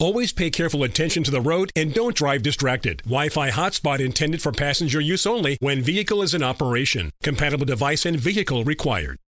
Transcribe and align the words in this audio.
Always 0.00 0.32
pay 0.32 0.48
careful 0.48 0.82
attention 0.82 1.22
to 1.24 1.30
the 1.30 1.42
road 1.42 1.72
and 1.76 1.92
don't 1.92 2.16
drive 2.16 2.42
distracted. 2.42 3.02
Wi-Fi 3.02 3.50
hotspot 3.50 4.00
intended 4.00 4.40
for 4.40 4.50
passenger 4.50 4.98
use 4.98 5.26
only 5.26 5.58
when 5.60 5.82
vehicle 5.82 6.22
is 6.22 6.32
in 6.32 6.42
operation. 6.42 7.10
Compatible 7.22 7.66
device 7.66 8.06
and 8.06 8.18
vehicle 8.18 8.64
required. 8.64 9.18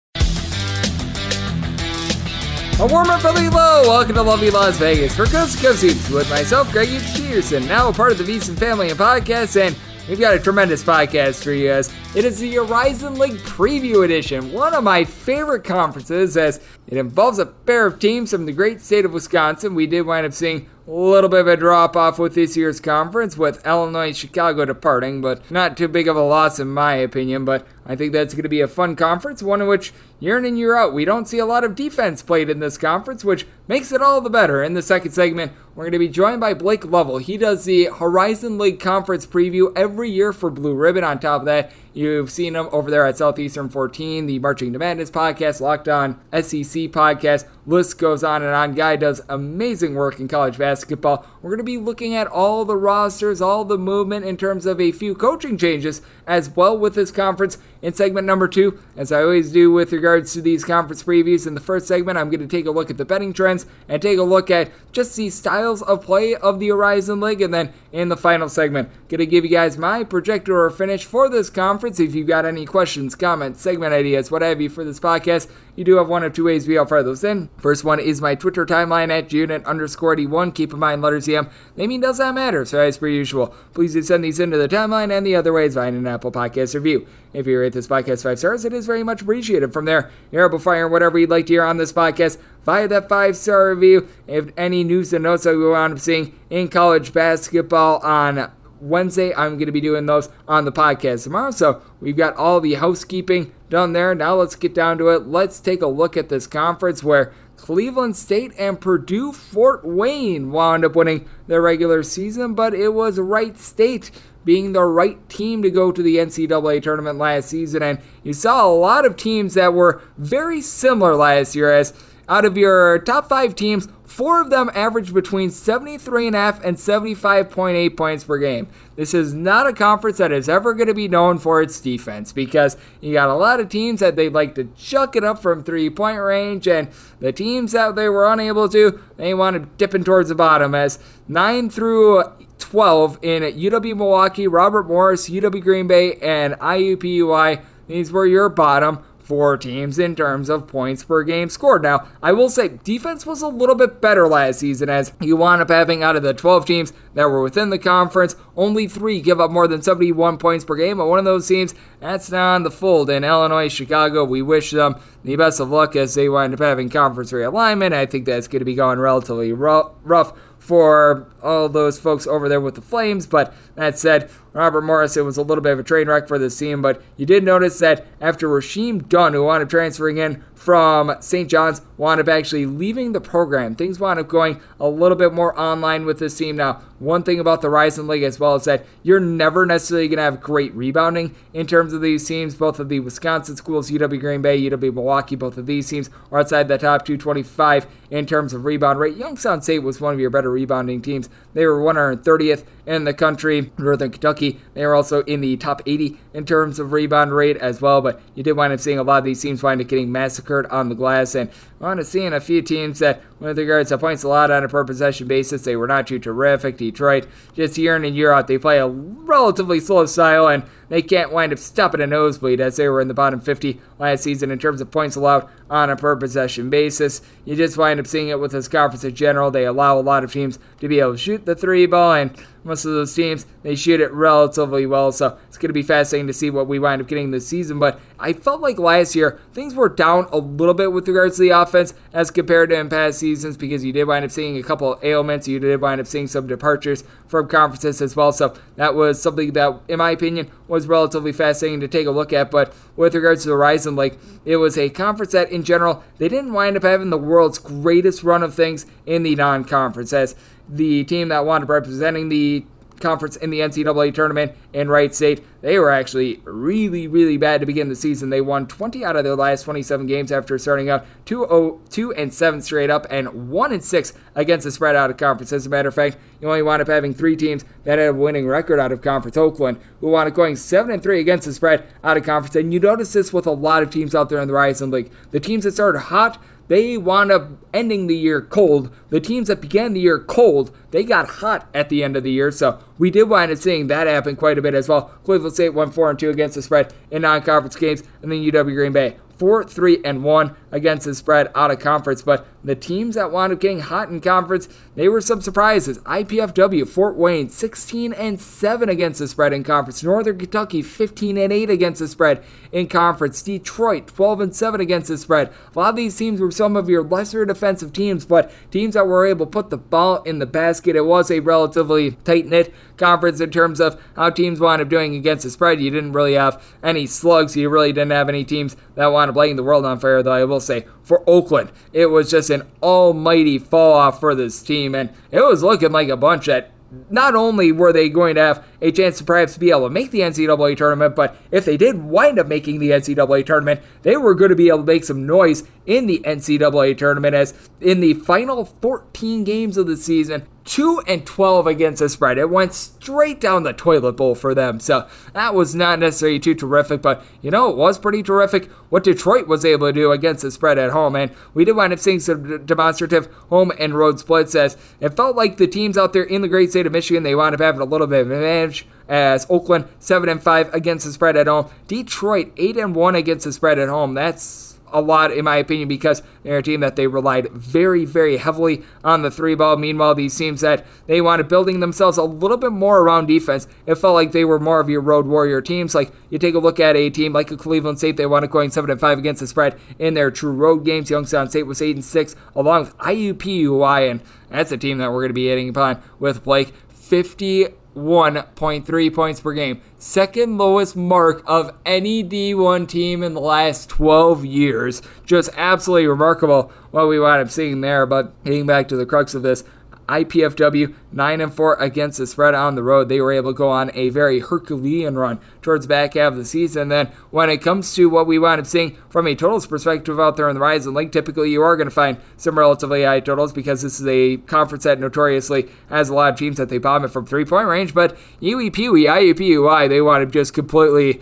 A 2.80 2.87
warm 2.87 3.11
up 3.11 3.21
from 3.21 3.35
the 3.35 3.51
low. 3.55 3.83
Welcome 3.83 4.15
to 4.15 4.23
lovely 4.23 4.49
Las 4.49 4.79
Vegas 4.79 5.15
for 5.15 5.27
Coast 5.27 5.59
to 5.59 5.66
Coast 5.66 6.11
with 6.11 6.30
myself, 6.30 6.73
Greg 6.73 6.89
Peterson, 7.15 7.66
now 7.66 7.91
a 7.91 7.93
part 7.93 8.13
of 8.13 8.16
the 8.16 8.24
VSiN 8.24 8.59
family 8.59 8.89
and 8.89 8.99
podcast, 8.99 9.61
and 9.61 9.77
we've 10.09 10.21
got 10.21 10.35
a 10.35 10.39
tremendous 10.39 10.83
podcast 10.83 11.43
for 11.43 11.53
you 11.53 11.69
guys. 11.69 11.93
It 12.15 12.25
is 12.25 12.41
the 12.41 12.55
Horizon 12.55 13.19
League 13.19 13.39
Preview 13.39 14.05
Edition, 14.05 14.53
one 14.53 14.75
of 14.75 14.85
my 14.85 15.05
favorite 15.05 15.65
conferences 15.65 16.37
as 16.37 16.61
it 16.87 16.99
involves 16.99 17.39
a 17.39 17.47
pair 17.47 17.87
of 17.87 17.99
teams 17.99 18.30
from 18.30 18.47
the 18.47 18.53
great 18.53 18.80
state 18.80 19.05
of 19.05 19.13
Wisconsin. 19.13 19.75
We 19.75 19.87
did 19.87 20.03
wind 20.03 20.27
up 20.27 20.33
seeing 20.33 20.69
a 20.87 20.91
little 20.91 21.30
bit 21.30 21.41
of 21.41 21.47
a 21.47 21.57
drop 21.57 21.97
off 21.97 22.19
with 22.19 22.35
this 22.35 22.57
year's 22.57 22.80
conference, 22.80 23.37
with 23.37 23.65
Illinois 23.67 24.17
Chicago 24.17 24.65
departing, 24.65 25.21
but 25.21 25.49
not 25.51 25.77
too 25.77 25.89
big 25.89 26.09
of 26.09 26.17
a 26.17 26.23
loss 26.23 26.59
in 26.59 26.69
my 26.69 26.95
opinion. 26.95 27.45
But 27.45 27.67
I 27.85 27.97
think 27.97 28.13
that's 28.13 28.35
going 28.35 28.45
to 28.45 28.49
be 28.49 28.61
a 28.61 28.69
fun 28.69 28.97
conference, 28.97 29.43
one 29.43 29.61
in 29.61 29.69
which 29.69 29.93
year 30.21 30.38
in 30.38 30.45
and 30.45 30.59
year 30.59 30.77
out 30.77 30.95
we 30.95 31.05
don't 31.05 31.27
see 31.27 31.38
a 31.38 31.47
lot 31.47 31.65
of 31.65 31.75
defense 31.75 32.23
played 32.23 32.49
in 32.49 32.61
this 32.61 32.79
conference, 32.79 33.24
which 33.24 33.47
makes 33.66 33.91
it 33.93 34.01
all 34.01 34.21
the 34.21 34.30
better. 34.30 34.63
In 34.63 34.74
the 34.74 34.83
second 34.83 35.13
segment, 35.13 35.52
we're 35.74 35.85
going 35.85 35.93
to 35.93 35.99
be 35.99 36.09
joined 36.09 36.41
by 36.41 36.55
Blake 36.55 36.85
Lovell. 36.85 37.19
He 37.19 37.37
does 37.37 37.65
the 37.65 37.87
Horizon 37.87 38.59
League 38.59 38.80
Conference 38.80 39.27
preview 39.27 39.73
every 39.77 40.11
year 40.11 40.33
for 40.33 40.51
Blue 40.51 40.74
Ribbon. 40.74 41.05
On 41.05 41.19
top 41.19 41.43
of 41.43 41.47
that, 41.47 41.73
You've 41.95 42.30
seen 42.30 42.57
him 42.57 42.69
over 42.73 42.91
there 42.91 43.05
at 43.07 43.19
Southeastern 43.19 43.69
14, 43.69 44.24
the 44.24 44.39
Marching 44.39 44.73
to 44.73 44.79
Madness 44.79 45.11
podcast, 45.11 45.61
Locked 45.61 45.89
On 45.89 46.15
SEC 46.33 46.89
podcast. 46.91 47.46
List 47.67 47.99
goes 47.99 48.24
on 48.24 48.43
and 48.43 48.55
on. 48.55 48.74
Guy 48.74 48.96
does 48.96 49.21
amazing 49.29 49.95
work 49.95 50.19
in 50.19 50.27
college 50.27 50.57
basketball. 50.57 51.27
We're 51.43 51.51
going 51.51 51.59
to 51.59 51.65
be 51.65 51.76
looking 51.76 52.15
at 52.15 52.29
all 52.29 52.65
the 52.65 52.76
rosters, 52.76 53.43
all 53.43 53.65
the 53.65 53.76
movement 53.76 54.24
in 54.24 54.37
terms 54.37 54.65
of 54.65 54.80
a 54.80 54.93
few 54.93 55.12
coaching 55.16 55.59
changes 55.59 56.01
as 56.24 56.49
well 56.49 56.79
with 56.79 56.95
this 56.95 57.10
conference 57.10 57.59
in 57.82 57.95
segment 57.95 58.29
number 58.29 58.46
two. 58.46 58.79
As 58.96 59.10
I 59.10 59.23
always 59.23 59.51
do 59.51 59.73
with 59.73 59.93
regards 59.93 60.32
to 60.34 60.40
these 60.40 60.65
conference 60.65 61.02
previews, 61.02 61.45
in 61.45 61.54
the 61.54 61.60
first 61.60 61.88
segment, 61.88 62.16
I'm 62.16 62.30
going 62.30 62.40
to 62.40 62.46
take 62.46 62.66
a 62.66 62.71
look 62.71 62.90
at 62.90 62.96
the 62.96 63.04
betting 63.04 63.32
trends 63.32 63.66
and 63.88 64.00
take 64.00 64.19
a 64.19 64.22
look 64.22 64.53
at 64.53 64.71
just 64.93 65.16
the 65.16 65.31
styles 65.31 65.82
of 65.82 66.04
play 66.04 66.37
of 66.37 66.60
the 66.60 66.69
Horizon 66.69 67.19
League. 67.19 67.43
And 67.43 67.53
then 67.53 67.72
in 67.91 68.09
the 68.09 68.17
final 68.17 68.49
segment, 68.49 68.88
going 69.09 69.19
to 69.19 69.27
give 69.27 69.44
you 69.44 69.50
guys 69.50 69.77
my 69.77 70.05
projector 70.05 70.65
or 70.65 70.71
finish 70.71 71.05
for 71.05 71.28
this 71.28 71.50
conference. 71.50 71.99
If 71.99 72.15
you've 72.15 72.28
got 72.28 72.47
any 72.47 72.67
questions, 72.67 73.17
comments, 73.17 73.61
segment 73.61 73.93
ideas, 73.93 74.31
what 74.31 74.43
have 74.43 74.61
you 74.61 74.69
for 74.69 74.84
this 74.84 75.00
podcast, 75.00 75.50
you 75.75 75.84
do 75.84 75.97
have 75.97 76.09
one 76.09 76.22
of 76.22 76.33
two 76.33 76.44
ways 76.44 76.69
we 76.69 76.77
fire 76.77 77.03
those 77.03 77.25
in. 77.25 77.49
First 77.56 77.84
one 77.84 77.99
is 77.99 78.21
my 78.21 78.34
Twitter 78.34 78.66
timeline 78.66 79.10
at 79.10 79.33
unit 79.33 79.65
underscore 79.65 80.12
81. 80.12 80.53
Keep 80.53 80.75
in 80.75 80.78
mind, 80.78 81.00
letters 81.00 81.28
EM. 81.28 81.49
Naming 81.77 82.00
does 82.00 82.19
not 82.19 82.34
matter, 82.34 82.65
so 82.65 82.81
as 82.81 82.99
per 82.99 83.09
usual, 83.09 83.55
please 83.72 83.94
do 83.94 84.03
send 84.03 84.22
these 84.22 84.38
into 84.38 84.59
the 84.59 84.69
timeline 84.69 85.16
and 85.16 85.27
the 85.27 85.34
other 85.34 85.53
ways 85.53 85.75
via 85.75 85.88
an 85.88 86.06
Apple 86.06 86.32
Podcast 86.32 86.75
review. 86.75 87.06
If 87.32 87.47
you 87.47 87.59
rate 87.59 87.72
this 87.72 87.88
podcast 87.88 88.22
five 88.22 88.38
stars, 88.38 88.65
it 88.65 88.72
is 88.72 88.87
very 88.87 89.03
much 89.03 89.22
appreciated. 89.22 89.72
From 89.72 89.87
there, 89.87 90.11
you're 90.31 90.47
able 90.47 90.59
to 90.59 90.65
fire 90.65 90.88
whatever 90.88 91.19
you'd 91.19 91.31
like 91.31 91.47
to 91.47 91.55
hear 91.55 91.65
on 91.65 91.78
this 91.78 91.93
podcast 91.93 92.38
via 92.65 92.87
that 92.88 93.09
five 93.09 93.37
star 93.37 93.71
review. 93.75 94.09
If 94.27 94.50
any 94.56 94.84
news 94.84 95.12
and 95.12 95.22
notes 95.22 95.44
that 95.44 95.56
we 95.56 95.66
wound 95.66 95.94
up 95.94 95.99
seeing 95.99 96.38
in 96.50 96.69
college 96.69 97.12
basketball 97.12 97.99
on 98.00 98.50
Wednesday. 98.82 99.32
I'm 99.34 99.54
going 99.54 99.66
to 99.66 99.72
be 99.72 99.81
doing 99.81 100.06
those 100.06 100.28
on 100.48 100.65
the 100.65 100.72
podcast 100.72 101.25
tomorrow. 101.25 101.53
So 101.53 101.82
we've 102.00 102.16
got 102.16 102.37
all 102.37 102.60
the 102.60 102.75
housekeeping 102.75 103.53
done 103.70 103.93
there. 103.93 104.15
Now 104.15 104.34
let's 104.34 104.56
get 104.56 104.75
down 104.75 104.98
to 104.98 105.09
it. 105.09 105.28
Let's 105.28 105.60
take 105.60 105.82
a 105.82 105.87
look 105.87 106.16
at 106.16 106.28
this 106.28 106.47
conference 106.47 107.03
where 107.03 107.32
Cleveland 107.56 108.16
State 108.16 108.53
and 108.59 108.81
Purdue 108.81 109.32
Fort 109.32 109.84
Wayne 109.84 110.50
wound 110.50 110.84
up 110.84 110.97
winning 110.97 111.28
their 111.47 111.62
regular 111.62 112.03
season, 112.03 112.54
but 112.54 112.75
it 112.75 112.88
was 112.88 113.20
Wright 113.20 113.56
State 113.56 114.10
being 114.44 114.72
the 114.72 114.82
right 114.82 115.28
team 115.28 115.62
to 115.62 115.70
go 115.70 115.93
to 115.93 116.03
the 116.03 116.16
NCAA 116.16 116.82
tournament 116.82 117.19
last 117.19 117.49
season. 117.49 117.82
And 117.82 118.00
you 118.25 118.32
saw 118.32 118.66
a 118.66 118.75
lot 118.75 119.06
of 119.06 119.16
teams 119.16 119.54
that 119.54 119.75
were 119.75 120.03
very 120.19 120.60
similar 120.60 121.14
last 121.14 121.54
year 121.54 121.72
as 121.72 121.93
out 122.32 122.47
of 122.47 122.56
your 122.56 122.98
top 123.00 123.28
five 123.28 123.54
teams, 123.54 123.88
four 124.04 124.41
of 124.41 124.48
them 124.48 124.70
averaged 124.75 125.12
between 125.12 125.50
73.5 125.50 126.65
and 126.65 126.78
75.8 126.78 127.94
points 127.94 128.25
per 128.25 128.38
game. 128.38 128.69
This 128.97 129.12
is 129.12 129.34
not 129.34 129.66
a 129.66 129.75
conference 129.75 130.16
that 130.16 130.32
is 130.32 130.48
ever 130.48 130.72
going 130.72 130.87
to 130.87 130.94
be 130.94 131.09
known 131.09 131.38
for 131.38 131.60
its 131.60 131.78
defense 131.78 132.32
because 132.32 132.78
you 133.03 133.12
got 133.12 133.28
a 133.28 133.34
lot 133.34 133.60
of 133.60 133.69
teams 133.69 134.00
that 134.00 134.16
they 134.16 134.31
like 134.31 134.54
to 134.54 134.65
chuck 134.78 135.15
it 135.15 135.25
up 135.25 135.43
from 135.43 135.62
three 135.62 135.91
point 135.91 136.20
range, 136.20 136.66
and 136.66 136.88
the 137.20 137.32
teams 137.32 137.72
that 137.72 137.97
they 137.97 138.09
were 138.09 138.26
unable 138.32 138.66
to, 138.70 138.99
they 139.19 139.34
want 139.34 139.54
to 139.54 139.69
dipping 139.76 140.03
towards 140.03 140.31
the 140.31 140.34
bottom 140.34 140.75
as 140.75 140.99
9 141.28 141.69
through 141.69 142.25
12 142.59 143.19
in 143.20 143.43
UW 143.43 143.94
Milwaukee, 143.94 144.49
Robert 144.49 144.87
Morris, 144.87 145.28
UW 145.28 145.62
Green 145.62 145.87
Bay, 145.87 146.14
and 146.14 146.54
IUPUI. 146.54 147.62
These 147.88 148.10
were 148.10 148.25
your 148.25 148.49
bottom 148.49 149.04
four 149.22 149.56
teams 149.56 149.99
in 149.99 150.15
terms 150.15 150.49
of 150.49 150.66
points 150.66 151.05
per 151.05 151.22
game 151.22 151.49
scored. 151.49 151.83
Now, 151.83 152.09
I 152.22 152.33
will 152.33 152.49
say 152.49 152.78
defense 152.84 153.25
was 153.25 153.41
a 153.43 153.49
little 153.49 153.75
bit 153.75 154.00
better 154.00 154.27
last 154.28 154.60
season 154.60 154.88
as 154.88 155.12
you 155.21 155.37
wound 155.37 155.62
up 155.62 155.71
having 155.71 156.03
out 156.03 156.16
of 156.16 156.22
the 156.22 156.34
12 156.34 156.66
teams 156.66 156.93
that 157.15 157.27
were 157.27 157.43
within 157.43 157.71
the 157.71 157.78
conference, 157.78 158.37
only 158.56 158.88
three 158.88 159.21
give 159.21 159.41
up 159.41 159.50
more 159.50 159.69
than 159.69 159.82
71 159.82 160.38
points 160.38 160.65
per 160.65 160.75
game. 160.75 160.99
But 160.99 161.06
one 161.06 161.19
of 161.19 161.25
those 161.25 161.47
teams, 161.47 161.75
that's 162.00 162.32
on 162.32 162.62
the 162.62 162.71
fold 162.71 163.11
in 163.11 163.25
Illinois, 163.25 163.69
Chicago. 163.69 164.25
We 164.25 164.43
wish 164.43 164.71
them 164.71 164.97
the 165.25 165.37
best 165.37 165.61
of 165.61 165.71
luck 165.71 165.94
as 165.94 166.15
they 166.15 166.28
wind 166.28 166.55
up 166.55 166.61
having 166.61 166.88
conference 166.88 167.32
realignment. 167.32 167.93
I 167.93 168.06
think 168.06 168.27
that's 168.27 168.49
going 168.49 168.61
to 168.61 168.65
be 168.65 168.75
going 168.75 168.99
relatively 168.99 169.53
rough 169.53 170.32
for 170.62 171.27
all 171.43 171.69
those 171.69 171.99
folks 171.99 172.25
over 172.25 172.49
there 172.49 172.61
with 172.61 172.77
the 172.77 172.81
Flames. 172.81 173.27
But 173.27 173.53
that 173.75 173.99
said, 173.99 174.31
Robert 174.53 174.83
Morris, 174.83 175.17
it 175.17 175.23
was 175.23 175.37
a 175.37 175.43
little 175.43 175.61
bit 175.61 175.73
of 175.73 175.81
a 175.81 175.83
train 175.83 176.06
wreck 176.06 176.28
for 176.28 176.39
this 176.39 176.56
team. 176.56 176.81
But 176.81 177.03
you 177.17 177.27
did 177.27 177.43
notice 177.43 177.81
that 177.81 178.06
after 178.21 178.47
Rasheem 178.47 179.09
Dunn, 179.09 179.33
who 179.33 179.43
wound 179.43 179.65
up 179.65 179.69
transferring 179.69 180.19
in 180.19 180.45
from 180.62 181.12
St. 181.19 181.50
John's, 181.50 181.83
wound 181.97 182.21
up 182.21 182.28
actually 182.28 182.67
leaving 182.67 183.11
the 183.11 183.21
program. 183.21 183.75
Things 183.75 183.99
wound 183.99 184.21
up 184.21 184.28
going 184.28 184.61
a 184.78 184.89
little 184.89 185.17
bit 185.17 185.33
more 185.33 185.59
online 185.59 186.06
with 186.06 186.21
this 186.21 186.39
team. 186.39 186.56
Now, 186.56 186.81
one 187.00 187.25
thing 187.25 187.41
about 187.41 187.62
the 187.62 187.69
Horizon 187.69 188.06
League 188.06 188.23
as 188.23 188.39
well 188.39 188.55
is 188.55 188.62
that 188.65 188.87
you're 189.03 189.19
never 189.19 189.67
necessarily 189.67 190.06
going 190.06 190.19
to 190.19 190.23
have 190.23 190.41
great 190.41 190.73
rebounding 190.73 191.34
in 191.53 191.67
terms 191.67 191.93
of 191.93 192.00
these 192.00 192.25
teams. 192.28 192.55
Both 192.55 192.78
of 192.78 192.89
the 192.89 193.00
Wisconsin 193.00 193.56
schools, 193.56 193.91
UW 193.91 194.21
Green 194.21 194.41
Bay, 194.41 194.61
UW 194.61 194.95
Milwaukee, 194.95 195.34
both 195.34 195.59
of 195.59 195.67
these 195.67 195.88
teams 195.88 196.11
are 196.31 196.38
outside 196.38 196.69
the 196.69 196.79
top 196.79 197.05
225 197.05 197.88
in 198.12 198.25
terms 198.25 198.53
of 198.53 198.64
rebound 198.64 199.00
rate. 199.00 199.17
Youngstown 199.17 199.62
State 199.62 199.81
was 199.81 200.00
one 200.00 200.14
of 200.14 200.20
your 200.20 200.31
better 200.31 200.50
rebounding 200.50 201.03
teams. 201.03 201.29
They 201.55 201.67
were 201.67 201.81
130th 201.81 202.64
in 202.87 203.05
the 203.05 203.14
country. 203.14 203.70
Northern 203.79 204.11
Kentucky, 204.11 204.61
they 204.75 204.82
are 204.82 204.94
also 204.94 205.23
in 205.25 205.40
the 205.40 205.56
top 205.56 205.82
80 205.87 206.19
in 206.34 206.44
terms 206.44 206.79
of 206.79 206.93
rebound 206.93 207.32
rate 207.32 207.56
as 207.58 207.81
well. 207.81 208.00
But 208.00 208.20
you 208.34 208.43
did 208.43 208.52
wind 208.52 208.73
up 208.73 208.81
seeing 208.81 208.99
a 208.99 209.02
lot 209.02 209.19
of 209.19 209.25
these 209.25 209.40
teams 209.40 209.62
wind 209.62 209.81
up 209.81 209.88
getting 209.88 210.11
massacred 210.11 210.67
on 210.67 210.88
the 210.88 210.94
glass. 210.94 211.34
And 211.34 211.50
I 211.81 211.84
want 211.84 212.00
to 212.00 212.05
see 212.05 212.25
in 212.25 212.32
a 212.32 212.40
few 212.40 212.62
teams 212.62 212.99
that, 213.00 213.23
with 213.40 213.58
regards 213.58 213.88
to 213.88 213.99
points 213.99 214.23
allowed 214.23 214.50
on 214.50 214.64
a 214.64 214.69
per 214.69 214.84
possession 214.84 215.26
basis, 215.26 215.62
they 215.62 215.76
were 215.76 215.88
not 215.88 216.06
too 216.06 216.19
terrific. 216.19 216.76
Detroit. 216.76 217.26
Just 217.55 217.79
year 217.79 217.96
in 217.96 218.05
and 218.05 218.17
year 218.17 218.32
out, 218.32 218.46
they 218.46 218.58
play 218.58 218.79
a 218.79 218.88
relatively 218.88 219.81
slow 219.81 220.06
style, 220.06 220.49
and 220.49 220.64
they 220.88 221.02
can't 221.02 221.32
wind 221.32 221.52
up 221.52 221.58
stopping 221.58 222.00
a 222.00 222.06
nosebleed 222.06 222.61
as 222.61 222.76
they 222.76 222.88
were 222.88 223.00
in 223.00 223.08
the 223.08 223.14
bottom 223.14 223.40
50 223.40 223.81
last 223.99 224.23
season 224.23 224.50
in 224.50 224.58
terms 224.58 224.81
of 224.81 224.90
points 224.90 225.17
allowed 225.17 225.49
on 225.70 225.90
a 225.90 225.96
per 225.96 226.14
possession 226.17 226.70
basis. 226.70 227.23
You 227.44 227.56
just 227.56 227.76
wind 227.76 227.99
up 227.99 228.06
seeing 228.06 228.28
it 228.28 228.38
with 228.38 228.52
this 228.52 228.69
conference 228.69 229.05
in 229.05 229.14
general. 229.14 229.50
They 229.50 229.64
allow 229.64 229.99
a 229.99 230.00
lot 230.00 230.23
of 230.23 230.32
teams 230.32 230.58
to 230.81 230.88
be 230.88 231.00
able 231.00 231.12
to 231.12 231.19
shoot 231.19 231.46
the 231.46 231.55
three 231.55 231.87
ball, 231.87 232.14
and 232.14 232.31
most 232.73 232.87
of 232.87 232.93
those 232.93 233.15
teams, 233.15 233.45
they 233.63 233.75
shoot 233.75 234.01
it 234.01 234.11
relatively 234.13 234.87
well. 234.87 235.13
So 235.13 235.37
it's 235.47 235.59
going 235.59 235.69
to 235.69 235.75
be 235.75 235.83
fascinating 235.83 236.27
to 236.29 236.33
see 236.33 236.49
what 236.49 236.67
we 236.67 236.79
wind 236.79 237.03
up 237.03 237.09
getting 237.09 237.31
this 237.31 237.47
season. 237.47 237.79
But 237.79 238.01
I 238.19 238.33
felt 238.33 238.63
like 238.63 238.79
last 238.79 239.15
year, 239.15 239.39
things 239.53 239.75
were 239.75 239.91
down 239.91 240.27
a 240.33 240.39
little 240.39 240.73
bit 240.73 240.91
with 240.91 241.07
regards 241.07 241.37
to 241.37 241.43
the 241.43 241.51
offense 241.51 241.93
as 242.15 242.31
compared 242.31 242.71
to 242.71 242.77
in 242.77 242.89
past 242.89 243.19
seasons 243.19 243.59
because 243.59 243.85
you 243.85 243.93
did 243.93 244.05
wind 244.05 244.25
up 244.25 244.31
seeing 244.31 244.57
a 244.57 244.63
couple 244.63 244.99
ailments. 245.03 245.47
You 245.47 245.61
did 245.61 245.83
wind 245.83 246.01
up 246.01 246.07
seeing 246.07 246.27
some 246.27 246.47
departures 246.47 247.05
from 247.27 247.47
conferences 247.47 248.01
as 248.01 248.17
well. 248.17 248.33
So 248.33 248.55
that 248.77 248.95
was 248.95 249.21
something 249.21 249.53
that, 249.53 249.79
in 249.89 249.99
my 249.99 250.13
opinion, 250.13 250.51
was 250.67 250.87
relatively 250.87 251.33
fascinating 251.33 251.81
to 251.81 251.89
take 251.89 252.07
a 252.07 252.11
look 252.11 252.33
at. 252.33 252.51
But 252.51 252.73
with 252.97 253.15
regards 253.15 253.43
to 253.43 253.51
the 253.51 253.55
Horizon 253.55 253.97
League, 253.97 254.19
it 254.47 254.57
was 254.57 254.79
a 254.79 254.89
conference 254.89 255.33
that, 255.33 255.51
in 255.51 255.63
general, 255.63 256.03
they 256.17 256.31
didn't 256.31 256.55
wind 256.55 256.79
up 256.79 256.85
having 256.85 257.11
the 257.11 257.19
world's 257.19 257.59
greatest 257.59 258.23
run 258.23 258.43
of 258.43 258.55
things 258.55 258.87
in 259.05 259.25
the 259.25 259.37
non 259.37 259.65
conference. 259.65 260.15
As 260.15 260.35
the 260.73 261.05
team 261.05 261.29
that 261.29 261.45
wound 261.45 261.65
up 261.65 261.71
representing 261.71 262.29
the 262.29 262.65
conference 263.03 263.37
in 263.37 263.51
the 263.51 263.61
NCAA 263.61 264.15
tournament 264.15 264.53
in 264.73 264.89
Wright 264.89 265.15
State. 265.15 265.45
They 265.61 265.79
were 265.79 265.91
actually 265.91 266.41
really, 266.45 267.07
really 267.07 267.37
bad 267.37 267.61
to 267.61 267.67
begin 267.67 267.89
the 267.89 267.97
season. 267.97 268.31
They 268.31 268.41
won 268.41 268.67
20 268.67 269.05
out 269.05 269.17
of 269.17 269.25
their 269.25 269.37
last 269.37 269.65
27 269.65 270.07
games 270.07 270.33
after 270.33 270.59
starting 270.59 270.89
out 270.89 271.05
2 271.27 271.81
2 271.91 272.13
and 272.15 272.33
7 272.33 272.63
straight 272.63 272.91
up 272.91 273.07
and 273.11 273.51
1 273.51 273.73
and 273.73 273.85
6 273.85 274.13
against 274.35 274.65
the 274.65 274.71
spread 274.71 274.97
out 274.97 275.11
of 275.11 275.17
conference. 275.19 275.53
As 275.53 275.67
a 275.67 275.69
matter 275.69 275.89
of 275.89 275.95
fact, 275.95 276.17
you 276.41 276.49
only 276.49 276.63
wound 276.63 276.81
up 276.81 276.89
having 276.89 277.13
three 277.13 277.37
teams 277.37 277.65
that 277.85 277.99
had 277.99 278.09
a 278.09 278.15
winning 278.15 278.47
record 278.47 278.81
out 278.81 278.93
of 278.93 279.03
conference. 279.03 279.37
Oakland, 279.37 279.79
who 280.01 280.09
wound 280.09 280.29
up 280.29 280.35
going 280.35 280.57
7 280.57 280.91
and 280.91 281.03
3 281.03 281.21
against 281.21 281.47
the 281.47 281.53
spread 281.53 281.85
out 282.03 282.17
of 282.17 282.25
conference. 282.25 282.57
And 282.57 282.73
you 282.73 282.81
notice 282.81 283.13
this 283.13 283.33
with 283.33 283.47
a 283.47 283.53
lot 283.53 283.83
of 283.83 283.91
teams 283.91 284.15
out 284.15 284.29
there 284.29 284.41
in 284.41 284.49
the 284.49 284.55
Horizon 284.55 284.91
League. 284.91 285.11
The 285.33 285.41
teams 285.41 285.65
that 285.65 285.73
started 285.73 286.01
hot 286.01 286.43
they 286.69 286.97
wound 286.97 287.32
up 287.32 287.50
ending 287.75 288.06
the 288.06 288.17
year 288.17 288.41
cold. 288.41 288.91
The 289.11 289.20
teams 289.20 289.49
that 289.49 289.61
began 289.61 289.93
the 289.93 290.00
year 290.00 290.19
cold, 290.19 290.75
they 290.91 291.05
got 291.05 291.29
hot 291.29 291.69
at 291.75 291.88
the 291.88 292.03
end 292.03 292.17
of 292.17 292.23
the 292.23 292.31
year. 292.31 292.50
So 292.50 292.79
we 292.99 293.11
did 293.11 293.25
wind 293.25 293.53
up 293.53 293.59
seeing 293.59 293.88
that 293.88 294.06
happen 294.06 294.37
quite 294.37 294.59
a 294.59 294.62
bit 294.62 294.75
as 294.75 294.88
well. 294.88 295.11
Cleveland 295.25 295.55
State 295.55 295.75
won 295.75 295.91
4 295.91 296.11
and 296.11 296.19
2 296.19 296.31
against 296.31 296.55
the 296.55 296.62
spread 296.62 296.93
in 297.11 297.23
non 297.23 297.43
conference 297.43 297.76
games, 297.76 298.03
and 298.23 298.31
then 298.31 298.41
UW 298.41 298.75
Green 298.75 298.93
Bay 298.93 299.17
4 299.37 299.64
3 299.64 300.00
and 300.05 300.23
1 300.23 300.56
against 300.73 301.05
the 301.07 301.15
spread 301.15 301.51
out 301.55 301.71
of 301.71 301.79
conference. 301.79 302.23
But 302.23 302.47
the 302.65 302.75
teams 302.75 303.15
that 303.15 303.31
wound 303.31 303.53
up 303.53 303.61
getting 303.61 303.81
hot 303.81 304.09
in 304.09 304.21
conference, 304.21 304.69
they 304.95 305.09
were 305.09 305.21
some 305.21 305.41
surprises. 305.41 305.99
IPFW, 305.99 306.89
Fort 306.89 307.17
Wayne, 307.17 307.49
16 307.49 308.13
and 308.13 308.41
7 308.41 308.89
against 308.89 309.19
the 309.19 309.29
spread 309.29 309.53
in 309.53 309.63
conference. 309.63 310.03
Northern 310.03 310.39
Kentucky, 310.39 310.83
15 310.83 311.37
and 311.37 311.53
8 311.53 311.71
against 311.71 312.01
the 312.01 312.09
spread 312.09 312.43
in 312.73 312.89
conference. 312.89 313.43
Detroit, 313.43 314.07
12 314.09 314.41
and 314.41 314.57
7 314.57 314.81
against 314.81 315.09
the 315.09 315.19
spread. 315.19 315.53
A 315.75 315.79
lot 315.79 315.91
of 315.91 315.97
these 315.97 316.17
teams 316.17 316.41
were 316.41 316.51
some 316.51 316.77
of 316.77 316.89
your 316.89 317.03
lesser 317.03 317.45
defensive 317.45 317.93
teams, 317.93 318.25
but 318.25 318.51
teams 318.71 318.95
that 318.95 319.07
were 319.07 319.27
able 319.27 319.47
to 319.47 319.51
put 319.51 319.71
the 319.71 319.77
ball 319.77 320.23
in 320.23 320.39
the 320.39 320.47
basket. 320.47 320.97
It 320.97 321.05
was 321.05 321.31
a 321.31 321.41
relatively 321.41 322.13
tight 322.13 322.47
knit 322.47 322.73
conference 322.97 323.41
in 323.41 323.51
terms 323.51 323.81
of 323.81 324.01
how 324.17 324.31
teams 324.31 324.61
wound 324.61 324.81
up 324.81 324.89
doing 324.89 325.15
against 325.17 325.45
the 325.45 325.51
spread. 325.51 325.81
You 325.81 325.91
didn't 325.91 326.13
really 326.13 326.35
have 326.35 326.63
any 326.83 327.07
slugs. 327.07 327.57
You 327.57 327.69
really 327.69 327.93
didn't 327.93 328.13
have 328.13 328.29
any 328.29 328.45
teams 328.45 328.77
that 328.95 329.09
wound 329.09 329.31
up 329.31 329.37
lighting 329.37 329.57
the 329.57 329.63
world 329.63 329.85
on 329.85 329.99
fire, 329.99 330.23
though 330.23 330.33
I 330.33 330.45
will 330.45 330.61
say 330.62 330.87
for 331.03 331.23
Oakland, 331.29 331.73
it 331.93 332.06
was 332.06 332.31
just 332.31 332.50
an 332.50 332.62
almighty 332.82 333.59
fall 333.59 333.94
off 333.94 334.20
for 334.20 334.35
this 334.35 334.62
team, 334.62 334.94
and 334.94 335.11
it 335.31 335.41
was 335.41 335.62
looking 335.62 335.93
like 335.93 336.09
a 336.09 336.17
bunch 336.17 336.47
that 336.47 336.73
not 337.11 337.35
only 337.35 337.73
were 337.73 337.93
they 337.93 338.09
going 338.09 338.35
to 338.35 338.41
have 338.41 338.64
a 338.82 338.93
chance 338.93 339.19
to 339.19 339.25
perhaps 339.25 339.56
be 339.56 339.70
able 339.70 339.85
to 339.85 339.91
make 339.91 340.11
the 340.11 340.20
NCAA 340.20 340.76
tournament, 340.76 341.17
but 341.17 341.37
if 341.50 341.64
they 341.64 341.76
did 341.76 342.03
wind 342.03 342.38
up 342.38 342.47
making 342.47 342.79
the 342.79 342.91
NCAA 342.91 343.47
tournament, 343.47 343.81
they 344.03 344.17
were 344.17 344.35
going 344.35 344.50
to 344.50 344.56
be 344.56 344.69
able 344.69 344.79
to 344.79 344.85
make 344.85 345.05
some 345.05 345.26
noise 345.26 345.64
in 345.87 346.06
the 346.06 346.20
NCAA 346.20 346.97
tournament 346.99 347.35
as 347.35 347.70
in 347.81 348.00
the 348.00 348.14
final 348.14 348.64
14 348.64 349.44
games 349.44 349.76
of 349.76 349.87
the 349.87 349.97
season, 349.97 350.47
2 350.64 351.03
and 351.06 351.26
12 351.26 351.67
against 351.67 352.00
the 352.00 352.09
spread. 352.09 352.38
It 352.38 352.50
went 352.50 352.75
straight 352.75 353.41
down 353.41 353.62
the 353.62 353.73
toilet 353.73 354.12
bowl 354.12 354.35
for 354.35 354.55
them. 354.55 354.81
So 354.81 355.09
that 355.32 355.55
was 355.55 355.75
not 355.75 355.99
necessarily 355.99 356.38
too 356.38 356.55
terrific, 356.55 357.03
but 357.03 357.25
you 357.41 357.50
know, 357.50 357.70
it 357.70 357.76
was 357.76 357.99
pretty 357.99 358.23
terrific 358.23 358.70
what 358.88 359.05
Detroit 359.05 359.47
was 359.47 359.64
able 359.64 359.88
to 359.88 359.93
do 359.93 360.12
against 360.12 360.43
the 360.43 360.50
spread 360.50 360.79
at 360.79 360.91
home. 360.91 361.17
And 361.17 361.32
we 361.55 361.64
did 361.64 361.76
wind 361.76 361.93
up 361.93 361.99
seeing 361.99 362.20
some 362.20 362.64
demonstrative 362.64 363.26
home 363.49 363.73
and 363.79 363.94
road 363.94 364.19
splits 364.20 364.55
as 364.55 364.76
it 365.00 365.17
felt 365.17 365.37
like 365.37 365.56
the 365.56 365.67
teams 365.67 365.99
out 365.99 366.12
there 366.12 366.23
in 366.23 366.43
the 366.43 366.49
great 366.49 366.70
state 366.70 366.87
of 366.87 366.93
Michigan, 366.93 367.23
they 367.23 367.35
wound 367.35 367.55
up 367.55 367.61
having 367.61 367.81
a 367.81 367.85
little 367.85 368.06
bit 368.06 368.20
of 368.23 368.31
an 368.31 368.37
advantage 368.38 368.87
as 369.09 369.47
Oakland 369.50 369.87
7 369.99 370.29
and 370.29 370.43
5 370.43 370.73
against 370.73 371.05
the 371.05 371.12
spread 371.12 371.37
at 371.37 371.47
home. 371.47 371.70
Detroit 371.87 372.53
8 372.56 372.76
and 372.76 372.94
1 372.94 373.14
against 373.14 373.44
the 373.44 373.53
spread 373.53 373.79
at 373.79 373.88
home. 373.88 374.14
That's 374.14 374.72
a 374.93 375.00
lot, 375.00 375.33
in 375.33 375.44
my 375.44 375.56
opinion, 375.56 375.89
because 375.89 376.23
they're 376.43 376.59
a 376.59 376.62
team 376.62 376.81
that 376.81 376.97
they 376.97 377.06
relied 377.06 377.50
very, 377.50 378.05
very 378.05 378.37
heavily 378.37 378.83
on 379.03 379.23
the 379.23 379.31
three 379.31 379.55
ball. 379.55 379.77
Meanwhile, 379.77 380.15
these 380.15 380.37
teams 380.37 380.61
that 380.61 380.85
they 381.06 381.21
wanted 381.21 381.49
building 381.49 381.81
themselves 381.81 382.19
a 382.19 382.23
little 382.23 382.56
bit 382.56 382.73
more 382.73 383.00
around 383.00 383.27
defense, 383.27 383.67
it 383.87 383.97
felt 383.97 384.15
like 384.15 384.33
they 384.33 384.44
were 384.44 384.61
more 384.61 384.81
of 384.81 384.89
your 384.89 385.00
road 385.00 385.27
warrior 385.27 385.61
teams. 385.61 385.94
Like 385.94 386.12
you 386.31 386.39
take 386.39 386.55
a 386.55 386.59
look 386.59 386.81
at 386.81 386.97
a 386.97 387.11
team 387.11 387.33
like 387.33 387.50
a 387.50 387.56
Cleveland 387.56 387.99
State, 387.99 388.17
they 388.17 388.27
wanted 388.27 388.50
going 388.50 388.71
seven 388.71 388.91
and 388.91 389.00
five 389.00 389.19
against 389.19 389.41
the 389.41 389.47
spread 389.47 389.79
in 389.99 390.15
their 390.15 390.31
true 390.31 390.53
road 390.53 390.85
games. 390.85 391.11
Youngstown 391.11 391.49
State 391.49 391.65
was 391.65 391.83
eight 391.83 391.97
and 391.97 392.05
six, 392.05 392.37
along 392.55 392.85
with 392.85 392.99
IUPUI, 392.99 394.11
and 394.11 394.21
that's 394.50 394.73
a 394.73 394.79
team 394.79 394.99
that 394.99 395.11
we're 395.11 395.23
going 395.23 395.31
to 395.31 395.35
be 395.35 395.49
hitting 395.49 395.69
upon 395.69 396.03
with 396.19 396.45
Blake. 396.45 396.73
50 396.88 397.69
1.3 397.94 399.15
points 399.15 399.41
per 399.41 399.53
game. 399.53 399.81
Second 399.99 400.59
lowest 400.59 400.97
mark 400.97 401.43
of 401.47 401.75
any 401.85 402.25
D1 402.25 402.89
team 402.89 403.23
in 403.23 403.35
the 403.35 403.41
last 403.41 403.89
12 403.89 404.44
years. 404.44 405.03
Just 405.25 405.50
absolutely 405.56 406.06
remarkable 406.06 406.73
what 406.91 407.09
we 407.09 407.19
wound 407.19 407.43
up 407.43 407.50
seeing 407.50 407.81
there. 407.81 408.06
But 408.06 408.33
getting 408.44 408.67
back 408.67 408.89
to 408.89 408.97
the 408.97 409.06
crux 409.06 409.35
of 409.35 409.43
this, 409.43 409.65
IPFW 410.08 410.94
9 411.12 411.40
and 411.40 411.54
4 411.54 411.76
against 411.76 412.19
the 412.19 412.26
spread 412.26 412.54
on 412.54 412.75
the 412.75 412.82
road. 412.82 413.08
They 413.08 413.20
were 413.20 413.32
able 413.32 413.52
to 413.52 413.56
go 413.56 413.69
on 413.69 413.90
a 413.94 414.08
very 414.08 414.40
Herculean 414.40 415.16
run 415.16 415.40
towards 415.60 415.87
back 415.87 416.14
half 416.14 416.32
of 416.32 416.38
the 416.38 416.44
season. 416.44 416.88
Then, 416.88 417.08
when 417.31 417.50
it 417.50 417.58
comes 417.58 417.94
to 417.94 418.08
what 418.08 418.26
we 418.26 418.38
wound 418.38 418.60
up 418.60 418.66
seeing 418.66 418.96
from 419.08 419.26
a 419.26 419.34
totals 419.34 419.66
perspective 419.66 420.19
out 420.19 420.37
there 420.37 420.49
in 420.49 420.54
the 420.54 420.60
Horizon 420.60 420.94
League, 420.94 421.12
typically 421.12 421.50
you 421.50 421.62
are 421.62 421.76
going 421.76 421.88
to 421.88 421.94
find 421.94 422.19
some 422.37 422.58
relatively 422.58 423.04
high 423.04 423.20
totals 423.20 423.52
because 423.52 423.82
this 423.82 424.00
is 424.00 424.06
a 424.06 424.38
conference 424.38 424.84
that 424.84 425.00
notoriously 425.00 425.69
has 425.88 426.08
a 426.08 426.14
lot 426.14 426.32
of 426.32 426.38
teams 426.38 426.56
that 426.56 426.69
they 426.69 426.78
bomb 426.78 427.04
it 427.04 427.08
from 427.08 427.26
three 427.26 427.44
point 427.44 427.69
range. 427.69 427.94
But 427.94 428.16
UEPUE, 428.40 429.06
IUPUI, 429.06 429.88
they 429.88 430.00
want 430.00 430.25
to 430.25 430.31
just 430.31 430.54
completely 430.54 431.20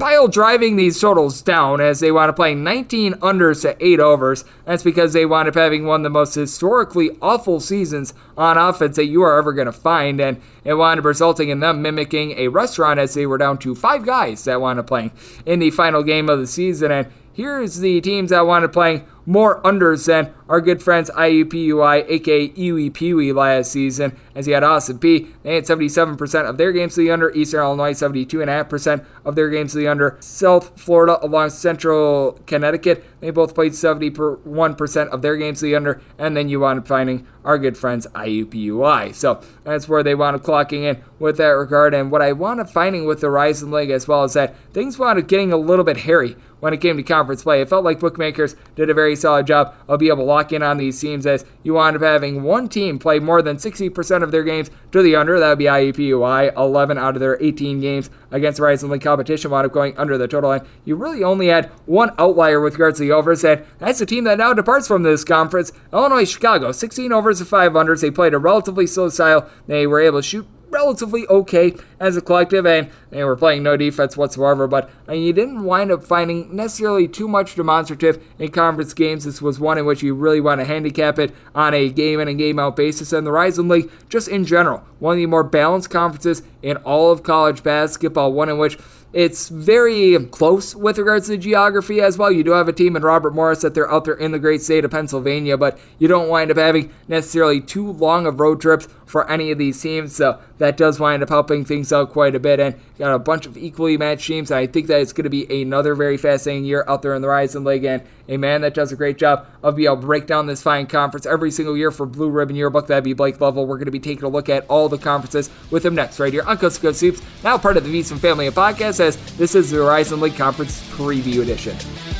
pile 0.00 0.26
driving 0.26 0.76
these 0.76 0.98
totals 0.98 1.42
down 1.42 1.80
as 1.80 2.00
they 2.00 2.10
wound 2.10 2.30
up 2.30 2.36
playing 2.36 2.64
19 2.64 3.12
unders 3.14 3.62
to 3.62 3.76
8 3.84 4.00
overs. 4.00 4.44
That's 4.64 4.82
because 4.82 5.12
they 5.12 5.26
wound 5.26 5.48
up 5.48 5.54
having 5.54 5.84
one 5.84 6.00
of 6.00 6.04
the 6.04 6.10
most 6.10 6.34
historically 6.34 7.10
awful 7.20 7.60
seasons 7.60 8.14
on 8.36 8.56
offense 8.56 8.96
that 8.96 9.04
you 9.04 9.22
are 9.22 9.38
ever 9.38 9.52
going 9.52 9.66
to 9.66 9.72
find, 9.72 10.20
and 10.20 10.40
it 10.64 10.74
wound 10.74 10.98
up 10.98 11.04
resulting 11.04 11.50
in 11.50 11.60
them 11.60 11.82
mimicking 11.82 12.32
a 12.32 12.48
restaurant 12.48 12.98
as 12.98 13.14
they 13.14 13.26
were 13.26 13.38
down 13.38 13.58
to 13.58 13.74
five 13.74 14.04
guys 14.06 14.44
that 14.44 14.60
wound 14.60 14.78
up 14.78 14.86
playing 14.86 15.12
in 15.44 15.58
the 15.58 15.70
final 15.70 16.02
game 16.02 16.28
of 16.30 16.38
the 16.38 16.46
season. 16.46 16.90
And 16.90 17.08
here's 17.34 17.78
the 17.78 18.00
teams 18.00 18.30
that 18.30 18.46
wound 18.46 18.64
up 18.64 18.72
playing 18.72 19.06
more 19.26 19.62
unders 19.62 20.06
than 20.06 20.32
our 20.48 20.60
good 20.60 20.82
friends 20.82 21.10
IUPUI, 21.10 22.06
aka 22.08 22.48
UEPUI, 22.48 23.34
last 23.34 23.70
season, 23.70 24.16
as 24.40 24.46
he 24.46 24.52
had 24.52 24.64
Austin 24.64 24.98
Peay 24.98 25.28
They 25.42 25.54
had 25.54 25.64
77% 25.64 26.48
of 26.48 26.58
their 26.58 26.72
games 26.72 26.94
to 26.94 27.02
the 27.02 27.10
under, 27.10 27.30
Eastern 27.30 27.60
Illinois 27.60 27.92
72.5% 27.92 29.04
of 29.24 29.36
their 29.36 29.50
games 29.50 29.72
to 29.72 29.78
the 29.78 29.88
under, 29.88 30.16
South 30.18 30.78
Florida 30.80 31.24
along 31.24 31.50
Central 31.50 32.40
Connecticut, 32.46 33.04
they 33.20 33.30
both 33.30 33.54
played 33.54 33.72
71% 33.72 35.08
of 35.08 35.22
their 35.22 35.36
games 35.36 35.60
to 35.60 35.66
the 35.66 35.76
under, 35.76 36.00
and 36.18 36.36
then 36.36 36.48
you 36.48 36.60
wound 36.60 36.80
up 36.80 36.88
finding 36.88 37.26
our 37.44 37.58
good 37.58 37.76
friends 37.76 38.06
IUPUI. 38.14 39.14
So 39.14 39.40
that's 39.64 39.88
where 39.88 40.02
they 40.02 40.14
wound 40.14 40.36
up 40.36 40.42
clocking 40.42 40.84
in 40.84 41.02
with 41.18 41.36
that 41.36 41.48
regard. 41.48 41.94
And 41.94 42.10
what 42.10 42.22
I 42.22 42.32
wound 42.32 42.60
up 42.60 42.70
finding 42.70 43.06
with 43.06 43.20
the 43.20 43.28
Horizon 43.28 43.70
League 43.70 43.90
as 43.90 44.08
well 44.08 44.24
is 44.24 44.32
that 44.34 44.56
things 44.72 44.98
wound 44.98 45.18
up 45.18 45.28
getting 45.28 45.52
a 45.52 45.56
little 45.56 45.84
bit 45.84 45.98
hairy 45.98 46.36
when 46.60 46.74
it 46.74 46.80
came 46.80 46.96
to 46.96 47.02
conference 47.02 47.42
play. 47.42 47.60
It 47.60 47.68
felt 47.68 47.84
like 47.84 48.00
bookmakers 48.00 48.56
did 48.76 48.90
a 48.90 48.94
very 48.94 49.16
solid 49.16 49.46
job 49.46 49.74
of 49.88 50.00
being 50.00 50.12
able 50.12 50.24
to 50.24 50.26
lock 50.26 50.52
in 50.52 50.62
on 50.62 50.76
these 50.76 51.00
teams 51.00 51.26
as 51.26 51.44
you 51.62 51.74
wound 51.74 51.96
up 51.96 52.02
having 52.02 52.42
one 52.42 52.68
team 52.68 52.98
play 52.98 53.18
more 53.18 53.42
than 53.42 53.56
60% 53.56 54.22
of 54.22 54.29
their 54.30 54.44
games 54.44 54.70
to 54.92 55.02
the 55.02 55.16
under. 55.16 55.38
That 55.38 55.50
would 55.50 55.58
be 55.58 55.64
IUPUI. 55.64 56.56
11 56.56 56.98
out 56.98 57.16
of 57.16 57.20
their 57.20 57.40
18 57.42 57.80
games 57.80 58.10
against 58.30 58.56
the 58.58 58.62
Horizon 58.62 58.90
League 58.90 59.02
competition 59.02 59.50
wound 59.50 59.66
up 59.66 59.72
going 59.72 59.96
under 59.96 60.16
the 60.18 60.28
total 60.28 60.50
line. 60.50 60.66
You 60.84 60.96
really 60.96 61.24
only 61.24 61.48
had 61.48 61.66
one 61.86 62.12
outlier 62.18 62.60
with 62.60 62.74
regards 62.74 62.98
to 62.98 63.04
the 63.04 63.12
overs, 63.12 63.44
and 63.44 63.64
that's 63.78 63.98
the 63.98 64.06
team 64.06 64.24
that 64.24 64.38
now 64.38 64.54
departs 64.54 64.86
from 64.88 65.02
this 65.02 65.24
conference. 65.24 65.72
Illinois 65.92 66.30
Chicago, 66.30 66.72
16 66.72 67.12
overs 67.12 67.38
to 67.38 67.44
5 67.44 67.72
unders. 67.72 68.00
They 68.00 68.10
played 68.10 68.34
a 68.34 68.38
relatively 68.38 68.86
slow 68.86 69.08
style. 69.08 69.48
They 69.66 69.86
were 69.86 70.00
able 70.00 70.20
to 70.20 70.26
shoot 70.26 70.46
relatively 70.80 71.26
okay 71.28 71.74
as 71.98 72.16
a 72.16 72.20
collective, 72.20 72.64
and 72.66 72.90
they 73.10 73.22
were 73.22 73.36
playing 73.36 73.62
no 73.62 73.76
defense 73.76 74.16
whatsoever. 74.16 74.66
But 74.66 74.90
uh, 75.08 75.12
you 75.12 75.32
didn't 75.32 75.64
wind 75.64 75.92
up 75.92 76.02
finding 76.02 76.54
necessarily 76.54 77.06
too 77.06 77.28
much 77.28 77.54
demonstrative 77.54 78.22
in 78.38 78.50
conference 78.50 78.94
games. 78.94 79.24
This 79.24 79.42
was 79.42 79.60
one 79.60 79.78
in 79.78 79.84
which 79.84 80.02
you 80.02 80.14
really 80.14 80.40
want 80.40 80.60
to 80.60 80.64
handicap 80.64 81.18
it 81.18 81.34
on 81.54 81.74
a 81.74 81.90
game 81.90 82.20
in 82.20 82.28
and 82.28 82.38
game 82.38 82.58
out 82.58 82.76
basis. 82.76 83.12
And 83.12 83.26
the 83.26 83.30
Horizon 83.30 83.68
League, 83.68 83.90
just 84.08 84.28
in 84.28 84.44
general, 84.44 84.82
one 84.98 85.14
of 85.14 85.18
the 85.18 85.26
more 85.26 85.44
balanced 85.44 85.90
conferences 85.90 86.42
in 86.62 86.76
all 86.78 87.12
of 87.12 87.22
college 87.22 87.62
basketball, 87.62 88.32
one 88.32 88.48
in 88.48 88.58
which 88.58 88.78
it's 89.12 89.48
very 89.48 90.24
close 90.26 90.76
with 90.76 90.96
regards 90.96 91.26
to 91.26 91.36
geography 91.36 92.00
as 92.00 92.16
well. 92.16 92.30
You 92.30 92.44
do 92.44 92.52
have 92.52 92.68
a 92.68 92.72
team 92.72 92.94
in 92.94 93.02
Robert 93.02 93.34
Morris 93.34 93.62
that 93.62 93.74
they're 93.74 93.90
out 93.90 94.04
there 94.04 94.14
in 94.14 94.30
the 94.30 94.38
great 94.38 94.62
state 94.62 94.84
of 94.84 94.92
Pennsylvania, 94.92 95.56
but 95.56 95.78
you 95.98 96.06
don't 96.06 96.28
wind 96.28 96.50
up 96.52 96.56
having 96.56 96.92
necessarily 97.08 97.60
too 97.60 97.90
long 97.90 98.24
of 98.26 98.38
road 98.38 98.60
trips 98.60 98.86
for 99.10 99.28
any 99.30 99.50
of 99.50 99.58
these 99.58 99.80
teams. 99.80 100.14
So 100.14 100.38
that 100.58 100.76
does 100.76 101.00
wind 101.00 101.22
up 101.22 101.28
helping 101.28 101.64
things 101.64 101.92
out 101.92 102.10
quite 102.10 102.34
a 102.34 102.40
bit. 102.40 102.60
And 102.60 102.76
got 102.98 103.14
a 103.14 103.18
bunch 103.18 103.44
of 103.46 103.56
equally 103.56 103.96
matched 103.96 104.26
teams. 104.26 104.50
I 104.50 104.66
think 104.66 104.86
that 104.86 105.00
it's 105.00 105.12
going 105.12 105.24
to 105.24 105.30
be 105.30 105.62
another 105.62 105.94
very 105.94 106.16
fascinating 106.16 106.64
year 106.64 106.84
out 106.86 107.02
there 107.02 107.14
in 107.14 107.22
the 107.22 107.28
Horizon 107.28 107.64
League. 107.64 107.84
And 107.84 108.02
a 108.28 108.36
man 108.36 108.60
that 108.60 108.74
does 108.74 108.92
a 108.92 108.96
great 108.96 109.18
job 109.18 109.46
of 109.62 109.76
being 109.76 109.86
able 109.86 109.96
to 109.96 110.06
break 110.06 110.26
down 110.26 110.46
this 110.46 110.62
fine 110.62 110.86
conference 110.86 111.26
every 111.26 111.50
single 111.50 111.76
year 111.76 111.90
for 111.90 112.06
Blue 112.06 112.30
Ribbon 112.30 112.54
Yearbook. 112.54 112.86
That'd 112.86 113.02
be 113.02 113.12
Blake 113.12 113.40
Lovell. 113.40 113.66
We're 113.66 113.76
going 113.76 113.86
to 113.86 113.90
be 113.90 113.98
taking 113.98 114.24
a 114.24 114.28
look 114.28 114.48
at 114.48 114.64
all 114.68 114.88
the 114.88 114.98
conferences 114.98 115.50
with 115.70 115.84
him 115.84 115.96
next, 115.96 116.20
right 116.20 116.32
here 116.32 116.44
on 116.46 116.56
Coast 116.56 116.76
to 116.76 116.82
Coast 116.82 117.00
Hoops, 117.00 117.20
now 117.42 117.58
part 117.58 117.76
of 117.76 117.84
the 117.84 118.00
VSiN 118.00 118.18
Family 118.18 118.46
of 118.46 118.54
Podcast, 118.54 119.00
as 119.00 119.16
this 119.36 119.54
is 119.54 119.70
the 119.70 119.78
Horizon 119.78 120.20
League 120.20 120.36
Conference 120.36 120.80
Preview 120.90 121.42
Edition. 121.42 122.19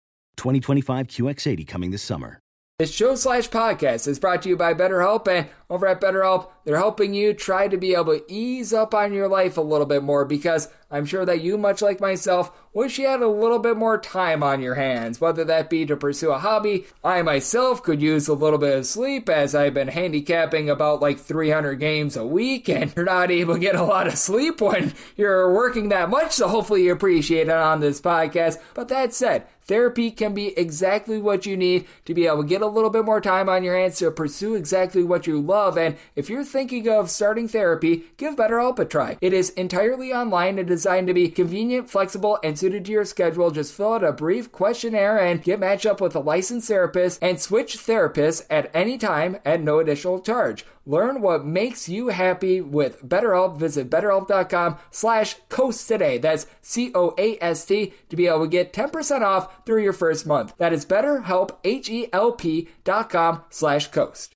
2025 0.41 1.07
QX80 1.07 1.67
coming 1.67 1.91
this 1.91 2.01
summer. 2.01 2.39
This 2.79 2.91
show 2.91 3.13
slash 3.13 3.47
podcast 3.47 4.07
is 4.07 4.17
brought 4.17 4.41
to 4.41 4.49
you 4.49 4.57
by 4.57 4.73
BetterHelp, 4.73 5.27
and 5.27 5.47
over 5.71 5.87
at 5.87 6.01
BetterHelp, 6.01 6.49
they're 6.65 6.75
helping 6.75 7.13
you 7.13 7.33
try 7.33 7.69
to 7.69 7.77
be 7.77 7.95
able 7.95 8.19
to 8.19 8.25
ease 8.27 8.73
up 8.73 8.93
on 8.93 9.13
your 9.13 9.29
life 9.29 9.55
a 9.57 9.61
little 9.61 9.85
bit 9.85 10.03
more 10.03 10.25
because 10.25 10.67
I'm 10.91 11.05
sure 11.05 11.25
that 11.25 11.39
you, 11.39 11.57
much 11.57 11.81
like 11.81 12.01
myself, 12.01 12.51
wish 12.73 12.99
you 12.99 13.07
had 13.07 13.21
a 13.21 13.27
little 13.29 13.57
bit 13.57 13.77
more 13.77 13.97
time 13.97 14.43
on 14.43 14.61
your 14.61 14.75
hands, 14.75 15.21
whether 15.21 15.45
that 15.45 15.69
be 15.69 15.85
to 15.85 15.95
pursue 15.95 16.31
a 16.31 16.39
hobby. 16.39 16.85
I 17.05 17.21
myself 17.21 17.81
could 17.81 18.01
use 18.01 18.27
a 18.27 18.33
little 18.33 18.59
bit 18.59 18.77
of 18.77 18.85
sleep 18.85 19.29
as 19.29 19.55
I've 19.55 19.73
been 19.73 19.87
handicapping 19.87 20.69
about 20.69 21.01
like 21.01 21.19
300 21.19 21.75
games 21.75 22.17
a 22.17 22.25
week, 22.25 22.67
and 22.67 22.93
you're 22.93 23.05
not 23.05 23.31
able 23.31 23.53
to 23.53 23.59
get 23.61 23.75
a 23.75 23.83
lot 23.83 24.07
of 24.07 24.17
sleep 24.17 24.59
when 24.59 24.93
you're 25.15 25.53
working 25.53 25.87
that 25.89 26.09
much, 26.09 26.33
so 26.33 26.49
hopefully 26.49 26.83
you 26.83 26.91
appreciate 26.91 27.47
it 27.47 27.49
on 27.49 27.79
this 27.79 28.01
podcast. 28.01 28.57
But 28.73 28.89
that 28.89 29.13
said, 29.13 29.47
Therapy 29.63 30.11
can 30.11 30.33
be 30.33 30.57
exactly 30.57 31.21
what 31.21 31.45
you 31.45 31.55
need 31.55 31.87
to 32.05 32.13
be 32.13 32.25
able 32.25 32.41
to 32.41 32.49
get 32.49 32.61
a 32.61 32.67
little 32.67 32.89
bit 32.89 33.05
more 33.05 33.21
time 33.21 33.47
on 33.47 33.63
your 33.63 33.77
hands 33.77 33.99
to 33.99 34.11
pursue 34.11 34.55
exactly 34.55 35.03
what 35.03 35.27
you 35.27 35.39
love. 35.39 35.60
And 35.69 35.97
if 36.15 36.29
you're 36.29 36.43
thinking 36.43 36.89
of 36.89 37.09
starting 37.09 37.47
therapy, 37.47 38.05
give 38.17 38.35
BetterHelp 38.35 38.79
a 38.79 38.85
try. 38.85 39.17
It 39.21 39.33
is 39.33 39.49
entirely 39.51 40.13
online 40.13 40.57
and 40.57 40.67
designed 40.67 41.07
to 41.07 41.13
be 41.13 41.29
convenient, 41.29 41.89
flexible, 41.89 42.39
and 42.43 42.57
suited 42.57 42.85
to 42.85 42.91
your 42.91 43.05
schedule. 43.05 43.51
Just 43.51 43.73
fill 43.73 43.93
out 43.93 44.03
a 44.03 44.11
brief 44.11 44.51
questionnaire 44.51 45.17
and 45.17 45.43
get 45.43 45.59
matched 45.59 45.85
up 45.85 46.01
with 46.01 46.15
a 46.15 46.19
licensed 46.19 46.67
therapist 46.67 47.19
and 47.21 47.39
switch 47.39 47.77
therapists 47.77 48.45
at 48.49 48.71
any 48.73 48.97
time 48.97 49.37
at 49.45 49.61
no 49.61 49.79
additional 49.79 50.19
charge. 50.19 50.65
Learn 50.85 51.21
what 51.21 51.45
makes 51.45 51.87
you 51.87 52.07
happy 52.07 52.59
with 52.59 53.07
BetterHelp. 53.07 53.57
Visit 53.57 53.89
betterhelp.com 53.89 54.77
slash 54.89 55.35
coast 55.49 55.87
today. 55.87 56.17
That's 56.17 56.47
C-O-A-S-T 56.61 57.93
to 58.09 58.15
be 58.15 58.27
able 58.27 58.41
to 58.41 58.47
get 58.47 58.73
10% 58.73 59.21
off 59.21 59.65
through 59.65 59.83
your 59.83 59.93
first 59.93 60.25
month. 60.25 60.53
That 60.57 60.73
is 60.73 60.85
betterhelp, 60.85 61.57
H-E-L-P 61.63 62.69
dot 62.83 63.09
com 63.09 63.43
slash 63.49 63.87
coast. 63.87 64.35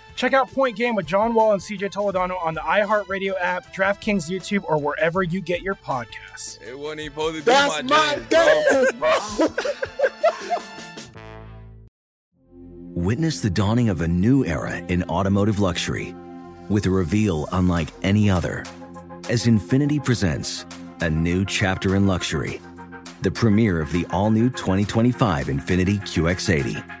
Check 0.15 0.33
out 0.33 0.51
Point 0.51 0.75
Game 0.75 0.95
with 0.95 1.05
John 1.05 1.33
Wall 1.33 1.53
and 1.53 1.61
CJ 1.61 1.91
Toledano 1.91 2.43
on 2.43 2.53
the 2.53 2.61
iHeartRadio 2.61 3.33
app, 3.39 3.73
DraftKings 3.73 4.29
YouTube, 4.29 4.63
or 4.67 4.77
wherever 4.77 5.23
you 5.23 5.41
get 5.41 5.61
your 5.61 5.75
podcasts. 5.75 6.61
It 6.61 6.77
wasn't 6.77 7.01
even 7.01 7.13
supposed 7.13 7.35
to 7.37 7.41
be 7.41 7.45
That's 7.45 7.83
my, 7.83 8.15
my 8.17 8.21
dance, 8.29 8.91
bro. 8.93 9.47
Witness 12.93 13.39
the 13.39 13.49
dawning 13.49 13.89
of 13.89 14.01
a 14.01 14.07
new 14.07 14.45
era 14.45 14.75
in 14.75 15.03
automotive 15.03 15.59
luxury 15.59 16.13
with 16.69 16.85
a 16.85 16.89
reveal 16.89 17.47
unlike 17.51 17.87
any 18.03 18.29
other 18.29 18.63
as 19.29 19.45
Infiniti 19.45 20.03
presents 20.03 20.65
a 20.99 21.09
new 21.09 21.45
chapter 21.45 21.95
in 21.95 22.05
luxury, 22.05 22.61
the 23.21 23.31
premiere 23.31 23.79
of 23.79 23.91
the 23.91 24.05
all 24.11 24.29
new 24.29 24.49
2025 24.49 25.47
Infiniti 25.47 26.01
QX80. 26.01 27.00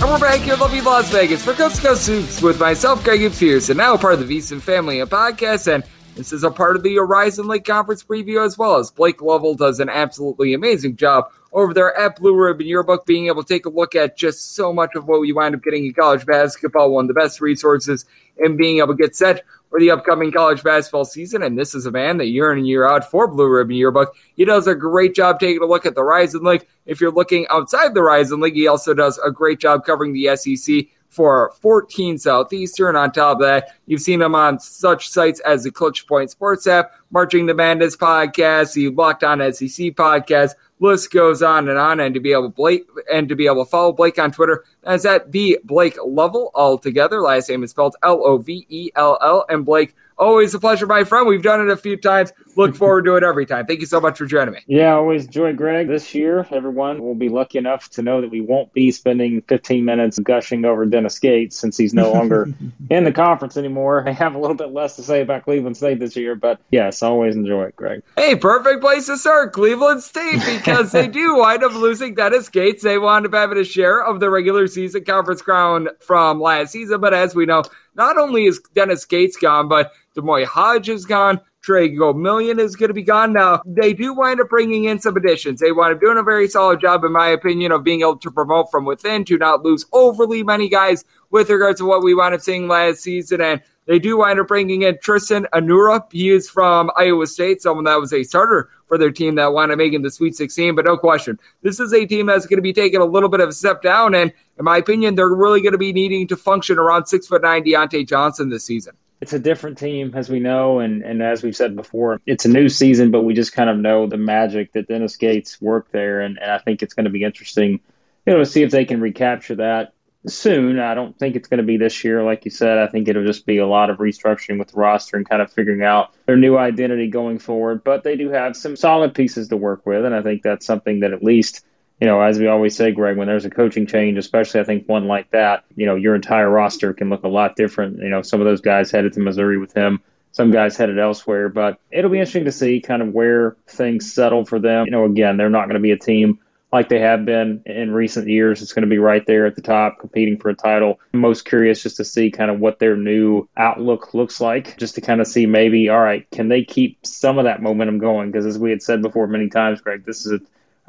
And 0.00 0.08
we're 0.08 0.18
back 0.18 0.40
here 0.40 0.54
in 0.54 0.60
lovely 0.60 0.80
Las 0.80 1.10
Vegas 1.10 1.44
for 1.44 1.52
Coast 1.52 1.76
to 1.76 1.88
Coast 1.88 2.42
with 2.42 2.58
myself, 2.58 3.04
Greg 3.04 3.20
Hoops 3.20 3.68
and 3.68 3.76
now 3.76 3.98
part 3.98 4.14
of 4.14 4.26
the 4.26 4.38
VSiN 4.38 4.58
family 4.58 4.98
of 5.00 5.10
podcasts. 5.10 5.70
And 5.70 5.84
this 6.14 6.32
is 6.32 6.42
a 6.42 6.50
part 6.50 6.74
of 6.74 6.82
the 6.82 6.96
Horizon 6.96 7.48
League 7.48 7.66
Conference 7.66 8.02
preview 8.02 8.42
as 8.42 8.56
well 8.56 8.76
as 8.76 8.90
Blake 8.90 9.20
Lovell 9.20 9.54
does 9.54 9.78
an 9.78 9.90
absolutely 9.90 10.54
amazing 10.54 10.96
job 10.96 11.30
over 11.52 11.74
there 11.74 11.94
at 11.98 12.16
Blue 12.16 12.34
Ribbon 12.34 12.66
Yearbook, 12.66 13.04
being 13.04 13.26
able 13.26 13.42
to 13.42 13.54
take 13.54 13.66
a 13.66 13.68
look 13.68 13.94
at 13.94 14.16
just 14.16 14.54
so 14.54 14.72
much 14.72 14.94
of 14.94 15.06
what 15.06 15.20
we 15.20 15.34
wind 15.34 15.54
up 15.54 15.62
getting 15.62 15.84
in 15.84 15.92
college 15.92 16.24
basketball, 16.24 16.92
one 16.92 17.04
of 17.04 17.08
the 17.08 17.14
best 17.14 17.42
resources 17.42 18.06
in 18.38 18.56
being 18.56 18.78
able 18.78 18.96
to 18.96 19.02
get 19.02 19.14
set 19.14 19.44
for 19.70 19.80
the 19.80 19.90
upcoming 19.90 20.32
college 20.32 20.62
basketball 20.62 21.04
season. 21.04 21.42
And 21.42 21.56
this 21.56 21.74
is 21.74 21.86
a 21.86 21.90
man 21.90 22.18
that 22.18 22.26
year 22.26 22.52
in 22.52 22.58
and 22.58 22.68
year 22.68 22.86
out 22.86 23.10
for 23.10 23.28
Blue 23.28 23.48
Ribbon 23.48 23.76
Yearbook. 23.76 24.14
He 24.36 24.44
does 24.44 24.66
a 24.66 24.74
great 24.74 25.14
job 25.14 25.38
taking 25.38 25.62
a 25.62 25.66
look 25.66 25.86
at 25.86 25.94
the 25.94 26.02
Horizon 26.02 26.42
League. 26.42 26.66
If 26.86 27.00
you're 27.00 27.12
looking 27.12 27.46
outside 27.50 27.94
the 27.94 28.00
Horizon 28.00 28.40
League, 28.40 28.54
he 28.54 28.66
also 28.66 28.94
does 28.94 29.18
a 29.24 29.30
great 29.30 29.60
job 29.60 29.84
covering 29.84 30.12
the 30.12 30.36
SEC 30.36 30.86
for 31.10 31.52
14 31.60 32.18
Southeastern. 32.18 32.96
On 32.96 33.12
top 33.12 33.36
of 33.36 33.42
that, 33.42 33.76
you've 33.86 34.00
seen 34.00 34.22
him 34.22 34.34
on 34.34 34.58
such 34.58 35.08
sites 35.10 35.40
as 35.40 35.64
the 35.64 35.70
Clutch 35.70 36.06
Point 36.06 36.30
Sports 36.30 36.66
app, 36.66 36.92
Marching 37.10 37.46
the 37.46 37.54
Madness 37.54 37.96
podcast, 37.96 38.72
the 38.72 38.88
Locked 38.88 39.24
On 39.24 39.38
SEC 39.52 39.92
podcast. 39.94 40.52
List 40.78 41.12
goes 41.12 41.42
on 41.42 41.68
and 41.68 41.78
on, 41.78 42.00
and 42.00 42.14
to 42.14 42.20
be 42.20 42.32
able 42.32 42.44
to 42.44 42.48
Blake 42.48 42.86
and 43.12 43.28
to 43.28 43.36
be 43.36 43.46
able 43.46 43.64
to 43.64 43.70
follow 43.70 43.92
Blake 43.92 44.18
on 44.18 44.32
Twitter, 44.32 44.64
as 44.84 45.04
at 45.04 45.30
the 45.30 45.58
Blake 45.62 45.98
Lovell 46.02 46.50
all 46.54 46.78
together. 46.78 47.20
Last 47.20 47.50
name 47.50 47.62
is 47.64 47.70
spelled 47.70 47.96
L 48.02 48.24
O 48.24 48.38
V 48.38 48.66
E 48.70 48.90
L 48.96 49.18
L. 49.20 49.44
And 49.50 49.66
Blake, 49.66 49.94
always 50.20 50.54
a 50.54 50.60
pleasure, 50.60 50.86
my 50.86 51.02
friend. 51.02 51.26
We've 51.26 51.42
done 51.42 51.60
it 51.60 51.68
a 51.68 51.76
few 51.76 51.96
times. 51.96 52.32
Look 52.56 52.76
forward 52.76 53.04
to 53.06 53.16
it 53.16 53.22
every 53.22 53.46
time. 53.46 53.66
Thank 53.66 53.80
you 53.80 53.86
so 53.86 54.00
much 54.00 54.18
for 54.18 54.26
joining 54.26 54.54
me. 54.54 54.60
Yeah, 54.66 54.94
always 54.94 55.24
enjoy 55.24 55.54
Greg. 55.54 55.88
This 55.88 56.14
year, 56.14 56.46
everyone 56.50 57.00
will 57.00 57.14
be 57.14 57.28
lucky 57.28 57.58
enough 57.58 57.88
to 57.90 58.02
know 58.02 58.20
that 58.20 58.30
we 58.30 58.40
won't 58.40 58.72
be 58.72 58.90
spending 58.90 59.40
15 59.42 59.84
minutes 59.84 60.18
gushing 60.18 60.64
over 60.64 60.84
Dennis 60.84 61.18
Gates 61.18 61.56
since 61.56 61.76
he's 61.76 61.94
no 61.94 62.12
longer 62.12 62.48
in 62.90 63.04
the 63.04 63.12
conference 63.12 63.56
anymore. 63.56 64.06
I 64.06 64.12
have 64.12 64.34
a 64.34 64.38
little 64.38 64.56
bit 64.56 64.72
less 64.72 64.96
to 64.96 65.02
say 65.02 65.22
about 65.22 65.44
Cleveland 65.44 65.76
State 65.76 66.00
this 66.00 66.16
year, 66.16 66.34
but 66.34 66.60
yes, 66.70 67.02
always 67.02 67.34
enjoy 67.34 67.64
it, 67.64 67.76
Greg. 67.76 68.02
Hey, 68.16 68.36
perfect 68.36 68.80
place 68.82 69.06
to 69.06 69.16
start, 69.16 69.52
Cleveland 69.52 70.02
State, 70.02 70.40
because 70.44 70.92
they 70.92 71.08
do 71.08 71.36
wind 71.36 71.64
up 71.64 71.72
losing 71.72 72.14
Dennis 72.14 72.48
Gates. 72.48 72.82
They 72.82 72.98
wound 72.98 73.26
up 73.26 73.32
having 73.32 73.58
a 73.58 73.64
share 73.64 74.04
of 74.04 74.20
the 74.20 74.28
regular 74.28 74.66
season 74.66 75.04
conference 75.04 75.40
crown 75.40 75.88
from 76.00 76.40
last 76.40 76.72
season. 76.72 77.00
But 77.00 77.14
as 77.14 77.34
we 77.34 77.46
know, 77.46 77.62
not 77.94 78.18
only 78.18 78.46
is 78.46 78.60
Dennis 78.74 79.04
Gates 79.04 79.36
gone, 79.36 79.68
but 79.68 79.92
D'Moi 80.14 80.44
Hodge 80.44 80.88
is 80.88 81.04
gone. 81.04 81.40
Trey 81.62 81.90
Million 81.90 82.58
is 82.58 82.74
going 82.74 82.88
to 82.88 82.94
be 82.94 83.02
gone 83.02 83.34
now. 83.34 83.60
They 83.66 83.92
do 83.92 84.14
wind 84.14 84.40
up 84.40 84.48
bringing 84.48 84.84
in 84.84 84.98
some 84.98 85.16
additions. 85.16 85.60
They 85.60 85.72
wind 85.72 85.94
up 85.94 86.00
doing 86.00 86.16
a 86.16 86.22
very 86.22 86.48
solid 86.48 86.80
job, 86.80 87.04
in 87.04 87.12
my 87.12 87.28
opinion, 87.28 87.70
of 87.70 87.84
being 87.84 88.00
able 88.00 88.16
to 88.16 88.30
promote 88.30 88.70
from 88.70 88.86
within 88.86 89.26
to 89.26 89.36
not 89.36 89.62
lose 89.62 89.84
overly 89.92 90.42
many 90.42 90.70
guys 90.70 91.04
with 91.30 91.50
regards 91.50 91.78
to 91.80 91.86
what 91.86 92.02
we 92.02 92.14
wound 92.14 92.34
up 92.34 92.40
seeing 92.40 92.66
last 92.66 93.00
season. 93.00 93.42
And 93.42 93.60
they 93.86 93.98
do 93.98 94.16
wind 94.16 94.40
up 94.40 94.48
bringing 94.48 94.82
in 94.82 94.98
Tristan 95.02 95.46
Enaruna. 95.52 96.10
He 96.10 96.30
is 96.30 96.48
from 96.48 96.90
Iowa 96.96 97.26
State, 97.26 97.60
someone 97.60 97.84
that 97.84 98.00
was 98.00 98.14
a 98.14 98.22
starter 98.22 98.70
for 98.90 98.98
their 98.98 99.10
team 99.10 99.36
that 99.36 99.52
wound 99.54 99.72
up 99.72 99.78
making 99.78 100.02
the 100.02 100.10
Sweet 100.10 100.34
16. 100.36 100.74
But 100.74 100.84
no 100.84 100.98
question, 100.98 101.38
this 101.62 101.80
is 101.80 101.94
a 101.94 102.04
team 102.04 102.26
that's 102.26 102.44
going 102.46 102.58
to 102.58 102.62
be 102.62 102.74
taking 102.74 103.00
a 103.00 103.06
little 103.06 103.30
bit 103.30 103.40
of 103.40 103.48
a 103.48 103.52
step 103.52 103.80
down. 103.80 104.14
And 104.14 104.32
in 104.58 104.64
my 104.64 104.76
opinion, 104.76 105.14
they're 105.14 105.28
really 105.28 105.62
going 105.62 105.72
to 105.72 105.78
be 105.78 105.92
needing 105.92 106.26
to 106.28 106.36
function 106.36 106.78
around 106.78 107.06
six 107.06 107.26
foot 107.26 107.42
nine 107.42 107.64
Deante 107.64 108.06
Johnson 108.06 108.50
this 108.50 108.64
season 108.64 108.96
it's 109.20 109.34
a 109.34 109.38
different 109.38 109.76
team, 109.76 110.12
as 110.14 110.30
we 110.30 110.40
know, 110.40 110.78
and, 110.78 111.02
and 111.02 111.22
as 111.22 111.42
we've 111.42 111.54
said 111.54 111.76
before, 111.76 112.20
it's 112.24 112.46
a 112.46 112.48
new 112.48 112.70
season, 112.70 113.10
but 113.10 113.20
we 113.20 113.34
just 113.34 113.52
kind 113.52 113.68
of 113.68 113.76
know 113.76 114.06
the 114.06 114.16
magic 114.16 114.72
that 114.72 114.88
Dennis 114.88 115.16
Gates 115.16 115.60
worked 115.60 115.92
there, 115.92 116.20
and, 116.20 116.38
and 116.38 116.50
I 116.50 116.58
think 116.58 116.82
it's 116.82 116.94
going 116.94 117.04
to 117.04 117.10
be 117.10 117.22
interesting, 117.22 117.80
you 118.24 118.32
know, 118.32 118.38
to 118.38 118.46
see 118.46 118.62
if 118.62 118.70
they 118.70 118.86
can 118.86 119.00
recapture 119.00 119.56
that 119.56 119.92
soon. 120.26 120.78
I 120.78 120.94
don't 120.94 121.18
think 121.18 121.36
it's 121.36 121.48
going 121.48 121.58
to 121.58 121.64
be 121.64 121.76
this 121.76 122.04
year, 122.04 122.22
like 122.22 122.44
you 122.44 122.50
said. 122.50 122.78
I 122.78 122.86
think 122.86 123.08
it'll 123.08 123.24
just 123.24 123.46
be 123.46 123.58
a 123.58 123.66
lot 123.66 123.90
of 123.90 123.98
restructuring 123.98 124.58
with 124.58 124.68
the 124.68 124.76
roster 124.76 125.16
and 125.16 125.28
kind 125.28 125.42
of 125.42 125.52
figuring 125.52 125.82
out 125.82 126.14
their 126.26 126.36
new 126.36 126.56
identity 126.56 127.08
going 127.08 127.38
forward. 127.38 127.84
But 127.84 128.04
they 128.04 128.16
do 128.16 128.30
have 128.30 128.56
some 128.56 128.76
solid 128.76 129.14
pieces 129.14 129.48
to 129.48 129.56
work 129.56 129.86
with, 129.86 130.04
and 130.04 130.14
I 130.14 130.22
think 130.22 130.42
that's 130.42 130.66
something 130.66 131.00
that 131.00 131.12
at 131.12 131.22
least 131.22 131.64
you 132.00 132.06
know, 132.06 132.20
as 132.22 132.38
we 132.38 132.46
always 132.46 132.74
say, 132.74 132.92
Greg, 132.92 133.18
when 133.18 133.28
there's 133.28 133.44
a 133.44 133.50
coaching 133.50 133.86
change, 133.86 134.16
especially 134.16 134.60
I 134.60 134.64
think 134.64 134.88
one 134.88 135.06
like 135.06 135.30
that, 135.32 135.64
you 135.76 135.84
know, 135.84 135.96
your 135.96 136.14
entire 136.14 136.48
roster 136.48 136.94
can 136.94 137.10
look 137.10 137.24
a 137.24 137.28
lot 137.28 137.56
different. 137.56 137.98
You 137.98 138.08
know, 138.08 138.22
some 138.22 138.40
of 138.40 138.46
those 138.46 138.62
guys 138.62 138.90
headed 138.90 139.12
to 139.14 139.20
Missouri 139.20 139.58
with 139.58 139.74
him, 139.74 140.00
some 140.32 140.50
guys 140.50 140.78
headed 140.78 140.98
elsewhere, 140.98 141.50
but 141.50 141.78
it'll 141.90 142.10
be 142.10 142.18
interesting 142.18 142.46
to 142.46 142.52
see 142.52 142.80
kind 142.80 143.02
of 143.02 143.08
where 143.12 143.56
things 143.66 144.14
settle 144.14 144.46
for 144.46 144.58
them. 144.58 144.86
You 144.86 144.92
know, 144.92 145.04
again, 145.04 145.36
they're 145.36 145.50
not 145.50 145.66
going 145.66 145.74
to 145.74 145.80
be 145.80 145.90
a 145.90 145.98
team 145.98 146.38
like 146.72 146.88
they 146.88 147.00
have 147.00 147.24
been 147.24 147.62
in 147.66 147.90
recent 147.92 148.28
years. 148.28 148.62
It's 148.62 148.72
going 148.72 148.84
to 148.84 148.88
be 148.88 148.98
right 148.98 149.24
there 149.26 149.46
at 149.46 149.56
the 149.56 149.62
top, 149.62 149.98
competing 149.98 150.38
for 150.38 150.50
a 150.50 150.54
title. 150.54 151.00
I'm 151.12 151.20
most 151.20 151.44
curious 151.44 151.82
just 151.82 151.96
to 151.96 152.04
see 152.04 152.30
kind 152.30 152.50
of 152.50 152.60
what 152.60 152.78
their 152.78 152.96
new 152.96 153.48
outlook 153.56 154.14
looks 154.14 154.40
like, 154.40 154.76
just 154.78 154.94
to 154.94 155.00
kind 155.00 155.20
of 155.20 155.26
see 155.26 155.46
maybe, 155.46 155.88
all 155.88 156.00
right, 156.00 156.30
can 156.30 156.48
they 156.48 156.64
keep 156.64 157.04
some 157.04 157.38
of 157.38 157.44
that 157.44 157.62
momentum 157.62 157.98
going? 157.98 158.30
Because 158.30 158.46
as 158.46 158.58
we 158.58 158.70
had 158.70 158.82
said 158.82 159.02
before 159.02 159.26
many 159.26 159.48
times, 159.48 159.80
Greg, 159.80 160.04
this 160.04 160.26
is 160.26 160.32
a 160.32 160.40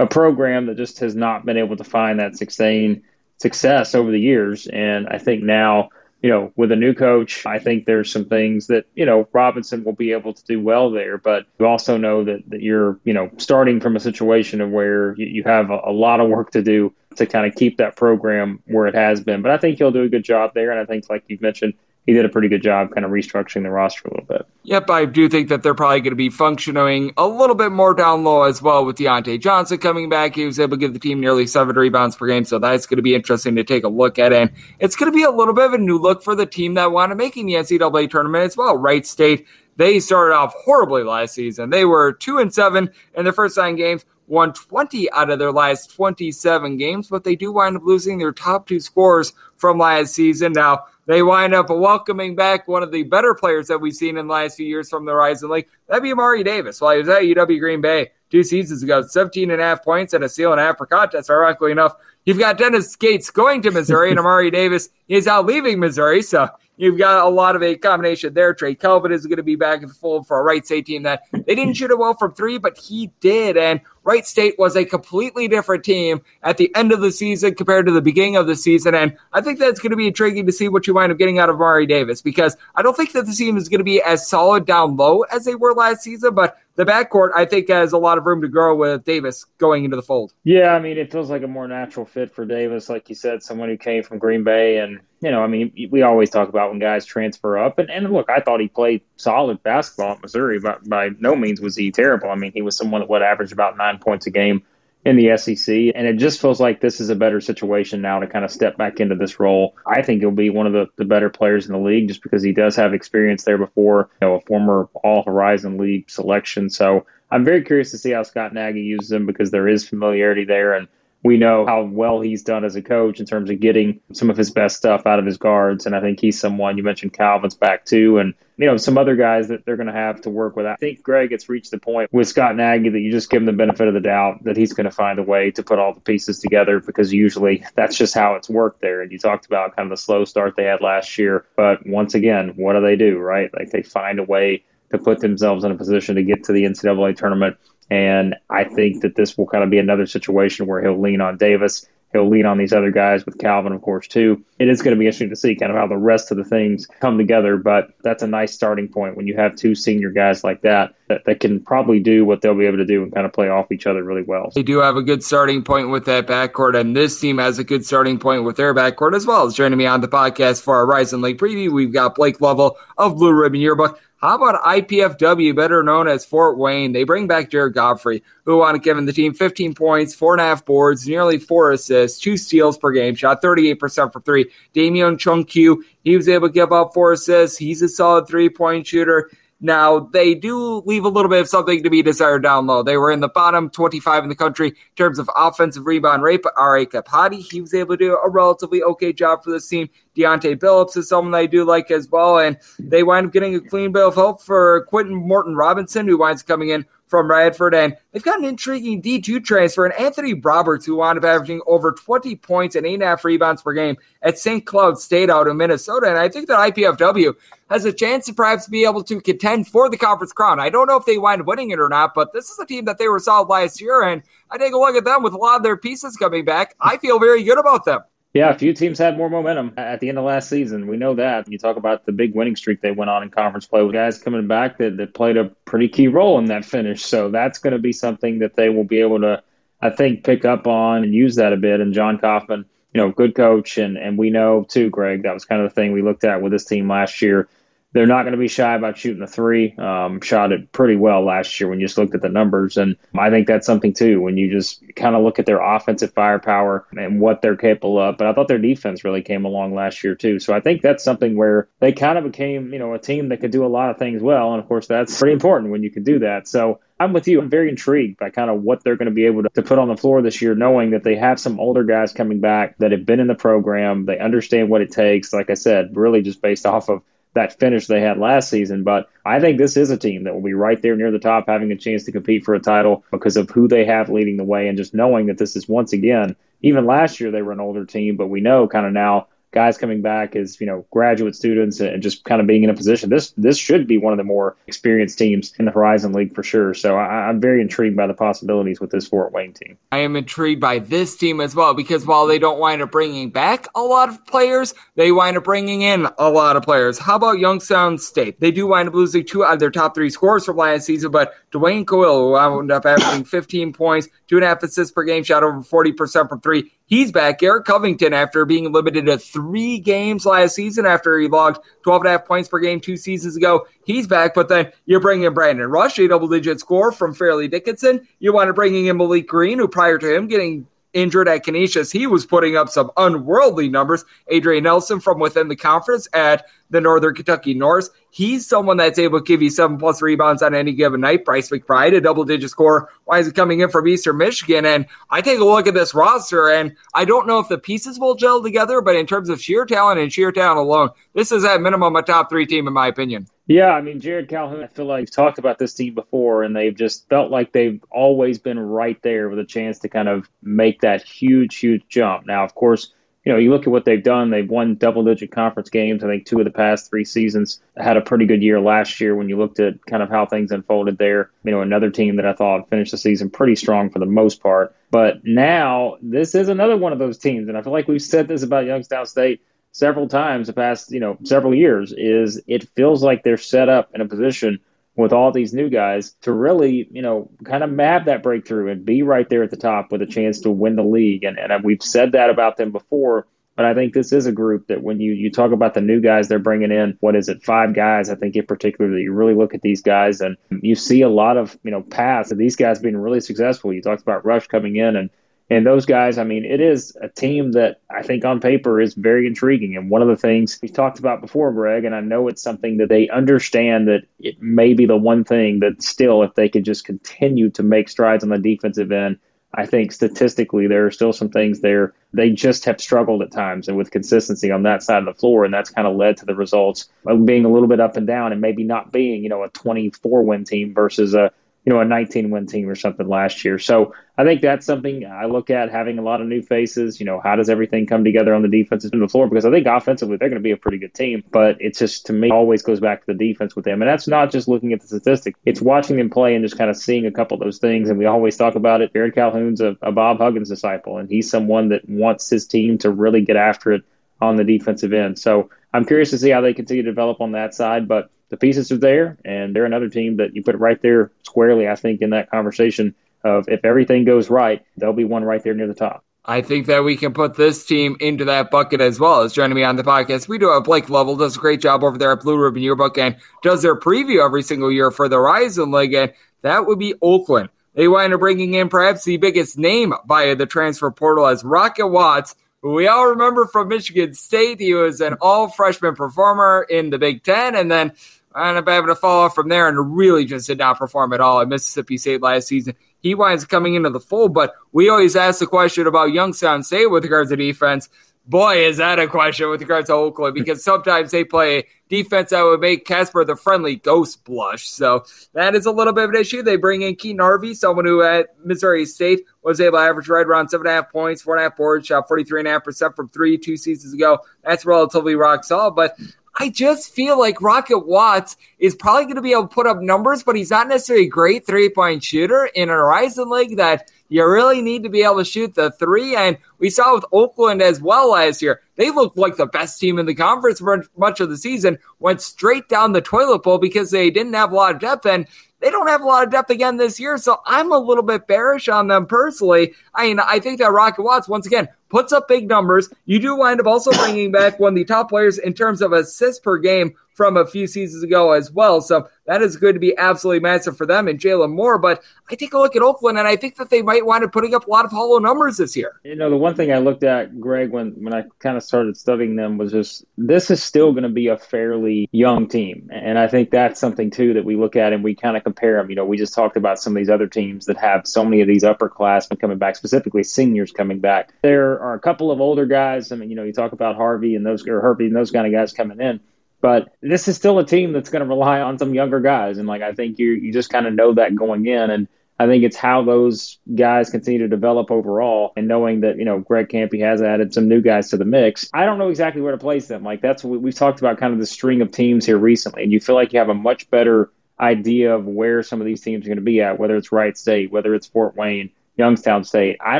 a 0.01 0.07
program 0.07 0.65
that 0.65 0.77
just 0.77 0.99
has 0.99 1.15
not 1.15 1.45
been 1.45 1.57
able 1.57 1.77
to 1.77 1.83
find 1.83 2.19
that 2.19 2.35
sustained 2.35 3.03
success 3.37 3.95
over 3.95 4.11
the 4.11 4.19
years. 4.19 4.67
And 4.67 5.07
I 5.07 5.17
think 5.19 5.43
now 5.43 5.89
you 6.21 6.29
know, 6.29 6.51
with 6.55 6.71
a 6.71 6.75
new 6.75 6.93
coach, 6.93 7.45
I 7.45 7.57
think 7.59 7.85
there's 7.85 8.11
some 8.11 8.25
things 8.25 8.67
that, 8.67 8.85
you 8.93 9.05
know, 9.05 9.27
Robinson 9.33 9.83
will 9.83 9.93
be 9.93 10.11
able 10.11 10.33
to 10.33 10.43
do 10.45 10.61
well 10.61 10.91
there. 10.91 11.17
But 11.17 11.47
you 11.59 11.65
also 11.65 11.97
know 11.97 12.23
that, 12.23 12.47
that 12.49 12.61
you're, 12.61 12.99
you 13.03 13.13
know, 13.13 13.31
starting 13.37 13.79
from 13.79 13.95
a 13.95 13.99
situation 13.99 14.61
of 14.61 14.69
where 14.69 15.15
you, 15.15 15.25
you 15.25 15.43
have 15.43 15.71
a, 15.71 15.79
a 15.85 15.91
lot 15.91 16.19
of 16.19 16.29
work 16.29 16.51
to 16.51 16.61
do 16.61 16.93
to 17.15 17.25
kind 17.25 17.45
of 17.45 17.55
keep 17.55 17.77
that 17.77 17.95
program 17.95 18.61
where 18.67 18.87
it 18.87 18.95
has 18.95 19.21
been. 19.21 19.41
But 19.41 19.51
I 19.51 19.57
think 19.57 19.77
he'll 19.77 19.91
do 19.91 20.03
a 20.03 20.09
good 20.09 20.23
job 20.23 20.53
there. 20.53 20.71
And 20.71 20.79
I 20.79 20.85
think, 20.85 21.09
like 21.09 21.23
you've 21.27 21.41
mentioned, 21.41 21.73
he 22.05 22.13
did 22.13 22.25
a 22.25 22.29
pretty 22.29 22.47
good 22.47 22.63
job 22.63 22.93
kind 22.93 23.05
of 23.05 23.11
restructuring 23.11 23.63
the 23.63 23.69
roster 23.69 24.07
a 24.07 24.11
little 24.11 24.25
bit. 24.25 24.45
Yep, 24.63 24.89
I 24.89 25.05
do 25.05 25.29
think 25.29 25.49
that 25.49 25.61
they're 25.61 25.75
probably 25.75 26.01
going 26.01 26.11
to 26.11 26.15
be 26.15 26.29
functioning 26.29 27.13
a 27.15 27.27
little 27.27 27.55
bit 27.55 27.71
more 27.71 27.93
down 27.93 28.23
low 28.23 28.43
as 28.43 28.61
well 28.61 28.85
with 28.85 28.97
Deante 28.97 29.39
Johnson 29.39 29.77
coming 29.77 30.09
back. 30.09 30.35
He 30.35 30.45
was 30.45 30.59
able 30.59 30.71
to 30.71 30.77
give 30.77 30.93
the 30.93 30.99
team 30.99 31.19
nearly 31.19 31.45
seven 31.45 31.75
rebounds 31.75 32.15
per 32.15 32.27
game, 32.27 32.43
so 32.43 32.57
that's 32.57 32.87
going 32.87 32.97
to 32.97 33.03
be 33.03 33.13
interesting 33.13 33.55
to 33.55 33.63
take 33.63 33.83
a 33.83 33.89
look 33.89 34.17
at. 34.17 34.33
And 34.33 34.51
it's 34.79 34.95
going 34.95 35.11
to 35.11 35.15
be 35.15 35.23
a 35.23 35.31
little 35.31 35.53
bit 35.53 35.65
of 35.65 35.73
a 35.73 35.77
new 35.77 35.99
look 35.99 36.23
for 36.23 36.35
the 36.35 36.45
team 36.45 36.73
that 36.73 36.91
wanted 36.91 37.15
making 37.15 37.45
the 37.45 37.53
NCAA 37.53 38.09
tournament 38.09 38.45
as 38.45 38.57
well. 38.57 38.77
Wright 38.77 39.05
State, 39.05 39.45
they 39.77 39.99
started 39.99 40.33
off 40.33 40.53
horribly 40.65 41.03
last 41.03 41.35
season. 41.35 41.69
They 41.69 41.85
were 41.85 42.13
two 42.13 42.39
and 42.39 42.53
seven 42.53 42.89
in 43.15 43.25
their 43.25 43.33
first 43.33 43.57
nine 43.57 43.75
games 43.75 44.05
won 44.31 44.53
20 44.53 45.11
out 45.11 45.29
of 45.29 45.39
their 45.39 45.51
last 45.51 45.93
27 45.93 46.77
games, 46.77 47.09
but 47.09 47.25
they 47.25 47.35
do 47.35 47.51
wind 47.51 47.75
up 47.75 47.83
losing 47.83 48.17
their 48.17 48.31
top 48.31 48.65
two 48.65 48.79
scorers 48.79 49.33
from 49.57 49.77
last 49.77 50.15
season. 50.15 50.53
Now, 50.53 50.85
they 51.11 51.23
wind 51.23 51.53
up 51.53 51.69
welcoming 51.69 52.35
back 52.35 52.67
one 52.67 52.83
of 52.83 52.91
the 52.91 53.03
better 53.03 53.33
players 53.33 53.67
that 53.67 53.81
we've 53.81 53.95
seen 53.95 54.17
in 54.17 54.27
the 54.27 54.33
last 54.33 54.55
few 54.55 54.65
years 54.65 54.89
from 54.89 55.03
the 55.03 55.11
Horizon 55.11 55.49
League. 55.49 55.67
That'd 55.87 56.03
be 56.03 56.11
Amari 56.11 56.43
Davis. 56.43 56.79
While 56.79 56.93
he 56.93 56.99
was 56.99 57.09
at 57.09 57.23
UW 57.23 57.59
Green 57.59 57.81
Bay 57.81 58.11
two 58.29 58.43
seasons 58.43 58.81
ago, 58.81 59.01
17 59.01 59.51
and 59.51 59.61
a 59.61 59.63
half 59.63 59.83
points 59.83 60.13
and 60.13 60.23
a 60.23 60.29
steal 60.29 60.51
and 60.51 60.61
a 60.61 60.63
half 60.63 60.77
per 60.77 60.85
contest, 60.85 61.29
ironically 61.29 61.71
enough. 61.71 61.95
You've 62.25 62.39
got 62.39 62.57
Dennis 62.57 62.95
Gates 62.95 63.31
going 63.31 63.61
to 63.63 63.71
Missouri, 63.71 64.11
and 64.11 64.19
Amari 64.19 64.51
Davis 64.51 64.89
is 65.07 65.27
out 65.27 65.45
leaving 65.45 65.79
Missouri. 65.79 66.21
So 66.21 66.47
you've 66.81 66.97
got 66.97 67.23
a 67.23 67.29
lot 67.29 67.55
of 67.55 67.61
a 67.61 67.75
combination 67.77 68.33
there. 68.33 68.53
Trey 68.53 68.73
Calvin 68.73 69.11
is 69.11 69.27
going 69.27 69.37
to 69.37 69.43
be 69.43 69.55
back 69.55 69.83
in 69.83 69.87
the 69.87 69.93
fold 69.93 70.25
for 70.25 70.39
a 70.39 70.43
Wright 70.43 70.65
State 70.65 70.87
team 70.87 71.03
that 71.03 71.23
they 71.31 71.53
didn't 71.53 71.75
shoot 71.75 71.91
it 71.91 71.97
well 71.97 72.15
from 72.15 72.33
three, 72.33 72.57
but 72.57 72.77
he 72.77 73.11
did. 73.19 73.55
And 73.55 73.81
Wright 74.03 74.25
State 74.25 74.55
was 74.57 74.75
a 74.75 74.83
completely 74.83 75.47
different 75.47 75.83
team 75.83 76.21
at 76.41 76.57
the 76.57 76.75
end 76.75 76.91
of 76.91 77.01
the 77.01 77.11
season 77.11 77.53
compared 77.53 77.85
to 77.85 77.91
the 77.91 78.01
beginning 78.01 78.35
of 78.35 78.47
the 78.47 78.55
season. 78.55 78.95
And 78.95 79.15
I 79.31 79.41
think 79.41 79.59
that's 79.59 79.79
going 79.79 79.91
to 79.91 79.95
be 79.95 80.07
intriguing 80.07 80.47
to 80.47 80.51
see 80.51 80.69
what 80.69 80.87
you 80.87 80.95
wind 80.95 81.11
up 81.11 81.19
getting 81.19 81.37
out 81.37 81.49
of 81.49 81.59
Mari 81.59 81.85
Davis 81.85 82.21
because 82.21 82.57
I 82.73 82.81
don't 82.81 82.97
think 82.97 83.11
that 83.13 83.27
the 83.27 83.33
team 83.33 83.57
is 83.57 83.69
going 83.69 83.79
to 83.79 83.85
be 83.85 84.01
as 84.01 84.27
solid 84.27 84.65
down 84.65 84.97
low 84.97 85.21
as 85.21 85.45
they 85.45 85.53
were 85.53 85.75
last 85.75 86.01
season, 86.01 86.33
but 86.33 86.57
the 86.81 86.91
backcourt, 86.91 87.29
I 87.35 87.45
think, 87.45 87.69
has 87.69 87.93
a 87.93 87.97
lot 87.99 88.17
of 88.17 88.25
room 88.25 88.41
to 88.41 88.47
grow 88.47 88.75
with 88.75 89.03
Davis 89.03 89.45
going 89.59 89.85
into 89.85 89.95
the 89.95 90.01
fold. 90.01 90.33
Yeah, 90.43 90.73
I 90.73 90.79
mean, 90.79 90.97
it 90.97 91.11
feels 91.11 91.29
like 91.29 91.43
a 91.43 91.47
more 91.47 91.67
natural 91.67 92.07
fit 92.07 92.33
for 92.33 92.43
Davis, 92.43 92.89
like 92.89 93.07
you 93.07 93.13
said, 93.13 93.43
someone 93.43 93.69
who 93.69 93.77
came 93.77 94.01
from 94.01 94.17
Green 94.17 94.43
Bay. 94.43 94.79
And, 94.79 94.99
you 95.21 95.29
know, 95.29 95.43
I 95.43 95.47
mean, 95.47 95.89
we 95.91 96.01
always 96.01 96.31
talk 96.31 96.49
about 96.49 96.71
when 96.71 96.79
guys 96.79 97.05
transfer 97.05 97.59
up. 97.59 97.77
And, 97.77 97.91
and 97.91 98.11
look, 98.11 98.31
I 98.31 98.39
thought 98.39 98.61
he 98.61 98.67
played 98.67 99.03
solid 99.17 99.61
basketball 99.61 100.13
at 100.13 100.23
Missouri, 100.23 100.59
but 100.59 100.89
by 100.89 101.09
no 101.19 101.35
means 101.35 101.61
was 101.61 101.75
he 101.75 101.91
terrible. 101.91 102.31
I 102.31 102.35
mean, 102.35 102.51
he 102.51 102.63
was 102.63 102.75
someone 102.75 103.01
that 103.01 103.09
would 103.11 103.21
average 103.21 103.51
about 103.51 103.77
nine 103.77 103.99
points 103.99 104.25
a 104.25 104.31
game 104.31 104.63
in 105.03 105.15
the 105.15 105.35
SEC. 105.37 105.75
And 105.95 106.07
it 106.07 106.17
just 106.17 106.39
feels 106.39 106.59
like 106.59 106.79
this 106.79 107.01
is 107.01 107.09
a 107.09 107.15
better 107.15 107.41
situation 107.41 108.01
now 108.01 108.19
to 108.19 108.27
kind 108.27 108.45
of 108.45 108.51
step 108.51 108.77
back 108.77 108.99
into 108.99 109.15
this 109.15 109.39
role. 109.39 109.75
I 109.85 110.01
think 110.01 110.21
he'll 110.21 110.31
be 110.31 110.49
one 110.49 110.67
of 110.67 110.73
the, 110.73 110.87
the 110.97 111.05
better 111.05 111.29
players 111.29 111.65
in 111.65 111.73
the 111.73 111.79
league 111.79 112.07
just 112.07 112.21
because 112.21 112.43
he 112.43 112.53
does 112.53 112.75
have 112.75 112.93
experience 112.93 113.43
there 113.43 113.57
before, 113.57 114.09
you 114.21 114.27
know, 114.27 114.35
a 114.35 114.41
former 114.41 114.89
All 115.03 115.23
Horizon 115.23 115.77
League 115.77 116.09
selection. 116.09 116.69
So 116.69 117.05
I'm 117.31 117.45
very 117.45 117.63
curious 117.63 117.91
to 117.91 117.97
see 117.97 118.11
how 118.11 118.23
Scott 118.23 118.53
Nagy 118.53 118.81
uses 118.81 119.11
him 119.11 119.25
because 119.25 119.51
there 119.51 119.67
is 119.67 119.87
familiarity 119.87 120.45
there. 120.45 120.73
And 120.73 120.87
we 121.23 121.37
know 121.37 121.65
how 121.65 121.83
well 121.83 122.19
he's 122.19 122.43
done 122.43 122.65
as 122.65 122.75
a 122.75 122.81
coach 122.81 123.19
in 123.19 123.25
terms 123.25 123.49
of 123.51 123.59
getting 123.59 124.01
some 124.11 124.29
of 124.29 124.37
his 124.37 124.49
best 124.49 124.77
stuff 124.77 125.05
out 125.05 125.19
of 125.19 125.25
his 125.25 125.37
guards. 125.37 125.85
And 125.85 125.95
I 125.95 126.01
think 126.01 126.19
he's 126.19 126.39
someone 126.39 126.77
you 126.77 126.83
mentioned 126.83 127.13
Calvin's 127.13 127.53
back 127.53 127.85
too, 127.85 128.17
and 128.17 128.33
you 128.57 128.65
know 128.65 128.77
some 128.77 128.97
other 128.97 129.15
guys 129.15 129.49
that 129.49 129.63
they're 129.63 129.75
going 129.75 129.87
to 129.87 129.93
have 129.93 130.21
to 130.21 130.29
work 130.29 130.55
with. 130.55 130.65
I 130.65 130.75
think 130.77 131.03
Greg 131.03 131.31
has 131.31 131.47
reached 131.47 131.71
the 131.71 131.77
point 131.77 132.11
with 132.11 132.27
Scott 132.27 132.55
Nagy 132.55 132.89
that 132.89 132.99
you 132.99 133.11
just 133.11 133.29
give 133.29 133.41
him 133.41 133.45
the 133.45 133.53
benefit 133.53 133.87
of 133.87 133.93
the 133.93 133.99
doubt 133.99 134.43
that 134.45 134.57
he's 134.57 134.73
going 134.73 134.85
to 134.85 134.91
find 134.91 135.19
a 135.19 135.23
way 135.23 135.51
to 135.51 135.63
put 135.63 135.77
all 135.77 135.93
the 135.93 136.01
pieces 136.01 136.39
together 136.39 136.79
because 136.79 137.13
usually 137.13 137.63
that's 137.75 137.95
just 137.95 138.15
how 138.15 138.35
it's 138.35 138.49
worked 138.49 138.81
there. 138.81 139.01
And 139.01 139.11
you 139.11 139.19
talked 139.19 139.45
about 139.45 139.75
kind 139.75 139.91
of 139.91 139.97
the 139.97 140.01
slow 140.01 140.25
start 140.25 140.55
they 140.57 140.65
had 140.65 140.81
last 140.81 141.17
year, 141.19 141.45
but 141.55 141.85
once 141.85 142.15
again, 142.15 142.53
what 142.55 142.73
do 142.73 142.81
they 142.81 142.95
do? 142.95 143.19
Right, 143.19 143.51
like 143.53 143.69
they 143.69 143.83
find 143.83 144.19
a 144.19 144.23
way 144.23 144.63
to 144.89 144.97
put 144.97 145.19
themselves 145.19 145.63
in 145.63 145.71
a 145.71 145.75
position 145.75 146.15
to 146.15 146.23
get 146.23 146.45
to 146.45 146.51
the 146.51 146.63
NCAA 146.63 147.15
tournament 147.15 147.57
and 147.91 148.35
I 148.49 148.63
think 148.63 149.01
that 149.01 149.15
this 149.15 149.37
will 149.37 149.45
kind 149.45 149.65
of 149.65 149.69
be 149.69 149.77
another 149.77 150.05
situation 150.05 150.65
where 150.65 150.81
he'll 150.81 150.99
lean 150.99 151.19
on 151.19 151.37
Davis. 151.37 151.85
He'll 152.13 152.29
lean 152.29 152.45
on 152.45 152.57
these 152.57 152.73
other 152.73 152.91
guys 152.91 153.25
with 153.25 153.37
Calvin, 153.37 153.71
of 153.71 153.81
course, 153.81 154.07
too. 154.07 154.43
It 154.59 154.67
is 154.67 154.81
going 154.81 154.95
to 154.95 154.99
be 154.99 155.05
interesting 155.05 155.29
to 155.29 155.35
see 155.35 155.55
kind 155.55 155.71
of 155.71 155.77
how 155.77 155.87
the 155.87 155.97
rest 155.97 156.31
of 156.31 156.37
the 156.37 156.43
things 156.43 156.85
come 156.99 157.17
together, 157.17 157.57
but 157.57 157.93
that's 158.03 158.23
a 158.23 158.27
nice 158.27 158.53
starting 158.53 158.89
point 158.89 159.15
when 159.15 159.27
you 159.27 159.35
have 159.35 159.55
two 159.55 159.75
senior 159.75 160.09
guys 160.09 160.43
like 160.43 160.61
that 160.61 160.93
that, 161.07 161.23
that 161.25 161.39
can 161.39 161.61
probably 161.61 161.99
do 161.99 162.25
what 162.25 162.41
they'll 162.41 162.55
be 162.55 162.65
able 162.65 162.77
to 162.77 162.85
do 162.85 163.03
and 163.03 163.13
kind 163.13 163.25
of 163.25 163.33
play 163.33 163.49
off 163.49 163.71
each 163.71 163.87
other 163.87 164.03
really 164.03 164.23
well. 164.23 164.51
They 164.53 164.63
do 164.63 164.79
have 164.79 164.95
a 164.95 165.03
good 165.03 165.23
starting 165.23 165.63
point 165.63 165.89
with 165.89 166.05
that 166.05 166.27
backcourt, 166.27 166.79
and 166.79 166.95
this 166.95 167.19
team 167.19 167.37
has 167.37 167.59
a 167.59 167.63
good 167.63 167.85
starting 167.85 168.19
point 168.19 168.43
with 168.43 168.57
their 168.57 168.73
backcourt 168.73 169.15
as 169.15 169.25
well. 169.25 169.45
As 169.45 169.53
joining 169.53 169.77
me 169.77 169.85
on 169.85 170.01
the 170.01 170.09
podcast 170.09 170.61
for 170.61 170.75
our 170.75 170.85
Horizon 170.85 171.21
League 171.21 171.37
preview, 171.37 171.71
we've 171.71 171.93
got 171.93 172.15
Blake 172.15 172.39
Lovell 172.41 172.77
of 172.97 173.17
Blue 173.17 173.33
Ribbon 173.33 173.59
Yearbook. 173.59 173.99
How 174.21 174.35
about 174.35 174.61
IPFW, 174.61 175.55
better 175.55 175.81
known 175.81 176.07
as 176.07 176.23
Fort 176.23 176.55
Wayne? 176.55 176.91
They 176.91 177.05
bring 177.05 177.25
back 177.25 177.49
Jarred 177.49 177.73
Godfrey, 177.73 178.21
who 178.45 178.57
wound 178.57 178.77
up 178.77 178.83
giving 178.83 179.05
the 179.05 179.13
team 179.13 179.33
15 179.33 179.73
points, 179.73 180.13
four 180.13 180.35
and 180.35 180.41
a 180.41 180.43
half 180.43 180.63
boards, 180.63 181.07
nearly 181.07 181.39
four 181.39 181.71
assists, 181.71 182.19
two 182.19 182.37
steals 182.37 182.77
per 182.77 182.91
game, 182.91 183.15
shot 183.15 183.41
38% 183.41 184.13
for 184.13 184.21
three. 184.21 184.51
Damian 184.73 185.17
Chong 185.17 185.43
Qui, 185.43 185.75
he 186.03 186.15
was 186.15 186.29
able 186.29 186.49
to 186.49 186.53
give 186.53 186.71
up 186.71 186.93
four 186.93 187.13
assists. 187.13 187.57
He's 187.57 187.81
a 187.81 187.89
solid 187.89 188.27
three 188.27 188.47
point 188.47 188.85
shooter. 188.85 189.31
Now, 189.63 189.99
they 189.99 190.33
do 190.33 190.81
leave 190.85 191.05
a 191.05 191.09
little 191.09 191.29
bit 191.29 191.39
of 191.39 191.47
something 191.47 191.83
to 191.83 191.89
be 191.89 192.01
desired 192.01 192.41
down 192.41 192.65
low. 192.65 192.81
They 192.81 192.97
were 192.97 193.11
in 193.11 193.19
the 193.19 193.29
bottom 193.29 193.69
25 193.69 194.23
in 194.23 194.29
the 194.29 194.35
country 194.35 194.69
in 194.69 194.75
terms 194.95 195.19
of 195.19 195.29
offensive 195.35 195.85
rebound 195.85 196.23
rate, 196.23 196.41
but 196.41 196.53
Ra 196.57 196.83
Kpedi, 196.83 197.47
he 197.51 197.61
was 197.61 197.73
able 197.75 197.95
to 197.95 198.05
do 198.05 198.17
a 198.17 198.27
relatively 198.27 198.81
okay 198.81 199.13
job 199.13 199.43
for 199.43 199.51
this 199.51 199.67
team. 199.67 199.87
Deonte 200.17 200.57
Billups 200.57 200.97
is 200.97 201.07
someone 201.07 201.35
I 201.35 201.45
do 201.45 201.63
like 201.63 201.91
as 201.91 202.09
well, 202.09 202.39
and 202.39 202.57
they 202.79 203.03
wind 203.03 203.27
up 203.27 203.33
getting 203.33 203.53
a 203.53 203.61
clean 203.61 203.91
bill 203.91 204.07
of 204.07 204.15
health 204.15 204.43
for 204.43 204.83
Quinton 204.87 205.15
Morton 205.15 205.55
Robinson, 205.55 206.07
who 206.07 206.17
winds 206.17 206.41
up 206.41 206.47
coming 206.47 206.69
in 206.69 206.83
from 207.11 207.29
Radford. 207.29 207.75
And 207.75 207.95
they've 208.11 208.23
got 208.23 208.39
an 208.39 208.45
intriguing 208.45 209.01
D2 209.01 209.43
transfer 209.43 209.85
and 209.85 209.93
Anthony 209.99 210.33
Roberts, 210.33 210.85
who 210.85 210.95
wound 210.95 211.19
up 211.19 211.25
averaging 211.25 211.61
over 211.67 211.91
20 211.91 212.37
points 212.37 212.75
and 212.75 212.87
eight 212.87 212.95
and 212.95 213.03
a 213.03 213.07
half 213.07 213.25
rebounds 213.25 213.61
per 213.61 213.73
game 213.73 213.97
at 214.23 214.39
St. 214.39 214.65
Cloud 214.65 214.97
State 214.97 215.29
out 215.29 215.47
in 215.47 215.57
Minnesota. 215.57 216.07
And 216.07 216.17
I 216.17 216.29
think 216.29 216.47
that 216.47 216.73
IPFW 216.73 217.35
has 217.69 217.85
a 217.85 217.93
chance 217.93 218.25
to 218.25 218.33
perhaps 218.33 218.67
be 218.67 218.85
able 218.85 219.03
to 219.03 219.21
contend 219.21 219.67
for 219.67 219.89
the 219.89 219.97
conference 219.97 220.31
crown. 220.31 220.59
I 220.59 220.69
don't 220.69 220.87
know 220.87 220.97
if 220.97 221.05
they 221.05 221.17
wind 221.17 221.41
up 221.41 221.47
winning 221.47 221.69
it 221.69 221.79
or 221.79 221.89
not, 221.89 222.13
but 222.15 222.33
this 222.33 222.49
is 222.49 222.57
a 222.57 222.65
team 222.65 222.85
that 222.85 222.97
they 222.97 223.09
were 223.09 223.19
solid 223.19 223.49
last 223.49 223.81
year. 223.81 224.01
And 224.01 224.23
I 224.49 224.57
take 224.57 224.73
a 224.73 224.77
look 224.77 224.95
at 224.95 225.03
them 225.03 225.21
with 225.21 225.33
a 225.33 225.37
lot 225.37 225.57
of 225.57 225.63
their 225.63 225.77
pieces 225.77 226.15
coming 226.15 226.45
back. 226.45 226.75
I 226.79 226.97
feel 226.97 227.19
very 227.19 227.43
good 227.43 227.59
about 227.59 227.85
them. 227.85 228.01
Yeah, 228.33 228.49
a 228.49 228.57
few 228.57 228.73
teams 228.73 228.97
had 228.97 229.17
more 229.17 229.29
momentum 229.29 229.73
at 229.75 229.99
the 229.99 230.07
end 230.07 230.17
of 230.17 230.23
last 230.23 230.47
season. 230.47 230.87
We 230.87 230.95
know 230.95 231.15
that. 231.15 231.51
You 231.51 231.57
talk 231.57 231.75
about 231.75 232.05
the 232.05 232.13
big 232.13 232.33
winning 232.33 232.55
streak 232.55 232.79
they 232.79 232.91
went 232.91 233.09
on 233.09 233.23
in 233.23 233.29
conference 233.29 233.65
play 233.65 233.83
with 233.83 233.93
guys 233.93 234.19
coming 234.19 234.47
back 234.47 234.77
that, 234.77 234.95
that 234.97 235.13
played 235.13 235.35
a 235.35 235.45
pretty 235.65 235.89
key 235.89 236.07
role 236.07 236.39
in 236.39 236.45
that 236.45 236.63
finish. 236.63 237.03
So 237.03 237.29
that's 237.29 237.59
going 237.59 237.73
to 237.73 237.79
be 237.79 237.91
something 237.91 238.39
that 238.39 238.55
they 238.55 238.69
will 238.69 238.85
be 238.85 239.01
able 239.01 239.19
to, 239.19 239.43
I 239.81 239.89
think, 239.89 240.23
pick 240.23 240.45
up 240.45 240.65
on 240.65 241.03
and 241.03 241.13
use 241.13 241.35
that 241.35 241.51
a 241.51 241.57
bit. 241.57 241.81
And 241.81 241.93
Jon 241.93 242.19
Coffman, 242.19 242.63
you 242.93 243.01
know, 243.01 243.11
good 243.11 243.35
coach. 243.35 243.77
And, 243.77 243.97
and 243.97 244.17
we 244.17 244.29
know, 244.29 244.63
too, 244.63 244.89
Greg, 244.89 245.23
that 245.23 245.33
was 245.33 245.43
kind 245.43 245.61
of 245.61 245.69
the 245.69 245.75
thing 245.75 245.91
we 245.91 246.01
looked 246.01 246.23
at 246.23 246.41
with 246.41 246.53
this 246.53 246.63
team 246.63 246.87
last 246.87 247.21
year 247.21 247.49
they're 247.93 248.07
not 248.07 248.23
going 248.23 248.33
to 248.33 248.37
be 248.37 248.47
shy 248.47 248.75
about 248.75 248.97
shooting 248.97 249.19
the 249.19 249.27
three. 249.27 249.75
Um, 249.75 250.21
shot 250.21 250.51
it 250.51 250.71
pretty 250.71 250.95
well 250.95 251.25
last 251.25 251.59
year 251.59 251.69
when 251.69 251.79
you 251.79 251.87
just 251.87 251.97
looked 251.97 252.15
at 252.15 252.21
the 252.21 252.29
numbers. 252.29 252.77
And 252.77 252.95
I 253.17 253.29
think 253.29 253.47
that's 253.47 253.67
something 253.67 253.93
too, 253.93 254.21
when 254.21 254.37
you 254.37 254.49
just 254.49 254.83
kind 254.95 255.15
of 255.15 255.23
look 255.23 255.39
at 255.39 255.45
their 255.45 255.61
offensive 255.61 256.13
firepower 256.13 256.87
and 256.95 257.19
what 257.19 257.41
they're 257.41 257.57
capable 257.57 257.99
of. 257.99 258.17
But 258.17 258.27
I 258.27 258.33
thought 258.33 258.47
their 258.47 258.59
defense 258.59 259.03
really 259.03 259.21
came 259.21 259.43
along 259.43 259.75
last 259.75 260.03
year 260.03 260.15
too. 260.15 260.39
So 260.39 260.53
I 260.53 260.61
think 260.61 260.81
that's 260.81 261.03
something 261.03 261.35
where 261.35 261.67
they 261.79 261.91
kind 261.91 262.17
of 262.17 262.23
became, 262.23 262.71
you 262.71 262.79
know, 262.79 262.93
a 262.93 262.99
team 262.99 263.29
that 263.29 263.41
could 263.41 263.51
do 263.51 263.65
a 263.65 263.67
lot 263.67 263.89
of 263.89 263.97
things 263.97 264.21
well. 264.21 264.53
And 264.53 264.61
of 264.61 264.69
course, 264.69 264.87
that's 264.87 265.19
pretty 265.19 265.33
important 265.33 265.71
when 265.71 265.83
you 265.83 265.91
can 265.91 266.03
do 266.03 266.19
that. 266.19 266.47
So 266.47 266.79
I'm 266.97 267.13
with 267.13 267.27
you. 267.27 267.41
I'm 267.41 267.49
very 267.49 267.67
intrigued 267.67 268.19
by 268.19 268.29
kind 268.29 268.49
of 268.49 268.61
what 268.61 268.83
they're 268.83 268.95
going 268.95 269.07
to 269.07 269.13
be 269.13 269.25
able 269.25 269.43
to, 269.43 269.49
to 269.49 269.63
put 269.63 269.79
on 269.79 269.89
the 269.89 269.97
floor 269.97 270.21
this 270.21 270.41
year, 270.41 270.55
knowing 270.55 270.91
that 270.91 271.03
they 271.03 271.15
have 271.15 271.39
some 271.39 271.59
older 271.59 271.83
guys 271.83 272.13
coming 272.13 272.39
back 272.39 272.77
that 272.77 272.91
have 272.91 273.05
been 273.05 273.19
in 273.19 273.27
the 273.27 273.35
program. 273.35 274.05
They 274.05 274.19
understand 274.19 274.69
what 274.69 274.81
it 274.81 274.91
takes. 274.91 275.33
Like 275.33 275.49
I 275.49 275.55
said, 275.55 275.97
really 275.97 276.21
just 276.21 276.41
based 276.41 276.65
off 276.65 276.89
of 276.89 277.01
that 277.33 277.59
finish 277.59 277.87
they 277.87 278.01
had 278.01 278.17
last 278.17 278.49
season. 278.49 278.83
But 278.83 279.09
I 279.25 279.39
think 279.39 279.57
this 279.57 279.77
is 279.77 279.89
a 279.89 279.97
team 279.97 280.25
that 280.25 280.33
will 280.33 280.41
be 280.41 280.53
right 280.53 280.81
there 280.81 280.95
near 280.95 281.11
the 281.11 281.19
top, 281.19 281.45
having 281.47 281.71
a 281.71 281.77
chance 281.77 282.05
to 282.05 282.11
compete 282.11 282.43
for 282.43 282.53
a 282.53 282.59
title 282.59 283.03
because 283.11 283.37
of 283.37 283.49
who 283.49 283.67
they 283.67 283.85
have 283.85 284.09
leading 284.09 284.37
the 284.37 284.43
way 284.43 284.67
and 284.67 284.77
just 284.77 284.93
knowing 284.93 285.27
that 285.27 285.37
this 285.37 285.55
is 285.55 285.67
once 285.67 285.93
again, 285.93 286.35
even 286.61 286.85
last 286.85 287.19
year 287.19 287.31
they 287.31 287.41
were 287.41 287.53
an 287.53 287.59
older 287.59 287.85
team, 287.85 288.17
but 288.17 288.27
we 288.27 288.41
know 288.41 288.67
kind 288.67 288.85
of 288.85 288.93
now 288.93 289.27
guys 289.51 289.77
coming 289.77 290.01
back 290.01 290.35
as 290.35 290.59
you 290.59 290.67
know 290.67 290.85
graduate 290.91 291.35
students 291.35 291.79
and 291.79 292.01
just 292.01 292.23
kind 292.23 292.41
of 292.41 292.47
being 292.47 292.63
in 292.63 292.69
a 292.69 292.73
position. 292.73 293.09
This 293.09 293.31
this 293.37 293.57
should 293.57 293.87
be 293.87 293.97
one 293.97 294.13
of 294.13 294.17
the 294.17 294.23
more 294.23 294.55
experienced 294.67 295.17
teams 295.17 295.53
in 295.59 295.65
the 295.65 295.71
Horizon 295.71 296.13
League 296.13 296.33
for 296.33 296.43
sure. 296.43 296.73
So 296.73 296.95
I, 296.97 297.29
I'm 297.29 297.39
very 297.39 297.61
intrigued 297.61 297.95
by 297.95 298.07
the 298.07 298.13
possibilities 298.13 298.79
with 298.79 298.91
this 298.91 299.07
Fort 299.07 299.31
Wayne 299.31 299.53
team. 299.53 299.77
I 299.91 299.99
am 299.99 300.15
intrigued 300.15 300.61
by 300.61 300.79
this 300.79 301.15
team 301.15 301.41
as 301.41 301.55
well 301.55 301.73
because 301.73 302.05
while 302.05 302.27
they 302.27 302.39
don't 302.39 302.59
wind 302.59 302.81
up 302.81 302.91
bringing 302.91 303.29
back 303.29 303.67
a 303.75 303.81
lot 303.81 304.09
of 304.09 304.25
players, 304.25 304.73
they 304.95 305.11
wind 305.11 305.37
up 305.37 305.43
bringing 305.43 305.81
in 305.81 306.07
a 306.17 306.29
lot 306.29 306.55
of 306.55 306.63
players. 306.63 306.97
How 306.97 307.15
about 307.15 307.39
Youngstown 307.39 307.97
State? 307.97 308.39
They 308.39 308.51
do 308.51 308.67
wind 308.67 308.87
up 308.87 308.95
losing 308.95 309.25
two 309.25 309.43
out 309.43 309.53
of 309.53 309.59
their 309.59 309.71
top 309.71 309.95
three 309.95 310.09
scorers 310.09 310.45
from 310.45 310.57
last 310.57 310.85
season, 310.85 311.11
but 311.11 311.33
Dwayne 311.51 311.85
Cohill, 311.85 312.31
wound 312.31 312.71
up 312.71 312.85
averaging 312.85 313.25
15 313.25 313.73
points, 313.73 314.07
two 314.31 314.37
and 314.37 314.45
a 314.45 314.47
half 314.47 314.63
assists 314.63 314.93
per 314.93 315.03
game, 315.03 315.25
shot 315.25 315.43
over 315.43 315.59
40% 315.59 316.29
from 316.29 316.39
three. 316.39 316.71
He's 316.85 317.11
back. 317.11 317.43
Eric 317.43 317.65
Covington, 317.65 318.13
after 318.13 318.45
being 318.45 318.71
limited 318.71 319.07
to 319.07 319.17
three 319.17 319.77
games 319.77 320.25
last 320.25 320.55
season 320.55 320.85
after 320.85 321.19
he 321.19 321.27
logged 321.27 321.59
12 321.83 322.03
and 322.03 322.07
a 322.07 322.11
half 322.11 322.25
points 322.25 322.47
per 322.47 322.59
game 322.59 322.79
two 322.79 322.95
seasons 322.95 323.35
ago, 323.35 323.67
he's 323.83 324.07
back. 324.07 324.33
But 324.33 324.47
then 324.47 324.71
you're 324.85 325.01
bringing 325.01 325.25
in 325.25 325.33
Brandon 325.33 325.67
Rush, 325.67 325.99
a 325.99 326.07
double 326.07 326.29
digit 326.29 326.61
score 326.61 326.93
from 326.93 327.13
Fairleigh 327.13 327.49
Dickinson. 327.49 328.07
You 328.19 328.31
want 328.31 328.47
to 328.47 328.53
bring 328.53 328.85
in 328.85 328.95
Malek 328.95 329.27
Green, 329.27 329.59
who 329.59 329.67
prior 329.67 329.97
to 329.97 330.15
him 330.15 330.27
getting 330.27 330.65
injured 330.93 331.27
at 331.27 331.43
Canisius, 331.43 331.91
he 331.91 332.07
was 332.07 332.25
putting 332.25 332.55
up 332.55 332.69
some 332.69 332.91
unworldly 332.97 333.69
numbers. 333.69 334.05
Adrian 334.27 334.63
Nelson 334.63 334.99
from 334.99 335.19
within 335.19 335.47
the 335.47 335.55
conference 335.55 336.07
at 336.13 336.45
the 336.69 336.81
Northern 336.81 337.13
Kentucky 337.13 337.53
Norse. 337.53 337.89
He's 338.09 338.47
someone 338.47 338.77
that's 338.77 338.99
able 338.99 339.19
to 339.19 339.25
give 339.25 339.41
you 339.41 339.49
seven 339.49 339.77
plus 339.77 340.01
rebounds 340.01 340.41
on 340.41 340.53
any 340.53 340.73
given 340.73 341.01
night. 341.01 341.25
Bryce 341.25 341.49
McBride, 341.49 341.95
a 341.95 342.01
double 342.01 342.23
digit 342.23 342.49
score. 342.49 342.89
Why 343.05 343.19
is 343.19 343.27
it 343.27 343.35
coming 343.35 343.59
in 343.59 343.69
from 343.69 343.87
Eastern 343.87 344.17
Michigan? 344.17 344.65
And 344.65 344.85
I 345.09 345.21
take 345.21 345.39
a 345.39 345.45
look 345.45 345.67
at 345.67 345.73
this 345.73 345.93
roster, 345.93 346.49
and 346.49 346.75
I 346.93 347.05
don't 347.05 347.27
know 347.27 347.39
if 347.39 347.47
the 347.47 347.57
pieces 347.57 347.99
will 347.99 348.15
gel 348.15 348.41
together, 348.41 348.81
but 348.81 348.95
in 348.95 349.05
terms 349.05 349.29
of 349.29 349.41
sheer 349.41 349.65
talent 349.65 349.99
and 349.99 350.11
sheer 350.11 350.31
talent 350.31 350.59
alone, 350.59 350.89
this 351.13 351.31
is 351.31 351.45
at 351.45 351.61
minimum 351.61 351.95
a 351.95 352.01
top 352.01 352.29
three 352.29 352.45
team, 352.45 352.67
in 352.67 352.73
my 352.73 352.87
opinion. 352.87 353.27
Yeah, 353.47 353.69
I 353.69 353.81
mean, 353.81 353.99
Jerrod 353.99 354.29
Calhoun, 354.29 354.63
I 354.63 354.67
feel 354.67 354.85
like 354.85 355.01
we've 355.01 355.11
talked 355.11 355.39
about 355.39 355.57
this 355.57 355.73
team 355.73 355.95
before, 355.95 356.43
and 356.43 356.55
they've 356.55 356.75
just 356.75 357.09
felt 357.09 357.31
like 357.31 357.51
they've 357.51 357.83
always 357.91 358.39
been 358.39 358.59
right 358.59 359.01
there 359.01 359.29
with 359.29 359.39
a 359.39 359.45
chance 359.45 359.79
to 359.79 359.89
kind 359.89 360.07
of 360.07 360.29
make 360.41 360.81
that 360.81 361.03
huge, 361.03 361.57
huge 361.57 361.83
jump. 361.89 362.25
Now, 362.25 362.43
of 362.45 362.55
course, 362.55 362.93
you 363.23 363.31
know, 363.31 363.37
you 363.37 363.51
look 363.51 363.63
at 363.63 363.67
what 363.67 363.85
they've 363.85 364.03
done. 364.03 364.31
They've 364.31 364.49
won 364.49 364.75
double 364.75 365.03
digit 365.03 365.31
conference 365.31 365.69
games. 365.69 366.03
I 366.03 366.07
think 366.07 366.25
two 366.25 366.39
of 366.39 366.45
the 366.45 366.51
past 366.51 366.89
three 366.89 367.05
seasons 367.05 367.61
had 367.77 367.97
a 367.97 368.01
pretty 368.01 368.25
good 368.25 368.41
year 368.41 368.59
last 368.59 368.99
year 368.99 369.15
when 369.15 369.29
you 369.29 369.37
looked 369.37 369.59
at 369.59 369.85
kind 369.85 370.01
of 370.01 370.09
how 370.09 370.25
things 370.25 370.51
unfolded 370.51 370.97
there. 370.97 371.29
You 371.43 371.51
know, 371.51 371.61
another 371.61 371.91
team 371.91 372.15
that 372.15 372.25
I 372.25 372.33
thought 372.33 372.69
finished 372.69 372.91
the 372.91 372.97
season 372.97 373.29
pretty 373.29 373.55
strong 373.55 373.91
for 373.91 373.99
the 373.99 374.07
most 374.07 374.41
part. 374.41 374.75
But 374.89 375.23
now 375.23 375.97
this 376.01 376.33
is 376.33 376.49
another 376.49 376.77
one 376.77 376.93
of 376.93 376.99
those 376.99 377.19
teams. 377.19 377.47
And 377.47 377.57
I 377.57 377.61
feel 377.61 377.73
like 377.73 377.87
we've 377.87 378.01
said 378.01 378.27
this 378.27 378.41
about 378.41 378.65
Youngstown 378.65 379.05
State 379.05 379.41
several 379.71 380.07
times 380.07 380.47
the 380.47 380.53
past, 380.53 380.91
you 380.91 380.99
know, 380.99 381.17
several 381.23 381.55
years 381.55 381.93
is 381.95 382.41
it 382.47 382.69
feels 382.75 383.03
like 383.03 383.23
they're 383.23 383.37
set 383.37 383.69
up 383.69 383.91
in 383.93 384.01
a 384.01 384.07
position 384.07 384.59
with 384.95 385.13
all 385.13 385.31
these 385.31 385.53
new 385.53 385.69
guys 385.69 386.13
to 386.21 386.33
really, 386.33 386.87
you 386.91 387.01
know, 387.01 387.29
kind 387.45 387.63
of 387.63 387.71
map 387.71 388.05
that 388.05 388.23
breakthrough 388.23 388.71
and 388.71 388.85
be 388.85 389.03
right 389.03 389.29
there 389.29 389.43
at 389.43 389.49
the 389.49 389.57
top 389.57 389.91
with 389.91 390.01
a 390.01 390.05
chance 390.05 390.41
to 390.41 390.51
win 390.51 390.75
the 390.75 390.83
league. 390.83 391.23
And, 391.23 391.39
and 391.39 391.63
we've 391.63 391.81
said 391.81 392.11
that 392.11 392.29
about 392.29 392.57
them 392.57 392.71
before. 392.71 393.25
But 393.55 393.65
I 393.65 393.73
think 393.73 393.93
this 393.93 394.11
is 394.11 394.25
a 394.25 394.31
group 394.31 394.67
that 394.67 394.81
when 394.81 394.99
you, 394.99 395.13
you 395.13 395.29
talk 395.29 395.51
about 395.51 395.73
the 395.73 395.81
new 395.81 396.01
guys 396.01 396.27
they're 396.27 396.39
bringing 396.39 396.71
in, 396.71 396.97
what 396.99 397.15
is 397.15 397.29
it, 397.29 397.43
five 397.43 397.73
guys, 397.73 398.09
I 398.09 398.15
think 398.15 398.35
in 398.35 398.45
particular 398.45 398.91
that 398.91 399.01
you 399.01 399.13
really 399.13 399.35
look 399.35 399.53
at 399.53 399.61
these 399.61 399.81
guys 399.81 400.21
and 400.21 400.37
you 400.49 400.75
see 400.75 401.01
a 401.01 401.09
lot 401.09 401.37
of, 401.37 401.57
you 401.63 401.71
know, 401.71 401.81
paths 401.81 402.31
of 402.31 402.37
these 402.37 402.55
guys 402.55 402.79
being 402.79 402.97
really 402.97 403.19
successful. 403.21 403.73
You 403.73 403.81
talked 403.81 404.01
about 404.01 404.25
Rush 404.25 404.47
coming 404.47 404.77
in 404.77 404.95
and 404.95 405.09
and 405.51 405.67
those 405.67 405.85
guys, 405.85 406.17
I 406.17 406.23
mean, 406.23 406.45
it 406.45 406.61
is 406.61 406.95
a 407.01 407.09
team 407.09 407.51
that 407.51 407.81
I 407.89 408.03
think 408.03 408.23
on 408.23 408.39
paper 408.39 408.79
is 408.79 408.93
very 408.93 409.27
intriguing. 409.27 409.75
And 409.75 409.89
one 409.89 410.01
of 410.01 410.07
the 410.07 410.15
things 410.15 410.57
we 410.61 410.69
talked 410.69 410.97
about 410.97 411.19
before, 411.19 411.51
Greg, 411.51 411.83
and 411.83 411.93
I 411.93 411.99
know 411.99 412.29
it's 412.29 412.41
something 412.41 412.77
that 412.77 412.87
they 412.87 413.09
understand 413.09 413.89
that 413.89 414.03
it 414.17 414.41
may 414.41 414.73
be 414.73 414.85
the 414.85 414.95
one 414.95 415.25
thing 415.25 415.59
that 415.59 415.83
still, 415.83 416.23
if 416.23 416.35
they 416.35 416.47
could 416.47 416.63
just 416.63 416.85
continue 416.85 417.49
to 417.49 417.63
make 417.63 417.89
strides 417.89 418.23
on 418.23 418.29
the 418.29 418.37
defensive 418.37 418.93
end, 418.93 419.19
I 419.53 419.65
think 419.65 419.91
statistically 419.91 420.67
there 420.67 420.85
are 420.85 420.91
still 420.91 421.11
some 421.11 421.27
things 421.27 421.59
there. 421.59 421.95
They 422.13 422.29
just 422.29 422.63
have 422.63 422.79
struggled 422.79 423.21
at 423.21 423.33
times 423.33 423.67
and 423.67 423.75
with 423.75 423.91
consistency 423.91 424.51
on 424.51 424.63
that 424.63 424.83
side 424.83 424.99
of 424.99 425.05
the 425.13 425.19
floor, 425.19 425.43
and 425.43 425.53
that's 425.53 425.69
kind 425.69 425.85
of 425.85 425.97
led 425.97 426.15
to 426.17 426.25
the 426.25 426.33
results 426.33 426.87
of 427.05 427.25
being 427.25 427.43
a 427.43 427.51
little 427.51 427.67
bit 427.67 427.81
up 427.81 427.97
and 427.97 428.07
down 428.07 428.31
and 428.31 428.39
maybe 428.39 428.63
not 428.63 428.93
being, 428.93 429.21
you 429.21 429.27
know, 429.27 429.43
a 429.43 429.49
24 429.49 430.23
win 430.23 430.45
team 430.45 430.73
versus 430.73 431.13
a 431.13 431.33
you 431.63 431.71
know, 431.71 431.79
a 431.79 431.85
19 431.85 432.31
win 432.31 432.47
team 432.47 432.67
or 432.67 432.75
something 432.75 433.07
last 433.07 433.45
year. 433.45 433.59
So 433.59 433.93
I 434.17 434.23
think 434.23 434.41
that's 434.41 434.65
something 434.65 435.05
I 435.05 435.25
look 435.25 435.51
at 435.51 435.69
having 435.69 435.99
a 435.99 436.01
lot 436.01 436.19
of 436.19 436.27
new 436.27 436.41
faces. 436.41 436.99
You 436.99 437.05
know, 437.05 437.21
how 437.23 437.35
does 437.35 437.49
everything 437.49 437.85
come 437.85 438.03
together 438.03 438.33
on 438.33 438.41
the 438.41 438.47
defensive 438.47 438.91
end 438.91 439.03
of 439.03 439.09
the 439.09 439.11
floor? 439.11 439.27
Because 439.27 439.45
I 439.45 439.51
think 439.51 439.67
offensively 439.67 440.17
they're 440.17 440.29
going 440.29 440.41
to 440.41 440.43
be 440.43 440.51
a 440.51 440.57
pretty 440.57 440.79
good 440.79 440.93
team, 440.93 441.23
but 441.31 441.57
it's 441.59 441.77
just 441.77 442.07
to 442.07 442.13
me 442.13 442.31
always 442.31 442.63
goes 442.63 442.79
back 442.79 443.05
to 443.05 443.13
the 443.13 443.27
defense 443.27 443.55
with 443.55 443.65
them. 443.65 443.81
And 443.81 443.89
that's 443.89 444.07
not 444.07 444.31
just 444.31 444.47
looking 444.47 444.73
at 444.73 444.81
the 444.81 444.87
statistics. 444.87 445.39
It's 445.45 445.61
watching 445.61 445.97
them 445.97 446.09
play 446.09 446.33
and 446.33 446.43
just 446.43 446.57
kind 446.57 446.71
of 446.71 446.77
seeing 446.77 447.05
a 447.05 447.11
couple 447.11 447.35
of 447.35 447.43
those 447.43 447.59
things. 447.59 447.89
And 447.89 447.99
we 447.99 448.05
always 448.05 448.37
talk 448.37 448.55
about 448.55 448.81
it. 448.81 448.91
Jerrod 448.93 449.13
Calhoun's 449.13 449.61
a, 449.61 449.77
a 449.83 449.91
Bob 449.91 450.17
Huggins 450.17 450.49
disciple, 450.49 450.97
and 450.97 451.09
he's 451.09 451.29
someone 451.29 451.69
that 451.69 451.87
wants 451.87 452.29
his 452.29 452.47
team 452.47 452.79
to 452.79 452.89
really 452.89 453.21
get 453.21 453.35
after 453.35 453.71
it 453.73 453.83
on 454.19 454.35
the 454.35 454.43
defensive 454.43 454.93
end. 454.93 455.19
So 455.19 455.51
I'm 455.73 455.85
curious 455.85 456.09
to 456.11 456.17
see 456.17 456.29
how 456.29 456.41
they 456.41 456.53
continue 456.53 456.83
to 456.83 456.89
develop 456.89 457.21
on 457.21 457.33
that 457.33 457.53
side, 457.53 457.87
but 457.87 458.09
the 458.31 458.37
pieces 458.37 458.71
are 458.71 458.77
there, 458.77 459.17
and 459.23 459.53
they're 459.53 459.65
another 459.65 459.89
team 459.89 460.17
that 460.17 460.33
you 460.33 460.41
put 460.41 460.55
right 460.55 460.81
there 460.81 461.11
squarely, 461.23 461.67
I 461.67 461.75
think, 461.75 462.01
in 462.01 462.11
that 462.11 462.31
conversation 462.31 462.95
of 463.23 463.49
if 463.49 463.63
everything 463.63 464.05
goes 464.05 464.29
right, 464.29 464.65
they'll 464.77 464.93
be 464.93 465.03
one 465.03 465.23
right 465.23 465.43
there 465.43 465.53
near 465.53 465.67
the 465.67 465.75
top. 465.75 466.03
I 466.23 466.41
think 466.41 466.67
that 466.67 466.83
we 466.83 466.95
can 466.95 467.13
put 467.13 467.35
this 467.35 467.65
team 467.65 467.97
into 467.99 468.25
that 468.25 468.49
bucket 468.49 468.79
as 468.79 468.99
well 468.99 469.21
as 469.21 469.33
joining 469.33 469.55
me 469.55 469.63
on 469.63 469.75
the 469.75 469.83
podcast. 469.83 470.27
We 470.27 470.37
do 470.37 470.49
have 470.49 470.63
Blake 470.63 470.89
Lovell, 470.89 471.17
does 471.17 471.35
a 471.35 471.39
great 471.39 471.61
job 471.61 471.83
over 471.83 471.97
there 471.97 472.11
at 472.13 472.21
Blue 472.21 472.37
Ribbon 472.37 472.61
Yearbook 472.61 472.97
and 472.97 473.17
does 473.41 473.63
their 473.63 473.75
preview 473.75 474.23
every 474.23 474.43
single 474.43 474.71
year 474.71 474.91
for 474.91 475.09
the 475.09 475.17
Horizon 475.17 475.71
League, 475.71 475.93
and 475.93 476.13
that 476.41 476.65
would 476.65 476.79
be 476.79 476.93
Oakland. 477.01 477.49
They 477.73 477.87
wind 477.87 478.13
up 478.13 478.21
bringing 478.21 478.53
in 478.53 478.69
perhaps 478.69 479.03
the 479.03 479.17
biggest 479.17 479.57
name 479.57 479.93
via 480.07 480.35
the 480.35 480.45
transfer 480.45 480.89
portal 480.91 481.27
as 481.27 481.43
Rocket 481.43 481.87
Watts, 481.87 482.35
who 482.61 482.73
we 482.73 482.87
all 482.87 483.07
remember 483.07 483.45
from 483.45 483.67
Michigan 483.67 484.13
State. 484.13 484.59
He 484.59 484.73
was 484.73 485.01
an 485.01 485.17
all 485.21 485.49
freshman 485.49 485.95
performer 485.95 486.65
in 486.69 486.91
the 486.91 486.99
Big 486.99 487.23
Ten 487.23 487.55
and 487.55 487.71
then 487.71 487.93
ended 488.35 488.57
up 488.57 488.67
having 488.67 488.87
to 488.87 488.95
fall 488.95 489.23
off 489.23 489.35
from 489.35 489.49
there 489.49 489.67
and 489.67 489.95
really 489.95 490.25
just 490.25 490.47
did 490.47 490.57
not 490.57 490.77
perform 490.77 491.13
at 491.13 491.21
all 491.21 491.41
at 491.41 491.47
Mississippi 491.47 491.97
State 491.97 492.21
last 492.21 492.47
season. 492.47 492.75
He 492.99 493.15
winds 493.15 493.45
coming 493.45 493.75
into 493.75 493.89
the 493.89 493.99
fold, 493.99 494.33
but 494.33 494.53
we 494.71 494.89
always 494.89 495.15
ask 495.15 495.39
the 495.39 495.47
question 495.47 495.87
about 495.87 496.13
Youngstown 496.13 496.63
State 496.63 496.87
with 496.87 497.03
regards 497.03 497.31
to 497.31 497.35
defense. 497.35 497.89
Boy, 498.27 498.67
is 498.67 498.77
that 498.77 498.99
a 498.99 499.07
question 499.07 499.49
with 499.49 499.61
regards 499.61 499.87
to 499.87 499.93
Oakland 499.93 500.35
because 500.35 500.63
sometimes 500.63 501.09
they 501.09 501.23
play 501.23 501.65
defense 501.89 502.29
that 502.29 502.43
would 502.43 502.61
make 502.61 502.85
Casper 502.85 503.25
the 503.25 503.35
friendly 503.35 503.75
ghost 503.75 504.23
blush. 504.23 504.69
So 504.69 505.03
that 505.33 505.55
is 505.55 505.65
a 505.65 505.71
little 505.71 505.91
bit 505.91 506.05
of 506.05 506.11
an 506.11 506.15
issue. 506.15 506.43
They 506.43 506.55
bring 506.55 506.83
in 506.83 506.95
Keaton 506.95 507.19
Hervey, 507.19 507.55
someone 507.55 507.85
who 507.85 508.03
at 508.03 508.27
Missouri 508.45 508.85
State 508.85 509.25
was 509.43 509.59
able 509.59 509.79
to 509.79 509.83
average 509.83 510.07
right 510.07 510.25
around 510.25 510.49
seven 510.49 510.67
and 510.67 510.71
a 510.71 510.81
half 510.81 510.91
points, 510.91 511.23
four 511.23 511.35
and 511.35 511.41
a 511.41 511.49
half 511.49 511.57
boards, 511.57 511.87
shot 511.87 512.07
43.5% 512.07 512.95
from 512.95 513.09
three 513.09 513.39
two 513.39 513.57
seasons 513.57 513.93
ago. 513.93 514.19
That's 514.43 514.65
relatively 514.65 515.15
rock 515.15 515.43
solid. 515.43 515.71
But 515.71 515.97
I 516.39 516.49
just 516.49 516.93
feel 516.93 517.19
like 517.19 517.41
Rocket 517.41 517.85
Watts 517.85 518.37
is 518.57 518.75
probably 518.75 519.03
going 519.03 519.15
to 519.15 519.21
be 519.21 519.33
able 519.33 519.47
to 519.47 519.53
put 519.53 519.67
up 519.67 519.81
numbers, 519.81 520.23
but 520.23 520.35
he's 520.35 520.51
not 520.51 520.67
necessarily 520.67 521.05
a 521.05 521.09
great 521.09 521.45
three 521.45 521.69
point 521.69 522.03
shooter 522.03 522.49
in 522.55 522.69
a 522.69 522.73
Horizon 522.73 523.29
League 523.29 523.57
that 523.57 523.91
you 524.07 524.25
really 524.25 524.61
need 524.61 524.83
to 524.83 524.89
be 524.89 525.03
able 525.03 525.17
to 525.17 525.25
shoot 525.25 525.55
the 525.55 525.71
three. 525.71 526.15
And 526.15 526.37
we 526.57 526.69
saw 526.69 526.95
with 526.95 527.05
Oakland 527.11 527.61
as 527.61 527.81
well 527.81 528.11
last 528.11 528.41
year. 528.41 528.61
They 528.75 528.91
looked 528.91 529.17
like 529.17 529.35
the 529.35 529.45
best 529.45 529.79
team 529.79 529.99
in 529.99 530.05
the 530.05 530.15
conference 530.15 530.59
for 530.59 530.85
much 530.97 531.19
of 531.19 531.29
the 531.29 531.37
season, 531.37 531.77
went 531.99 532.21
straight 532.21 532.67
down 532.69 532.93
the 532.93 533.01
toilet 533.01 533.43
bowl 533.43 533.57
because 533.57 533.91
they 533.91 534.09
didn't 534.09 534.33
have 534.33 534.51
a 534.51 534.55
lot 534.55 534.75
of 534.75 534.81
depth. 534.81 535.05
And 535.05 535.27
they 535.61 535.69
don't 535.69 535.87
have 535.87 536.01
a 536.01 536.05
lot 536.05 536.23
of 536.23 536.31
depth 536.31 536.49
again 536.49 536.77
this 536.77 536.99
year, 536.99 537.17
so 537.17 537.39
I'm 537.45 537.71
a 537.71 537.77
little 537.77 538.03
bit 538.03 538.27
bearish 538.27 538.67
on 538.67 538.87
them 538.87 539.05
personally. 539.05 539.73
I 539.93 540.07
mean, 540.07 540.19
I 540.19 540.39
think 540.39 540.59
that 540.59 540.71
Rocket 540.71 541.03
Watts, 541.03 541.29
once 541.29 541.45
again, 541.45 541.69
puts 541.89 542.11
up 542.11 542.27
big 542.27 542.49
numbers. 542.49 542.89
You 543.05 543.19
do 543.19 543.35
wind 543.35 543.59
up 543.59 543.67
also 543.67 543.91
bringing 543.91 544.31
back 544.31 544.59
one 544.59 544.73
of 544.73 544.75
the 544.75 544.85
top 544.85 545.09
players 545.09 545.37
in 545.37 545.53
terms 545.53 545.81
of 545.81 545.93
assists 545.93 546.39
per 546.39 546.57
game 546.57 546.95
from 547.13 547.37
a 547.37 547.45
few 547.45 547.67
seasons 547.67 548.03
ago 548.03 548.31
as 548.31 548.51
well. 548.51 548.81
So 548.81 549.07
that 549.25 549.41
is 549.41 549.57
going 549.57 549.73
to 549.73 549.79
be 549.79 549.97
absolutely 549.97 550.39
massive 550.39 550.77
for 550.77 550.85
them 550.85 551.07
and 551.07 551.19
Jalen 551.19 551.53
Moore. 551.53 551.77
But 551.77 552.03
I 552.29 552.35
take 552.35 552.53
a 552.53 552.57
look 552.57 552.75
at 552.75 552.81
Oakland, 552.81 553.17
and 553.17 553.27
I 553.27 553.35
think 553.35 553.57
that 553.57 553.69
they 553.69 553.81
might 553.81 554.05
wind 554.05 554.23
up 554.23 554.31
putting 554.31 554.55
up 554.55 554.67
a 554.67 554.69
lot 554.69 554.85
of 554.85 554.91
hollow 554.91 555.19
numbers 555.19 555.57
this 555.57 555.75
year. 555.75 555.99
You 556.03 556.15
know, 556.15 556.29
the 556.29 556.37
one 556.37 556.55
thing 556.55 556.71
I 556.71 556.79
looked 556.79 557.03
at, 557.03 557.39
Greg, 557.39 557.71
when, 557.71 557.91
when 558.03 558.13
I 558.13 558.23
kind 558.39 558.57
of 558.57 558.63
started 558.63 558.97
studying 558.97 559.35
them 559.35 559.57
was 559.57 559.71
just 559.71 560.05
this 560.17 560.49
is 560.51 560.63
still 560.63 560.91
going 560.91 561.03
to 561.03 561.09
be 561.09 561.27
a 561.27 561.37
fairly 561.37 562.09
young 562.11 562.47
team. 562.47 562.89
And 562.91 563.19
I 563.19 563.27
think 563.27 563.51
that's 563.51 563.79
something, 563.79 564.11
too, 564.11 564.33
that 564.33 564.45
we 564.45 564.55
look 564.55 564.75
at 564.75 564.93
and 564.93 565.03
we 565.03 565.15
kind 565.15 565.37
of 565.37 565.43
compare 565.43 565.77
them. 565.77 565.89
You 565.89 565.95
know, 565.97 566.05
we 566.05 566.17
just 566.17 566.33
talked 566.33 566.57
about 566.57 566.79
some 566.79 566.93
of 566.93 566.97
these 566.97 567.09
other 567.09 567.27
teams 567.27 567.65
that 567.65 567.77
have 567.77 568.07
so 568.07 568.23
many 568.23 568.41
of 568.41 568.47
these 568.47 568.63
upperclassmen 568.63 569.39
coming 569.39 569.57
back, 569.57 569.75
specifically 569.75 570.23
seniors 570.23 570.71
coming 570.71 570.99
back. 570.99 571.33
There 571.41 571.79
are 571.79 571.93
a 571.93 571.99
couple 571.99 572.31
of 572.31 572.41
older 572.41 572.65
guys. 572.65 573.11
I 573.11 573.15
mean, 573.15 573.29
you 573.29 573.35
know, 573.35 573.43
you 573.43 573.53
talk 573.53 573.71
about 573.73 573.95
Harvey 573.95 574.35
and 574.35 574.45
those, 574.45 574.67
or 574.67 574.81
Harvey 574.81 575.07
and 575.07 575.15
those 575.15 575.31
kind 575.31 575.45
of 575.45 575.53
guys 575.53 575.73
coming 575.73 575.99
in. 575.99 576.19
But 576.61 576.93
this 577.01 577.27
is 577.27 577.35
still 577.35 577.57
a 577.59 577.65
team 577.65 577.91
that's 577.91 578.09
going 578.09 578.23
to 578.23 578.29
rely 578.29 578.61
on 578.61 578.77
some 578.77 578.93
younger 578.93 579.19
guys, 579.19 579.57
and 579.57 579.67
like 579.67 579.81
I 579.81 579.93
think 579.93 580.19
you 580.19 580.31
you 580.31 580.53
just 580.53 580.69
kind 580.69 580.85
of 580.85 580.93
know 580.93 581.13
that 581.15 581.35
going 581.35 581.65
in. 581.65 581.89
And 581.89 582.07
I 582.39 582.47
think 582.47 582.63
it's 582.63 582.77
how 582.77 583.03
those 583.03 583.59
guys 583.75 584.09
continue 584.09 584.39
to 584.39 584.47
develop 584.47 584.89
overall 584.89 585.53
and 585.55 585.67
knowing 585.67 586.01
that, 586.01 586.17
you 586.17 586.25
know, 586.25 586.39
Greg 586.39 586.69
Kampe 586.69 586.99
has 587.01 587.21
added 587.21 587.53
some 587.53 587.67
new 587.67 587.81
guys 587.81 588.09
to 588.09 588.17
the 588.17 588.25
mix. 588.25 588.67
I 588.73 588.85
don't 588.85 588.97
know 588.97 589.09
exactly 589.09 589.43
where 589.43 589.51
to 589.51 589.59
place 589.59 589.87
them. 589.87 590.03
Like 590.03 590.21
that's 590.21 590.43
what 590.43 590.59
we've 590.59 590.73
talked 590.73 590.99
about 590.99 591.19
kind 591.19 591.33
of 591.33 591.39
the 591.39 591.45
string 591.45 591.81
of 591.81 591.91
teams 591.91 592.25
here 592.25 592.39
recently. 592.39 592.81
And 592.81 592.91
you 592.91 592.99
feel 592.99 593.13
like 593.13 593.33
you 593.33 593.39
have 593.39 593.49
a 593.49 593.53
much 593.53 593.91
better 593.91 594.31
idea 594.59 595.13
of 595.13 595.25
where 595.27 595.61
some 595.61 595.81
of 595.81 595.85
these 595.85 596.01
teams 596.01 596.25
are 596.25 596.29
going 596.29 596.37
to 596.37 596.43
be 596.43 596.61
at, 596.61 596.79
whether 596.79 596.95
it's 596.95 597.11
Wright 597.11 597.37
State, 597.37 597.71
whether 597.71 597.93
it's 597.93 598.07
Fort 598.07 598.35
Wayne, 598.35 598.71
Youngstown 598.97 599.43
State. 599.43 599.77
I 599.79 599.99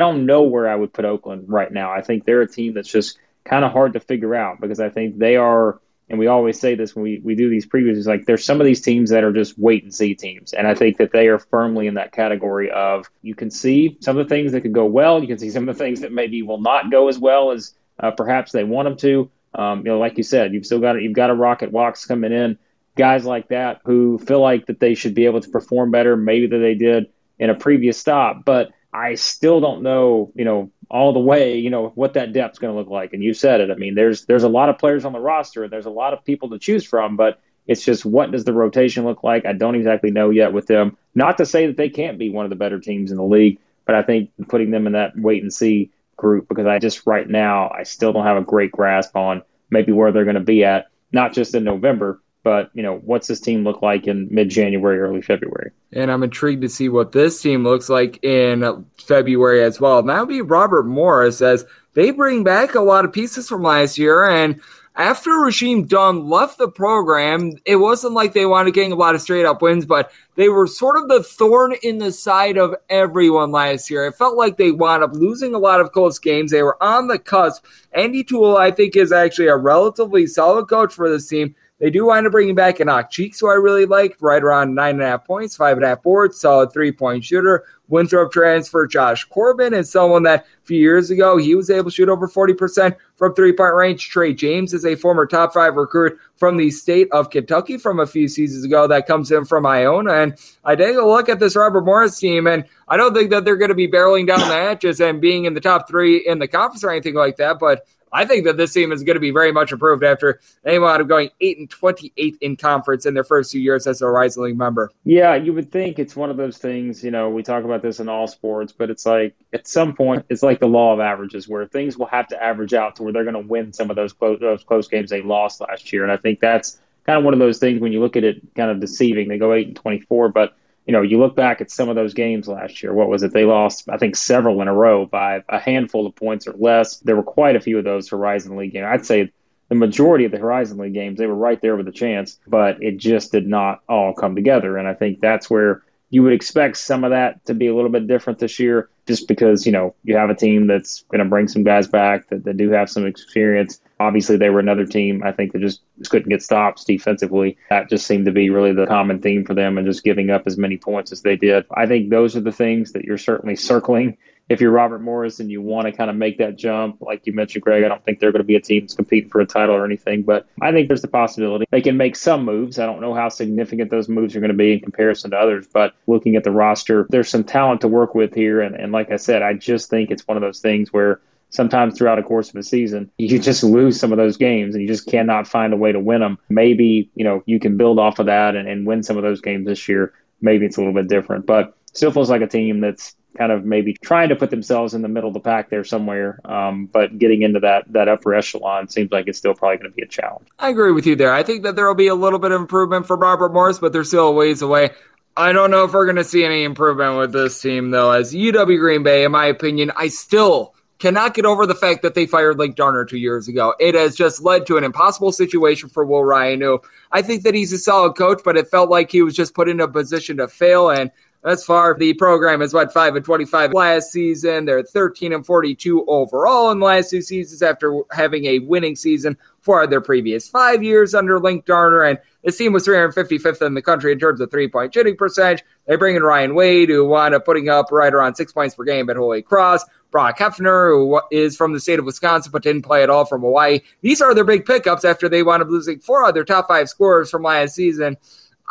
don't 0.00 0.26
know 0.26 0.42
where 0.42 0.68
I 0.68 0.74
would 0.74 0.92
put 0.92 1.04
Oakland 1.04 1.44
right 1.48 1.70
now. 1.70 1.92
I 1.92 2.02
think 2.02 2.24
they're 2.24 2.42
a 2.42 2.48
team 2.48 2.74
that's 2.74 2.90
just 2.90 3.18
kind 3.44 3.64
of 3.64 3.70
hard 3.70 3.92
to 3.92 4.00
figure 4.00 4.34
out 4.34 4.60
because 4.60 4.80
I 4.80 4.88
think 4.88 5.18
they 5.18 5.36
are– 5.36 5.80
and 6.12 6.18
we 6.18 6.26
always 6.26 6.60
say 6.60 6.74
this 6.74 6.94
when 6.94 7.02
we, 7.02 7.20
we 7.24 7.34
do 7.34 7.48
these 7.48 7.64
previews, 7.64 7.96
is 7.96 8.06
like 8.06 8.26
there's 8.26 8.44
some 8.44 8.60
of 8.60 8.66
these 8.66 8.82
teams 8.82 9.08
that 9.10 9.24
are 9.24 9.32
just 9.32 9.58
wait 9.58 9.82
and 9.82 9.94
see 9.94 10.14
teams. 10.14 10.52
And 10.52 10.66
I 10.66 10.74
think 10.74 10.98
that 10.98 11.10
they 11.10 11.28
are 11.28 11.38
firmly 11.38 11.86
in 11.86 11.94
that 11.94 12.12
category 12.12 12.70
of 12.70 13.10
you 13.22 13.34
can 13.34 13.50
see 13.50 13.96
some 14.00 14.18
of 14.18 14.28
the 14.28 14.28
things 14.28 14.52
that 14.52 14.60
could 14.60 14.74
go 14.74 14.84
well, 14.84 15.22
you 15.22 15.26
can 15.26 15.38
see 15.38 15.48
some 15.48 15.66
of 15.66 15.74
the 15.74 15.82
things 15.82 16.02
that 16.02 16.12
maybe 16.12 16.42
will 16.42 16.60
not 16.60 16.90
go 16.90 17.08
as 17.08 17.18
well 17.18 17.50
as 17.50 17.74
uh, 17.98 18.10
perhaps 18.10 18.52
they 18.52 18.62
want 18.62 18.86
them 18.86 18.98
to. 18.98 19.30
Um, 19.54 19.78
you 19.78 19.84
know, 19.84 19.98
like 19.98 20.18
you 20.18 20.22
said, 20.22 20.52
you've 20.52 20.66
still 20.66 20.80
got 20.80 21.00
you've 21.00 21.14
got 21.14 21.30
a 21.30 21.34
Rocket 21.34 21.72
Watts 21.72 22.04
coming 22.04 22.32
in, 22.32 22.58
guys 22.94 23.24
like 23.24 23.48
that 23.48 23.80
who 23.86 24.18
feel 24.18 24.40
like 24.40 24.66
that 24.66 24.80
they 24.80 24.94
should 24.94 25.14
be 25.14 25.24
able 25.24 25.40
to 25.40 25.48
perform 25.48 25.90
better, 25.90 26.14
maybe 26.14 26.46
than 26.46 26.60
they 26.60 26.74
did 26.74 27.06
in 27.38 27.48
a 27.48 27.54
previous 27.54 27.96
stop. 27.96 28.44
But 28.44 28.70
I 28.92 29.14
still 29.14 29.60
don't 29.62 29.82
know, 29.82 30.30
you 30.34 30.44
know, 30.44 30.70
all 30.92 31.14
the 31.14 31.20
way, 31.20 31.56
you 31.56 31.70
know, 31.70 31.90
what 31.94 32.12
that 32.14 32.34
depth's 32.34 32.58
going 32.58 32.72
to 32.72 32.78
look 32.78 32.90
like. 32.90 33.14
And 33.14 33.22
you 33.22 33.32
said 33.32 33.62
it. 33.62 33.70
I 33.70 33.74
mean, 33.74 33.94
there's 33.94 34.26
there's 34.26 34.42
a 34.42 34.48
lot 34.48 34.68
of 34.68 34.78
players 34.78 35.06
on 35.06 35.14
the 35.14 35.18
roster, 35.18 35.64
and 35.64 35.72
there's 35.72 35.86
a 35.86 35.90
lot 35.90 36.12
of 36.12 36.22
people 36.22 36.50
to 36.50 36.58
choose 36.58 36.84
from, 36.84 37.16
but 37.16 37.40
it's 37.66 37.82
just 37.82 38.04
what 38.04 38.30
does 38.30 38.44
the 38.44 38.52
rotation 38.52 39.04
look 39.04 39.24
like? 39.24 39.46
I 39.46 39.54
don't 39.54 39.74
exactly 39.74 40.10
know 40.10 40.28
yet 40.28 40.52
with 40.52 40.66
them. 40.66 40.98
Not 41.14 41.38
to 41.38 41.46
say 41.46 41.66
that 41.66 41.78
they 41.78 41.88
can't 41.88 42.18
be 42.18 42.30
one 42.30 42.44
of 42.44 42.50
the 42.50 42.56
better 42.56 42.78
teams 42.78 43.10
in 43.10 43.16
the 43.16 43.24
league, 43.24 43.58
but 43.86 43.94
I 43.94 44.02
think 44.02 44.30
putting 44.48 44.70
them 44.70 44.86
in 44.86 44.92
that 44.92 45.12
wait 45.16 45.42
and 45.42 45.52
see 45.52 45.90
group 46.16 46.46
because 46.46 46.66
I 46.66 46.78
just 46.78 47.06
right 47.06 47.28
now 47.28 47.70
I 47.70 47.84
still 47.84 48.12
don't 48.12 48.26
have 48.26 48.36
a 48.36 48.42
great 48.42 48.70
grasp 48.70 49.16
on 49.16 49.42
maybe 49.70 49.92
where 49.92 50.12
they're 50.12 50.24
going 50.24 50.34
to 50.34 50.40
be 50.40 50.64
at, 50.64 50.88
not 51.10 51.32
just 51.32 51.54
in 51.54 51.64
November, 51.64 52.20
but 52.42 52.70
you 52.74 52.82
know, 52.82 52.98
what's 53.04 53.28
this 53.28 53.40
team 53.40 53.64
look 53.64 53.82
like 53.82 54.06
in 54.06 54.28
mid-January, 54.30 54.98
early 54.98 55.22
February? 55.22 55.70
And 55.92 56.10
I'm 56.10 56.22
intrigued 56.22 56.62
to 56.62 56.68
see 56.68 56.88
what 56.88 57.12
this 57.12 57.40
team 57.40 57.64
looks 57.64 57.88
like 57.88 58.22
in 58.24 58.86
February 58.98 59.62
as 59.62 59.80
well. 59.80 59.98
And 59.98 60.08
that 60.08 60.20
would 60.20 60.28
be 60.28 60.40
Robert 60.40 60.84
Morris 60.84 61.42
as 61.42 61.64
they 61.94 62.10
bring 62.10 62.44
back 62.44 62.74
a 62.74 62.80
lot 62.80 63.04
of 63.04 63.12
pieces 63.12 63.48
from 63.48 63.62
last 63.62 63.98
year. 63.98 64.24
And 64.24 64.60
after 64.94 65.30
Rasheem 65.30 65.88
Dunn 65.88 66.28
left 66.28 66.58
the 66.58 66.68
program, 66.68 67.52
it 67.64 67.76
wasn't 67.76 68.12
like 68.12 68.34
they 68.34 68.44
wanted 68.44 68.74
getting 68.74 68.92
a 68.92 68.96
lot 68.96 69.14
of 69.14 69.22
straight 69.22 69.46
up 69.46 69.62
wins, 69.62 69.86
but 69.86 70.12
they 70.34 70.50
were 70.50 70.66
sort 70.66 70.98
of 70.98 71.08
the 71.08 71.22
thorn 71.22 71.74
in 71.82 71.98
the 71.98 72.12
side 72.12 72.58
of 72.58 72.74
everyone 72.90 73.52
last 73.52 73.90
year. 73.90 74.06
It 74.06 74.16
felt 74.16 74.36
like 74.36 74.58
they 74.58 74.70
wound 74.70 75.02
up 75.02 75.14
losing 75.14 75.54
a 75.54 75.58
lot 75.58 75.80
of 75.80 75.92
close 75.92 76.18
games. 76.18 76.50
They 76.50 76.62
were 76.62 76.82
on 76.82 77.08
the 77.08 77.18
cusp. 77.18 77.64
Andy 77.92 78.22
Toole, 78.22 78.58
I 78.58 78.70
think, 78.70 78.96
is 78.96 79.12
actually 79.12 79.48
a 79.48 79.56
relatively 79.56 80.26
solid 80.26 80.66
coach 80.68 80.92
for 80.92 81.08
this 81.08 81.26
team. 81.26 81.54
They 81.82 81.90
do 81.90 82.06
wind 82.06 82.28
up 82.28 82.30
bringing 82.30 82.54
back 82.54 82.80
Enoch 82.80 83.10
Cheeks, 83.10 83.40
who 83.40 83.48
I 83.48 83.54
really 83.54 83.86
liked, 83.86 84.22
right 84.22 84.40
around 84.40 84.72
nine 84.72 84.94
and 84.94 85.02
a 85.02 85.06
half 85.06 85.26
points, 85.26 85.56
five 85.56 85.76
and 85.76 85.84
a 85.84 85.88
half 85.88 86.02
boards, 86.04 86.38
solid 86.38 86.72
three 86.72 86.92
point 86.92 87.24
shooter. 87.24 87.64
Winthrop 87.88 88.30
transfer 88.30 88.86
Josh 88.86 89.24
Corbin 89.24 89.74
and 89.74 89.84
someone 89.84 90.22
that 90.22 90.46
a 90.62 90.64
few 90.64 90.78
years 90.78 91.10
ago 91.10 91.36
he 91.36 91.56
was 91.56 91.70
able 91.70 91.90
to 91.90 91.90
shoot 91.90 92.08
over 92.08 92.28
40% 92.28 92.96
from 93.16 93.34
three 93.34 93.52
point 93.52 93.74
range. 93.74 94.08
Trey 94.10 94.32
James 94.32 94.72
is 94.72 94.86
a 94.86 94.94
former 94.94 95.26
top 95.26 95.52
five 95.52 95.74
recruit 95.74 96.16
from 96.36 96.56
the 96.56 96.70
state 96.70 97.08
of 97.10 97.30
Kentucky 97.30 97.76
from 97.76 97.98
a 97.98 98.06
few 98.06 98.28
seasons 98.28 98.64
ago 98.64 98.86
that 98.86 99.08
comes 99.08 99.32
in 99.32 99.44
from 99.44 99.66
Iona. 99.66 100.12
And 100.12 100.36
I 100.64 100.76
take 100.76 100.96
a 100.96 101.02
look 101.02 101.28
at 101.28 101.40
this 101.40 101.56
Robert 101.56 101.84
Morris 101.84 102.16
team, 102.16 102.46
and 102.46 102.64
I 102.86 102.96
don't 102.96 103.12
think 103.12 103.30
that 103.30 103.44
they're 103.44 103.56
going 103.56 103.70
to 103.70 103.74
be 103.74 103.88
barreling 103.88 104.28
down 104.28 104.38
the 104.38 104.46
hatches 104.46 105.00
and 105.00 105.20
being 105.20 105.46
in 105.46 105.54
the 105.54 105.60
top 105.60 105.88
three 105.88 106.18
in 106.18 106.38
the 106.38 106.46
conference 106.46 106.84
or 106.84 106.92
anything 106.92 107.14
like 107.14 107.38
that. 107.38 107.58
But 107.58 107.84
I 108.12 108.26
think 108.26 108.44
that 108.44 108.56
this 108.56 108.72
team 108.72 108.92
is 108.92 109.02
going 109.02 109.16
to 109.16 109.20
be 109.20 109.30
very 109.30 109.52
much 109.52 109.72
improved 109.72 110.04
after 110.04 110.40
they 110.64 110.78
wound 110.78 111.00
up 111.00 111.08
going 111.08 111.30
eight 111.40 111.58
and 111.58 111.70
twenty 111.70 112.12
eight 112.16 112.36
in 112.40 112.56
conference 112.56 113.06
in 113.06 113.14
their 113.14 113.24
first 113.24 113.52
few 113.52 113.60
years 113.60 113.86
as 113.86 114.02
a 114.02 114.04
Horizon 114.04 114.44
League 114.44 114.58
member. 114.58 114.90
Yeah, 115.04 115.34
you 115.34 115.52
would 115.52 115.72
think 115.72 115.98
it's 115.98 116.14
one 116.14 116.30
of 116.30 116.36
those 116.36 116.58
things. 116.58 117.02
You 117.02 117.10
know, 117.10 117.30
we 117.30 117.42
talk 117.42 117.64
about 117.64 117.82
this 117.82 118.00
in 118.00 118.08
all 118.08 118.26
sports, 118.26 118.72
but 118.72 118.90
it's 118.90 119.06
like 119.06 119.34
at 119.52 119.66
some 119.66 119.94
point 119.94 120.26
it's 120.28 120.42
like 120.42 120.60
the 120.60 120.66
law 120.66 120.92
of 120.92 121.00
averages, 121.00 121.48
where 121.48 121.66
things 121.66 121.96
will 121.96 122.06
have 122.06 122.28
to 122.28 122.42
average 122.42 122.74
out 122.74 122.96
to 122.96 123.02
where 123.02 123.12
they're 123.12 123.24
going 123.24 123.34
to 123.34 123.48
win 123.48 123.72
some 123.72 123.90
of 123.90 123.96
those 123.96 124.12
close, 124.12 124.40
those 124.40 124.62
close 124.64 124.88
games 124.88 125.10
they 125.10 125.22
lost 125.22 125.60
last 125.60 125.92
year, 125.92 126.02
and 126.02 126.12
I 126.12 126.16
think 126.16 126.40
that's 126.40 126.80
kind 127.06 127.18
of 127.18 127.24
one 127.24 127.34
of 127.34 127.40
those 127.40 127.58
things 127.58 127.80
when 127.80 127.92
you 127.92 128.00
look 128.00 128.16
at 128.16 128.24
it, 128.24 128.42
kind 128.54 128.70
of 128.70 128.78
deceiving. 128.78 129.28
They 129.28 129.38
go 129.38 129.52
eight 129.52 129.68
and 129.68 129.76
twenty 129.76 130.00
four, 130.00 130.28
but 130.28 130.54
you 130.86 130.92
know, 130.92 131.02
you 131.02 131.18
look 131.18 131.36
back 131.36 131.60
at 131.60 131.70
some 131.70 131.88
of 131.88 131.94
those 131.94 132.14
games 132.14 132.48
last 132.48 132.82
year. 132.82 132.92
What 132.92 133.08
was 133.08 133.22
it? 133.22 133.32
They 133.32 133.44
lost, 133.44 133.88
I 133.88 133.98
think, 133.98 134.16
several 134.16 134.60
in 134.62 134.68
a 134.68 134.74
row 134.74 135.06
by 135.06 135.42
a 135.48 135.58
handful 135.58 136.06
of 136.06 136.16
points 136.16 136.46
or 136.46 136.54
less. 136.54 136.98
There 136.98 137.16
were 137.16 137.22
quite 137.22 137.56
a 137.56 137.60
few 137.60 137.78
of 137.78 137.84
those 137.84 138.08
Horizon 138.08 138.56
League 138.56 138.72
games. 138.72 138.86
I'd 138.88 139.06
say 139.06 139.32
the 139.68 139.74
majority 139.76 140.24
of 140.24 140.32
the 140.32 140.38
Horizon 140.38 140.78
League 140.78 140.94
games, 140.94 141.18
they 141.18 141.26
were 141.26 141.34
right 141.34 141.60
there 141.60 141.76
with 141.76 141.88
a 141.88 141.92
chance, 141.92 142.38
but 142.46 142.82
it 142.82 142.96
just 142.98 143.32
did 143.32 143.46
not 143.46 143.80
all 143.88 144.12
come 144.12 144.34
together. 144.34 144.76
And 144.76 144.88
I 144.88 144.94
think 144.94 145.20
that's 145.20 145.48
where 145.48 145.82
you 146.12 146.22
would 146.22 146.34
expect 146.34 146.76
some 146.76 147.04
of 147.04 147.10
that 147.10 147.42
to 147.46 147.54
be 147.54 147.68
a 147.68 147.74
little 147.74 147.90
bit 147.90 148.06
different 148.06 148.38
this 148.38 148.58
year, 148.58 148.90
just 149.06 149.26
because, 149.26 149.64
you 149.64 149.72
know, 149.72 149.94
you 150.04 150.14
have 150.14 150.28
a 150.28 150.34
team 150.34 150.66
that's 150.66 151.04
going 151.10 151.20
to 151.20 151.24
bring 151.24 151.48
some 151.48 151.64
guys 151.64 151.88
back 151.88 152.28
that, 152.28 152.44
that 152.44 152.58
do 152.58 152.70
have 152.70 152.90
some 152.90 153.06
experience. 153.06 153.80
Obviously, 153.98 154.36
they 154.36 154.50
were 154.50 154.60
another 154.60 154.84
team, 154.84 155.22
I 155.24 155.32
think, 155.32 155.52
that 155.52 155.60
just, 155.60 155.80
just 155.98 156.10
couldn't 156.10 156.28
get 156.28 156.42
stops 156.42 156.84
defensively. 156.84 157.56
That 157.70 157.88
just 157.88 158.06
seemed 158.06 158.26
to 158.26 158.30
be 158.30 158.50
really 158.50 158.74
the 158.74 158.86
common 158.86 159.22
theme 159.22 159.46
for 159.46 159.54
them 159.54 159.78
and 159.78 159.86
just 159.86 160.04
giving 160.04 160.28
up 160.28 160.42
as 160.44 160.58
many 160.58 160.76
points 160.76 161.12
as 161.12 161.22
they 161.22 161.36
did. 161.36 161.64
I 161.74 161.86
think 161.86 162.10
those 162.10 162.36
are 162.36 162.42
the 162.42 162.52
things 162.52 162.92
that 162.92 163.06
you're 163.06 163.16
certainly 163.16 163.56
circling 163.56 164.18
if 164.52 164.60
you're 164.60 164.70
Robert 164.70 165.00
Morris 165.00 165.40
and 165.40 165.50
you 165.50 165.62
want 165.62 165.86
to 165.86 165.92
kind 165.92 166.10
of 166.10 166.16
make 166.16 166.36
that 166.38 166.56
jump, 166.56 167.00
like 167.00 167.26
you 167.26 167.32
mentioned, 167.32 167.62
Greg, 167.62 167.84
I 167.84 167.88
don't 167.88 168.04
think 168.04 168.20
they're 168.20 168.32
going 168.32 168.40
to 168.40 168.46
be 168.46 168.56
a 168.56 168.60
team 168.60 168.82
that's 168.82 168.94
competing 168.94 169.30
for 169.30 169.40
a 169.40 169.46
title 169.46 169.74
or 169.74 169.86
anything, 169.86 170.22
but 170.22 170.46
I 170.60 170.72
think 170.72 170.88
there's 170.88 171.00
the 171.00 171.08
possibility 171.08 171.64
they 171.70 171.80
can 171.80 171.96
make 171.96 172.16
some 172.16 172.44
moves. 172.44 172.78
I 172.78 172.84
don't 172.84 173.00
know 173.00 173.14
how 173.14 173.30
significant 173.30 173.90
those 173.90 174.10
moves 174.10 174.36
are 174.36 174.40
going 174.40 174.50
to 174.50 174.56
be 174.56 174.74
in 174.74 174.80
comparison 174.80 175.30
to 175.30 175.38
others, 175.38 175.66
but 175.72 175.94
looking 176.06 176.36
at 176.36 176.44
the 176.44 176.50
roster, 176.50 177.06
there's 177.08 177.30
some 177.30 177.44
talent 177.44 177.80
to 177.80 177.88
work 177.88 178.14
with 178.14 178.34
here. 178.34 178.60
And, 178.60 178.76
and 178.76 178.92
like 178.92 179.10
I 179.10 179.16
said, 179.16 179.40
I 179.40 179.54
just 179.54 179.88
think 179.88 180.10
it's 180.10 180.28
one 180.28 180.36
of 180.36 180.42
those 180.42 180.60
things 180.60 180.92
where 180.92 181.20
sometimes 181.48 181.96
throughout 181.96 182.18
a 182.18 182.22
course 182.22 182.50
of 182.50 182.56
a 182.56 182.62
season, 182.62 183.10
you 183.16 183.38
just 183.38 183.64
lose 183.64 183.98
some 183.98 184.12
of 184.12 184.18
those 184.18 184.36
games 184.36 184.74
and 184.74 184.82
you 184.82 184.88
just 184.88 185.06
cannot 185.06 185.48
find 185.48 185.72
a 185.72 185.76
way 185.76 185.92
to 185.92 186.00
win 186.00 186.20
them. 186.20 186.38
Maybe, 186.50 187.10
you 187.14 187.24
know, 187.24 187.42
you 187.46 187.58
can 187.58 187.78
build 187.78 187.98
off 187.98 188.18
of 188.18 188.26
that 188.26 188.54
and, 188.54 188.68
and 188.68 188.86
win 188.86 189.02
some 189.02 189.16
of 189.16 189.22
those 189.22 189.40
games 189.40 189.66
this 189.66 189.88
year. 189.88 190.12
Maybe 190.40 190.66
it's 190.66 190.76
a 190.76 190.80
little 190.80 190.94
bit 190.94 191.08
different, 191.08 191.46
but 191.46 191.74
still 191.92 192.10
feels 192.10 192.30
like 192.30 192.42
a 192.42 192.46
team 192.46 192.80
that's 192.80 193.14
kind 193.36 193.50
of 193.50 193.64
maybe 193.64 193.94
trying 193.94 194.28
to 194.28 194.36
put 194.36 194.50
themselves 194.50 194.94
in 194.94 195.02
the 195.02 195.08
middle 195.08 195.28
of 195.28 195.34
the 195.34 195.40
pack 195.40 195.70
there 195.70 195.84
somewhere. 195.84 196.38
Um, 196.44 196.86
but 196.86 197.18
getting 197.18 197.42
into 197.42 197.60
that 197.60 197.90
that 197.92 198.08
upper 198.08 198.34
echelon 198.34 198.88
seems 198.88 199.10
like 199.10 199.26
it's 199.28 199.38
still 199.38 199.54
probably 199.54 199.78
going 199.78 199.90
to 199.90 199.96
be 199.96 200.02
a 200.02 200.08
challenge. 200.08 200.48
I 200.58 200.70
agree 200.70 200.92
with 200.92 201.06
you 201.06 201.16
there. 201.16 201.32
I 201.32 201.42
think 201.42 201.62
that 201.62 201.76
there 201.76 201.86
will 201.86 201.94
be 201.94 202.08
a 202.08 202.14
little 202.14 202.38
bit 202.38 202.52
of 202.52 202.60
improvement 202.60 203.06
for 203.06 203.16
Robert 203.16 203.52
Morris, 203.52 203.78
but 203.78 203.92
they're 203.92 204.04
still 204.04 204.28
a 204.28 204.32
ways 204.32 204.62
away. 204.62 204.90
I 205.34 205.52
don't 205.52 205.70
know 205.70 205.84
if 205.84 205.94
we're 205.94 206.04
going 206.04 206.16
to 206.16 206.24
see 206.24 206.44
any 206.44 206.62
improvement 206.62 207.16
with 207.16 207.32
this 207.32 207.60
team, 207.60 207.90
though. 207.90 208.10
As 208.10 208.34
UW 208.34 208.78
Green 208.78 209.02
Bay, 209.02 209.24
in 209.24 209.32
my 209.32 209.46
opinion, 209.46 209.90
I 209.96 210.08
still 210.08 210.74
cannot 210.98 211.32
get 211.32 211.46
over 211.46 211.66
the 211.66 211.74
fact 211.74 212.02
that 212.02 212.14
they 212.14 212.26
fired 212.26 212.58
Linc 212.58 212.76
Darner 212.76 213.06
two 213.06 213.16
years 213.16 213.48
ago. 213.48 213.74
It 213.80 213.94
has 213.94 214.14
just 214.14 214.42
led 214.42 214.66
to 214.66 214.76
an 214.76 214.84
impossible 214.84 215.32
situation 215.32 215.88
for 215.88 216.04
Will 216.04 216.22
Ryan, 216.22 216.60
who 216.60 216.82
I 217.10 217.22
think 217.22 217.44
that 217.44 217.54
he's 217.54 217.72
a 217.72 217.78
solid 217.78 218.12
coach, 218.12 218.42
but 218.44 218.58
it 218.58 218.68
felt 218.68 218.90
like 218.90 219.10
he 219.10 219.22
was 219.22 219.34
just 219.34 219.54
put 219.54 219.70
in 219.70 219.80
a 219.80 219.88
position 219.88 220.36
to 220.36 220.48
fail. 220.48 220.90
And 220.90 221.10
Thus 221.42 221.64
far, 221.64 221.96
the 221.98 222.14
program 222.14 222.62
is 222.62 222.72
what 222.72 222.92
five 222.92 223.16
and 223.16 223.24
twenty-five 223.24 223.72
last 223.72 224.12
season. 224.12 224.64
They're 224.64 224.84
thirteen 224.84 225.32
and 225.32 225.44
forty-two 225.44 226.04
overall 226.06 226.70
in 226.70 226.78
the 226.78 226.86
last 226.86 227.10
two 227.10 227.20
seasons 227.20 227.62
after 227.62 228.00
having 228.12 228.44
a 228.44 228.60
winning 228.60 228.94
season 228.94 229.36
for 229.60 229.84
their 229.88 230.00
previous 230.00 230.48
five 230.48 230.84
years 230.84 231.14
under 231.14 231.40
Linc 231.40 231.64
Darner. 231.64 232.02
And 232.02 232.18
this 232.44 232.58
team 232.58 232.72
was 232.72 232.86
355th 232.86 233.64
in 233.64 233.74
the 233.74 233.82
country 233.82 234.12
in 234.12 234.18
terms 234.18 234.40
of 234.40 234.50
three-point 234.50 234.94
shooting 234.94 235.16
percentage. 235.16 235.64
They 235.86 235.96
bring 235.96 236.16
in 236.16 236.22
Ryan 236.22 236.54
Wade, 236.54 236.88
who 236.88 237.06
wound 237.06 237.34
up 237.34 237.44
putting 237.44 237.68
up 237.68 237.90
right 237.90 238.12
around 238.12 238.36
six 238.36 238.52
points 238.52 238.74
per 238.74 238.84
game 238.84 239.10
at 239.10 239.16
Holy 239.16 239.42
Cross. 239.42 239.84
Brock 240.12 240.38
Hefner, 240.38 240.90
who 240.90 241.20
is 241.32 241.56
from 241.56 241.72
the 241.72 241.80
state 241.80 241.98
of 241.98 242.04
Wisconsin 242.04 242.52
but 242.52 242.62
didn't 242.62 242.82
play 242.82 243.02
at 243.02 243.10
all 243.10 243.24
from 243.24 243.40
Hawaii. 243.40 243.80
These 244.02 244.20
are 244.20 244.34
their 244.34 244.44
big 244.44 244.64
pickups 244.64 245.04
after 245.04 245.28
they 245.28 245.42
wound 245.42 245.62
up 245.62 245.70
losing 245.70 245.98
four 245.98 246.28
of 246.28 246.34
their 246.34 246.44
top 246.44 246.68
five 246.68 246.88
scorers 246.88 247.30
from 247.30 247.42
last 247.42 247.74
season. 247.74 248.16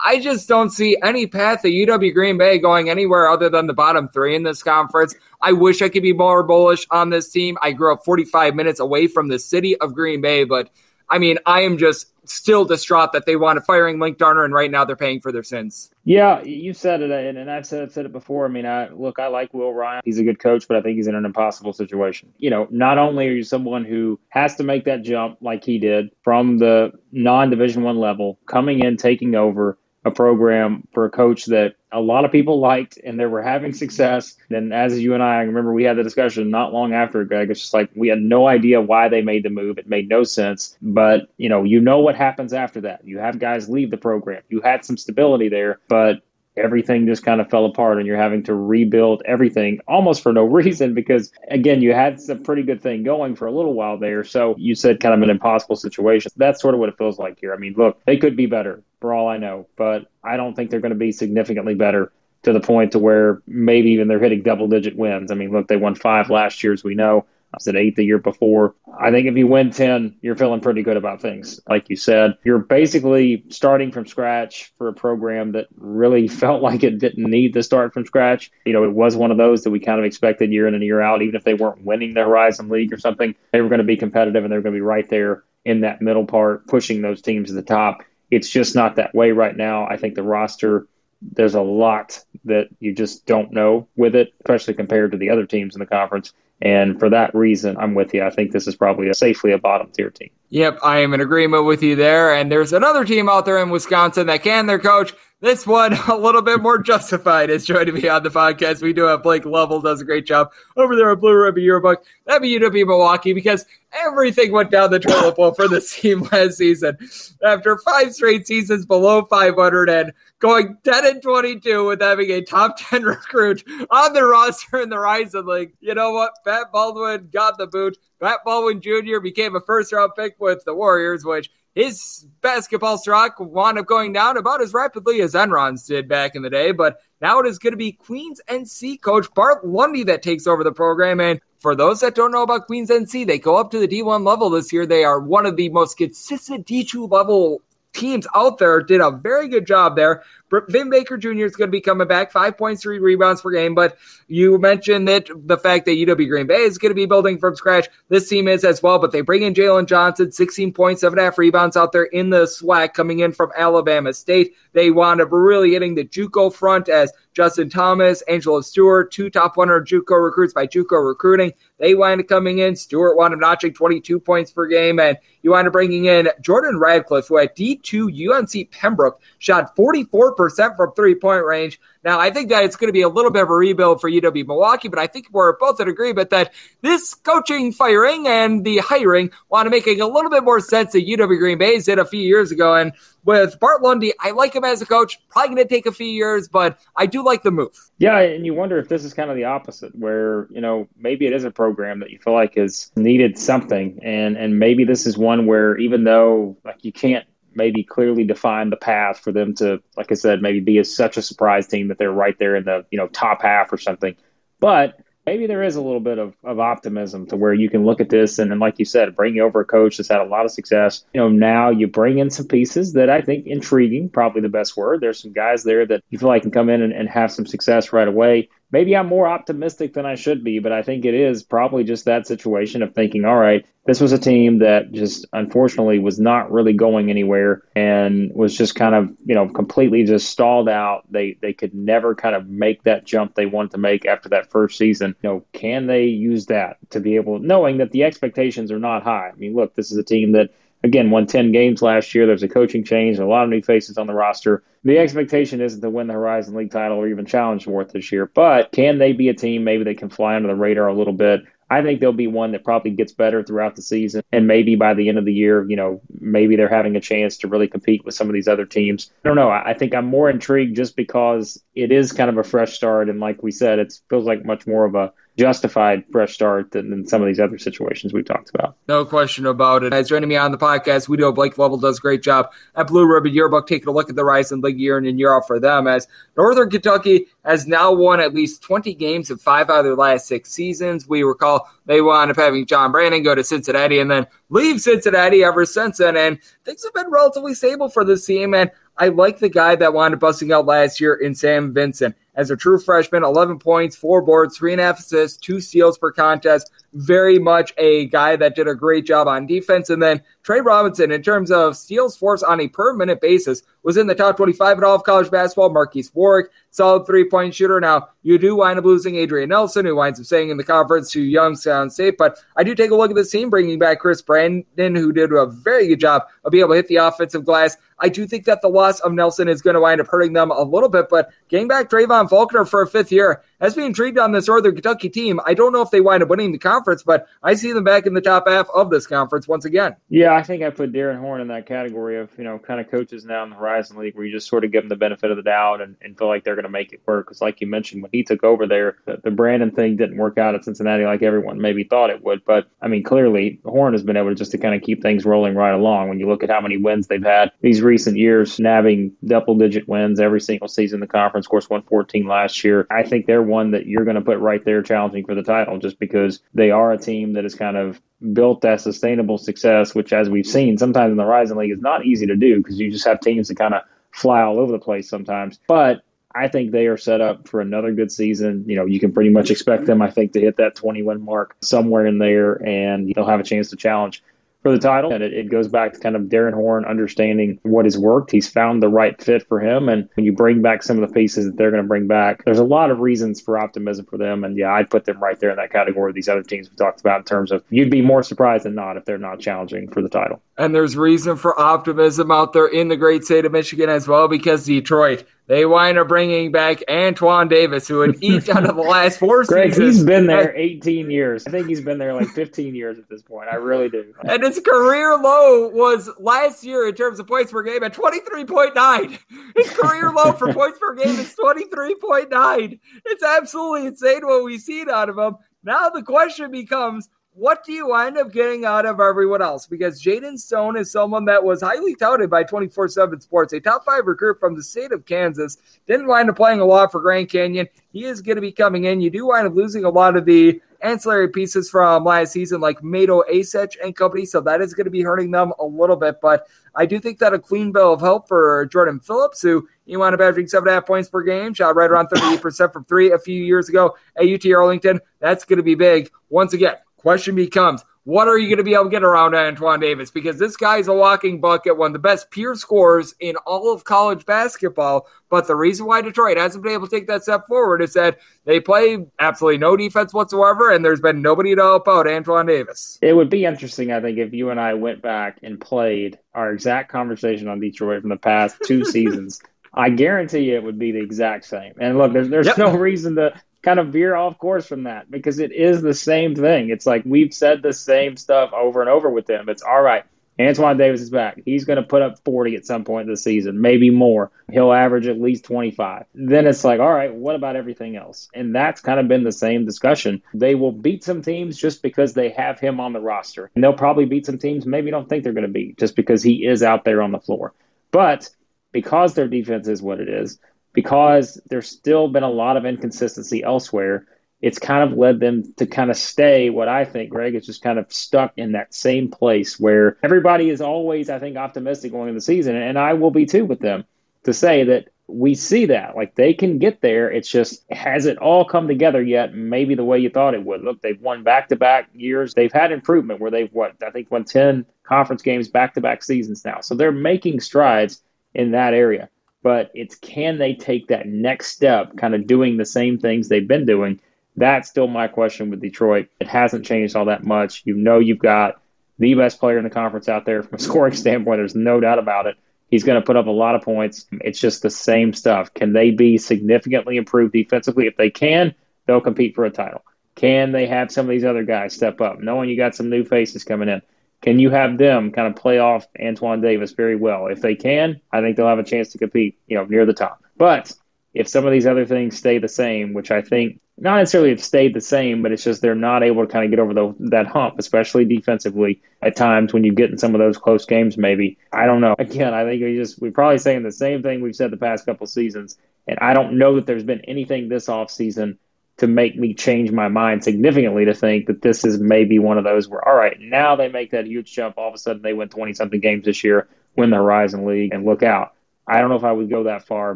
I 0.04 0.20
just 0.20 0.48
don't 0.48 0.72
see 0.72 0.98
any 1.04 1.28
path 1.28 1.64
of 1.64 1.72
UW 1.72 2.14
Green 2.14 2.38
Bay 2.38 2.58
going 2.58 2.90
anywhere 2.90 3.30
other 3.30 3.50
than 3.50 3.68
the 3.68 3.74
bottom 3.74 4.08
three 4.10 4.36
in 4.36 4.44
this 4.44 4.64
conference. 4.64 5.16
I 5.42 5.52
wish 5.52 5.82
I 5.82 5.90
could 5.90 6.04
be 6.04 6.14
more 6.14 6.44
bullish 6.44 6.88
on 6.90 7.10
this 7.10 7.30
team. 7.30 7.58
I 7.62 7.72
grew 7.72 7.94
up 7.94 8.04
45 8.04 8.56
minutes 8.56 8.80
away 8.80 9.08
from 9.08 9.28
the 9.28 9.40
city 9.40 9.78
of 9.78 9.94
Green 9.94 10.22
Bay, 10.22 10.44
but 10.44 10.70
I 11.10 11.20
mean, 11.20 11.38
I 11.46 11.62
am 11.62 11.78
just 11.78 12.08
still 12.26 12.66
distraught 12.66 13.12
that 13.12 13.26
they 13.26 13.36
wanted 13.36 13.64
firing 13.64 14.00
Linc 14.00 14.18
Darner, 14.18 14.46
and 14.46 14.54
right 14.54 14.72
now 14.72 14.86
they're 14.86 14.96
paying 14.96 15.20
for 15.20 15.32
their 15.32 15.44
sins. 15.44 15.92
Yeah, 16.06 16.42
you 16.44 16.74
said 16.74 17.02
it, 17.02 17.12
and 17.12 17.52
I've 17.52 17.66
said, 17.66 17.92
said 17.92 18.06
it 18.06 18.12
before. 18.12 18.46
I 18.46 18.50
mean, 18.50 18.66
I 18.66 18.90
look, 18.90 19.20
I 19.20 19.28
like 19.28 19.54
Will 19.54 19.74
Ryan. 19.74 20.02
He's 20.06 20.20
a 20.20 20.24
good 20.24 20.40
coach, 20.40 20.68
but 20.68 20.78
I 20.78 20.82
think 20.82 20.96
he's 20.96 21.08
in 21.08 21.16
an 21.16 21.26
impossible 21.26 21.74
situation. 21.74 22.32
You 22.38 22.50
know, 22.50 22.68
not 22.72 22.98
only 22.98 23.28
are 23.28 23.34
you 23.34 23.44
someone 23.44 23.84
who 23.84 24.20
has 24.30 24.56
to 24.56 24.64
make 24.64 24.86
that 24.86 25.04
jump 25.04 25.38
like 25.42 25.64
he 25.64 25.80
did 25.80 26.12
from 26.24 26.58
the 26.58 26.92
non-division 27.12 27.84
one 27.84 27.98
level, 27.98 28.40
coming 28.46 28.80
in, 28.84 28.98
taking 28.98 29.36
over, 29.36 29.78
a 30.04 30.12
program 30.12 30.88
for 30.94 31.06
a 31.06 31.10
coach 31.10 31.46
that 31.46 31.76
a 31.92 32.00
lot 32.00 32.26
of 32.26 32.32
people 32.32 32.60
liked 32.60 32.98
and 33.04 33.20
they 33.20 33.26
were 33.26 33.42
having 33.42 33.74
success. 33.74 34.36
And 34.50 34.74
as 34.74 35.00
you 35.00 35.14
and 35.14 35.22
I, 35.22 35.42
remember 35.42 35.74
we 35.74 35.84
had 35.84 35.98
the 35.98 36.04
discussion 36.04 36.50
not 36.50 36.74
long 36.74 36.94
after, 36.94 37.24
Greg. 37.24 37.52
It's 37.52 37.60
just 37.60 37.74
like 37.74 37.92
we 37.96 38.08
had 38.08 38.20
no 38.20 38.48
idea 38.48 38.82
why 38.82 39.10
they 39.10 39.22
made 39.22 39.44
the 39.44 39.50
move. 39.50 39.78
It 39.78 39.88
made 39.88 40.10
no 40.10 40.24
sense. 40.24 40.78
But, 40.82 41.30
you 41.38 41.50
know, 41.50 41.64
you 41.64 41.82
know 41.82 42.00
what 42.00 42.16
happens 42.16 42.54
after 42.54 42.82
that. 42.82 43.06
You 43.06 43.20
have 43.20 43.40
guys 43.40 43.70
leave 43.70 43.92
the 43.92 43.98
program. 43.98 44.42
You 44.50 44.62
had 44.62 44.86
some 44.86 44.98
stability 44.98 45.50
there, 45.50 45.80
but 45.88 46.22
everything 46.58 47.06
just 47.06 47.24
kind 47.24 47.40
of 47.40 47.50
fell 47.50 47.66
apart 47.66 47.98
and 47.98 48.06
you're 48.06 48.18
having 48.18 48.44
to 48.44 48.54
rebuild 48.54 49.22
everything 49.26 49.80
almost 49.88 50.22
for 50.22 50.34
no 50.34 50.44
reason 50.60 50.94
because 50.94 51.32
again 51.50 51.82
you 51.82 51.94
had 51.94 52.20
some 52.20 52.44
pretty 52.44 52.64
good 52.64 52.82
thing 52.82 53.04
going 53.04 53.36
for 53.36 53.48
a 53.48 53.52
little 53.52 53.74
while 53.74 53.98
there 53.98 54.24
so 54.24 54.54
you 54.58 54.76
said 54.76 55.00
kind 55.00 55.16
of 55.16 55.22
an 55.22 55.30
impossible 55.30 55.78
situation 55.78 56.30
that's 56.36 56.62
sort 56.62 56.74
of 56.74 56.80
what 56.80 56.90
it 56.90 56.98
feels 56.98 57.18
like 57.18 57.40
here 57.40 57.54
i 57.54 57.58
mean 57.58 57.74
look 57.78 57.98
they 58.06 58.18
could 58.18 58.36
be 58.36 58.48
better 58.48 58.84
for 59.02 59.14
all 59.14 59.28
I 59.28 59.38
know, 59.38 59.68
but 59.76 60.06
I 60.24 60.38
don't 60.38 60.56
think 60.56 60.70
they're 60.70 60.80
going 60.80 60.94
to 60.94 60.98
be 60.98 61.12
significantly 61.12 61.74
better 61.74 62.14
to 62.44 62.54
the 62.54 62.60
point 62.60 62.94
to 62.94 63.00
where 63.00 63.42
maybe 63.46 63.90
even 63.92 64.08
they're 64.08 64.20
hitting 64.20 64.44
double 64.44 64.68
digit 64.68 64.96
wins. 64.96 65.32
I 65.32 65.36
mean, 65.36 65.52
look, 65.52 65.68
they 65.68 65.76
won 65.76 65.96
five 65.96 66.30
last 66.30 66.64
year, 66.64 66.72
as 66.72 66.84
we 66.84 66.96
know. 66.96 67.26
I 67.54 67.58
said 67.60 67.76
eight 67.76 67.96
the 67.96 68.04
year 68.04 68.18
before. 68.18 68.76
I 68.98 69.12
think 69.12 69.28
if 69.28 69.36
you 69.36 69.48
win 69.48 69.72
10, 69.72 70.18
you're 70.22 70.36
feeling 70.36 70.62
pretty 70.62 70.84
good 70.84 70.98
about 70.98 71.22
things. 71.22 71.60
Like 71.68 71.90
you 71.90 71.96
said, 71.96 72.38
you're 72.44 72.60
basically 72.60 73.44
starting 73.50 73.92
from 73.92 74.06
scratch 74.06 74.72
for 74.78 74.88
a 74.88 74.94
program 74.94 75.54
that 75.54 75.68
really 75.76 76.28
felt 76.30 76.62
like 76.62 76.84
it 76.84 77.00
didn't 77.00 77.30
need 77.30 77.54
to 77.54 77.64
start 77.64 77.94
from 77.94 78.06
scratch. 78.06 78.52
You 78.66 78.74
know, 78.74 78.84
it 78.84 78.94
was 78.94 79.16
one 79.16 79.32
of 79.32 79.38
those 79.38 79.64
that 79.64 79.72
we 79.72 79.80
kind 79.80 80.00
of 80.00 80.06
expected 80.06 80.52
year 80.52 80.68
in 80.68 80.76
and 80.76 80.84
year 80.84 81.02
out, 81.02 81.22
even 81.22 81.36
if 81.36 81.44
they 81.44 81.54
weren't 81.54 81.84
winning 81.84 82.14
the 82.14 82.22
Horizon 82.22 82.70
League 82.70 82.94
or 82.94 83.00
something, 83.00 83.36
they 83.52 83.62
were 83.62 83.70
going 83.70 83.80
to 83.80 83.86
be 83.86 83.98
competitive 83.98 84.44
and 84.44 84.52
they 84.52 84.58
were 84.58 84.64
going 84.64 84.76
to 84.76 84.78
be 84.78 84.82
right 84.82 85.10
there 85.10 85.44
in 85.66 85.82
that 85.82 86.02
middle 86.02 86.26
part, 86.26 86.68
pushing 86.68 87.02
those 87.02 87.22
teams 87.22 87.50
to 87.50 87.56
the 87.56 87.62
top. 87.62 88.04
It's 88.30 88.50
just 88.50 88.76
not 88.76 88.96
that 88.96 89.14
way 89.14 89.32
right 89.32 89.56
now. 89.56 89.86
I 89.86 89.98
think 89.98 90.16
the 90.16 90.24
roster, 90.24 90.88
there's 91.22 91.56
a 91.56 91.62
lot 91.62 92.24
that 92.46 92.70
you 92.80 92.94
just 92.94 93.26
don't 93.26 93.52
know 93.52 93.88
with 93.96 94.16
it, 94.16 94.34
especially 94.42 94.74
compared 94.74 95.12
to 95.12 95.18
the 95.18 95.30
other 95.30 95.46
teams 95.46 95.76
in 95.76 95.80
the 95.80 95.86
conference. 95.86 96.34
And 96.62 97.00
for 97.00 97.10
that 97.10 97.34
reason, 97.34 97.78
I'm 97.78 97.96
with 97.96 98.14
you. 98.14 98.24
I 98.24 98.30
think 98.30 98.52
this 98.52 98.68
is 98.68 98.76
probably 98.76 99.10
a 99.10 99.14
safely 99.14 99.52
a 99.52 99.58
bottom 99.58 99.90
tier 99.92 100.12
team. 100.12 100.30
Yep, 100.50 100.80
I 100.84 101.00
am 101.00 101.14
in 101.14 101.22
agreement 101.22 101.66
with 101.66 101.82
you 101.82 101.96
there. 101.96 102.34
And 102.34 102.52
there's 102.52 102.74
another 102.74 103.04
team 103.04 103.30
out 103.30 103.46
there 103.46 103.58
in 103.58 103.70
Wisconsin 103.70 104.28
that 104.28 104.44
can 104.44 104.68
their 104.68 104.80
coach. 104.80 105.14
This 105.42 105.66
one 105.66 105.94
a 106.08 106.16
little 106.16 106.44
bit 106.44 106.62
more 106.62 106.78
justified 106.78 107.50
is 107.50 107.66
joining 107.66 107.96
me 107.96 108.08
on 108.08 108.22
the 108.22 108.30
podcast. 108.30 108.84
We 108.84 108.94
do 108.94 109.04
have 109.04 109.24
Blake 109.24 109.44
Lovell 109.44 109.82
does 109.82 110.00
a 110.00 110.06
great 110.06 110.28
job 110.28 110.52
over 110.78 110.96
there 110.96 111.12
at 111.12 111.20
Blue 111.20 111.36
Ribbon 111.36 111.64
Yearbook. 111.64 112.06
That'd 112.26 112.44
be 112.44 112.60
UW 112.60 112.86
Milwaukee 112.86 113.34
because 113.34 113.66
everything 113.92 114.52
went 114.52 114.70
down 114.70 114.92
the 114.92 115.00
toilet 115.00 115.36
bowl 115.36 115.54
for 115.56 115.68
this 115.68 115.96
team 116.00 116.28
last 116.32 116.58
season. 116.58 116.96
After 117.44 117.80
five 117.80 118.14
straight 118.14 118.46
seasons 118.46 118.86
below 118.86 119.24
500 119.24 119.90
and 119.90 120.14
going 120.38 120.78
10 120.84 121.08
and 121.08 121.22
22 121.24 121.88
with 121.88 122.02
having 122.02 122.30
a 122.30 122.42
top 122.42 122.76
10 122.78 123.02
recruit 123.04 123.64
on 123.90 124.14
the 124.14 124.24
roster 124.24 124.80
in 124.80 124.90
the 124.90 124.96
Horizon 124.96 125.48
League. 125.48 125.74
You 125.80 125.96
know 125.96 126.12
what? 126.12 126.34
Pat 126.46 126.72
Baldwin 126.72 127.30
got 127.34 127.58
the 127.58 127.66
boot. 127.66 127.98
Pat 128.22 128.42
Baldwin 128.46 128.80
Jr. 128.80 129.20
became 129.20 129.56
a 129.56 129.62
first 129.62 129.92
round 129.92 130.12
pick 130.16 130.36
with 130.40 130.64
the 130.66 130.76
Warriors, 130.76 131.26
which 131.26 131.50
his 131.76 132.28
basketball 132.42 132.98
stock 132.98 133.36
wound 133.40 133.78
up 133.78 133.86
going 133.86 134.12
down 134.14 134.38
about 134.38 134.62
as 134.62 134.74
rapidly 134.74 135.22
as 135.22 135.34
Enron's 135.34 135.84
did 135.84 136.08
back 136.08 136.36
in 136.36 136.42
the 136.42 136.50
day. 136.50 136.72
But 136.72 136.98
now 137.22 137.40
it 137.40 137.46
is 137.46 137.60
going 137.60 137.72
to 137.72 137.78
be 137.78 137.94
Queens 137.94 138.42
NC 138.48 139.02
coach 139.02 139.28
Bart 139.34 139.66
Lundy 139.66 140.04
that 140.04 140.22
takes 140.22 140.48
over 140.48 140.64
the 140.64 140.74
program. 140.74 141.20
And 141.22 141.40
for 141.60 141.76
those 141.76 142.02
that 142.02 142.16
don't 142.16 142.32
know 142.32 142.44
about 142.44 142.68
Queens 142.68 142.90
NC, 142.90 143.26
they 143.26 143.40
go 143.40 143.56
up 143.56 143.72
to 143.72 143.80
the 143.80 143.88
D1 143.88 144.26
level 144.26 144.50
this 144.50 144.74
year. 144.74 144.86
They 144.86 145.04
are 145.04 145.20
one 145.20 145.46
of 145.46 145.56
the 145.56 145.70
most 145.70 145.98
consistent 145.98 146.68
D2 146.68 147.10
level 147.10 147.62
teams 147.94 148.26
out 148.36 148.58
there 148.58 148.82
did 148.82 149.02
a 149.02 149.12
very 149.12 149.48
good 149.48 149.68
job 149.68 149.96
there. 149.96 150.24
Vin 150.68 150.90
Baker 150.90 151.18
Jr. 151.18 151.46
is 151.46 151.56
going 151.56 151.70
to 151.70 151.72
be 151.72 151.82
coming 151.82 152.08
back, 152.08 152.32
5.3 152.32 153.00
rebounds 153.02 153.42
per 153.42 153.52
game. 153.52 153.74
But 153.74 153.98
you 154.28 154.58
mentioned 154.58 155.08
that 155.08 155.30
the 155.46 155.58
fact 155.58 155.86
that 155.86 155.92
UW 155.92 156.28
Green 156.28 156.48
Bay 156.48 156.62
is 156.62 156.78
going 156.78 156.92
to 156.92 156.96
be 156.96 157.06
building 157.06 157.38
from 157.38 157.56
scratch. 157.56 157.88
This 158.10 158.28
team 158.28 158.48
is 158.48 158.64
as 158.64 158.84
well, 158.84 159.00
but 159.00 159.12
they 159.12 159.22
bring 159.22 159.44
in 159.44 159.54
Jalen 159.54 159.88
Johnson, 159.88 160.32
16 160.32 160.74
points, 160.74 161.02
seven 161.02 161.20
and 161.20 161.24
a 161.24 161.30
half 161.30 161.38
rebounds 161.38 161.78
out 161.78 161.92
there 161.92 162.06
in 162.06 162.30
the 162.30 162.44
SWAC 162.44 162.94
coming 162.94 163.20
in 163.20 163.32
from 163.32 163.52
Alabama 163.58 164.14
State. 164.14 164.56
They 164.74 164.92
wound 164.92 165.22
up 165.22 165.30
really 165.32 165.72
hitting 165.72 165.96
the 165.96 166.06
JUCO 166.06 166.54
front 166.54 166.90
as 166.90 167.12
Justin 167.34 167.70
Thomas, 167.70 168.22
Angelo 168.24 168.62
Stewart, 168.62 169.12
two 169.12 169.30
top 169.30 169.56
100 169.56 169.88
JUCO 169.88 170.24
recruits 170.24 170.54
by 170.54 170.68
JUCO 170.68 171.06
recruiting. 171.06 171.54
They 171.78 171.96
wind 171.96 172.22
up 172.22 172.28
coming 172.28 172.60
in. 172.60 172.76
Stewart 172.76 173.16
wound 173.18 173.34
up 173.34 173.40
notching 173.40 173.74
22 173.74 174.20
points 174.20 174.52
per 174.52 174.68
game, 174.68 175.00
and 175.00 175.18
you 175.42 175.52
wind 175.52 175.68
up 175.68 175.74
bringing 175.74 176.06
in 176.06 176.30
Jordan 176.42 176.78
Radcliffe, 176.78 177.28
who 177.28 177.38
at 177.38 177.56
D2 177.56 178.30
UNC 178.30 178.72
Pembroke 178.72 179.22
shot 179.40 179.76
44 179.76 180.36
percent 180.42 180.76
from 180.76 180.94
three 180.94 181.16
point 181.16 181.46
range. 181.46 181.80
Now, 182.04 182.20
I 182.20 182.32
think 182.32 182.50
that 182.50 182.64
it's 182.64 182.76
going 182.76 182.88
to 182.88 182.94
be 182.94 183.04
a 183.04 183.10
little 183.10 183.30
bit 183.30 183.44
of 183.44 183.50
a 183.50 183.54
rebuild 183.54 184.02
for 184.02 184.10
UW 184.10 184.48
Milwaukee, 184.48 184.88
but 184.88 184.98
I 184.98 185.06
think 185.06 185.28
we're 185.32 185.56
both 185.58 185.80
in 185.80 185.88
agreement 185.88 186.32
that 186.32 186.52
this 186.82 187.14
coaching 187.14 187.72
firing 187.72 188.28
and 188.28 188.66
the 188.66 188.80
hiring 188.80 189.30
want 189.50 189.68
to 189.68 189.70
making 189.70 190.02
a 190.02 190.08
little 190.08 190.32
bit 190.32 190.44
more 190.44 190.60
sense 190.60 190.94
than 190.94 191.02
UW 191.02 191.38
Green 191.38 191.60
Bay's 191.60 191.86
did 191.86 192.00
a 192.00 192.06
few 192.06 192.22
years 192.22 192.52
ago. 192.52 192.74
And 192.74 192.94
with 193.24 193.60
Bart 193.60 193.84
Lundy, 193.84 194.14
I 194.20 194.32
like 194.32 194.56
him 194.56 194.64
as 194.64 194.82
a 194.82 194.86
coach. 194.88 195.20
Probably 195.30 195.56
going 195.56 195.68
to 195.68 195.72
take 195.72 195.86
a 195.86 195.92
few 195.92 196.08
years, 196.08 196.48
but 196.48 196.80
I 196.96 197.06
do 197.06 197.24
like 197.24 197.44
the 197.44 197.52
move. 197.52 197.78
Yeah, 198.00 198.18
and 198.20 198.48
you 198.48 198.56
wonder 198.56 198.80
if 198.80 198.90
this 198.90 199.06
is 199.06 199.14
kind 199.14 199.30
of 199.30 199.36
the 199.36 199.44
opposite, 199.44 199.96
where 199.96 200.48
you 200.50 200.60
know 200.60 200.88
maybe 200.98 201.28
it 201.28 201.34
is 201.34 201.44
a 201.44 201.52
program 201.52 202.00
that 202.00 202.10
you 202.10 202.18
feel 202.18 202.34
like 202.34 202.56
has 202.56 202.92
needed 202.96 203.38
something, 203.38 204.00
and 204.02 204.38
and 204.38 204.58
maybe 204.58 204.86
this 204.86 205.06
is 205.06 205.20
one 205.20 205.46
where 205.46 205.78
even 205.78 206.04
though 206.04 206.58
like 206.66 206.84
you 206.84 206.92
can't 206.92 207.26
maybe 207.54 207.84
clearly 207.84 208.24
define 208.24 208.70
the 208.70 208.78
path 208.78 209.20
for 209.20 209.32
them 209.32 209.56
to, 209.56 209.82
like 209.98 210.12
I 210.12 210.16
said, 210.16 210.42
maybe 210.42 210.60
be 210.60 210.78
a, 210.80 210.86
such 210.86 211.18
a 211.18 211.22
surprise 211.22 211.68
team 211.68 211.90
that 211.90 211.98
they're 211.98 212.12
right 212.12 212.38
there 212.38 212.56
in 212.56 212.66
the 212.66 212.86
you 212.92 212.98
know 212.98 213.08
top 213.08 213.42
half 213.42 213.72
or 213.74 213.78
something. 213.78 214.16
But 214.60 215.00
maybe 215.26 215.48
there 215.48 215.64
is 215.64 215.76
a 215.76 215.82
little 215.82 216.00
bit 216.00 216.18
of, 216.18 216.36
of 216.44 216.60
optimism 216.60 217.28
to 217.28 217.38
where 217.38 217.54
you 217.54 217.70
can 217.70 217.86
look 217.86 218.02
at 218.02 218.10
this 218.10 218.40
and, 218.40 218.52
and 218.52 218.60
like 218.60 218.80
you 218.80 218.86
said, 218.86 219.16
bring 219.16 219.40
over 219.40 219.62
a 219.62 219.66
coach 219.66 219.98
that's 219.98 220.10
had 220.10 220.22
a 220.22 220.26
lot 220.26 220.46
of 220.46 220.52
success. 220.52 221.04
You 221.14 221.22
know, 221.22 221.30
now 221.30 221.70
you 221.70 221.88
bring 221.88 222.18
in 222.20 222.30
some 222.30 222.48
pieces 222.48 222.94
that 222.94 223.10
I 223.10 223.22
think 223.22 223.46
intriguing, 223.46 224.10
probably 224.10 224.42
the 224.42 224.50
best 224.50 224.76
word. 224.76 225.02
There's 225.02 225.22
some 225.22 225.34
guys 225.34 225.64
there 225.64 225.86
that 225.86 226.04
you 226.10 226.18
feel 226.18 226.30
like 226.30 226.42
can 226.42 226.52
come 226.52 226.70
in 226.70 226.82
and, 226.82 226.94
and 226.94 227.10
have 227.10 227.32
some 227.32 227.46
success 227.46 227.94
right 227.94 228.08
away 228.08 228.50
maybe 228.72 228.96
I'm 228.96 229.08
more 229.08 229.28
optimistic 229.28 229.94
than 229.94 230.06
I 230.06 230.16
should 230.16 230.44
be, 230.44 230.60
but 230.60 230.72
I 230.72 230.82
think 230.82 231.06
it 231.06 231.14
is 231.14 231.44
probably 231.44 231.84
just 231.84 232.06
that 232.06 232.28
situation 232.28 232.82
of 232.82 232.94
thinking, 232.94 233.26
all 233.26 233.38
right, 233.38 233.66
this 233.86 234.00
was 234.00 234.12
a 234.12 234.20
team 234.20 234.60
that 234.60 234.92
just 234.92 235.26
unfortunately 235.34 235.98
was 236.00 236.20
not 236.20 236.52
really 236.52 236.74
going 236.74 237.10
anywhere 237.10 237.64
and 237.76 238.32
was 238.34 238.56
just 238.56 238.76
kind 238.76 238.94
of, 238.94 239.10
you 239.26 239.34
know, 239.34 239.50
completely 239.50 240.04
just 240.04 240.30
stalled 240.30 240.70
out. 240.70 241.04
They 241.12 241.38
they 241.42 241.54
could 241.54 241.74
never 241.74 242.14
kind 242.14 242.36
of 242.36 242.48
make 242.48 242.84
that 242.84 243.06
jump 243.06 243.34
they 243.34 243.48
wanted 243.48 243.72
to 243.72 243.78
make 243.80 244.06
after 244.06 244.30
that 244.30 244.52
first 244.52 244.78
season. 244.78 245.16
You 245.24 245.30
know, 245.30 245.46
can 245.54 245.88
they 245.88 246.06
use 246.06 246.46
that 246.48 246.78
to 246.92 247.00
be 247.00 247.16
able 247.16 247.40
knowing 247.40 247.78
that 247.78 247.92
the 247.92 248.04
expectations 248.04 248.72
are 248.72 248.80
not 248.80 249.04
high? 249.04 249.32
I 249.34 249.36
mean, 249.36 249.56
look, 249.56 249.74
this 249.74 249.92
is 249.92 249.98
a 249.98 250.04
team 250.04 250.34
that 250.34 250.52
again, 250.84 251.12
won 251.12 251.28
10 251.28 251.52
games 251.52 251.82
last 251.82 252.14
year. 252.16 252.26
There's 252.26 252.44
a 252.44 252.48
coaching 252.48 252.84
change, 252.84 253.20
a 253.20 253.26
lot 253.26 253.44
of 253.44 253.50
new 253.50 253.62
faces 253.62 253.98
on 253.98 254.08
the 254.08 254.14
roster. 254.14 254.64
The 254.84 254.98
expectation 254.98 255.62
isn't 255.62 255.82
to 255.82 255.90
win 255.90 256.08
the 256.08 256.14
Horizon 256.14 256.56
League 256.56 256.72
title 256.72 256.98
or 256.98 257.08
even 257.08 257.26
challenge 257.26 257.66
for 257.66 257.82
it 257.82 257.92
this 257.92 258.12
year, 258.12 258.26
but 258.34 258.72
can 258.72 258.98
they 258.98 259.14
be 259.14 259.30
a 259.30 259.34
team 259.34 259.64
maybe 259.64 259.84
they 259.84 259.94
can 259.94 260.10
fly 260.10 260.36
under 260.36 260.48
the 260.48 260.56
radar 260.56 260.88
a 260.88 260.94
little 260.94 261.14
bit? 261.14 261.42
I 261.72 261.82
think 261.82 262.02
they'll 262.02 262.12
be 262.12 262.28
one 262.28 262.52
that 262.52 262.66
probably 262.66 262.92
gets 262.92 263.14
better 263.14 263.44
throughout 263.44 263.78
the 263.78 263.82
season. 263.82 264.24
And 264.34 264.46
maybe 264.46 264.76
by 264.76 264.94
the 264.94 265.08
end 265.08 265.18
of 265.18 265.24
the 265.24 265.34
year, 265.34 265.66
you 265.70 265.78
know, 265.78 266.02
maybe 266.20 266.58
they're 266.58 266.68
having 266.68 266.98
a 266.98 267.00
chance 267.00 267.38
to 267.38 267.48
really 267.48 267.70
compete 267.70 268.04
with 268.04 268.14
some 268.14 268.28
of 268.28 268.34
these 268.34 268.50
other 268.50 268.66
teams. 268.66 269.10
I 269.24 269.30
don't 269.30 269.38
know. 269.38 269.50
I 269.50 269.74
think 269.74 269.96
I'm 269.96 270.06
more 270.06 270.30
intrigued 270.30 270.76
just 270.76 270.98
because 270.98 271.64
it 271.74 271.94
is 271.94 272.12
kind 272.12 272.30
of 272.30 272.38
a 272.38 272.44
fresh 272.44 272.74
start. 272.74 273.10
And 273.10 273.22
like 273.22 273.42
we 273.42 273.52
said, 273.52 273.80
it 273.80 273.94
feels 274.10 274.26
like 274.26 274.44
much 274.44 274.68
more 274.68 274.84
of 274.84 274.96
a 274.96 275.14
justified 275.38 276.04
fresh 276.12 276.34
start 276.34 276.72
than, 276.72 276.90
than 276.90 277.08
some 277.08 277.22
of 277.22 277.28
these 277.28 277.40
other 277.40 277.58
situations 277.58 278.14
we've 278.14 278.26
talked 278.26 278.50
about. 278.54 278.76
No 278.88 279.06
question 279.06 279.46
about 279.46 279.84
it. 279.84 279.94
As 279.94 280.10
joining 280.10 280.30
me 280.30 280.36
on 280.36 280.52
the 280.52 280.58
podcast, 280.58 281.08
we 281.08 281.18
know 281.18 281.32
Blake 281.32 281.58
Lovell 281.58 281.78
does 281.78 282.00
a 282.00 282.02
great 282.02 282.22
job 282.22 282.52
at 282.76 282.88
Blue 282.88 283.08
Ribbon 283.08 283.34
Yearbook, 283.34 283.68
taking 283.68 283.88
a 283.88 283.92
look 283.92 284.10
at 284.10 284.16
the 284.16 284.22
Horizon 284.22 284.62
League 284.62 284.80
year 284.80 284.98
in 284.98 285.06
and 285.06 285.18
year 285.18 285.36
out 285.36 285.48
for 285.48 285.60
them 285.60 285.88
as 285.88 286.08
Northern 286.38 286.70
Kentucky 286.70 287.28
has 287.46 287.66
now 287.66 287.94
won 287.94 288.20
at 288.20 288.34
least 288.34 288.62
20 288.62 288.94
games 288.94 289.32
in 289.32 289.38
five 289.38 289.70
out 289.70 289.80
of 289.80 289.86
their 289.86 289.96
last 289.96 290.28
six 290.28 290.52
seasons. 290.52 291.08
We 291.08 291.24
recall 291.24 291.70
they 291.86 292.02
wound 292.02 292.30
up 292.30 292.38
having 292.38 292.66
John 292.66 292.92
Brannen 292.92 293.24
go 293.24 293.34
to 293.34 293.44
Cincinnati 293.44 294.00
and 294.00 294.12
then 294.12 294.28
leave 294.50 294.82
Cincinnati 294.82 295.44
ever 295.44 295.66
since 295.66 295.98
then. 295.98 296.18
And 296.18 296.40
things 296.66 296.84
have 296.84 296.94
been 296.94 297.10
relatively 297.10 297.54
stable 297.54 297.90
for 297.90 298.04
this 298.04 298.26
team. 298.26 298.54
And 298.54 298.70
I 298.98 299.08
like 299.08 299.40
the 299.40 299.50
guy 299.50 299.76
that 299.78 299.94
wound 299.94 300.14
up 300.14 300.20
busting 300.20 300.52
out 300.52 300.66
last 300.66 301.00
year 301.00 301.16
in 301.16 301.34
Sam 301.36 301.74
Vincent 301.74 302.16
as 302.42 302.50
a 302.50 302.58
true 302.58 302.80
freshman, 302.80 303.24
11 303.24 303.60
points, 303.60 303.96
four 303.96 304.20
boards, 304.22 304.58
three 304.58 304.72
and 304.72 304.82
a 304.82 304.84
half 304.84 305.00
assists, 305.00 305.38
two 305.38 305.62
steals 305.62 305.96
per 305.96 306.12
contest. 306.12 306.72
Very 306.94 307.38
much 307.38 307.72
a 307.78 308.08
guy 308.08 308.36
that 308.36 308.56
did 308.56 308.68
a 308.68 308.74
great 308.74 309.06
job 309.06 309.28
on 309.28 309.46
defense. 309.46 309.92
And 309.92 310.02
then 310.02 310.22
Trey 310.42 310.60
Robinson, 310.60 311.12
in 311.12 311.22
terms 311.22 311.52
of 311.52 311.78
steals 311.78 312.18
force 312.18 312.42
on 312.42 312.60
a 312.60 312.68
per 312.68 312.94
minute 312.94 313.22
basis, 313.22 313.62
was 313.84 313.96
in 313.96 314.08
the 314.08 314.16
top 314.16 314.38
25 314.38 314.80
in 314.80 314.84
all 314.84 314.96
of 314.96 315.04
college 315.04 315.30
basketball. 315.30 315.70
Marques 315.70 316.14
Warrick, 316.14 316.50
solid 316.72 317.06
three 317.06 317.30
point 317.30 317.54
shooter. 317.54 317.80
Now, 317.80 318.10
you 318.24 318.38
do 318.38 318.56
wind 318.56 318.80
up 318.80 318.86
losing 318.86 319.16
Adrian 319.16 319.50
Nelson, 319.50 319.86
who 319.86 319.96
winds 319.96 320.20
up 320.20 320.26
staying 320.26 320.50
in 320.50 320.58
the 320.58 320.64
conference 320.64 321.12
to 321.12 321.22
Youngstown 321.22 321.90
State. 321.90 322.18
But 322.18 322.40
I 322.58 322.64
do 322.64 322.76
take 322.76 322.92
a 322.92 322.96
look 322.96 323.12
at 323.12 323.16
this 323.16 323.32
team, 323.32 323.50
bringing 323.50 323.80
back 323.80 324.00
Chris 324.00 324.22
Brandon, 324.22 324.96
who 324.96 325.14
did 325.14 325.32
a 325.32 325.46
very 325.46 325.88
good 325.88 326.00
job 326.00 326.24
of 326.44 326.52
being 326.52 326.64
able 326.64 326.72
to 326.72 326.78
hit 326.78 326.88
the 326.88 326.98
offensive 326.98 327.46
glass. 327.46 327.78
I 328.02 328.10
do 328.10 328.26
think 328.26 328.46
that 328.46 328.62
the 328.62 328.68
loss 328.68 329.00
of 329.02 329.14
Nelson 329.14 329.48
is 329.48 329.62
going 329.62 329.76
to 329.76 329.80
wind 329.80 330.02
up 330.02 330.08
hurting 330.08 330.34
them 330.34 330.52
a 330.52 330.64
little 330.64 330.90
bit, 330.90 331.06
but 331.10 331.30
getting 331.50 331.68
back 331.68 331.90
Trevon 331.90 332.30
Faulkner 332.30 332.66
for 332.66 332.82
a 332.82 332.88
fifth 332.88 333.12
year 333.12 333.44
has 333.62 333.76
been 333.76 333.86
intrigued 333.86 334.18
on 334.18 334.32
this 334.32 334.48
Northern 334.48 334.74
Kentucky 334.74 335.10
team. 335.10 335.40
I 335.46 335.54
don't 335.54 335.72
know 335.72 335.82
if 335.82 335.92
they 335.92 336.02
wind 336.02 336.24
up 336.24 336.30
winning 336.30 336.52
the 336.52 336.58
conference, 336.58 337.04
but 337.04 337.28
I 337.44 337.54
see 337.54 337.72
them 337.72 337.84
back 337.84 338.06
in 338.06 338.14
the 338.14 338.22
top 338.22 338.48
half 338.48 338.68
of 338.74 338.90
this 338.90 339.08
conference 339.08 339.48
once 339.48 339.66
again. 339.66 339.96
Yeah, 340.10 340.34
I 340.34 340.44
think 340.44 340.64
I 340.64 340.72
put 340.72 340.92
Darrin 340.92 341.20
Horn 341.20 341.42
in 341.42 341.48
that 341.50 341.68
category 341.68 342.18
of, 342.18 342.30
you 342.38 342.44
know, 342.44 342.58
kind 342.58 342.80
of 342.80 342.90
coaches 342.90 343.24
now 343.24 343.44
in 343.44 343.52
the 343.52 343.56
Horizon 343.56 343.98
League 343.98 344.16
where 344.16 344.26
you 344.26 344.32
just 344.32 344.48
sort 344.48 344.66
of 344.66 344.72
give 344.72 344.82
them 344.82 344.90
the 344.90 344.96
benefit 344.96 345.30
of 345.30 345.38
the 345.38 345.44
doubt 345.44 345.82
and, 345.82 345.96
and 346.02 346.18
feel 346.18 346.28
like 346.28 346.44
they're 346.44 346.56
going 346.56 346.64
to 346.64 346.70
make 346.70 346.92
it 346.92 347.02
work. 347.06 347.28
Because, 347.28 347.42
like 347.42 347.62
you 347.62 347.68
mentioned, 347.68 348.02
when 348.02 348.12
he 348.12 348.24
took 348.24 348.44
over 348.44 348.66
there, 348.66 348.98
the, 349.06 349.18
the 349.24 349.32
Brannen 349.32 349.72
thing 349.72 349.96
didn't 349.96 350.18
work 350.18 350.38
out 350.38 350.56
at 350.56 350.66
Cincinnati 350.66 351.06
like 351.06 351.22
everyone 351.22 351.62
maybe 351.62 351.84
thought 351.84 352.10
it 352.10 352.24
would. 352.24 352.44
But, 352.44 352.68
I 352.82 352.88
mean, 352.88 353.04
clearly, 353.04 353.60
Horn 353.64 353.94
has 353.94 354.04
been 354.04 354.18
able 354.18 354.30
to 354.30 354.36
just 354.36 354.52
to 354.52 354.58
kind 354.58 354.74
of 354.74 354.82
keep 354.82 355.02
things 355.04 355.24
rolling 355.24 355.56
right 355.56 355.74
along. 355.74 356.10
When 356.10 356.20
you 356.20 356.28
look 356.28 356.44
at 356.44 356.50
how 356.50 356.62
many 356.62 356.78
wins 356.78 357.08
they've 357.08 357.24
had 357.24 357.52
these 357.62 357.82
recent 357.82 358.18
years, 358.18 358.60
nabbing 358.60 359.14
double 359.24 359.56
digit 359.56 359.88
wins 359.88 360.20
every 360.20 360.42
single 360.42 360.68
season 360.68 360.98
in 360.98 361.02
the 361.02 361.08
conference. 361.08 361.46
Of 361.46 361.52
course, 361.52 361.70
won 361.70 361.84
14 361.84 362.28
last 362.28 362.64
year. 362.64 362.88
I 362.90 363.04
think 363.04 363.26
they're 363.26 363.51
one 363.52 363.72
that 363.72 363.86
you're 363.86 364.06
going 364.06 364.16
to 364.16 364.22
put 364.22 364.40
right 364.40 364.64
there 364.66 364.82
challenging 364.82 365.26
for 365.26 365.36
the 365.36 365.44
title 365.44 365.78
just 365.78 366.00
because 366.00 366.42
they 366.54 366.72
are 366.72 366.92
a 366.92 366.98
team 366.98 367.34
that 367.34 367.46
is 367.46 367.54
kind 367.54 367.78
of 367.78 368.02
built 368.34 368.62
that 368.62 368.82
sustainable 368.82 369.38
success, 369.38 369.94
which, 369.94 370.14
as 370.14 370.30
we've 370.30 370.48
seen, 370.48 370.78
sometimes 370.78 371.12
in 371.12 371.18
the 371.18 371.24
Horizon 371.24 371.58
League 371.58 371.72
is 371.72 371.82
not 371.82 372.06
easy 372.06 372.26
to 372.28 372.36
do 372.36 372.58
because 372.58 372.80
you 372.80 372.90
just 372.90 373.06
have 373.06 373.20
teams 373.20 373.50
that 373.50 373.58
kind 373.58 373.74
of 373.74 373.84
fly 374.12 374.42
all 374.42 374.60
over 374.60 374.72
the 374.72 374.80
place 374.80 375.08
sometimes. 375.10 375.60
But 375.68 376.02
I 376.34 376.48
think 376.48 376.72
they 376.72 376.88
are 376.88 376.98
set 376.98 377.22
up 377.22 377.48
for 377.48 377.62
another 377.62 377.92
good 377.92 378.12
season. 378.12 378.64
You 378.68 378.78
know, 378.78 378.86
you 378.86 379.00
can 379.00 379.12
pretty 379.12 379.30
much 379.30 379.52
expect 379.52 379.86
them, 379.86 380.02
I 380.02 380.10
think, 380.10 380.34
to 380.34 380.40
hit 380.40 380.58
that 380.58 380.76
20 380.76 381.04
win 381.04 381.22
mark 381.22 381.56
somewhere 381.62 382.06
in 382.06 382.18
there, 382.18 382.54
and 382.66 383.12
they'll 383.14 383.28
have 383.28 383.40
a 383.40 383.44
chance 383.44 383.70
to 383.72 383.76
challenge 383.76 384.24
for 384.62 384.72
the 384.72 384.80
title. 384.80 385.12
And 385.12 385.24
it, 385.24 385.34
it, 385.34 385.50
goes 385.50 385.68
back 385.68 385.94
to 385.94 386.00
kind 386.00 386.16
of 386.16 386.30
Darrin 386.30 386.54
Horn 386.54 386.86
understanding 386.86 387.60
what 387.64 387.86
has 387.86 387.98
worked. 387.98 388.32
He's 388.32 388.48
found 388.48 388.82
the 388.82 388.90
right 388.90 389.22
fit 389.22 389.48
for 389.48 389.60
him. 389.60 389.90
And 389.90 390.08
when 390.14 390.26
you 390.26 390.34
bring 390.34 390.62
back 390.62 390.84
some 390.84 391.02
of 391.02 391.08
the 391.08 391.14
pieces 391.14 391.46
that 391.46 391.58
they're 391.58 391.72
going 391.72 391.84
to 391.84 391.88
bring 391.88 392.08
back, 392.08 392.46
there's 392.46 392.60
a 392.60 392.64
lot 392.64 392.92
of 392.92 393.00
reasons 393.00 393.42
for 393.42 393.58
optimism 393.58 394.06
for 394.06 394.18
them. 394.18 394.44
And 394.44 394.58
yeah, 394.58 394.72
I'd 394.72 394.90
put 394.90 395.06
them 395.06 395.22
right 395.22 395.40
there 395.40 395.50
in 395.50 395.58
that 395.58 395.72
category 395.72 396.14
these 396.14 396.30
other 396.30 396.44
teams 396.44 396.70
we 396.70 396.76
talked 396.76 397.00
about 397.00 397.20
in 397.20 397.26
terms 397.26 397.52
of 397.52 397.64
you'd 397.70 397.90
be 397.90 398.02
more 398.02 398.24
surprised 398.24 398.66
than 398.66 398.76
not 398.76 398.98
if 398.98 399.06
they're 399.06 399.18
not 399.18 399.40
challenging 399.40 399.90
for 399.90 400.02
the 400.02 400.10
title. 400.10 400.42
And 400.58 400.76
there's 400.76 400.96
reason 400.96 401.38
for 401.38 401.60
optimism 401.60 402.32
out 402.32 402.54
there 402.54 402.68
in 402.68 402.88
the 402.88 402.98
great 402.98 403.24
state 403.24 403.46
of 403.46 403.52
Michigan 403.52 403.90
as 403.90 404.08
well 404.08 404.28
because 404.28 404.66
Detroit 404.66 405.24
they 405.52 405.66
wind 405.66 405.98
up 406.00 406.08
bringing 406.08 406.50
back 406.50 406.82
Antoine 406.90 407.50
Davis, 407.50 407.86
who 407.86 408.04
in 408.04 408.16
each 408.24 408.48
out 408.48 408.66
of 408.70 408.78
the 408.78 408.82
last 408.82 409.20
four 409.20 409.44
Greg, 409.48 409.74
seasons. 409.74 409.96
he's 409.98 410.06
been 410.06 410.26
there 410.26 410.56
18 410.56 411.12
years. 411.12 411.46
I 411.46 411.52
think 411.52 411.68
he's 411.68 411.82
been 411.82 411.98
there 411.98 412.14
like 412.14 412.30
15 412.30 412.74
years 412.74 412.98
at 412.98 413.10
this 413.10 413.22
point. 413.22 413.50
I 413.52 413.56
really 413.56 413.90
do. 413.90 414.14
And 414.24 414.44
his 414.44 414.62
career 414.62 415.18
low 415.18 415.68
was 415.68 416.10
last 416.18 416.64
year 416.64 416.88
in 416.88 416.96
terms 416.96 417.20
of 417.20 417.28
points 417.28 417.52
per 417.52 417.64
game 417.64 417.84
at 417.84 417.94
23.9. 417.94 419.20
His 419.58 419.70
career 419.72 420.14
low 420.14 420.32
for 420.32 420.54
points 420.54 420.80
per 420.80 420.96
game 420.96 421.20
is 421.20 421.36
23.9. 421.36 422.80
It's 423.08 423.24
absolutely 423.24 423.88
insane 423.88 424.26
what 424.26 424.46
we've 424.46 424.62
seen 424.62 424.90
out 424.90 425.10
of 425.10 425.18
him. 425.18 425.36
Now 425.66 425.90
the 425.90 426.02
question 426.02 426.50
becomes 426.52 427.10
what 427.34 427.64
do 427.64 427.72
you 427.72 427.88
wind 427.88 428.18
up 428.18 428.32
getting 428.32 428.66
out 428.66 428.86
of 428.86 429.00
everyone 429.00 429.42
else? 429.42 429.66
Because 429.66 430.02
Jayden 430.02 430.38
Stone 430.38 430.76
is 430.76 430.92
someone 430.92 431.24
that 431.26 431.42
was 431.42 431.62
highly 431.62 431.96
touted 431.96 432.30
by 432.30 432.44
24 432.44 432.90
7 432.90 433.22
Sports, 433.22 433.54
a 433.54 433.60
top 433.60 433.86
five 433.86 434.06
recruit 434.06 434.40
from 434.40 434.56
the 434.56 434.64
state 434.64 434.92
of 434.92 435.06
Kansas. 435.06 435.58
Didn't 435.88 436.08
wind 436.08 436.30
up 436.30 436.36
playing 436.36 436.60
a 436.60 436.66
lot 436.66 436.92
for 436.92 437.00
Grand 437.00 437.30
Canyon. 437.30 437.68
He 437.94 438.04
is 438.04 438.22
going 438.22 438.36
to 438.36 438.42
be 438.42 438.52
coming 438.52 438.84
in. 438.84 439.00
You 439.00 439.10
do 439.10 439.28
wind 439.28 439.48
up 439.48 439.56
losing 439.56 439.86
a 439.86 439.90
lot 439.90 440.18
of 440.18 440.26
the 440.26 440.62
ancillary 440.82 441.30
pieces 441.30 441.70
from 441.70 442.04
last 442.04 442.34
season, 442.34 442.60
like 442.60 442.82
Madut 442.82 443.24
Akec 443.32 443.76
and 443.82 443.96
company. 443.96 444.26
So 444.26 444.42
that 444.42 444.62
is 444.62 444.74
going 444.74 444.86
to 444.86 444.92
be 444.92 445.02
hurting 445.02 445.32
them 445.32 445.54
a 445.60 445.64
little 445.64 445.96
bit. 445.96 446.20
But 446.22 446.48
I 446.76 446.86
do 446.86 447.00
think 447.00 447.20
that 447.20 447.34
a 447.34 447.40
clean 447.40 447.72
bill 447.72 447.94
of 447.94 448.02
health 448.02 448.28
for 448.28 448.66
Jordan 448.66 449.00
Phillips, 449.00 449.42
who 449.42 449.68
he 449.86 449.96
wound 449.96 450.16
up 450.16 450.22
averaging 450.22 450.48
seven 450.48 450.68
and 450.68 450.74
a 450.74 450.80
half 450.80 450.86
points 450.86 451.10
per 451.10 451.22
game, 451.22 451.54
shot 451.54 451.76
right 451.76 451.90
around 451.90 452.08
38% 452.08 452.74
from 452.74 452.84
three 452.86 453.12
a 453.12 453.20
few 453.20 453.42
years 453.42 453.70
ago 453.70 453.96
at 454.18 454.28
UT 454.28 454.46
Arlington. 454.52 455.00
That's 455.20 455.46
going 455.46 455.58
to 455.58 455.64
be 455.64 455.76
big. 455.76 456.10
Once 456.30 456.54
again, 456.54 456.76
Question 457.02 457.34
becomes, 457.36 457.84
what 458.04 458.28
are 458.28 458.38
you 458.38 458.48
going 458.48 458.58
to 458.58 458.64
be 458.64 458.76
able 458.76 458.86
to 458.86 458.90
get 458.92 459.04
around 459.04 459.34
Antoine 459.34 459.80
Davis? 459.80 460.12
Because 460.12 460.38
this 460.38 460.56
guy's 460.56 460.88
a 460.88 460.94
walking 460.94 461.42
bucket, 461.42 461.78
one 461.78 461.88
of 461.88 461.94
the 461.94 462.00
best 462.00 462.30
pure 462.30 462.56
scorers 462.56 463.16
in 463.20 463.36
all 463.46 463.74
of 463.74 463.84
college 463.84 464.24
basketball. 464.26 465.08
But 465.30 465.48
the 465.48 465.56
reason 465.56 465.88
why 465.88 466.02
Detroit 466.02 466.38
hasn't 466.38 466.64
been 466.64 466.74
able 466.74 466.88
to 466.88 466.96
take 466.96 467.08
that 467.08 467.24
step 467.24 467.48
forward 467.48 467.82
is 467.82 467.94
that 467.94 468.20
they 468.46 468.60
play 468.60 469.04
absolutely 469.20 469.58
no 469.58 469.76
defense 469.76 470.14
whatsoever, 470.14 470.72
and 470.72 470.86
there's 470.86 471.02
been 471.02 471.24
nobody 471.24 471.56
to 471.56 471.62
help 471.62 471.88
out 471.88 472.08
Antoine 472.08 472.46
Davis. 472.46 473.00
It 473.02 473.14
would 473.14 473.30
be 473.30 473.46
interesting, 473.46 473.92
I 473.92 474.00
think, 474.00 474.20
if 474.20 474.32
you 474.32 474.52
and 474.52 474.60
I 474.60 474.76
went 474.76 475.02
back 475.02 475.40
and 475.42 475.60
played 475.60 476.20
our 476.36 476.52
exact 476.52 476.92
conversation 476.92 477.48
on 477.48 477.60
Detroit 477.60 478.02
from 478.02 478.10
the 478.10 478.18
past 478.18 478.58
two 478.64 478.86
seasons. 478.86 479.42
I 479.74 479.90
guarantee 479.90 480.40
you 480.40 480.56
it 480.56 480.64
would 480.64 480.78
be 480.78 480.92
the 480.92 481.02
exact 481.02 481.46
same. 481.46 481.74
And 481.80 481.98
look, 481.98 482.14
there's, 482.14 482.30
there's 482.30 482.48
yep. 482.48 482.58
no 482.58 482.76
reason 482.76 483.16
to 483.16 483.34
kind 483.62 483.80
of 483.80 483.88
veer 483.90 484.16
off 484.16 484.38
course 484.38 484.66
from 484.66 484.84
that 484.84 485.10
because 485.10 485.40
it 485.40 485.52
is 485.52 485.82
the 485.82 485.94
same 485.94 486.36
thing. 486.36 486.70
It's 486.70 486.86
like 486.86 487.04
we've 487.06 487.34
said 487.34 487.62
the 487.62 487.74
same 487.74 488.18
stuff 488.18 488.52
over 488.54 488.82
and 488.82 488.90
over 488.90 489.10
with 489.10 489.26
them. 489.28 489.50
It's 489.50 489.64
all 489.64 489.82
right. 489.82 490.04
Antoine 490.40 490.78
Davis 490.78 491.02
is 491.02 491.10
back. 491.10 491.42
He's 491.46 491.66
going 491.66 491.78
to 491.78 491.84
put 491.84 492.02
up 492.02 492.24
40 492.24 492.56
at 492.56 492.66
some 492.66 492.84
point 492.84 493.08
in 493.08 493.14
the 493.14 493.18
season, 493.18 493.62
maybe 493.62 493.90
more. 493.90 494.32
He'll 494.52 494.72
average 494.72 495.08
at 495.08 495.20
least 495.20 495.44
25. 495.46 496.06
Then 496.16 496.48
it's 496.48 496.64
like, 496.64 496.80
all 496.80 496.92
right, 496.92 497.14
what 497.14 497.36
about 497.36 497.56
everything 497.56 497.96
else? 497.96 498.30
And 498.34 498.56
that's 498.56 498.82
kind 498.82 499.00
of 499.00 499.08
been 499.08 499.24
the 499.24 499.32
same 499.32 499.66
discussion. 499.66 500.24
They 500.34 500.56
will 500.56 500.72
beat 500.72 501.04
some 501.04 501.22
teams 501.22 501.58
just 501.58 501.84
because 501.84 502.14
they 502.14 502.30
have 502.30 502.60
him 502.60 502.80
on 502.80 502.94
the 502.94 503.02
roster. 503.02 503.52
And 503.54 503.64
they'll 503.64 503.74
probably 503.74 504.06
beat 504.06 504.26
some 504.26 504.38
teams 504.38 504.66
maybe 504.66 504.90
don't 504.90 505.08
think 505.08 505.24
they're 505.24 505.34
going 505.34 505.44
to 505.44 505.50
beat 505.50 505.78
just 505.78 505.96
because 505.96 506.24
he 506.24 506.46
is 506.46 506.64
out 506.64 506.86
there 506.86 507.02
on 507.02 507.12
the 507.12 507.20
floor. 507.20 507.54
But 507.92 508.30
because 508.72 509.14
their 509.14 509.28
defense 509.28 509.68
is 509.68 509.82
what 509.82 510.00
it 510.00 510.10
is, 510.10 510.40
because 510.74 511.40
there's 511.50 511.68
still 511.68 512.08
been 512.08 512.24
a 512.24 512.30
lot 512.30 512.58
of 512.58 512.66
inconsistency 512.66 513.44
elsewhere, 513.44 514.06
it's 514.42 514.58
kind 514.60 514.90
of 514.90 514.98
led 514.98 515.20
them 515.20 515.54
to 515.58 515.68
kind 515.68 515.92
of 515.92 515.98
stay 515.98 516.50
what 516.50 516.68
I 516.68 516.84
think, 516.86 517.12
Greg, 517.12 517.36
is 517.36 517.46
just 517.46 517.62
kind 517.62 517.78
of 517.78 517.92
stuck 517.94 518.34
in 518.38 518.54
that 518.54 518.74
same 518.74 519.12
place 519.12 519.60
where 519.60 519.98
everybody 520.02 520.50
is 520.50 520.62
always, 520.62 521.10
I 521.10 521.20
think, 521.20 521.38
optimistic 521.38 521.92
going 521.92 522.10
into 522.10 522.18
the 522.18 522.22
season. 522.22 522.56
And 522.56 522.78
I 522.80 522.94
will 522.94 523.12
be 523.12 523.28
too 523.28 523.46
with 523.46 523.60
them 523.60 523.86
to 524.24 524.34
say 524.34 524.64
that 524.64 524.88
we 525.08 525.36
see 525.36 525.68
that. 525.68 525.96
Like 525.96 526.16
they 526.16 526.34
can 526.34 526.58
get 526.58 526.82
there. 526.82 527.12
It's 527.12 527.30
just, 527.30 527.64
has 527.70 528.08
it 528.08 528.18
all 528.18 528.46
come 528.46 528.68
together 528.68 529.02
yet? 529.02 529.36
Maybe 529.36 529.76
the 529.76 529.84
way 529.84 530.00
you 530.00 530.10
thought 530.10 530.34
it 530.34 530.44
would. 530.44 530.64
Look, 530.64 530.82
they've 530.82 531.00
won 531.00 531.22
back 531.24 531.50
to 531.50 531.56
back 531.56 531.90
years. 531.94 532.34
They've 532.34 532.52
had 532.52 532.72
improvement 532.72 533.20
where 533.20 533.32
they've, 533.32 533.54
what, 533.54 533.76
I 533.86 533.92
think 533.92 534.10
won 534.10 534.24
10 534.24 534.66
conference 534.84 535.22
games 535.22 535.50
back 535.50 535.76
to 535.76 535.82
back 535.82 536.02
seasons 536.04 536.44
now. 536.44 536.62
So 536.62 536.74
they're 536.74 536.92
making 536.92 537.42
strides 537.42 538.02
in 538.34 538.52
that 538.52 538.74
area 538.74 539.10
but 539.44 539.72
it's 539.74 539.96
can 539.96 540.38
they 540.38 540.54
take 540.54 540.88
that 540.88 541.08
next 541.08 541.48
step, 541.48 541.98
kind 541.98 542.14
of 542.14 542.28
doing 542.28 542.58
the 542.58 542.66
same 542.66 542.98
things 542.98 543.28
they've 543.28 543.48
been 543.48 543.66
doing? 543.66 544.00
That's 544.36 544.70
still 544.70 544.88
my 544.88 545.08
question 545.08 545.50
with 545.50 545.62
Detroit. 545.62 546.08
It 546.20 546.28
hasn't 546.28 546.66
changed 546.66 546.96
all 546.96 547.06
that 547.06 547.24
much. 547.24 547.64
You 547.66 547.76
know, 547.76 548.00
you've 548.00 548.20
got 548.20 548.62
the 549.00 549.14
best 549.16 549.40
player 549.40 549.58
in 549.58 549.64
the 549.64 549.70
conference 549.70 550.08
out 550.08 550.26
there 550.26 550.44
from 550.44 550.56
a 550.56 550.60
scoring 550.62 550.94
standpoint. 550.94 551.40
There's 551.40 551.56
no 551.56 551.80
doubt 551.80 552.00
about 552.00 552.28
it. 552.28 552.38
He's 552.70 552.86
going 552.86 553.02
to 553.02 553.06
put 553.06 553.18
up 553.18 553.28
a 553.28 553.32
lot 553.32 553.56
of 553.56 553.64
points. 553.64 554.06
It's 554.12 554.40
just 554.40 554.62
the 554.62 554.70
same 554.70 555.14
stuff. 555.14 555.54
Can 555.54 555.74
they 555.74 555.92
be 555.92 556.18
significantly 556.18 556.96
improved 556.96 557.34
defensively? 557.34 557.88
If 557.88 557.98
they 557.98 558.10
can, 558.10 558.56
they'll 558.86 559.02
compete 559.02 559.36
for 559.36 559.44
a 559.44 559.50
title. 559.50 559.84
Can 560.16 560.54
they 560.54 560.68
have 560.68 560.92
some 560.92 561.06
of 561.06 561.10
these 561.10 561.26
other 561.26 561.44
guys 561.44 561.74
step 561.74 562.00
up? 562.00 562.22
Knowing 562.22 562.50
you 562.50 562.56
got 562.56 562.76
some 562.76 562.90
new 562.90 563.04
faces 563.04 563.44
coming 563.44 563.68
in, 563.68 563.82
can 564.22 564.40
you 564.40 564.52
have 564.52 564.78
them 564.78 565.12
kind 565.12 565.28
of 565.28 565.36
play 565.36 565.58
off 565.60 565.88
Antoine 566.00 566.42
Davis 566.42 566.74
very 566.74 566.96
well? 566.96 567.28
If 567.28 567.42
they 567.42 567.56
can, 567.56 568.00
I 568.12 568.22
think 568.22 568.38
they'll 568.38 568.48
have 568.48 568.60
a 568.60 568.64
chance 568.64 568.90
to 568.90 568.98
compete, 568.98 569.40
you 569.48 569.58
know, 569.58 569.66
near 569.66 569.86
the 569.86 569.94
top. 569.94 570.24
But 570.38 570.72
if 571.14 571.28
some 571.28 571.46
of 571.46 571.52
these 571.52 571.66
other 571.68 571.86
things 571.86 572.18
stay 572.18 572.38
the 572.38 572.48
same, 572.48 572.94
which 572.94 573.12
I 573.12 573.22
think 573.22 573.60
not 573.78 573.98
necessarily 573.98 574.30
have 574.30 574.44
stayed 574.44 574.76
the 574.76 574.82
same, 574.82 575.24
but 575.24 575.32
it's 575.32 575.44
just 575.44 575.62
they're 575.62 575.74
not 575.74 576.04
able 576.04 576.26
to 576.26 576.32
kind 576.32 576.46
of 576.46 576.52
get 576.52 576.60
over 576.60 576.74
the, 576.74 576.96
that 577.10 577.26
hump, 577.26 577.56
especially 577.58 578.06
defensively 578.06 578.82
at 579.02 579.16
times 579.16 579.54
when 579.54 579.64
you 579.64 579.74
get 579.74 579.90
in 579.90 579.98
some 579.98 580.14
of 580.14 580.20
those 580.20 580.38
close 580.38 580.66
games. 580.66 580.98
Maybe 580.98 581.40
I 581.52 581.66
don't 581.66 581.82
know. 581.82 581.96
Again, 581.98 582.34
I 582.34 582.44
think 582.44 582.62
we 582.62 582.76
just 582.76 583.02
we're 583.02 583.12
probably 583.12 583.40
saying 583.40 583.64
the 583.64 583.72
same 583.72 584.04
thing 584.04 584.22
we've 584.22 584.36
said 584.36 584.52
the 584.52 584.58
past 584.58 584.86
couple 584.86 585.08
seasons, 585.08 585.58
and 585.88 585.98
I 586.00 586.14
don't 586.14 586.38
know 586.38 586.56
that 586.56 586.68
there's 586.68 586.84
been 586.84 587.02
anything 587.02 587.50
this 587.50 587.70
off 587.70 587.90
season 587.90 588.38
to 588.82 588.88
make 588.88 589.16
me 589.16 589.36
change 589.36 589.72
my 589.72 589.90
mind 589.90 590.24
significantly 590.24 590.86
to 590.86 590.96
think 590.96 591.28
that 591.28 591.40
this 591.40 591.64
is 591.64 591.80
maybe 591.80 592.18
one 592.18 592.40
of 592.40 592.44
those 592.44 592.68
where, 592.68 592.84
all 592.84 592.96
right, 592.96 593.16
now 593.20 593.56
they 593.56 593.68
make 593.68 593.92
that 593.92 594.08
huge 594.08 594.34
jump. 594.34 594.58
All 594.58 594.70
of 594.70 594.74
a 594.74 594.80
sudden 594.80 595.04
they 595.04 595.14
win 595.14 595.30
20 595.30 595.54
something 595.54 595.80
games 595.80 596.06
this 596.06 596.24
year, 596.24 596.50
win 596.76 596.90
the 596.90 596.96
Horizon 596.96 597.46
League, 597.46 597.76
and 597.76 597.86
look 597.86 598.02
out. 598.02 598.34
I 598.68 598.80
don't 598.80 598.90
know 598.90 598.96
if 598.96 599.04
I 599.04 599.12
would 599.12 599.30
go 599.30 599.44
that 599.44 599.66
far, 599.66 599.96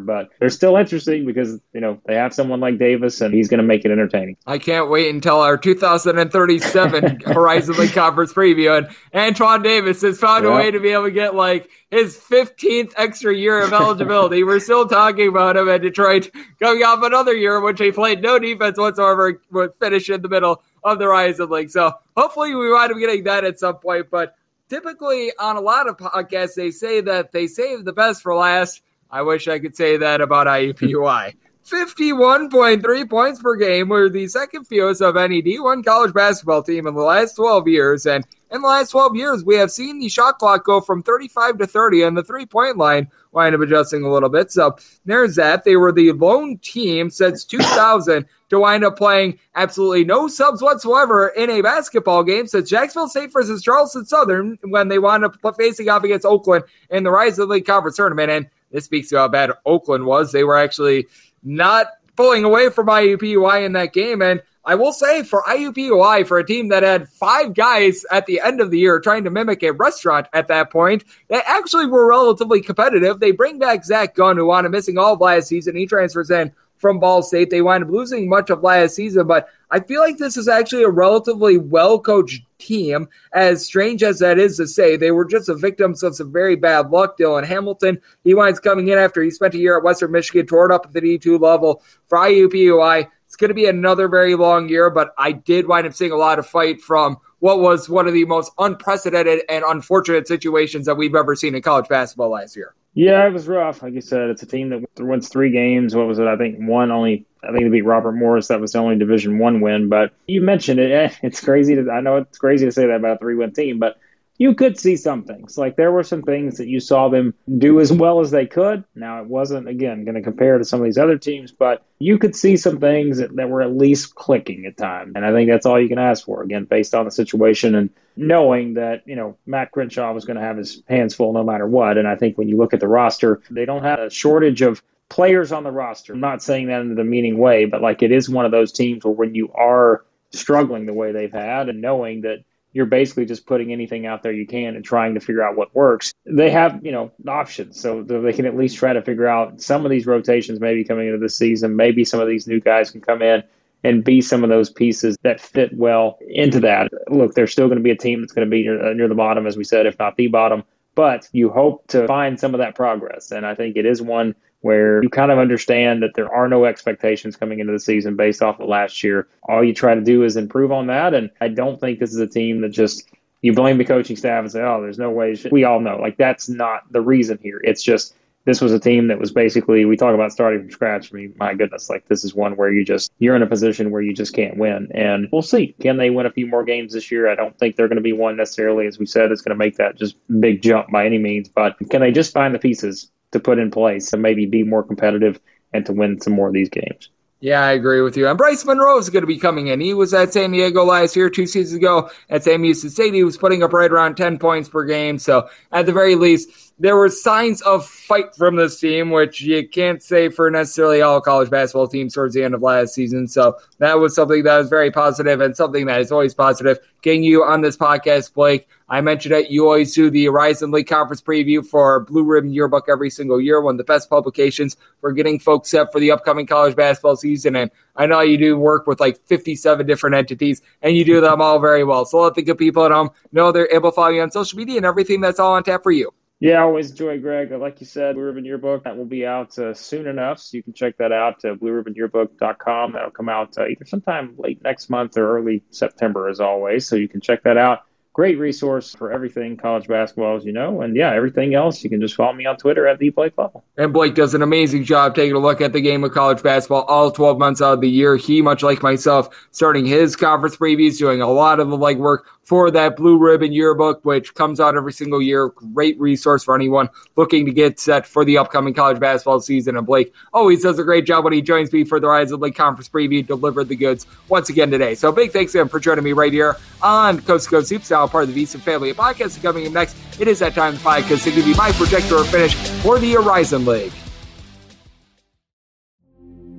but 0.00 0.30
they're 0.40 0.50
still 0.50 0.76
interesting 0.76 1.24
because, 1.24 1.60
you 1.72 1.80
know, 1.80 2.00
they 2.04 2.16
have 2.16 2.34
someone 2.34 2.58
like 2.58 2.78
Davis 2.78 3.20
and 3.20 3.32
he's 3.32 3.48
going 3.48 3.58
to 3.58 3.66
make 3.66 3.84
it 3.84 3.90
entertaining. 3.92 4.36
I 4.46 4.58
can't 4.58 4.90
wait 4.90 5.14
until 5.14 5.40
our 5.40 5.56
2037 5.56 7.20
Horizon 7.26 7.76
League 7.76 7.92
Conference 7.92 8.32
preview. 8.32 8.76
And 8.76 8.88
Antoine 9.14 9.62
Davis 9.62 10.02
has 10.02 10.18
found 10.18 10.44
yeah. 10.44 10.50
a 10.50 10.56
way 10.56 10.70
to 10.72 10.80
be 10.80 10.88
able 10.90 11.04
to 11.04 11.10
get 11.12 11.36
like 11.36 11.70
his 11.90 12.18
15th 12.18 12.92
extra 12.96 13.34
year 13.34 13.62
of 13.62 13.72
eligibility. 13.72 14.42
We're 14.42 14.60
still 14.60 14.86
talking 14.86 15.28
about 15.28 15.56
him 15.56 15.68
at 15.68 15.82
Detroit 15.82 16.28
coming 16.60 16.82
off 16.82 17.02
another 17.02 17.34
year 17.34 17.58
in 17.58 17.64
which 17.64 17.78
he 17.78 17.92
played 17.92 18.20
no 18.20 18.38
defense 18.38 18.78
whatsoever, 18.78 19.40
would 19.52 19.74
finish 19.80 20.10
in 20.10 20.22
the 20.22 20.28
middle 20.28 20.62
of 20.82 20.98
the 20.98 21.04
Horizon 21.04 21.50
League. 21.50 21.70
So 21.70 21.92
hopefully 22.16 22.54
we 22.54 22.70
wind 22.70 22.92
up 22.92 22.98
getting 22.98 23.24
that 23.24 23.44
at 23.44 23.60
some 23.60 23.76
point. 23.76 24.10
But 24.10 24.34
typically 24.68 25.32
on 25.38 25.56
a 25.56 25.60
lot 25.60 25.88
of 25.88 25.96
podcasts, 25.96 26.54
they 26.54 26.70
say 26.70 27.00
that 27.02 27.32
they 27.32 27.46
save 27.46 27.84
the 27.84 27.92
best 27.92 28.22
for 28.22 28.34
last. 28.34 28.82
I 29.10 29.22
wish 29.22 29.48
I 29.48 29.58
could 29.58 29.76
say 29.76 29.96
that 29.98 30.20
about 30.20 30.46
IUPUI. 30.46 31.34
51.3 31.66 33.10
points 33.10 33.42
per 33.42 33.56
game 33.56 33.88
were 33.88 34.08
the 34.08 34.28
second 34.28 34.66
fewest 34.66 35.02
of 35.02 35.16
any 35.16 35.42
D1 35.42 35.84
college 35.84 36.14
basketball 36.14 36.62
team 36.62 36.86
in 36.86 36.94
the 36.94 37.02
last 37.02 37.34
12 37.34 37.66
years. 37.66 38.06
And 38.06 38.24
in 38.50 38.62
the 38.62 38.68
last 38.68 38.90
12 38.90 39.16
years, 39.16 39.44
we 39.44 39.56
have 39.56 39.70
seen 39.70 39.98
the 39.98 40.08
shot 40.08 40.38
clock 40.38 40.64
go 40.64 40.80
from 40.80 41.02
35 41.02 41.58
to 41.58 41.66
30 41.66 42.02
and 42.02 42.16
the 42.16 42.22
three 42.22 42.46
point 42.46 42.76
line 42.76 43.08
wind 43.32 43.54
up 43.54 43.60
adjusting 43.60 44.04
a 44.04 44.10
little 44.10 44.28
bit. 44.28 44.52
So 44.52 44.76
there's 45.04 45.34
that. 45.36 45.64
They 45.64 45.76
were 45.76 45.92
the 45.92 46.12
lone 46.12 46.58
team 46.58 47.10
since 47.10 47.44
2000 47.44 48.26
to 48.50 48.60
wind 48.60 48.84
up 48.84 48.96
playing 48.96 49.38
absolutely 49.56 50.04
no 50.04 50.28
subs 50.28 50.62
whatsoever 50.62 51.28
in 51.28 51.50
a 51.50 51.60
basketball 51.60 52.22
game 52.22 52.46
since 52.46 52.70
Jacksonville 52.70 53.08
State 53.08 53.32
versus 53.32 53.62
Charleston 53.62 54.06
Southern 54.06 54.58
when 54.62 54.88
they 54.88 54.98
wound 54.98 55.24
up 55.24 55.36
facing 55.56 55.88
off 55.88 56.04
against 56.04 56.24
Oakland 56.24 56.64
in 56.90 57.02
the 57.02 57.10
Horizon 57.10 57.48
League 57.48 57.66
Conference 57.66 57.96
Tournament. 57.96 58.30
And 58.30 58.48
this 58.70 58.84
speaks 58.84 59.08
to 59.08 59.18
how 59.18 59.28
bad 59.28 59.52
Oakland 59.64 60.06
was. 60.06 60.30
They 60.30 60.44
were 60.44 60.56
actually 60.56 61.08
not 61.42 61.88
pulling 62.16 62.44
away 62.44 62.70
from 62.70 62.86
IUPUI 62.86 63.64
in 63.64 63.72
that 63.72 63.92
game. 63.92 64.22
And 64.22 64.42
I 64.66 64.74
will 64.74 64.92
say 64.92 65.22
for 65.22 65.42
IUPUI, 65.42 66.26
for 66.26 66.38
a 66.38 66.46
team 66.46 66.68
that 66.68 66.82
had 66.82 67.08
five 67.08 67.54
guys 67.54 68.04
at 68.10 68.26
the 68.26 68.40
end 68.44 68.60
of 68.60 68.72
the 68.72 68.78
year 68.80 68.98
trying 68.98 69.22
to 69.22 69.30
mimic 69.30 69.62
a 69.62 69.70
restaurant 69.70 70.26
at 70.32 70.48
that 70.48 70.72
point, 70.72 71.04
they 71.28 71.40
actually 71.46 71.86
were 71.86 72.08
relatively 72.08 72.60
competitive. 72.60 73.20
They 73.20 73.30
bring 73.30 73.60
back 73.60 73.84
Zach 73.84 74.16
Gunn, 74.16 74.36
who 74.36 74.46
wound 74.46 74.66
up 74.66 74.72
missing 74.72 74.98
all 74.98 75.14
of 75.14 75.20
last 75.20 75.46
season. 75.46 75.76
He 75.76 75.86
transfers 75.86 76.32
in 76.32 76.50
from 76.78 76.98
Ball 76.98 77.22
State. 77.22 77.50
They 77.50 77.62
wind 77.62 77.84
up 77.84 77.90
losing 77.90 78.28
much 78.28 78.50
of 78.50 78.64
last 78.64 78.96
season, 78.96 79.28
but 79.28 79.48
I 79.70 79.80
feel 79.80 80.00
like 80.00 80.18
this 80.18 80.36
is 80.36 80.48
actually 80.48 80.82
a 80.82 80.88
relatively 80.88 81.58
well 81.58 81.98
coached 81.98 82.42
team. 82.58 83.08
As 83.32 83.64
strange 83.64 84.02
as 84.02 84.18
that 84.18 84.38
is 84.38 84.56
to 84.56 84.66
say, 84.66 84.96
they 84.96 85.12
were 85.12 85.24
just 85.24 85.48
a 85.48 85.54
victims 85.54 86.02
of 86.02 86.16
some 86.16 86.32
very 86.32 86.56
bad 86.56 86.90
luck. 86.90 87.16
Dylan 87.18 87.46
Hamilton, 87.46 88.00
he 88.24 88.34
winds 88.34 88.60
coming 88.60 88.88
in 88.88 88.98
after 88.98 89.22
he 89.22 89.30
spent 89.30 89.54
a 89.54 89.58
year 89.58 89.78
at 89.78 89.84
Western 89.84 90.12
Michigan, 90.12 90.46
tore 90.46 90.66
it 90.66 90.74
up 90.74 90.86
at 90.86 90.92
the 90.92 91.00
D2 91.00 91.40
level 91.40 91.82
for 92.08 92.18
IUPUI. 92.18 93.08
It's 93.36 93.40
going 93.42 93.50
to 93.50 93.54
be 93.54 93.66
another 93.66 94.08
very 94.08 94.34
long 94.34 94.70
year, 94.70 94.88
but 94.88 95.12
I 95.18 95.32
did 95.32 95.68
wind 95.68 95.86
up 95.86 95.92
seeing 95.92 96.10
a 96.10 96.16
lot 96.16 96.38
of 96.38 96.46
fight 96.46 96.80
from 96.80 97.18
what 97.40 97.60
was 97.60 97.86
one 97.86 98.08
of 98.08 98.14
the 98.14 98.24
most 98.24 98.50
unprecedented 98.56 99.42
and 99.50 99.62
unfortunate 99.62 100.26
situations 100.26 100.86
that 100.86 100.94
we've 100.94 101.14
ever 101.14 101.34
seen 101.36 101.54
in 101.54 101.60
college 101.60 101.86
basketball 101.86 102.30
last 102.30 102.56
year. 102.56 102.72
Yeah, 102.94 103.26
it 103.26 103.34
was 103.34 103.46
rough. 103.46 103.82
Like 103.82 103.92
you 103.92 104.00
said, 104.00 104.30
it's 104.30 104.42
a 104.42 104.46
team 104.46 104.70
that 104.70 105.04
wins 105.04 105.28
three 105.28 105.50
games. 105.50 105.94
What 105.94 106.06
was 106.06 106.18
it? 106.18 106.26
I 106.26 106.38
think 106.38 106.56
one 106.60 106.90
only. 106.90 107.26
I 107.42 107.48
think 107.48 107.64
they 107.64 107.68
beat 107.68 107.82
Robert 107.82 108.12
Morris. 108.12 108.48
That 108.48 108.58
was 108.58 108.72
the 108.72 108.78
only 108.78 108.96
Division 108.96 109.38
One 109.38 109.60
win. 109.60 109.90
But 109.90 110.14
you 110.26 110.40
mentioned 110.40 110.80
it. 110.80 111.12
It's 111.22 111.42
crazy. 111.42 111.74
To, 111.74 111.90
I 111.90 112.00
know 112.00 112.16
it's 112.16 112.38
crazy 112.38 112.64
to 112.64 112.72
say 112.72 112.86
that 112.86 112.96
about 112.96 113.16
a 113.16 113.18
three-win 113.18 113.52
team, 113.52 113.78
but 113.78 113.98
you 114.38 114.54
could 114.54 114.78
see 114.78 114.96
some 114.96 115.24
things. 115.24 115.56
Like 115.56 115.76
there 115.76 115.92
were 115.92 116.02
some 116.02 116.22
things 116.22 116.58
that 116.58 116.68
you 116.68 116.80
saw 116.80 117.08
them 117.08 117.34
do 117.58 117.80
as 117.80 117.92
well 117.92 118.20
as 118.20 118.30
they 118.30 118.46
could. 118.46 118.84
Now 118.94 119.20
it 119.22 119.26
wasn't 119.26 119.68
again 119.68 120.04
going 120.04 120.14
to 120.14 120.22
compare 120.22 120.58
to 120.58 120.64
some 120.64 120.80
of 120.80 120.84
these 120.84 120.98
other 120.98 121.18
teams, 121.18 121.52
but 121.52 121.84
you 121.98 122.18
could 122.18 122.36
see 122.36 122.56
some 122.56 122.78
things 122.78 123.18
that, 123.18 123.34
that 123.36 123.48
were 123.48 123.62
at 123.62 123.74
least 123.74 124.14
clicking 124.14 124.66
at 124.66 124.76
times. 124.76 125.12
And 125.16 125.24
I 125.24 125.32
think 125.32 125.48
that's 125.50 125.66
all 125.66 125.80
you 125.80 125.88
can 125.88 125.98
ask 125.98 126.24
for 126.24 126.42
again, 126.42 126.64
based 126.64 126.94
on 126.94 127.04
the 127.04 127.10
situation 127.10 127.74
and 127.74 127.90
knowing 128.16 128.74
that 128.74 129.02
you 129.06 129.16
know 129.16 129.36
Matt 129.46 129.72
Crenshaw 129.72 130.12
was 130.12 130.24
going 130.24 130.36
to 130.36 130.42
have 130.42 130.56
his 130.56 130.82
hands 130.88 131.14
full 131.14 131.32
no 131.32 131.44
matter 131.44 131.66
what. 131.66 131.98
And 131.98 132.06
I 132.06 132.16
think 132.16 132.36
when 132.36 132.48
you 132.48 132.56
look 132.56 132.74
at 132.74 132.80
the 132.80 132.88
roster, 132.88 133.40
they 133.50 133.64
don't 133.64 133.84
have 133.84 133.98
a 133.98 134.10
shortage 134.10 134.62
of 134.62 134.82
players 135.08 135.52
on 135.52 135.62
the 135.62 135.70
roster. 135.70 136.12
I'm 136.12 136.20
not 136.20 136.42
saying 136.42 136.66
that 136.66 136.80
in 136.80 136.94
the 136.94 137.04
meaning 137.04 137.38
way, 137.38 137.64
but 137.64 137.80
like 137.80 138.02
it 138.02 138.12
is 138.12 138.28
one 138.28 138.44
of 138.44 138.50
those 138.50 138.72
teams 138.72 139.04
where 139.04 139.14
when 139.14 139.34
you 139.34 139.52
are 139.54 140.04
struggling 140.32 140.86
the 140.86 140.92
way 140.92 141.12
they've 141.12 141.32
had 141.32 141.68
and 141.68 141.80
knowing 141.80 142.22
that 142.22 142.38
you're 142.76 142.84
basically 142.84 143.24
just 143.24 143.46
putting 143.46 143.72
anything 143.72 144.04
out 144.04 144.22
there 144.22 144.32
you 144.32 144.46
can 144.46 144.76
and 144.76 144.84
trying 144.84 145.14
to 145.14 145.20
figure 145.20 145.42
out 145.42 145.56
what 145.56 145.74
works. 145.74 146.12
They 146.26 146.50
have, 146.50 146.84
you 146.84 146.92
know, 146.92 147.10
options. 147.26 147.80
So 147.80 148.02
they 148.02 148.34
can 148.34 148.44
at 148.44 148.54
least 148.54 148.76
try 148.76 148.92
to 148.92 149.00
figure 149.00 149.26
out 149.26 149.62
some 149.62 149.86
of 149.86 149.90
these 149.90 150.06
rotations 150.06 150.60
maybe 150.60 150.84
coming 150.84 151.06
into 151.06 151.18
the 151.18 151.30
season. 151.30 151.74
Maybe 151.74 152.04
some 152.04 152.20
of 152.20 152.28
these 152.28 152.46
new 152.46 152.60
guys 152.60 152.90
can 152.90 153.00
come 153.00 153.22
in 153.22 153.44
and 153.82 154.04
be 154.04 154.20
some 154.20 154.44
of 154.44 154.50
those 154.50 154.68
pieces 154.68 155.16
that 155.22 155.40
fit 155.40 155.74
well 155.74 156.18
into 156.28 156.60
that. 156.60 156.90
Look, 157.08 157.32
there's 157.34 157.50
still 157.50 157.68
going 157.68 157.78
to 157.78 157.82
be 157.82 157.92
a 157.92 157.96
team 157.96 158.20
that's 158.20 158.34
going 158.34 158.46
to 158.46 158.50
be 158.50 158.62
near, 158.64 158.92
near 158.92 159.08
the 159.08 159.14
bottom, 159.14 159.46
as 159.46 159.56
we 159.56 159.64
said, 159.64 159.86
if 159.86 159.98
not 159.98 160.16
the 160.16 160.26
bottom. 160.26 160.62
But 160.94 161.30
you 161.32 161.48
hope 161.48 161.86
to 161.88 162.06
find 162.06 162.38
some 162.38 162.54
of 162.54 162.58
that 162.58 162.74
progress. 162.74 163.32
And 163.32 163.46
I 163.46 163.54
think 163.54 163.76
it 163.76 163.86
is 163.86 164.02
one 164.02 164.34
where 164.66 165.00
you 165.00 165.08
kind 165.08 165.30
of 165.30 165.38
understand 165.38 166.02
that 166.02 166.14
there 166.14 166.28
are 166.34 166.48
no 166.48 166.64
expectations 166.64 167.36
coming 167.36 167.60
into 167.60 167.72
the 167.72 167.78
season 167.78 168.16
based 168.16 168.42
off 168.42 168.58
of 168.58 168.68
last 168.68 169.04
year. 169.04 169.28
All 169.44 169.62
you 169.62 169.72
try 169.72 169.94
to 169.94 170.00
do 170.00 170.24
is 170.24 170.36
improve 170.36 170.72
on 170.72 170.88
that. 170.88 171.14
And 171.14 171.30
I 171.40 171.46
don't 171.46 171.78
think 171.78 172.00
this 172.00 172.10
is 172.10 172.18
a 172.18 172.26
team 172.26 172.62
that 172.62 172.70
just 172.70 173.08
you 173.42 173.52
blame 173.52 173.78
the 173.78 173.84
coaching 173.84 174.16
staff 174.16 174.42
and 174.42 174.50
say, 174.50 174.62
oh, 174.62 174.82
there's 174.82 174.98
no 174.98 175.12
way. 175.12 175.36
We 175.52 175.62
all 175.62 175.78
know. 175.78 175.98
Like, 175.98 176.16
that's 176.16 176.48
not 176.48 176.90
the 176.90 177.00
reason 177.00 177.38
here. 177.40 177.60
It's 177.62 177.80
just 177.80 178.16
this 178.44 178.60
was 178.60 178.72
a 178.72 178.80
team 178.80 179.08
that 179.08 179.20
was 179.20 179.30
basically, 179.30 179.84
we 179.84 179.96
talk 179.96 180.14
about 180.14 180.32
starting 180.32 180.62
from 180.62 180.70
scratch. 180.72 181.12
I 181.12 181.16
mean, 181.16 181.34
my 181.36 181.54
goodness, 181.54 181.88
like, 181.88 182.08
this 182.08 182.24
is 182.24 182.34
one 182.34 182.56
where 182.56 182.72
you 182.72 182.84
just, 182.84 183.12
you're 183.20 183.36
in 183.36 183.42
a 183.42 183.46
position 183.46 183.92
where 183.92 184.02
you 184.02 184.14
just 184.14 184.34
can't 184.34 184.56
win. 184.56 184.88
And 184.94 185.28
we'll 185.32 185.42
see. 185.42 185.76
Can 185.80 185.96
they 185.96 186.10
win 186.10 186.26
a 186.26 186.32
few 186.32 186.48
more 186.48 186.64
games 186.64 186.92
this 186.92 187.12
year? 187.12 187.30
I 187.30 187.36
don't 187.36 187.56
think 187.56 187.76
they're 187.76 187.88
going 187.88 187.96
to 187.96 188.02
be 188.02 188.12
one 188.12 188.36
necessarily, 188.36 188.86
as 188.88 188.98
we 188.98 189.06
said, 189.06 189.30
it's 189.30 189.42
going 189.42 189.56
to 189.56 189.64
make 189.64 189.76
that 189.76 189.96
just 189.96 190.16
big 190.40 190.62
jump 190.62 190.90
by 190.90 191.06
any 191.06 191.18
means. 191.18 191.48
But 191.48 191.76
can 191.90 192.00
they 192.00 192.10
just 192.10 192.32
find 192.32 192.52
the 192.52 192.58
pieces 192.58 193.12
to 193.36 193.40
put 193.40 193.58
in 193.58 193.70
place 193.70 194.10
to 194.10 194.16
maybe 194.16 194.46
be 194.46 194.62
more 194.62 194.82
competitive 194.82 195.38
and 195.72 195.84
to 195.86 195.92
win 195.92 196.20
some 196.20 196.32
more 196.32 196.48
of 196.48 196.54
these 196.54 196.68
games. 196.68 197.10
Yeah, 197.40 197.62
I 197.62 197.72
agree 197.72 198.00
with 198.00 198.16
you. 198.16 198.26
And 198.26 198.38
Bryce 198.38 198.64
Monroe 198.64 198.98
is 198.98 199.10
going 199.10 199.22
to 199.22 199.26
be 199.26 199.38
coming 199.38 199.66
in. 199.66 199.78
He 199.78 199.92
was 199.92 200.14
at 200.14 200.32
San 200.32 200.52
Diego 200.52 200.84
last 200.84 201.14
year, 201.14 201.28
two 201.28 201.46
seasons 201.46 201.76
ago 201.76 202.10
at 202.30 202.44
Sam 202.44 202.62
Houston 202.64 202.88
State. 202.88 203.12
He 203.12 203.24
was 203.24 203.36
putting 203.36 203.62
up 203.62 203.74
right 203.74 203.90
around 203.90 204.16
10 204.16 204.38
points 204.38 204.70
per 204.70 204.84
game. 204.84 205.18
So 205.18 205.48
at 205.70 205.84
the 205.84 205.92
very 205.92 206.14
least, 206.14 206.65
there 206.78 206.96
were 206.96 207.08
signs 207.08 207.62
of 207.62 207.86
fight 207.86 208.34
from 208.36 208.56
this 208.56 208.78
team, 208.78 209.10
which 209.10 209.40
you 209.40 209.66
can't 209.66 210.02
say 210.02 210.28
for 210.28 210.50
necessarily 210.50 211.00
all 211.00 211.22
college 211.22 211.48
basketball 211.48 211.88
teams 211.88 212.12
towards 212.12 212.34
the 212.34 212.44
end 212.44 212.54
of 212.54 212.60
last 212.60 212.92
season. 212.92 213.28
So 213.28 213.56
that 213.78 213.98
was 213.98 214.14
something 214.14 214.42
that 214.42 214.58
was 214.58 214.68
very 214.68 214.90
positive 214.90 215.40
and 215.40 215.56
something 215.56 215.86
that 215.86 216.00
is 216.00 216.12
always 216.12 216.34
positive. 216.34 216.78
Getting 217.00 217.22
you 217.22 217.42
on 217.44 217.62
this 217.62 217.78
podcast, 217.78 218.34
Blake. 218.34 218.68
I 218.90 219.00
mentioned 219.00 219.34
it. 219.34 219.50
You 219.50 219.64
always 219.64 219.94
do 219.94 220.10
the 220.10 220.26
Horizon 220.26 220.70
League 220.70 220.86
Conference 220.86 221.22
preview 221.22 221.66
for 221.66 222.00
Blue 222.00 222.22
Ribbon 222.22 222.52
Yearbook 222.52 222.88
every 222.88 223.10
single 223.10 223.40
year, 223.40 223.60
one 223.60 223.74
of 223.74 223.78
the 223.78 223.84
best 223.84 224.10
publications 224.10 224.76
for 225.00 225.12
getting 225.12 225.38
folks 225.38 225.70
set 225.70 225.90
for 225.90 225.98
the 225.98 226.10
upcoming 226.12 226.46
college 226.46 226.76
basketball 226.76 227.16
season. 227.16 227.56
And 227.56 227.70
I 227.96 228.04
know 228.04 228.20
you 228.20 228.36
do 228.36 228.58
work 228.58 228.86
with 228.86 229.00
like 229.00 229.18
57 229.26 229.86
different 229.86 230.14
entities 230.14 230.60
and 230.82 230.94
you 230.94 231.06
do 231.06 231.22
them 231.22 231.40
all 231.40 231.58
very 231.58 231.84
well. 231.84 232.04
So 232.04 232.20
let 232.20 232.34
the 232.34 232.42
good 232.42 232.58
people 232.58 232.84
at 232.84 232.92
home 232.92 233.10
know 233.32 233.50
they're 233.50 233.74
able 233.74 233.90
to 233.90 233.94
follow 233.94 234.10
you 234.10 234.20
on 234.20 234.30
social 234.30 234.58
media 234.58 234.76
and 234.76 234.86
everything 234.86 235.22
that's 235.22 235.40
all 235.40 235.54
on 235.54 235.64
tap 235.64 235.82
for 235.82 235.90
you. 235.90 236.12
Yeah, 236.38 236.58
I 236.58 236.62
always 236.62 236.90
enjoy 236.90 237.18
Greg. 237.18 237.50
Like 237.50 237.80
you 237.80 237.86
said, 237.86 238.14
Blue 238.14 238.24
Ribbon 238.24 238.44
Yearbook 238.44 238.84
that 238.84 238.96
will 238.96 239.06
be 239.06 239.24
out 239.24 239.58
uh, 239.58 239.72
soon 239.72 240.06
enough, 240.06 240.38
so 240.38 240.56
you 240.56 240.62
can 240.62 240.74
check 240.74 240.98
that 240.98 241.10
out. 241.10 241.42
Uh, 241.44 241.54
BlueRibbonYearbook.com. 241.54 242.92
That'll 242.92 243.10
come 243.10 243.30
out 243.30 243.56
uh, 243.56 243.66
either 243.66 243.86
sometime 243.86 244.34
late 244.36 244.62
next 244.62 244.90
month 244.90 245.16
or 245.16 245.38
early 245.38 245.62
September, 245.70 246.28
as 246.28 246.38
always. 246.38 246.86
So 246.86 246.96
you 246.96 247.08
can 247.08 247.22
check 247.22 247.42
that 247.44 247.56
out 247.56 247.86
great 248.16 248.38
resource 248.38 248.94
for 248.94 249.12
everything 249.12 249.58
college 249.58 249.86
basketball, 249.86 250.38
as 250.38 250.44
you 250.46 250.50
know. 250.50 250.80
And 250.80 250.96
yeah, 250.96 251.12
everything 251.12 251.54
else, 251.54 251.84
you 251.84 251.90
can 251.90 252.00
just 252.00 252.14
follow 252.14 252.32
me 252.32 252.46
on 252.46 252.56
Twitter 252.56 252.86
at 252.86 252.98
the 252.98 253.10
Blake 253.10 253.36
Lovell. 253.36 253.62
And 253.76 253.92
Blake 253.92 254.14
does 254.14 254.32
an 254.32 254.40
amazing 254.40 254.84
job 254.84 255.14
taking 255.14 255.36
a 255.36 255.38
look 255.38 255.60
at 255.60 255.74
the 255.74 255.82
game 255.82 256.02
of 256.02 256.12
college 256.12 256.42
basketball 256.42 256.84
all 256.84 257.10
12 257.10 257.38
months 257.38 257.60
out 257.60 257.74
of 257.74 257.82
the 257.82 257.90
year. 257.90 258.16
He, 258.16 258.40
much 258.40 258.62
like 258.62 258.82
myself, 258.82 259.28
starting 259.50 259.84
his 259.84 260.16
conference 260.16 260.56
previews, 260.56 260.96
doing 260.96 261.20
a 261.20 261.30
lot 261.30 261.60
of 261.60 261.68
the 261.68 261.76
legwork 261.76 262.20
for 262.46 262.70
that 262.70 262.96
Blue 262.96 263.18
Ribbon 263.18 263.52
Yearbook, 263.52 264.04
which 264.04 264.34
comes 264.34 264.60
out 264.60 264.76
every 264.76 264.92
single 264.92 265.20
year. 265.20 265.48
Great 265.48 265.98
resource 266.00 266.44
for 266.44 266.54
anyone 266.54 266.88
looking 267.16 267.44
to 267.44 267.52
get 267.52 267.78
set 267.80 268.06
for 268.06 268.24
the 268.24 268.38
upcoming 268.38 268.72
college 268.72 269.00
basketball 269.00 269.40
season. 269.40 269.76
And 269.76 269.84
Blake 269.84 270.14
always 270.32 270.62
does 270.62 270.78
a 270.78 270.84
great 270.84 271.06
job 271.06 271.24
when 271.24 271.32
he 271.32 271.42
joins 271.42 271.72
me 271.72 271.82
for 271.84 271.98
the 271.98 272.06
Rise 272.06 272.28
Horizon 272.28 272.40
League 272.40 272.54
Conference 272.54 272.88
preview, 272.88 273.26
delivered 273.26 273.68
the 273.68 273.76
goods 273.76 274.06
once 274.28 274.48
again 274.48 274.70
today. 274.70 274.94
So 274.94 275.10
big 275.10 275.32
thanks 275.32 275.52
to 275.52 275.60
him 275.60 275.68
for 275.68 275.80
joining 275.80 276.04
me 276.04 276.12
right 276.12 276.32
here 276.32 276.56
on 276.82 277.20
Coast 277.22 277.48
to 277.48 277.50
Coast 277.50 277.90
now 277.90 278.06
part 278.06 278.28
of 278.28 278.34
the 278.34 278.44
VSiN 278.44 278.60
family 278.60 278.90
of 278.90 278.96
podcasts. 278.96 279.42
Coming 279.42 279.66
up 279.66 279.72
next, 279.72 279.96
it 280.20 280.28
is 280.28 280.38
that 280.38 280.54
time 280.54 280.74
to 280.74 280.78
podcast 280.78 281.24
to 281.24 281.32
give 281.32 281.46
you 281.46 281.54
my 281.56 281.72
projector 281.72 282.22
finish 282.24 282.54
for 282.54 283.00
the 283.00 283.12
Horizon 283.12 283.66
League. 283.66 283.92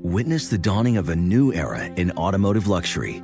Witness 0.03 0.49
the 0.49 0.57
dawning 0.57 0.97
of 0.97 1.09
a 1.09 1.15
new 1.15 1.53
era 1.53 1.85
in 1.85 2.11
automotive 2.11 2.67
luxury 2.67 3.23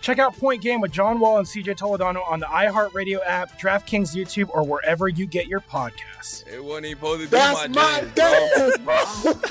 Check 0.00 0.18
out 0.18 0.36
Point 0.36 0.62
Game 0.62 0.80
with 0.80 0.92
John 0.92 1.20
Wall 1.20 1.38
and 1.38 1.46
CJ 1.46 1.76
Toledano 1.76 2.28
on 2.28 2.40
the 2.40 2.46
iHeartRadio 2.46 3.18
app, 3.24 3.60
DraftKings 3.60 4.14
YouTube, 4.14 4.48
or 4.50 4.62
wherever 4.62 5.08
you 5.08 5.26
get 5.26 5.46
your 5.46 5.60
podcasts. 5.60 6.46
It 6.46 6.64
wasn't 6.64 6.86
even 6.86 6.98
supposed 6.98 7.20
to 7.22 7.26
be 7.26 7.30
That's 7.30 7.68
my, 7.68 8.02
my 8.02 8.04
jam, 8.14 8.84
bro. 8.84 9.34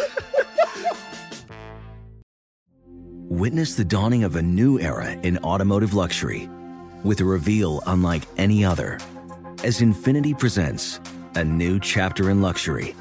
Witness 3.29 3.75
the 3.75 3.85
dawning 3.85 4.23
of 4.23 4.35
a 4.35 4.41
new 4.41 4.79
era 4.79 5.11
in 5.11 5.37
automotive 5.39 5.93
luxury 5.93 6.49
with 7.03 7.21
a 7.21 7.25
reveal 7.25 7.81
unlike 7.85 8.23
any 8.37 8.65
other 8.65 8.99
as 9.63 9.81
Infiniti 9.81 10.37
presents 10.37 10.99
a 11.35 11.43
new 11.43 11.79
chapter 11.79 12.31
in 12.31 12.41
luxury, 12.41 12.95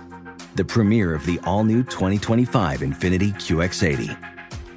the 0.56 0.64
premiere 0.64 1.14
of 1.14 1.24
the 1.24 1.40
all 1.44 1.64
new 1.64 1.82
2025 1.82 2.80
Infiniti 2.80 3.32
QX80. 3.34 4.37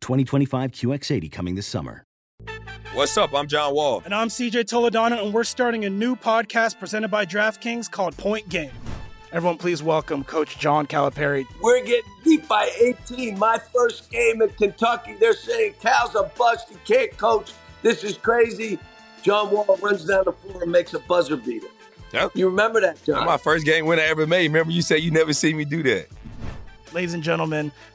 2025 0.00 0.72
QX80 0.72 1.30
coming 1.30 1.54
this 1.54 1.66
summer. 1.66 2.04
What's 2.94 3.16
up? 3.16 3.34
I'm 3.34 3.46
John 3.46 3.74
Wall. 3.74 4.02
And 4.04 4.14
I'm 4.14 4.28
CJ 4.28 4.64
Toledano, 4.64 5.22
and 5.22 5.32
we're 5.32 5.44
starting 5.44 5.84
a 5.84 5.90
new 5.90 6.16
podcast 6.16 6.78
presented 6.78 7.08
by 7.08 7.26
DraftKings 7.26 7.90
called 7.90 8.16
Point 8.16 8.48
Game. 8.48 8.70
Everyone, 9.30 9.58
please 9.58 9.82
welcome 9.82 10.24
Coach 10.24 10.58
John 10.58 10.86
Calipari. 10.86 11.44
We're 11.60 11.84
getting 11.84 12.10
beat 12.24 12.48
by 12.48 12.70
18. 12.80 13.38
My 13.38 13.58
first 13.58 14.10
game 14.10 14.40
in 14.40 14.48
Kentucky, 14.48 15.16
they're 15.20 15.34
saying 15.34 15.74
Cal's 15.80 16.14
a 16.14 16.30
bust. 16.38 16.70
He 16.70 16.76
can't 16.86 17.14
coach. 17.18 17.52
This 17.82 18.04
is 18.04 18.16
crazy. 18.16 18.78
John 19.22 19.50
Wall 19.50 19.78
runs 19.82 20.06
down 20.06 20.24
the 20.24 20.32
floor 20.32 20.62
and 20.62 20.72
makes 20.72 20.94
a 20.94 20.98
buzzer 21.00 21.36
beater. 21.36 21.66
Yep. 22.14 22.32
You 22.34 22.48
remember 22.48 22.80
that, 22.80 23.02
John? 23.04 23.16
That's 23.16 23.26
my 23.26 23.36
first 23.36 23.66
game 23.66 23.84
win 23.84 23.98
I 23.98 24.04
ever 24.04 24.26
made. 24.26 24.46
Remember, 24.46 24.72
you 24.72 24.80
said 24.80 25.00
you 25.00 25.10
never 25.10 25.34
see 25.34 25.52
me 25.52 25.66
do 25.66 25.82
that. 25.82 26.06
Ladies 26.94 27.12
and 27.12 27.22
gentlemen, 27.22 27.70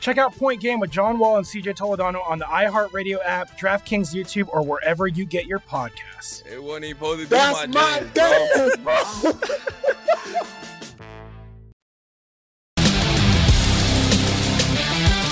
Check 0.00 0.16
out 0.16 0.34
Point 0.34 0.62
Game 0.62 0.80
with 0.80 0.90
John 0.90 1.18
Wall 1.18 1.36
and 1.36 1.46
CJ 1.46 1.76
Toledano 1.76 2.26
on 2.26 2.38
the 2.38 2.46
iHeartRadio 2.46 3.18
app, 3.22 3.58
DraftKings 3.58 4.14
YouTube, 4.14 4.48
or 4.48 4.62
wherever 4.62 5.06
you 5.06 5.26
get 5.26 5.44
your 5.44 5.58
podcasts. 5.58 6.44
It 6.46 6.62
wasn't 6.62 6.86
even 6.86 6.96
supposed 6.96 7.20
to 7.20 7.26
be 7.26 7.28
That's 7.28 7.68
my, 7.68 8.00
my 8.00 8.06
day, 8.14 8.70
bro. 8.82 9.32
day. 9.32 9.60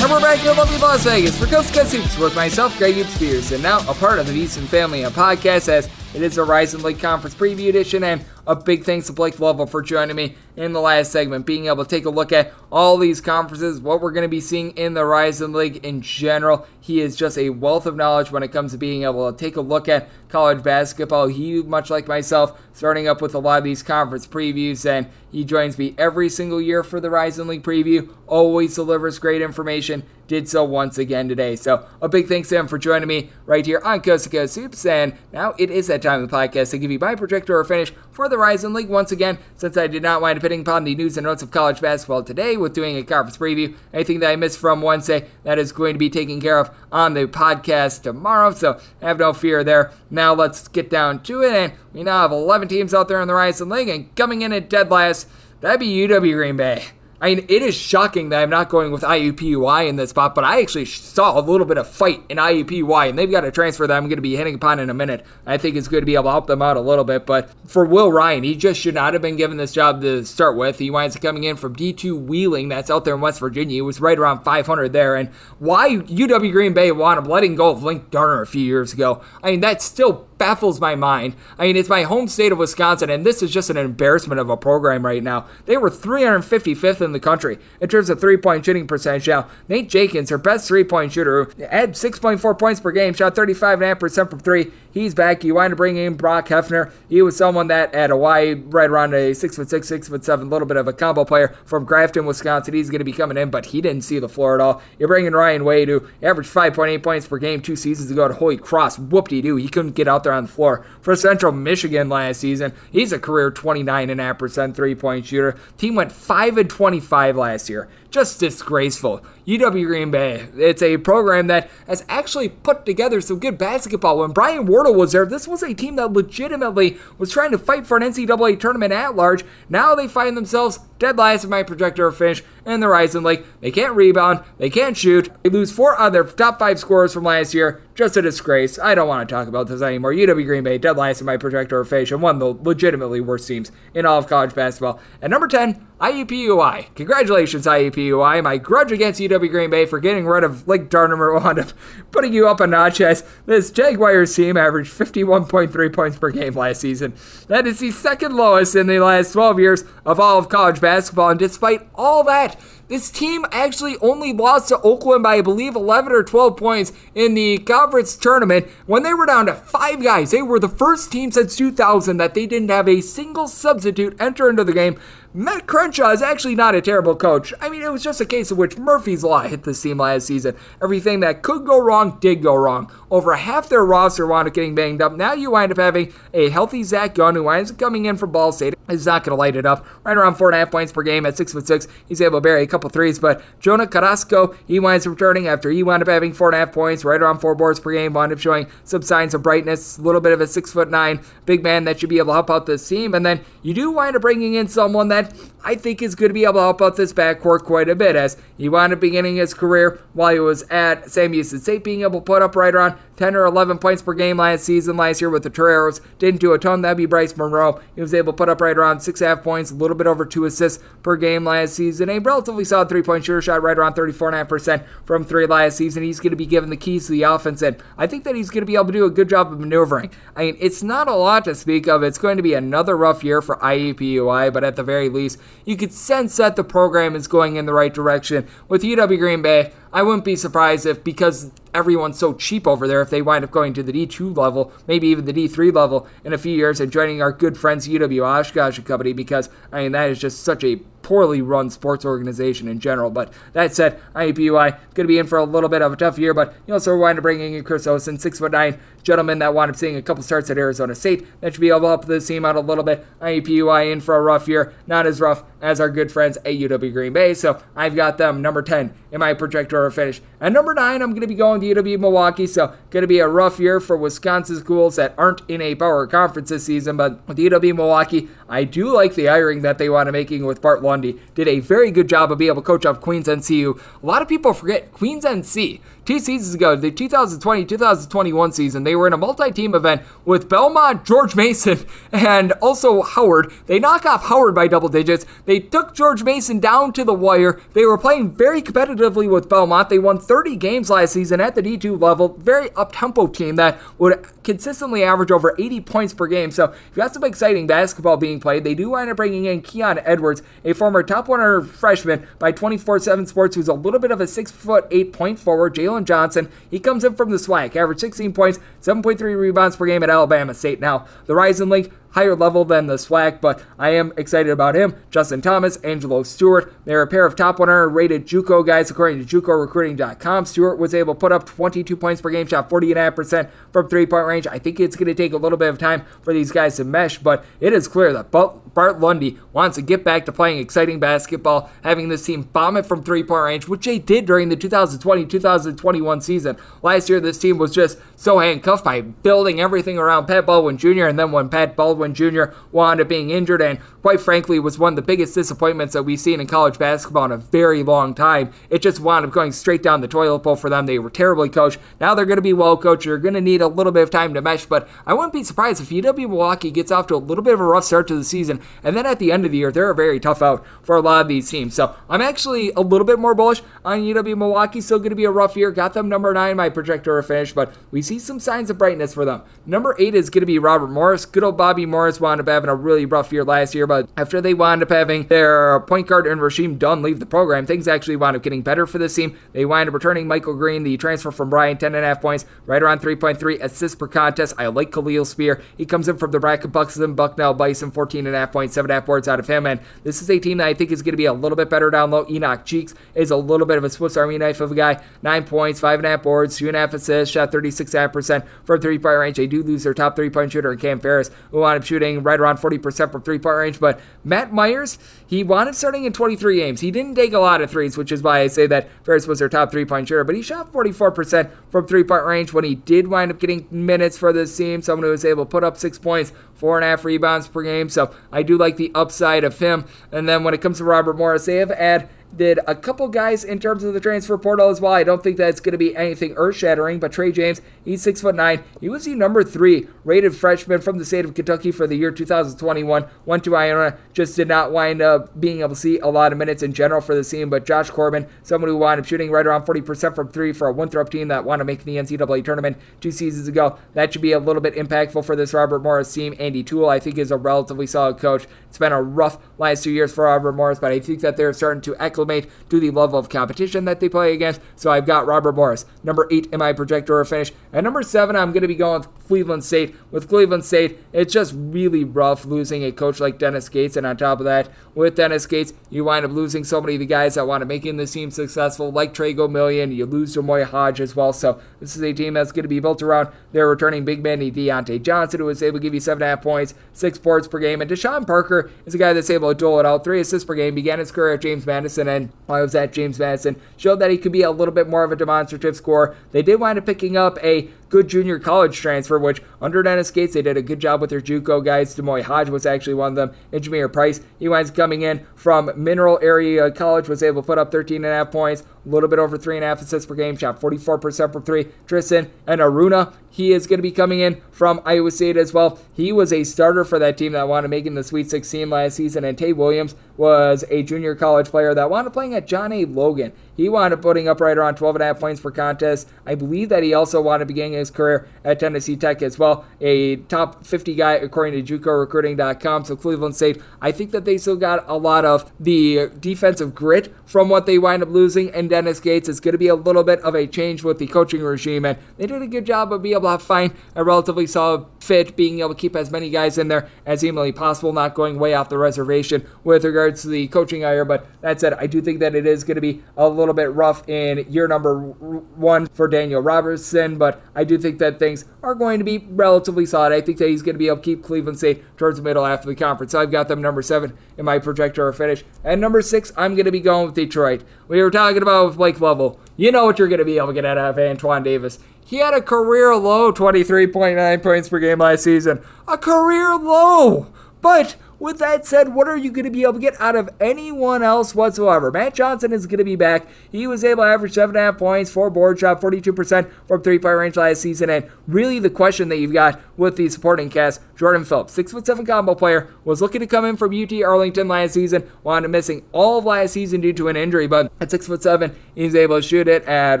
And 0.02 0.10
we're 0.10 0.20
back 0.20 0.40
here 0.40 0.50
in 0.50 0.56
lovely 0.56 0.78
Las 0.78 1.04
Vegas 1.04 1.38
for 1.38 1.46
Coast 1.46 1.72
to 1.72 1.80
Coast 1.80 1.94
Hoops 1.94 2.18
with 2.18 2.34
myself, 2.34 2.76
Greg 2.76 2.96
Hoops 2.96 3.14
Spears, 3.14 3.52
and 3.52 3.62
now 3.62 3.88
a 3.88 3.94
part 3.94 4.18
of 4.18 4.26
the 4.26 4.32
VSiN 4.32 4.66
Family 4.66 5.04
and 5.04 5.14
Podcast 5.14 5.68
as 5.68 5.88
it 6.12 6.22
is 6.22 6.36
a 6.38 6.44
Horizon 6.44 6.82
League 6.82 6.98
Conference 6.98 7.36
Preview 7.36 7.68
Edition, 7.68 8.02
and 8.02 8.24
a 8.46 8.56
big 8.56 8.84
thanks 8.84 9.06
to 9.06 9.12
Blake 9.12 9.38
Lovell 9.38 9.66
for 9.66 9.82
joining 9.82 10.16
me 10.16 10.34
in 10.56 10.72
the 10.72 10.80
last 10.80 11.12
segment, 11.12 11.46
being 11.46 11.66
able 11.66 11.84
to 11.84 11.88
take 11.88 12.04
a 12.04 12.10
look 12.10 12.32
at 12.32 12.52
all 12.70 12.98
these 12.98 13.20
conferences, 13.20 13.80
what 13.80 14.00
we're 14.00 14.10
going 14.10 14.24
to 14.24 14.28
be 14.28 14.40
seeing 14.40 14.70
in 14.72 14.94
the 14.94 15.00
Horizon 15.00 15.52
League 15.52 15.84
in 15.84 16.02
general. 16.02 16.66
He 16.80 17.00
is 17.00 17.16
just 17.16 17.38
a 17.38 17.50
wealth 17.50 17.86
of 17.86 17.96
knowledge 17.96 18.30
when 18.30 18.42
it 18.42 18.52
comes 18.52 18.72
to 18.72 18.78
being 18.78 19.04
able 19.04 19.32
to 19.32 19.38
take 19.38 19.56
a 19.56 19.60
look 19.60 19.88
at 19.88 20.08
college 20.28 20.62
basketball. 20.62 21.28
He, 21.28 21.62
much 21.62 21.88
like 21.90 22.08
myself, 22.08 22.60
starting 22.72 23.08
up 23.08 23.22
with 23.22 23.34
a 23.34 23.38
lot 23.38 23.58
of 23.58 23.64
these 23.64 23.82
conference 23.82 24.26
previews, 24.26 24.84
and 24.84 25.06
he 25.30 25.44
joins 25.44 25.78
me 25.78 25.94
every 25.96 26.28
single 26.28 26.60
year 26.60 26.82
for 26.82 27.00
the 27.00 27.08
Horizon 27.08 27.48
League 27.48 27.62
preview. 27.62 28.12
Always 28.26 28.74
delivers 28.74 29.18
great 29.18 29.42
information. 29.42 30.02
Did 30.26 30.48
so 30.48 30.64
once 30.64 30.96
again 30.96 31.28
today. 31.28 31.56
So 31.56 31.86
a 32.00 32.08
big 32.08 32.26
thanks 32.26 32.48
to 32.48 32.56
him 32.56 32.66
for 32.66 32.78
joining 32.78 33.08
me 33.08 33.30
right 33.44 33.66
here 33.66 33.82
on 33.84 34.00
Coast 34.00 34.24
to 34.24 34.30
Coast 34.30 34.54
Hoops. 34.56 34.86
And 34.86 35.14
now 35.30 35.54
it 35.58 35.70
is 35.70 35.88
that 35.88 36.00
time 36.00 36.22
of 36.22 36.30
the 36.30 36.34
podcast 36.34 36.70
to 36.70 36.78
give 36.78 36.90
you 36.90 36.98
my 36.98 37.14
projector 37.14 37.58
or 37.58 37.64
finish 37.64 37.92
for 38.12 38.28
the 38.28 38.36
Horizon 38.36 38.72
League 38.72 38.88
once 38.88 39.10
again. 39.10 39.38
Since 39.56 39.76
I 39.76 39.86
did 39.88 40.02
not 40.02 40.20
wind 40.20 40.36
up 40.36 40.42
hitting 40.42 40.60
upon 40.60 40.84
the 40.84 40.94
news 40.94 41.16
and 41.16 41.24
notes 41.24 41.42
of 41.42 41.50
college 41.50 41.80
basketball 41.80 42.22
today 42.22 42.56
with 42.56 42.74
doing 42.74 42.96
a 42.96 43.02
conference 43.02 43.38
preview, 43.38 43.74
anything 43.92 44.20
that 44.20 44.30
I 44.30 44.36
missed 44.36 44.58
from 44.58 44.82
Wednesday 44.82 45.28
that 45.44 45.58
is 45.58 45.72
going 45.72 45.94
to 45.94 45.98
be 45.98 46.10
taken 46.10 46.40
care 46.40 46.58
of 46.58 46.70
on 46.92 47.14
the 47.14 47.26
podcast 47.26 48.02
tomorrow. 48.02 48.52
So 48.52 48.80
have 49.00 49.18
no 49.18 49.32
fear 49.32 49.64
there. 49.64 49.90
Now 50.10 50.34
let's 50.34 50.68
get 50.68 50.90
down 50.90 51.22
to 51.24 51.42
it. 51.42 51.52
And 51.52 51.72
we 51.92 52.02
now 52.02 52.22
have 52.22 52.32
11 52.32 52.68
teams 52.68 52.94
out 52.94 53.08
there 53.08 53.20
in 53.20 53.28
the 53.28 53.34
Horizon 53.34 53.68
League, 53.68 53.88
and 53.88 54.14
coming 54.14 54.42
in 54.42 54.52
at 54.52 54.70
dead 54.70 54.90
last, 54.90 55.26
that'd 55.60 55.80
be 55.80 55.86
UW 55.86 56.34
Green 56.34 56.56
Bay. 56.56 56.84
I 57.22 57.26
mean, 57.36 57.46
it 57.48 57.62
is 57.62 57.76
shocking 57.76 58.30
that 58.30 58.42
I'm 58.42 58.50
not 58.50 58.68
going 58.68 58.90
with 58.90 59.02
IUPUI 59.02 59.88
in 59.88 59.94
this 59.94 60.10
spot, 60.10 60.34
but 60.34 60.42
I 60.42 60.60
actually 60.60 60.86
saw 60.86 61.38
a 61.38 61.40
little 61.40 61.64
bit 61.64 61.78
of 61.78 61.88
fight 61.88 62.20
in 62.28 62.36
IUPUI, 62.36 63.10
and 63.10 63.16
they've 63.16 63.30
got 63.30 63.44
a 63.44 63.52
transfer 63.52 63.86
that 63.86 63.96
I'm 63.96 64.08
going 64.08 64.16
to 64.16 64.22
be 64.22 64.34
hitting 64.34 64.56
upon 64.56 64.80
in 64.80 64.90
a 64.90 64.94
minute. 64.94 65.24
I 65.46 65.56
think 65.56 65.76
it's 65.76 65.86
good 65.86 66.00
to 66.00 66.06
be 66.06 66.16
able 66.16 66.24
to 66.24 66.30
help 66.30 66.48
them 66.48 66.60
out 66.60 66.76
a 66.76 66.80
little 66.80 67.04
bit, 67.04 67.24
but 67.24 67.48
for 67.64 67.84
Will 67.84 68.10
Ryan, 68.10 68.42
he 68.42 68.56
just 68.56 68.80
should 68.80 68.96
not 68.96 69.12
have 69.12 69.22
been 69.22 69.36
given 69.36 69.56
this 69.56 69.70
job 69.70 70.00
to 70.00 70.24
start 70.24 70.56
with. 70.56 70.80
He 70.80 70.90
winds 70.90 71.14
up 71.14 71.22
coming 71.22 71.44
in 71.44 71.54
from 71.54 71.76
D2 71.76 72.26
Wheeling, 72.26 72.68
that's 72.68 72.90
out 72.90 73.04
there 73.04 73.14
in 73.14 73.20
West 73.20 73.38
Virginia. 73.38 73.74
He 73.74 73.82
was 73.82 74.00
right 74.00 74.18
around 74.18 74.42
500 74.42 74.92
there, 74.92 75.14
and 75.14 75.28
why 75.60 75.90
UW 75.90 76.50
Green 76.50 76.72
Bay 76.72 76.90
wound 76.90 77.20
up 77.20 77.28
letting 77.28 77.54
go 77.54 77.70
of 77.70 77.84
Linc 77.84 78.10
Darner 78.10 78.42
a 78.42 78.48
few 78.48 78.64
years 78.64 78.92
ago, 78.92 79.22
I 79.44 79.52
mean, 79.52 79.60
that's 79.60 79.84
still 79.84 80.26
baffles 80.42 80.80
my 80.80 80.96
mind. 80.96 81.36
I 81.56 81.68
mean, 81.68 81.76
it's 81.76 81.88
my 81.88 82.02
home 82.02 82.26
state 82.26 82.50
of 82.50 82.58
Wisconsin, 82.58 83.10
and 83.10 83.24
this 83.24 83.44
is 83.44 83.52
just 83.52 83.70
an 83.70 83.76
embarrassment 83.76 84.40
of 84.40 84.50
a 84.50 84.56
program 84.56 85.06
right 85.06 85.22
now. 85.22 85.46
They 85.66 85.76
were 85.76 85.88
355th 85.88 87.00
in 87.00 87.12
the 87.12 87.20
country 87.20 87.60
in 87.80 87.88
terms 87.88 88.10
of 88.10 88.20
three 88.20 88.36
point 88.36 88.64
shooting 88.64 88.88
percentage. 88.88 89.28
Now, 89.28 89.46
Nate 89.68 89.88
Jenkins, 89.88 90.30
her 90.30 90.38
best 90.38 90.66
three 90.66 90.82
point 90.82 91.12
shooter, 91.12 91.48
had 91.70 91.92
6.4 91.92 92.58
points 92.58 92.80
per 92.80 92.90
game, 92.90 93.14
shot 93.14 93.36
35.5% 93.36 94.30
from 94.30 94.40
three. 94.40 94.72
He's 94.92 95.14
back. 95.14 95.42
You 95.42 95.54
wind 95.54 95.72
up 95.72 95.78
bringing 95.78 96.04
in 96.04 96.14
Brock 96.14 96.48
Hefner. 96.48 96.92
He 97.08 97.22
was 97.22 97.34
someone 97.34 97.68
that 97.68 97.94
at 97.94 98.10
Hawaii, 98.10 98.54
right 98.54 98.90
around 98.90 99.14
a 99.14 99.32
six 99.32 99.56
foot 99.56 99.70
six, 99.70 99.88
six 99.88 100.08
foot 100.08 100.22
seven, 100.22 100.50
little 100.50 100.68
bit 100.68 100.76
of 100.76 100.86
a 100.86 100.92
combo 100.92 101.24
player 101.24 101.56
from 101.64 101.84
Grafton, 101.86 102.26
Wisconsin. 102.26 102.74
He's 102.74 102.90
going 102.90 102.98
to 102.98 103.04
be 103.04 103.12
coming 103.12 103.38
in, 103.38 103.48
but 103.50 103.66
he 103.66 103.80
didn't 103.80 104.02
see 104.02 104.18
the 104.18 104.28
floor 104.28 104.54
at 104.54 104.60
all. 104.60 104.82
You're 104.98 105.08
bringing 105.08 105.32
Ryan 105.32 105.64
Wade, 105.64 105.88
who 105.88 106.06
averaged 106.22 106.52
5.8 106.52 107.02
points 107.02 107.26
per 107.26 107.38
game 107.38 107.62
two 107.62 107.74
seasons 107.74 108.10
ago 108.10 108.26
at 108.26 108.32
Holy 108.32 108.58
Cross. 108.58 108.98
Whoop 108.98 109.28
de 109.28 109.40
doo. 109.40 109.56
He 109.56 109.68
couldn't 109.68 109.92
get 109.92 110.08
out 110.08 110.24
there 110.24 110.32
on 110.34 110.44
the 110.44 110.52
floor. 110.52 110.84
For 111.00 111.16
Central 111.16 111.52
Michigan 111.52 112.10
last 112.10 112.40
season, 112.40 112.74
he's 112.90 113.12
a 113.12 113.18
career 113.18 113.50
29.5% 113.50 114.74
three 114.74 114.94
point 114.94 115.24
shooter. 115.24 115.56
Team 115.78 115.94
went 115.94 116.12
5 116.12 116.58
and 116.58 116.68
25 116.68 117.36
last 117.36 117.70
year. 117.70 117.88
Just 118.12 118.38
disgraceful. 118.40 119.24
UW 119.46 119.86
Green 119.86 120.10
Bay. 120.10 120.46
It's 120.58 120.82
a 120.82 120.98
program 120.98 121.46
that 121.46 121.70
has 121.86 122.04
actually 122.10 122.50
put 122.50 122.84
together 122.84 123.22
some 123.22 123.38
good 123.38 123.56
basketball. 123.56 124.18
When 124.18 124.32
Brian 124.32 124.66
Wardle 124.66 124.92
was 124.94 125.12
there, 125.12 125.24
this 125.24 125.48
was 125.48 125.62
a 125.62 125.72
team 125.72 125.96
that 125.96 126.12
legitimately 126.12 126.98
was 127.16 127.30
trying 127.30 127.52
to 127.52 127.58
fight 127.58 127.86
for 127.86 127.96
an 127.96 128.02
NCAA 128.02 128.60
tournament 128.60 128.92
at 128.92 129.16
large. 129.16 129.46
Now 129.70 129.94
they 129.94 130.08
find 130.08 130.36
themselves 130.36 130.80
dead 131.02 131.18
last 131.18 131.42
in 131.42 131.50
my 131.50 131.64
projector 131.64 132.06
of 132.06 132.16
finish 132.16 132.44
in 132.64 132.78
the 132.78 132.86
Horizon 132.86 133.24
League. 133.24 133.44
They 133.60 133.72
can't 133.72 133.96
rebound, 133.96 134.44
they 134.58 134.70
can't 134.70 134.96
shoot. 134.96 135.28
They 135.42 135.50
lose 135.50 135.72
four 135.72 135.98
other 135.98 136.22
top 136.22 136.60
five 136.60 136.78
scorers 136.78 137.12
from 137.12 137.24
last 137.24 137.54
year. 137.54 137.82
Just 137.94 138.16
a 138.16 138.22
disgrace. 138.22 138.78
I 138.78 138.94
don't 138.94 139.08
want 139.08 139.28
to 139.28 139.34
talk 139.34 139.48
about 139.48 139.66
this 139.66 139.82
anymore. 139.82 140.14
UW 140.14 140.46
Green 140.46 140.64
Bay, 140.64 140.78
dead 140.78 140.96
last 140.96 141.20
in 141.20 141.26
my 141.26 141.36
projector 141.36 141.80
of 141.80 141.88
finish, 141.88 142.10
and 142.10 142.22
one 142.22 142.36
of 142.36 142.40
the 142.40 142.68
legitimately 142.68 143.20
worst 143.20 143.48
teams 143.48 143.70
in 143.92 144.06
all 144.06 144.18
of 144.18 144.28
college 144.28 144.54
basketball. 144.54 144.98
And 145.20 145.30
number 145.30 145.46
10, 145.46 145.86
IUPUI. 146.00 146.94
Congratulations, 146.94 147.66
IUPUI. 147.66 148.42
My 148.42 148.56
grudge 148.58 148.92
against 148.92 149.20
UW 149.20 149.50
Green 149.50 149.70
Bay 149.70 149.84
for 149.84 150.00
getting 150.00 150.26
rid 150.26 150.42
of 150.42 150.66
Lake 150.66 150.88
Darnamore 150.88 151.40
wound 151.40 151.58
up 151.58 151.72
putting 152.10 152.32
you 152.32 152.48
up 152.48 152.60
a 152.60 152.66
notch 152.66 153.00
as 153.00 153.24
this 153.46 153.70
Jaguars 153.70 154.34
team 154.34 154.56
averaged 154.56 154.92
51.3 154.92 155.92
points 155.92 156.18
per 156.18 156.30
game 156.30 156.54
last 156.54 156.80
season. 156.80 157.14
That 157.48 157.66
is 157.66 157.78
the 157.78 157.90
second 157.90 158.34
lowest 158.34 158.74
in 158.74 158.86
the 158.86 159.00
last 159.00 159.32
12 159.32 159.60
years 159.60 159.84
of 160.06 160.18
all 160.18 160.38
of 160.38 160.48
college 160.48 160.80
basketball, 160.80 160.91
and 161.30 161.38
despite 161.38 161.88
all 161.94 162.24
that, 162.24 162.58
this 162.88 163.10
team 163.10 163.44
actually 163.50 163.96
only 164.00 164.32
lost 164.32 164.68
to 164.68 164.80
Oakland 164.80 165.22
by, 165.22 165.36
I 165.36 165.40
believe, 165.40 165.74
11 165.74 166.12
or 166.12 166.22
12 166.22 166.56
points 166.56 166.92
in 167.14 167.34
the 167.34 167.58
conference 167.58 168.16
tournament 168.16 168.66
when 168.86 169.02
they 169.02 169.14
were 169.14 169.26
down 169.26 169.46
to 169.46 169.54
five 169.54 170.02
guys. 170.02 170.30
They 170.30 170.42
were 170.42 170.60
the 170.60 170.68
first 170.68 171.10
team 171.10 171.30
since 171.30 171.56
2000 171.56 172.16
that 172.18 172.34
they 172.34 172.46
didn't 172.46 172.70
have 172.70 172.88
a 172.88 173.00
single 173.00 173.48
substitute 173.48 174.16
enter 174.20 174.50
into 174.50 174.64
the 174.64 174.72
game. 174.72 174.98
Matt 175.34 175.66
Crenshaw 175.66 176.10
is 176.10 176.20
actually 176.20 176.54
not 176.54 176.74
a 176.74 176.82
terrible 176.82 177.16
coach. 177.16 177.54
I 177.58 177.70
mean, 177.70 177.80
it 177.80 177.90
was 177.90 178.02
just 178.02 178.20
a 178.20 178.26
case 178.26 178.50
of 178.50 178.58
which 178.58 178.76
Murphy's 178.76 179.24
Law 179.24 179.40
hit 179.40 179.62
this 179.62 179.80
team 179.80 179.96
last 179.96 180.26
season. 180.26 180.54
Everything 180.82 181.20
that 181.20 181.40
could 181.40 181.64
go 181.64 181.78
wrong 181.78 182.18
did 182.20 182.42
go 182.42 182.54
wrong. 182.54 182.92
Over 183.10 183.34
half 183.34 183.70
their 183.70 183.82
roster 183.82 184.26
wound 184.26 184.46
up 184.46 184.52
getting 184.52 184.74
banged 184.74 185.00
up. 185.00 185.14
Now 185.14 185.32
you 185.32 185.50
wind 185.52 185.72
up 185.72 185.78
having 185.78 186.12
a 186.34 186.50
healthy 186.50 186.82
Zach 186.82 187.14
Gunn 187.14 187.34
who 187.34 187.44
winds 187.44 187.70
up 187.70 187.78
coming 187.78 188.04
in 188.04 188.18
from 188.18 188.30
Ball 188.30 188.52
State. 188.52 188.74
He's 188.90 189.06
not 189.06 189.24
going 189.24 189.34
to 189.34 189.38
light 189.38 189.56
it 189.56 189.64
up. 189.64 189.86
Right 190.04 190.18
around 190.18 190.34
four 190.34 190.50
and 190.50 190.54
a 190.54 190.58
half 190.58 190.70
points 190.70 190.92
per 190.92 191.02
game 191.02 191.24
at 191.24 191.38
six 191.38 191.54
foot 191.54 191.66
six. 191.66 191.88
He's 192.06 192.20
able 192.20 192.36
to 192.36 192.42
bury 192.42 192.62
a 192.62 192.66
couple 192.66 192.81
threes, 192.90 193.18
but 193.18 193.42
Jonah 193.60 193.86
Carrasco, 193.86 194.54
he 194.66 194.80
winds 194.80 195.06
up 195.06 195.10
returning 195.12 195.48
after 195.48 195.70
he 195.70 195.82
wound 195.82 196.02
up 196.02 196.08
having 196.08 196.32
four 196.32 196.48
and 196.48 196.54
a 196.54 196.58
half 196.58 196.72
points, 196.72 197.04
right 197.04 197.20
around 197.20 197.38
four 197.40 197.54
boards 197.54 197.80
per 197.80 197.92
game, 197.92 198.12
wound 198.12 198.32
up 198.32 198.38
showing 198.38 198.66
some 198.84 199.02
signs 199.02 199.34
of 199.34 199.42
brightness. 199.42 199.98
A 199.98 200.02
little 200.02 200.20
bit 200.20 200.32
of 200.32 200.40
a 200.40 200.46
six 200.46 200.72
foot 200.72 200.90
nine 200.90 201.20
big 201.46 201.62
man 201.62 201.84
that 201.84 202.00
should 202.00 202.08
be 202.08 202.18
able 202.18 202.28
to 202.28 202.34
help 202.34 202.50
out 202.50 202.66
this 202.66 202.86
team. 202.88 203.14
And 203.14 203.24
then 203.24 203.44
you 203.62 203.74
do 203.74 203.90
wind 203.90 204.16
up 204.16 204.22
bringing 204.22 204.54
in 204.54 204.68
someone 204.68 205.08
that 205.08 205.34
I 205.64 205.74
think 205.74 206.02
is 206.02 206.14
going 206.14 206.30
to 206.30 206.34
be 206.34 206.44
able 206.44 206.54
to 206.54 206.60
help 206.60 206.82
out 206.82 206.96
this 206.96 207.12
backcourt 207.12 207.64
quite 207.64 207.88
a 207.88 207.94
bit 207.94 208.16
as 208.16 208.36
he 208.58 208.68
wound 208.68 208.92
up 208.92 209.00
beginning 209.00 209.36
his 209.36 209.54
career 209.54 210.00
while 210.12 210.32
he 210.32 210.40
was 210.40 210.62
at 210.64 211.10
Sam 211.10 211.32
Houston 211.32 211.60
State, 211.60 211.84
being 211.84 212.02
able 212.02 212.20
to 212.20 212.24
put 212.24 212.42
up 212.42 212.56
right 212.56 212.74
around 212.74 212.96
10 213.16 213.36
or 213.36 213.44
11 213.44 213.78
points 213.78 214.02
per 214.02 214.14
game 214.14 214.38
last 214.38 214.64
season. 214.64 214.96
Last 214.96 215.20
year 215.20 215.30
with 215.30 215.44
the 215.44 215.50
Toreros, 215.50 216.00
didn't 216.18 216.40
do 216.40 216.52
a 216.52 216.58
ton. 216.58 216.82
That'd 216.82 216.96
be 216.96 217.06
Bryce 217.06 217.36
Monroe. 217.36 217.80
He 217.94 218.00
was 218.00 218.14
able 218.14 218.32
to 218.32 218.36
put 218.36 218.48
up 218.48 218.60
right 218.60 218.76
around 218.76 219.00
six 219.00 219.20
and 219.20 219.30
a 219.30 219.36
half 219.36 219.44
points, 219.44 219.70
a 219.70 219.74
little 219.74 219.96
bit 219.96 220.06
over 220.06 220.24
two 220.24 220.44
assists 220.44 220.82
per 221.02 221.16
game 221.16 221.44
last 221.44 221.74
season. 221.74 222.08
A 222.08 222.18
relatively 222.18 222.64
solid 222.64 222.88
three 222.88 223.02
point 223.02 223.24
shooter 223.24 223.42
shot 223.42 223.62
right 223.62 223.78
around 223.78 223.94
34.5% 223.94 224.84
from 225.04 225.24
three 225.24 225.46
last 225.46 225.76
season. 225.76 226.02
He's 226.02 226.18
going 226.18 226.30
to 226.30 226.36
be 226.36 226.46
given 226.46 226.70
the 226.70 226.76
keys 226.76 227.06
to 227.06 227.12
the 227.12 227.22
offense, 227.22 227.62
and 227.62 227.76
I 227.96 228.06
think 228.06 228.24
that 228.24 228.34
he's 228.34 228.50
going 228.50 228.62
to 228.62 228.66
be 228.66 228.74
able 228.74 228.86
to 228.86 228.92
do 228.92 229.04
a 229.04 229.10
good 229.10 229.28
job 229.28 229.52
of 229.52 229.60
maneuvering. 229.60 230.10
I 230.34 230.46
mean, 230.46 230.56
it's 230.58 230.82
not 230.82 231.08
a 231.08 231.14
lot 231.14 231.44
to 231.44 231.54
speak 231.54 231.86
of. 231.86 232.02
It's 232.02 232.18
going 232.18 232.36
to 232.38 232.42
be 232.42 232.54
another 232.54 232.96
rough 232.96 233.22
year 233.22 233.40
for 233.40 233.56
IUPUI, 233.56 234.52
but 234.52 234.64
at 234.64 234.76
the 234.76 234.82
very 234.82 235.08
least, 235.08 235.38
you 235.64 235.76
could 235.76 235.92
sense 235.92 236.36
that 236.36 236.56
the 236.56 236.64
program 236.64 237.14
is 237.14 237.26
going 237.26 237.56
in 237.56 237.66
the 237.66 237.72
right 237.72 237.92
direction. 237.92 238.46
With 238.68 238.82
UW 238.82 239.18
Green 239.18 239.42
Bay, 239.42 239.72
I 239.92 240.02
wouldn't 240.02 240.24
be 240.24 240.36
surprised 240.36 240.86
if, 240.86 241.04
because 241.04 241.50
everyone's 241.74 242.18
so 242.18 242.34
cheap 242.34 242.66
over 242.66 242.86
there, 242.86 243.02
if 243.02 243.10
they 243.10 243.22
wind 243.22 243.44
up 243.44 243.50
going 243.50 243.74
to 243.74 243.82
the 243.82 243.92
D2 243.92 244.36
level, 244.36 244.72
maybe 244.86 245.08
even 245.08 245.24
the 245.24 245.32
D3 245.32 245.72
level 245.72 246.06
in 246.24 246.32
a 246.32 246.38
few 246.38 246.54
years 246.54 246.80
and 246.80 246.92
joining 246.92 247.20
our 247.20 247.32
good 247.32 247.56
friends 247.56 247.88
UW 247.88 248.24
Oshkosh 248.24 248.78
Company, 248.80 249.12
because, 249.12 249.48
I 249.70 249.82
mean, 249.82 249.92
that 249.92 250.10
is 250.10 250.18
just 250.18 250.42
such 250.42 250.64
a 250.64 250.76
poorly 251.02 251.42
run 251.42 251.68
sports 251.68 252.04
organization 252.04 252.68
in 252.68 252.78
general. 252.78 253.10
But 253.10 253.32
that 253.52 253.74
said, 253.74 254.00
IUPUI 254.14 254.78
going 254.94 255.04
to 255.04 255.08
be 255.08 255.18
in 255.18 255.26
for 255.26 255.38
a 255.38 255.44
little 255.44 255.68
bit 255.68 255.82
of 255.82 255.92
a 255.92 255.96
tough 255.96 256.18
year, 256.18 256.32
but 256.32 256.54
you 256.66 256.74
also 256.74 256.96
wind 256.96 257.18
up 257.18 257.22
bringing 257.22 257.54
in 257.54 257.64
Chris 257.64 257.86
Osen, 257.86 258.20
six 258.20 258.38
foot 258.38 258.52
nine 258.52 258.78
gentleman 259.02 259.40
that 259.40 259.52
wound 259.52 259.68
up 259.68 259.76
seeing 259.76 259.96
a 259.96 260.02
couple 260.02 260.22
starts 260.22 260.48
at 260.48 260.58
Arizona 260.58 260.94
State. 260.94 261.26
That 261.40 261.52
should 261.52 261.60
be 261.60 261.70
able 261.70 261.80
to 261.80 261.86
help 261.88 262.04
this 262.04 262.26
team 262.26 262.44
out 262.44 262.56
a 262.56 262.60
little 262.60 262.84
bit. 262.84 263.04
IUPUI 263.20 263.92
in 263.92 264.00
for 264.00 264.16
a 264.16 264.22
rough 264.22 264.46
year, 264.46 264.72
not 264.86 265.06
as 265.06 265.20
rough 265.20 265.42
as 265.60 265.80
our 265.80 265.90
good 265.90 266.12
friends 266.12 266.36
at 266.38 266.54
UW 266.54 266.92
Green 266.92 267.12
Bay. 267.12 267.34
So 267.34 267.60
I've 267.74 267.96
got 267.96 268.18
them 268.18 268.40
number 268.42 268.62
10 268.62 268.94
in 269.10 269.18
my 269.18 269.34
projector 269.34 269.81
finish. 269.90 270.20
At 270.40 270.52
number 270.52 270.74
9, 270.74 271.02
I'm 271.02 271.10
going 271.10 271.22
to 271.22 271.26
be 271.26 271.34
going 271.34 271.60
to 271.60 271.74
UW 271.74 271.98
Milwaukee. 271.98 272.46
So 272.46 272.74
going 272.90 273.02
to 273.02 273.06
be 273.06 273.18
a 273.18 273.28
rough 273.28 273.58
year 273.58 273.80
for 273.80 273.96
Wisconsin 273.96 274.58
schools 274.58 274.96
that 274.96 275.14
aren't 275.16 275.42
in 275.48 275.60
a 275.60 275.74
power 275.74 276.06
conference 276.06 276.50
this 276.50 276.64
season. 276.64 276.96
But 276.96 277.26
with 277.26 277.38
UW 277.38 277.74
Milwaukee, 277.74 278.28
I 278.52 278.64
do 278.64 278.92
like 278.92 279.14
the 279.14 279.26
hiring 279.26 279.62
that 279.62 279.78
they 279.78 279.88
want 279.88 280.08
to 280.08 280.12
making 280.12 280.44
with 280.44 280.60
Bart 280.60 280.82
Lundy. 280.82 281.18
Did 281.34 281.48
a 281.48 281.60
very 281.60 281.90
good 281.90 282.06
job 282.06 282.30
of 282.30 282.36
being 282.36 282.50
able 282.50 282.60
to 282.60 282.66
coach 282.66 282.84
up 282.84 283.00
Queens 283.00 283.26
NCU. 283.26 283.80
A 284.02 284.06
lot 284.06 284.20
of 284.20 284.28
people 284.28 284.52
forget 284.52 284.92
Queens 284.92 285.24
NC 285.24 285.80
two 286.04 286.18
seasons 286.18 286.54
ago, 286.54 286.74
the 286.76 286.90
2020 286.90 287.64
2021 287.64 288.52
season, 288.52 288.84
they 288.84 288.96
were 288.96 289.06
in 289.06 289.12
a 289.12 289.16
multi 289.16 289.50
team 289.50 289.74
event 289.74 290.02
with 290.24 290.48
Belmont, 290.48 291.04
George 291.04 291.34
Mason, 291.34 291.84
and 292.12 292.52
also 292.52 293.02
Howard. 293.02 293.52
They 293.66 293.78
knock 293.78 294.04
off 294.06 294.24
Howard 294.24 294.54
by 294.54 294.68
double 294.68 294.88
digits. 294.88 295.26
They 295.44 295.60
took 295.60 295.94
George 295.94 296.22
Mason 296.22 296.60
down 296.60 296.92
to 296.94 297.04
the 297.04 297.14
wire. 297.14 297.60
They 297.72 297.84
were 297.84 297.98
playing 297.98 298.32
very 298.32 298.62
competitively 298.62 299.30
with 299.30 299.48
Belmont. 299.48 299.88
They 299.88 299.98
won 299.98 300.18
30 300.18 300.56
games 300.56 300.90
last 300.90 301.12
season 301.12 301.40
at 301.40 301.54
the 301.54 301.62
D2 301.62 302.00
level. 302.00 302.36
Very 302.38 302.70
up 302.72 302.92
tempo 302.92 303.26
team 303.26 303.56
that 303.56 303.78
would 303.98 304.26
consistently 304.42 305.04
average 305.04 305.30
over 305.30 305.54
80 305.58 305.80
points 305.80 306.14
per 306.14 306.26
game. 306.26 306.50
So 306.50 306.74
you've 306.86 306.96
got 306.96 307.14
some 307.14 307.24
exciting 307.24 307.66
basketball 307.66 308.16
being 308.16 308.40
played. 308.42 308.64
They 308.64 308.74
do 308.74 308.90
wind 308.90 309.08
up 309.08 309.16
bringing 309.16 309.46
in 309.46 309.62
Keon 309.62 310.00
Edwards, 310.04 310.42
a 310.64 310.74
former 310.74 311.02
top 311.02 311.28
100 311.28 311.62
freshman 311.62 312.26
by 312.38 312.52
24 312.52 312.98
7 312.98 313.26
Sports, 313.26 313.56
who's 313.56 313.68
a 313.68 313.74
little 313.74 314.00
bit 314.00 314.10
of 314.10 314.20
a 314.20 314.26
6 314.26 314.50
foot 314.50 314.86
8 314.90 315.12
point 315.12 315.38
forward. 315.38 315.74
Jalen 315.74 316.04
Johnson. 316.04 316.50
He 316.70 316.78
comes 316.78 317.04
in 317.04 317.14
from 317.14 317.30
the 317.30 317.36
SWAC, 317.38 317.74
averaged 317.76 318.00
16 318.00 318.32
points, 318.34 318.58
7.3 318.82 319.20
rebounds 319.38 319.76
per 319.76 319.86
game 319.86 320.02
at 320.02 320.10
Alabama 320.10 320.52
State. 320.52 320.80
Now, 320.80 321.06
the 321.26 321.32
Horizon 321.32 321.70
League 321.70 321.92
higher 322.12 322.34
level 322.34 322.64
than 322.64 322.86
the 322.86 322.94
SWAC, 322.94 323.40
but 323.40 323.62
I 323.78 323.90
am 323.90 324.12
excited 324.16 324.50
about 324.50 324.74
him. 324.74 324.94
Justin 325.10 325.42
Thomas, 325.42 325.76
Angelo 325.78 326.22
Stewart. 326.22 326.72
They're 326.84 327.02
a 327.02 327.06
pair 327.06 327.26
of 327.26 327.36
top 327.36 327.58
100 327.58 327.88
rated 327.88 328.26
JUCO 328.26 328.66
guys 328.66 328.90
according 328.90 329.24
to 329.24 329.40
JUCORecruiting.com. 329.40 330.44
Stewart 330.46 330.78
was 330.78 330.94
able 330.94 331.14
to 331.14 331.20
put 331.20 331.32
up 331.32 331.46
22 331.46 331.96
points 331.96 332.20
per 332.20 332.30
game, 332.30 332.46
shot 332.46 332.70
40.5% 332.70 333.50
from 333.72 333.88
three 333.88 334.06
point 334.06 334.26
range. 334.26 334.46
I 334.46 334.58
think 334.58 334.80
it's 334.80 334.96
going 334.96 335.08
to 335.08 335.14
take 335.14 335.32
a 335.32 335.36
little 335.36 335.58
bit 335.58 335.68
of 335.68 335.78
time 335.78 336.04
for 336.22 336.32
these 336.32 336.52
guys 336.52 336.76
to 336.76 336.84
mesh, 336.84 337.18
but 337.18 337.44
it 337.60 337.72
is 337.72 337.88
clear 337.88 338.12
that 338.12 338.30
Bart 338.30 339.00
Lundy 339.00 339.38
wants 339.52 339.76
to 339.76 339.82
get 339.82 340.04
back 340.04 340.26
to 340.26 340.32
playing 340.32 340.58
exciting 340.58 341.00
basketball, 341.00 341.70
having 341.82 342.08
this 342.08 342.24
team 342.24 342.42
bomb 342.42 342.76
it 342.76 342.86
from 342.86 343.02
three 343.02 343.22
point 343.22 343.44
range, 343.44 343.68
which 343.68 343.84
they 343.84 343.98
did 343.98 344.26
during 344.26 344.48
the 344.48 344.56
2020 344.56 345.26
2021 345.26 346.20
season. 346.20 346.56
Last 346.82 347.08
year, 347.08 347.20
this 347.20 347.38
team 347.38 347.58
was 347.58 347.72
just 347.72 347.98
so 348.16 348.38
handcuffed 348.38 348.84
by 348.84 349.00
building 349.00 349.60
everything 349.60 349.98
around 349.98 350.26
Pat 350.26 350.46
Baldwin 350.46 350.78
Jr., 350.78 351.06
and 351.06 351.18
then 351.18 351.32
when 351.32 351.48
Pat 351.48 351.76
Baldwin 351.76 352.01
Baldwin 352.02 352.14
Jr. 352.14 352.54
wound 352.72 353.00
up 353.00 353.08
being 353.08 353.30
injured 353.30 353.62
and, 353.62 353.78
quite 354.02 354.20
frankly, 354.20 354.58
was 354.58 354.78
one 354.78 354.92
of 354.92 354.96
the 354.96 355.02
biggest 355.02 355.34
disappointments 355.34 355.92
that 355.92 356.02
we've 356.02 356.18
seen 356.18 356.40
in 356.40 356.46
college 356.46 356.78
basketball 356.78 357.26
in 357.26 357.32
a 357.32 357.36
very 357.36 357.82
long 357.82 358.14
time. 358.14 358.52
It 358.70 358.82
just 358.82 358.98
wound 358.98 359.24
up 359.24 359.30
going 359.30 359.52
straight 359.52 359.82
down 359.82 360.00
the 360.00 360.08
toilet 360.08 360.40
bowl 360.40 360.56
for 360.56 360.68
them. 360.68 360.86
They 360.86 360.98
were 360.98 361.10
terribly 361.10 361.48
coached. 361.48 361.78
Now 362.00 362.14
they're 362.14 362.26
going 362.26 362.36
to 362.38 362.42
be 362.42 362.52
well 362.52 362.76
coached. 362.76 363.04
They're 363.04 363.18
going 363.18 363.34
to 363.34 363.40
need 363.40 363.60
a 363.60 363.68
little 363.68 363.92
bit 363.92 364.02
of 364.02 364.10
time 364.10 364.34
to 364.34 364.42
mesh, 364.42 364.66
but 364.66 364.88
I 365.06 365.14
wouldn't 365.14 365.32
be 365.32 365.44
surprised 365.44 365.80
if 365.80 365.90
UW 365.90 366.28
Milwaukee 366.28 366.70
gets 366.70 366.90
off 366.90 367.06
to 367.08 367.14
a 367.14 367.16
little 367.16 367.44
bit 367.44 367.54
of 367.54 367.60
a 367.60 367.64
rough 367.64 367.84
start 367.84 368.08
to 368.08 368.16
the 368.16 368.24
season, 368.24 368.60
and 368.82 368.96
then 368.96 369.06
at 369.06 369.18
the 369.18 369.30
end 369.30 369.44
of 369.44 369.52
the 369.52 369.58
year, 369.58 369.70
they're 369.70 369.90
a 369.90 369.94
very 369.94 370.18
tough 370.18 370.42
out 370.42 370.64
for 370.82 370.96
a 370.96 371.00
lot 371.00 371.20
of 371.20 371.28
these 371.28 371.48
teams. 371.48 371.74
So 371.74 371.94
I'm 372.08 372.20
actually 372.20 372.72
a 372.72 372.80
little 372.80 373.06
bit 373.06 373.18
more 373.18 373.34
bullish 373.34 373.62
on 373.84 374.00
UW 374.00 374.36
Milwaukee. 374.36 374.80
Still 374.80 374.98
going 374.98 375.10
to 375.10 375.16
be 375.16 375.24
a 375.24 375.30
rough 375.30 375.56
year. 375.56 375.70
Got 375.70 375.94
them 375.94 376.08
number 376.08 376.32
nine, 376.34 376.56
my 376.56 376.68
projector 376.68 377.22
finish, 377.22 377.52
but 377.52 377.72
we 377.90 378.02
see 378.02 378.18
some 378.18 378.40
signs 378.40 378.70
of 378.70 378.78
brightness 378.78 379.14
for 379.14 379.24
them. 379.24 379.42
Number 379.64 379.94
eight 379.98 380.14
is 380.14 380.30
going 380.30 380.40
to 380.40 380.46
be 380.46 380.58
Robert 380.58 380.88
Morris. 380.88 381.24
Good 381.24 381.44
old 381.44 381.56
Bobby 381.56 381.86
Morris 381.92 382.20
wound 382.20 382.40
up 382.40 382.48
having 382.48 382.68
a 382.68 382.74
really 382.74 383.06
rough 383.06 383.32
year 383.32 383.44
last 383.44 383.74
year, 383.74 383.86
but 383.86 384.10
after 384.16 384.40
they 384.40 384.54
wound 384.54 384.82
up 384.82 384.90
having 384.90 385.26
their 385.28 385.78
point 385.80 386.08
guard 386.08 386.26
and 386.26 386.40
Rasheem 386.40 386.78
Dunn 386.78 387.02
leave 387.02 387.20
the 387.20 387.26
program, 387.26 387.66
things 387.66 387.86
actually 387.86 388.16
wound 388.16 388.36
up 388.36 388.42
getting 388.42 388.62
better 388.62 388.86
for 388.86 388.98
this 388.98 389.14
team. 389.14 389.38
They 389.52 389.64
wind 389.64 389.88
up 389.88 389.94
returning 389.94 390.26
Michael 390.26 390.54
Green, 390.54 390.82
the 390.82 390.96
transfer 390.96 391.30
from 391.30 391.50
Bryant, 391.50 391.80
10.5 391.80 392.20
points, 392.20 392.46
right 392.66 392.82
around 392.82 393.00
3.3 393.00 393.60
assists 393.62 393.94
per 393.94 394.08
contest. 394.08 394.54
I 394.58 394.66
like 394.66 394.90
Kahliel 394.90 395.26
Spear. 395.26 395.62
He 395.76 395.86
comes 395.86 396.08
in 396.08 396.16
from 396.16 396.32
the 396.32 396.40
bracket 396.40 396.74
and 396.74 397.14
Bucknell 397.14 397.54
Bison, 397.54 397.92
14.5 397.92 398.52
points, 398.52 398.76
7.5 398.76 399.06
boards 399.06 399.28
out 399.28 399.38
of 399.38 399.46
him. 399.46 399.66
And 399.66 399.80
this 400.02 400.22
is 400.22 400.30
a 400.30 400.38
team 400.38 400.58
that 400.58 400.66
I 400.66 400.74
think 400.74 400.90
is 400.90 401.02
going 401.02 401.12
to 401.12 401.16
be 401.16 401.26
a 401.26 401.32
little 401.32 401.56
bit 401.56 401.70
better 401.70 401.90
down 401.90 402.10
low. 402.10 402.26
Enoch 402.28 402.64
Cheeks 402.64 402.94
is 403.14 403.30
a 403.30 403.36
little 403.36 403.66
bit 403.66 403.78
of 403.78 403.84
a 403.84 403.90
Swiss 403.90 404.16
Army 404.16 404.38
knife 404.38 404.60
of 404.60 404.72
a 404.72 404.74
guy. 404.74 405.02
9 405.22 405.44
points, 405.44 405.80
5.5 405.80 406.22
boards, 406.22 406.58
2.5 406.58 406.94
assists, 406.94 407.32
shot 407.32 407.52
36.5% 407.52 408.46
from 408.64 408.80
three 408.80 408.98
point 408.98 409.18
range. 409.18 409.36
They 409.36 409.46
do 409.46 409.62
lose 409.62 409.84
their 409.84 409.94
top 409.94 410.16
three 410.16 410.30
point 410.30 410.52
shooter 410.52 410.72
in 410.72 410.78
Cam 410.78 411.00
Ferris, 411.00 411.30
who 411.50 411.58
wound 411.58 411.81
up 411.82 411.86
shooting 411.86 412.22
right 412.22 412.38
around 412.38 412.58
40% 412.58 413.12
from 413.12 413.22
three 413.22 413.38
point 413.38 413.56
range. 413.56 413.80
But 413.80 414.00
Matt 414.24 414.52
Myers, 414.52 414.98
he 415.26 415.42
wound 415.42 415.68
up 415.68 415.74
starting 415.74 416.04
in 416.04 416.12
23 416.12 416.56
games. 416.56 416.80
He 416.80 416.90
didn't 416.90 417.14
take 417.14 417.32
a 417.32 417.38
lot 417.38 417.60
of 417.60 417.70
threes, 417.70 417.96
which 417.96 418.12
is 418.12 418.22
why 418.22 418.40
I 418.40 418.46
say 418.46 418.66
that 418.68 418.88
Ferris 419.04 419.26
was 419.26 419.40
their 419.40 419.48
top 419.48 419.70
three 419.70 419.84
point 419.84 420.08
shooter. 420.08 420.24
But 420.24 420.36
he 420.36 420.42
shot 420.42 420.72
44% 420.72 421.50
from 421.70 421.86
three 421.86 422.04
point 422.04 422.24
range 422.24 422.52
when 422.52 422.64
he 422.64 422.74
did 422.74 423.08
wind 423.08 423.32
up 423.32 423.40
getting 423.40 423.66
minutes 423.70 424.16
for 424.16 424.32
this 424.32 424.56
team. 424.56 424.82
Someone 424.82 425.04
who 425.04 425.10
was 425.10 425.24
able 425.24 425.44
to 425.44 425.50
put 425.50 425.64
up 425.64 425.76
six 425.76 425.98
points, 425.98 426.32
four 426.54 426.78
and 426.78 426.84
a 426.84 426.88
half 426.88 427.04
rebounds 427.04 427.48
per 427.48 427.62
game. 427.62 427.88
So 427.88 428.14
I 428.30 428.42
do 428.42 428.56
like 428.56 428.76
the 428.76 428.92
upside 428.94 429.44
of 429.44 429.58
him. 429.58 429.84
And 430.12 430.28
then 430.28 430.44
when 430.44 430.54
it 430.54 430.60
comes 430.60 430.78
to 430.78 430.84
Robert 430.84 431.16
Morris, 431.16 431.46
they 431.46 431.56
have 431.56 431.70
add 431.72 432.08
did 432.36 432.58
a 432.66 432.74
couple 432.74 433.08
guys 433.08 433.44
in 433.44 433.58
terms 433.58 433.84
of 433.84 433.94
the 433.94 434.00
transfer 434.00 434.38
portal 434.38 434.68
as 434.68 434.80
well. 434.80 434.92
I 434.92 435.04
don't 435.04 435.22
think 435.22 435.36
that's 435.36 435.60
going 435.60 435.72
to 435.72 435.78
be 435.78 435.96
anything 435.96 436.34
earth 436.36 436.56
shattering, 436.56 436.98
but 436.98 437.12
Trey 437.12 437.32
James, 437.32 437.60
he's 437.84 438.02
six 438.02 438.20
foot 438.20 438.34
nine. 438.34 438.64
He 438.80 438.88
was 438.88 439.04
the 439.04 439.14
number 439.14 439.42
three 439.42 439.86
rated 440.04 440.34
freshman 440.34 440.80
from 440.80 440.98
the 440.98 441.04
state 441.04 441.24
of 441.24 441.34
Kentucky 441.34 441.70
for 441.70 441.86
the 441.86 441.96
year 441.96 442.10
2021. 442.10 443.06
Went 443.26 443.44
to 443.44 443.56
Iona, 443.56 443.98
just 444.12 444.36
did 444.36 444.48
not 444.48 444.72
wind 444.72 445.02
up 445.02 445.38
being 445.40 445.60
able 445.60 445.70
to 445.70 445.76
see 445.76 445.98
a 445.98 446.08
lot 446.08 446.32
of 446.32 446.38
minutes 446.38 446.62
in 446.62 446.72
general 446.72 447.00
for 447.00 447.14
the 447.14 447.24
team. 447.24 447.50
But 447.50 447.66
Josh 447.66 447.90
Corbin, 447.90 448.26
someone 448.42 448.70
who 448.70 448.76
wound 448.76 449.00
up 449.00 449.06
shooting 449.06 449.30
right 449.30 449.46
around 449.46 449.64
40% 449.64 450.14
from 450.14 450.28
three 450.28 450.52
for 450.52 450.68
a 450.68 450.72
Winthrop 450.72 451.10
team 451.10 451.28
that 451.28 451.44
wound 451.44 451.60
up 451.60 451.66
making 451.66 451.86
the 451.86 451.96
NCAA 451.96 452.44
tournament 452.44 452.76
two 453.00 453.10
seasons 453.10 453.48
ago. 453.48 453.78
That 453.94 454.12
should 454.12 454.22
be 454.22 454.32
a 454.32 454.38
little 454.38 454.62
bit 454.62 454.74
impactful 454.74 455.24
for 455.24 455.36
this 455.36 455.54
Robert 455.54 455.80
Morris 455.80 456.12
team. 456.12 456.34
Andy 456.38 456.62
Toole, 456.62 456.88
I 456.88 456.98
think, 456.98 457.18
is 457.18 457.30
a 457.30 457.36
relatively 457.36 457.86
solid 457.86 458.18
coach. 458.18 458.46
It's 458.68 458.78
been 458.78 458.92
a 458.92 459.02
rough 459.02 459.38
last 459.58 459.84
two 459.84 459.90
years 459.90 460.12
for 460.12 460.24
Robert 460.24 460.52
Morris, 460.52 460.78
but 460.78 460.92
I 460.92 461.00
think 461.00 461.20
that 461.20 461.36
they're 461.36 461.52
starting 461.52 461.82
to 461.82 461.96
acclimate 462.30 462.50
to 462.70 462.80
the 462.80 462.90
level 462.90 463.18
of 463.18 463.28
competition 463.28 463.84
that 463.84 464.00
they 464.00 464.08
play 464.08 464.32
against. 464.32 464.60
So 464.76 464.90
I've 464.90 465.06
got 465.06 465.26
Robert 465.26 465.54
Morris, 465.54 465.84
number 466.02 466.28
eight 466.30 466.46
in 466.52 466.58
my 466.58 466.72
projector 466.72 467.24
finish. 467.24 467.52
At 467.72 467.84
number 467.84 468.02
seven, 468.02 468.36
I'm 468.36 468.52
going 468.52 468.62
to 468.62 468.68
be 468.68 468.74
going 468.74 469.00
with 469.00 469.26
Cleveland 469.26 469.64
State. 469.64 469.94
With 470.10 470.28
Cleveland 470.28 470.64
State, 470.64 470.98
it's 471.12 471.32
just 471.32 471.54
really 471.56 472.04
rough 472.04 472.44
losing 472.44 472.84
a 472.84 472.92
coach 472.92 473.20
like 473.20 473.38
Dennis 473.38 473.68
Gates. 473.68 473.96
And 473.96 474.06
on 474.06 474.16
top 474.16 474.40
of 474.40 474.44
that, 474.44 474.68
with 474.94 475.16
Dennis 475.16 475.46
Gates, 475.46 475.72
you 475.90 476.04
wind 476.04 476.24
up 476.24 476.32
losing 476.32 476.64
so 476.64 476.80
many 476.80 476.94
of 476.94 477.00
the 477.00 477.06
guys 477.06 477.34
that 477.34 477.46
want 477.46 477.62
to 477.62 477.66
make 477.66 477.82
the 477.82 478.06
team 478.06 478.30
successful, 478.30 478.90
like 478.92 479.14
Tre 479.14 479.34
Gomillion. 479.34 479.94
You 479.94 480.06
lose 480.06 480.34
D'Moi 480.34 480.64
Hodge 480.64 481.00
as 481.00 481.16
well. 481.16 481.32
So 481.32 481.60
this 481.80 481.96
is 481.96 482.02
a 482.02 482.12
team 482.12 482.34
that's 482.34 482.52
going 482.52 482.64
to 482.64 482.68
be 482.68 482.80
built 482.80 483.02
around 483.02 483.28
their 483.52 483.68
returning 483.68 484.04
big 484.04 484.22
man, 484.22 484.40
Deante 484.40 485.02
Johnson, 485.02 485.40
who 485.40 485.46
was 485.46 485.62
able 485.62 485.78
to 485.78 485.82
give 485.82 485.94
you 485.94 486.00
seven 486.00 486.22
and 486.22 486.28
a 486.28 486.36
half 486.36 486.42
points, 486.42 486.74
six 486.92 487.18
boards 487.18 487.48
per 487.48 487.58
game. 487.58 487.80
And 487.80 487.90
Deshaun 487.90 488.26
Parker 488.26 488.70
is 488.86 488.94
a 488.94 488.98
guy 488.98 489.12
that's 489.12 489.30
able 489.30 489.48
to 489.48 489.54
dole 489.54 489.80
it 489.80 489.86
out, 489.86 490.04
three 490.04 490.20
assists 490.20 490.46
per 490.46 490.54
game, 490.54 490.74
began 490.74 490.98
his 490.98 491.10
career 491.10 491.34
at 491.34 491.40
James 491.40 491.66
Madison, 491.66 492.08
and 492.16 492.30
I 492.48 492.60
was 492.60 492.74
at 492.74 492.92
James 492.92 493.18
Madison, 493.18 493.60
showed 493.76 493.96
that 493.96 494.10
he 494.10 494.18
could 494.18 494.32
be 494.32 494.42
a 494.42 494.50
little 494.50 494.74
bit 494.74 494.88
more 494.88 495.04
of 495.04 495.12
a 495.12 495.16
demonstrative 495.16 495.76
scorer. 495.76 496.14
They 496.32 496.42
did 496.42 496.60
wind 496.60 496.78
up 496.78 496.86
picking 496.86 497.16
up 497.16 497.38
a 497.42 497.68
good 497.92 498.08
junior 498.08 498.38
college 498.38 498.78
transfer, 498.78 499.18
which 499.18 499.42
under 499.60 499.82
Dennis 499.82 500.10
Gates, 500.10 500.32
they 500.32 500.40
did 500.40 500.56
a 500.56 500.62
good 500.62 500.80
job 500.80 501.02
with 501.02 501.10
their 501.10 501.20
Juco 501.20 501.62
guys. 501.62 501.94
D'Moi 501.94 502.22
Hodge 502.22 502.48
was 502.48 502.64
actually 502.64 502.94
one 502.94 503.12
of 503.12 503.16
them. 503.16 503.32
And 503.52 503.62
Jameer 503.62 503.92
Price, 503.92 504.22
he 504.38 504.48
winds 504.48 504.70
coming 504.70 505.02
in 505.02 505.26
from 505.34 505.70
Mineral 505.76 506.18
Area 506.22 506.70
College, 506.70 507.06
was 507.06 507.22
able 507.22 507.42
to 507.42 507.46
put 507.46 507.58
up 507.58 507.70
13 507.70 507.96
and 507.96 508.06
a 508.06 508.16
half 508.16 508.30
points, 508.32 508.62
a 508.62 508.88
little 508.88 509.10
bit 509.10 509.18
over 509.18 509.36
three 509.36 509.56
and 509.56 509.64
a 509.64 509.68
half 509.68 509.82
assists 509.82 510.06
per 510.06 510.14
game, 510.14 510.38
shot 510.38 510.58
44% 510.58 511.32
from 511.32 511.42
three. 511.42 511.68
Tristan 511.86 512.30
Enaruna, 512.48 513.12
he 513.28 513.52
is 513.52 513.66
going 513.66 513.78
to 513.78 513.82
be 513.82 513.92
coming 513.92 514.20
in 514.20 514.40
from 514.50 514.80
Iowa 514.84 515.10
State 515.10 515.36
as 515.36 515.52
well. 515.52 515.78
He 515.92 516.12
was 516.12 516.32
a 516.32 516.44
starter 516.44 516.84
for 516.84 516.98
that 516.98 517.18
team 517.18 517.32
that 517.32 517.46
wanted 517.46 517.62
to 517.62 517.68
make 517.68 517.86
in 517.86 517.94
the 517.94 518.04
Sweet 518.04 518.30
16 518.30 518.70
last 518.70 518.96
season, 518.96 519.24
and 519.24 519.36
Tay 519.36 519.52
Williams 519.52 519.94
was 520.16 520.64
a 520.70 520.82
junior 520.82 521.14
college 521.14 521.48
player 521.48 521.74
that 521.74 521.90
wanted 521.90 522.12
playing 522.12 522.34
at 522.34 522.46
John 522.46 522.72
A. 522.72 522.84
Logan. 522.84 523.32
He 523.56 523.68
wound 523.68 523.92
up 523.92 524.02
putting 524.02 524.28
up 524.28 524.40
right 524.40 524.56
around 524.56 524.76
12 524.76 524.96
and 524.96 525.02
a 525.02 525.06
half 525.06 525.20
points 525.20 525.40
per 525.40 525.50
contest. 525.50 526.08
I 526.26 526.34
believe 526.34 526.68
that 526.70 526.82
he 526.82 526.94
also 526.94 527.20
wanted 527.20 527.40
to 527.40 527.46
begin 527.46 527.81
his 527.82 527.90
career 527.90 528.28
at 528.44 528.60
Tennessee 528.60 528.96
Tech 528.96 529.22
as 529.22 529.38
well. 529.38 529.64
A 529.80 530.16
top 530.16 530.64
50 530.64 530.94
guy 530.94 531.14
according 531.14 531.64
to 531.64 531.78
JUCORecruiting.com. 531.78 532.84
So 532.84 532.96
Cleveland 532.96 533.36
State, 533.36 533.60
I 533.80 533.92
think 533.92 534.12
that 534.12 534.24
they 534.24 534.38
still 534.38 534.56
got 534.56 534.88
a 534.88 534.96
lot 534.96 535.24
of 535.24 535.50
the 535.58 536.10
defensive 536.20 536.74
grit 536.74 537.12
from 537.26 537.48
what 537.48 537.66
they 537.66 537.78
wind 537.78 538.02
up 538.02 538.08
losing. 538.08 538.50
And 538.50 538.70
Dennis 538.70 539.00
Gates 539.00 539.28
is 539.28 539.40
going 539.40 539.52
to 539.52 539.58
be 539.58 539.68
a 539.68 539.74
little 539.74 540.04
bit 540.04 540.20
of 540.20 540.34
a 540.34 540.46
change 540.46 540.84
with 540.84 540.98
the 540.98 541.06
coaching 541.06 541.42
regime, 541.42 541.84
and 541.84 541.98
they 542.16 542.26
did 542.26 542.42
a 542.42 542.46
good 542.46 542.64
job 542.64 542.92
of 542.92 543.02
being 543.02 543.14
able 543.14 543.36
to 543.36 543.38
find 543.38 543.72
a 543.94 544.04
relatively 544.04 544.46
solid 544.46 544.86
fit, 545.00 545.36
being 545.36 545.60
able 545.60 545.70
to 545.70 545.74
keep 545.74 545.96
as 545.96 546.10
many 546.10 546.30
guys 546.30 546.58
in 546.58 546.68
there 546.68 546.88
as 547.06 547.22
humanly 547.22 547.52
possible, 547.52 547.92
not 547.92 548.14
going 548.14 548.38
way 548.38 548.54
off 548.54 548.68
the 548.68 548.78
reservation 548.78 549.46
with 549.64 549.84
regards 549.84 550.22
to 550.22 550.28
the 550.28 550.46
coaching 550.48 550.82
hire. 550.82 551.04
But 551.04 551.26
that 551.40 551.60
said, 551.60 551.74
I 551.74 551.86
do 551.86 552.00
think 552.00 552.20
that 552.20 552.34
it 552.34 552.46
is 552.46 552.64
going 552.64 552.76
to 552.76 552.80
be 552.80 553.02
a 553.16 553.28
little 553.28 553.54
bit 553.54 553.72
rough 553.72 554.08
in 554.08 554.46
year 554.48 554.68
number 554.68 555.00
one 555.00 555.86
for 555.88 556.08
Daniyal 556.08 556.44
Robinson, 556.44 557.18
but 557.18 557.42
I 557.54 557.64
do 557.64 557.71
think 557.78 557.98
that 557.98 558.18
things 558.18 558.44
are 558.62 558.74
going 558.74 558.98
to 558.98 559.04
be 559.04 559.18
relatively 559.30 559.86
solid. 559.86 560.12
I 560.12 560.20
think 560.20 560.38
that 560.38 560.48
he's 560.48 560.62
going 560.62 560.74
to 560.74 560.78
be 560.78 560.88
able 560.88 560.98
to 560.98 561.02
keep 561.02 561.22
Cleveland 561.22 561.58
State 561.58 561.84
towards 561.96 562.18
the 562.18 562.22
middle 562.22 562.44
after 562.44 562.68
the 562.68 562.74
conference. 562.74 563.12
So 563.12 563.20
I've 563.20 563.30
got 563.30 563.48
them 563.48 563.62
number 563.62 563.82
seven 563.82 564.16
in 564.36 564.44
my 564.44 564.58
projector 564.58 565.12
finish. 565.12 565.44
And 565.64 565.80
number 565.80 566.02
six, 566.02 566.32
I'm 566.36 566.54
going 566.54 566.66
to 566.66 566.72
be 566.72 566.80
going 566.80 567.06
with 567.06 567.14
Detroit. 567.14 567.64
We 567.88 568.02
were 568.02 568.10
talking 568.10 568.42
about 568.42 568.66
with 568.66 568.76
Blake 568.76 569.00
Lovell. 569.00 569.38
You 569.56 569.72
know 569.72 569.84
what 569.84 569.98
you're 569.98 570.08
going 570.08 570.18
to 570.18 570.24
be 570.24 570.38
able 570.38 570.48
to 570.48 570.52
get 570.54 570.64
out 570.64 570.78
of 570.78 570.98
Antoine 570.98 571.42
Davis. 571.42 571.78
He 572.04 572.16
had 572.16 572.34
a 572.34 572.42
career 572.42 572.94
low 572.96 573.32
23.9 573.32 574.42
points 574.42 574.68
per 574.68 574.78
game 574.78 574.98
last 574.98 575.24
season. 575.24 575.62
A 575.88 575.96
career 575.96 576.56
low. 576.56 577.28
But 577.60 577.96
with 578.22 578.38
that 578.38 578.64
said, 578.64 578.94
what 578.94 579.08
are 579.08 579.16
you 579.16 579.32
going 579.32 579.44
to 579.44 579.50
be 579.50 579.64
able 579.64 579.72
to 579.72 579.78
get 579.80 580.00
out 580.00 580.14
of 580.14 580.30
anyone 580.40 581.02
else 581.02 581.34
whatsoever? 581.34 581.90
Matt 581.90 582.14
Johnson 582.14 582.52
is 582.52 582.68
going 582.68 582.78
to 582.78 582.84
be 582.84 582.94
back. 582.94 583.26
He 583.50 583.66
was 583.66 583.82
able 583.82 584.04
to 584.04 584.08
average 584.08 584.34
7.5 584.34 584.78
points, 584.78 585.10
4 585.10 585.28
board 585.28 585.58
shot, 585.58 585.80
42% 585.80 586.48
from 586.68 586.82
three 586.82 587.00
point 587.00 587.16
range 587.16 587.36
last 587.36 587.62
season. 587.62 587.90
And 587.90 588.08
really, 588.28 588.60
the 588.60 588.70
question 588.70 589.08
that 589.08 589.16
you've 589.16 589.32
got 589.32 589.60
with 589.76 589.96
the 589.96 590.08
supporting 590.08 590.50
cast, 590.50 590.80
Jordan 590.94 591.24
Phillips, 591.24 591.56
6'7 591.56 592.06
combo 592.06 592.36
player, 592.36 592.72
was 592.84 593.02
looking 593.02 593.18
to 593.22 593.26
come 593.26 593.44
in 593.44 593.56
from 593.56 593.74
UT 593.74 593.92
Arlington 594.04 594.46
last 594.46 594.74
season, 594.74 595.02
wound 595.24 595.44
up 595.44 595.50
missing 595.50 595.84
all 595.90 596.18
of 596.18 596.24
last 596.24 596.52
season 596.52 596.80
due 596.80 596.92
to 596.92 597.08
an 597.08 597.16
injury, 597.16 597.48
but 597.48 597.72
at 597.80 597.90
6'7, 597.90 598.54
he's 598.76 598.94
able 598.94 599.16
to 599.16 599.22
shoot 599.22 599.48
it 599.48 599.64
at 599.64 600.00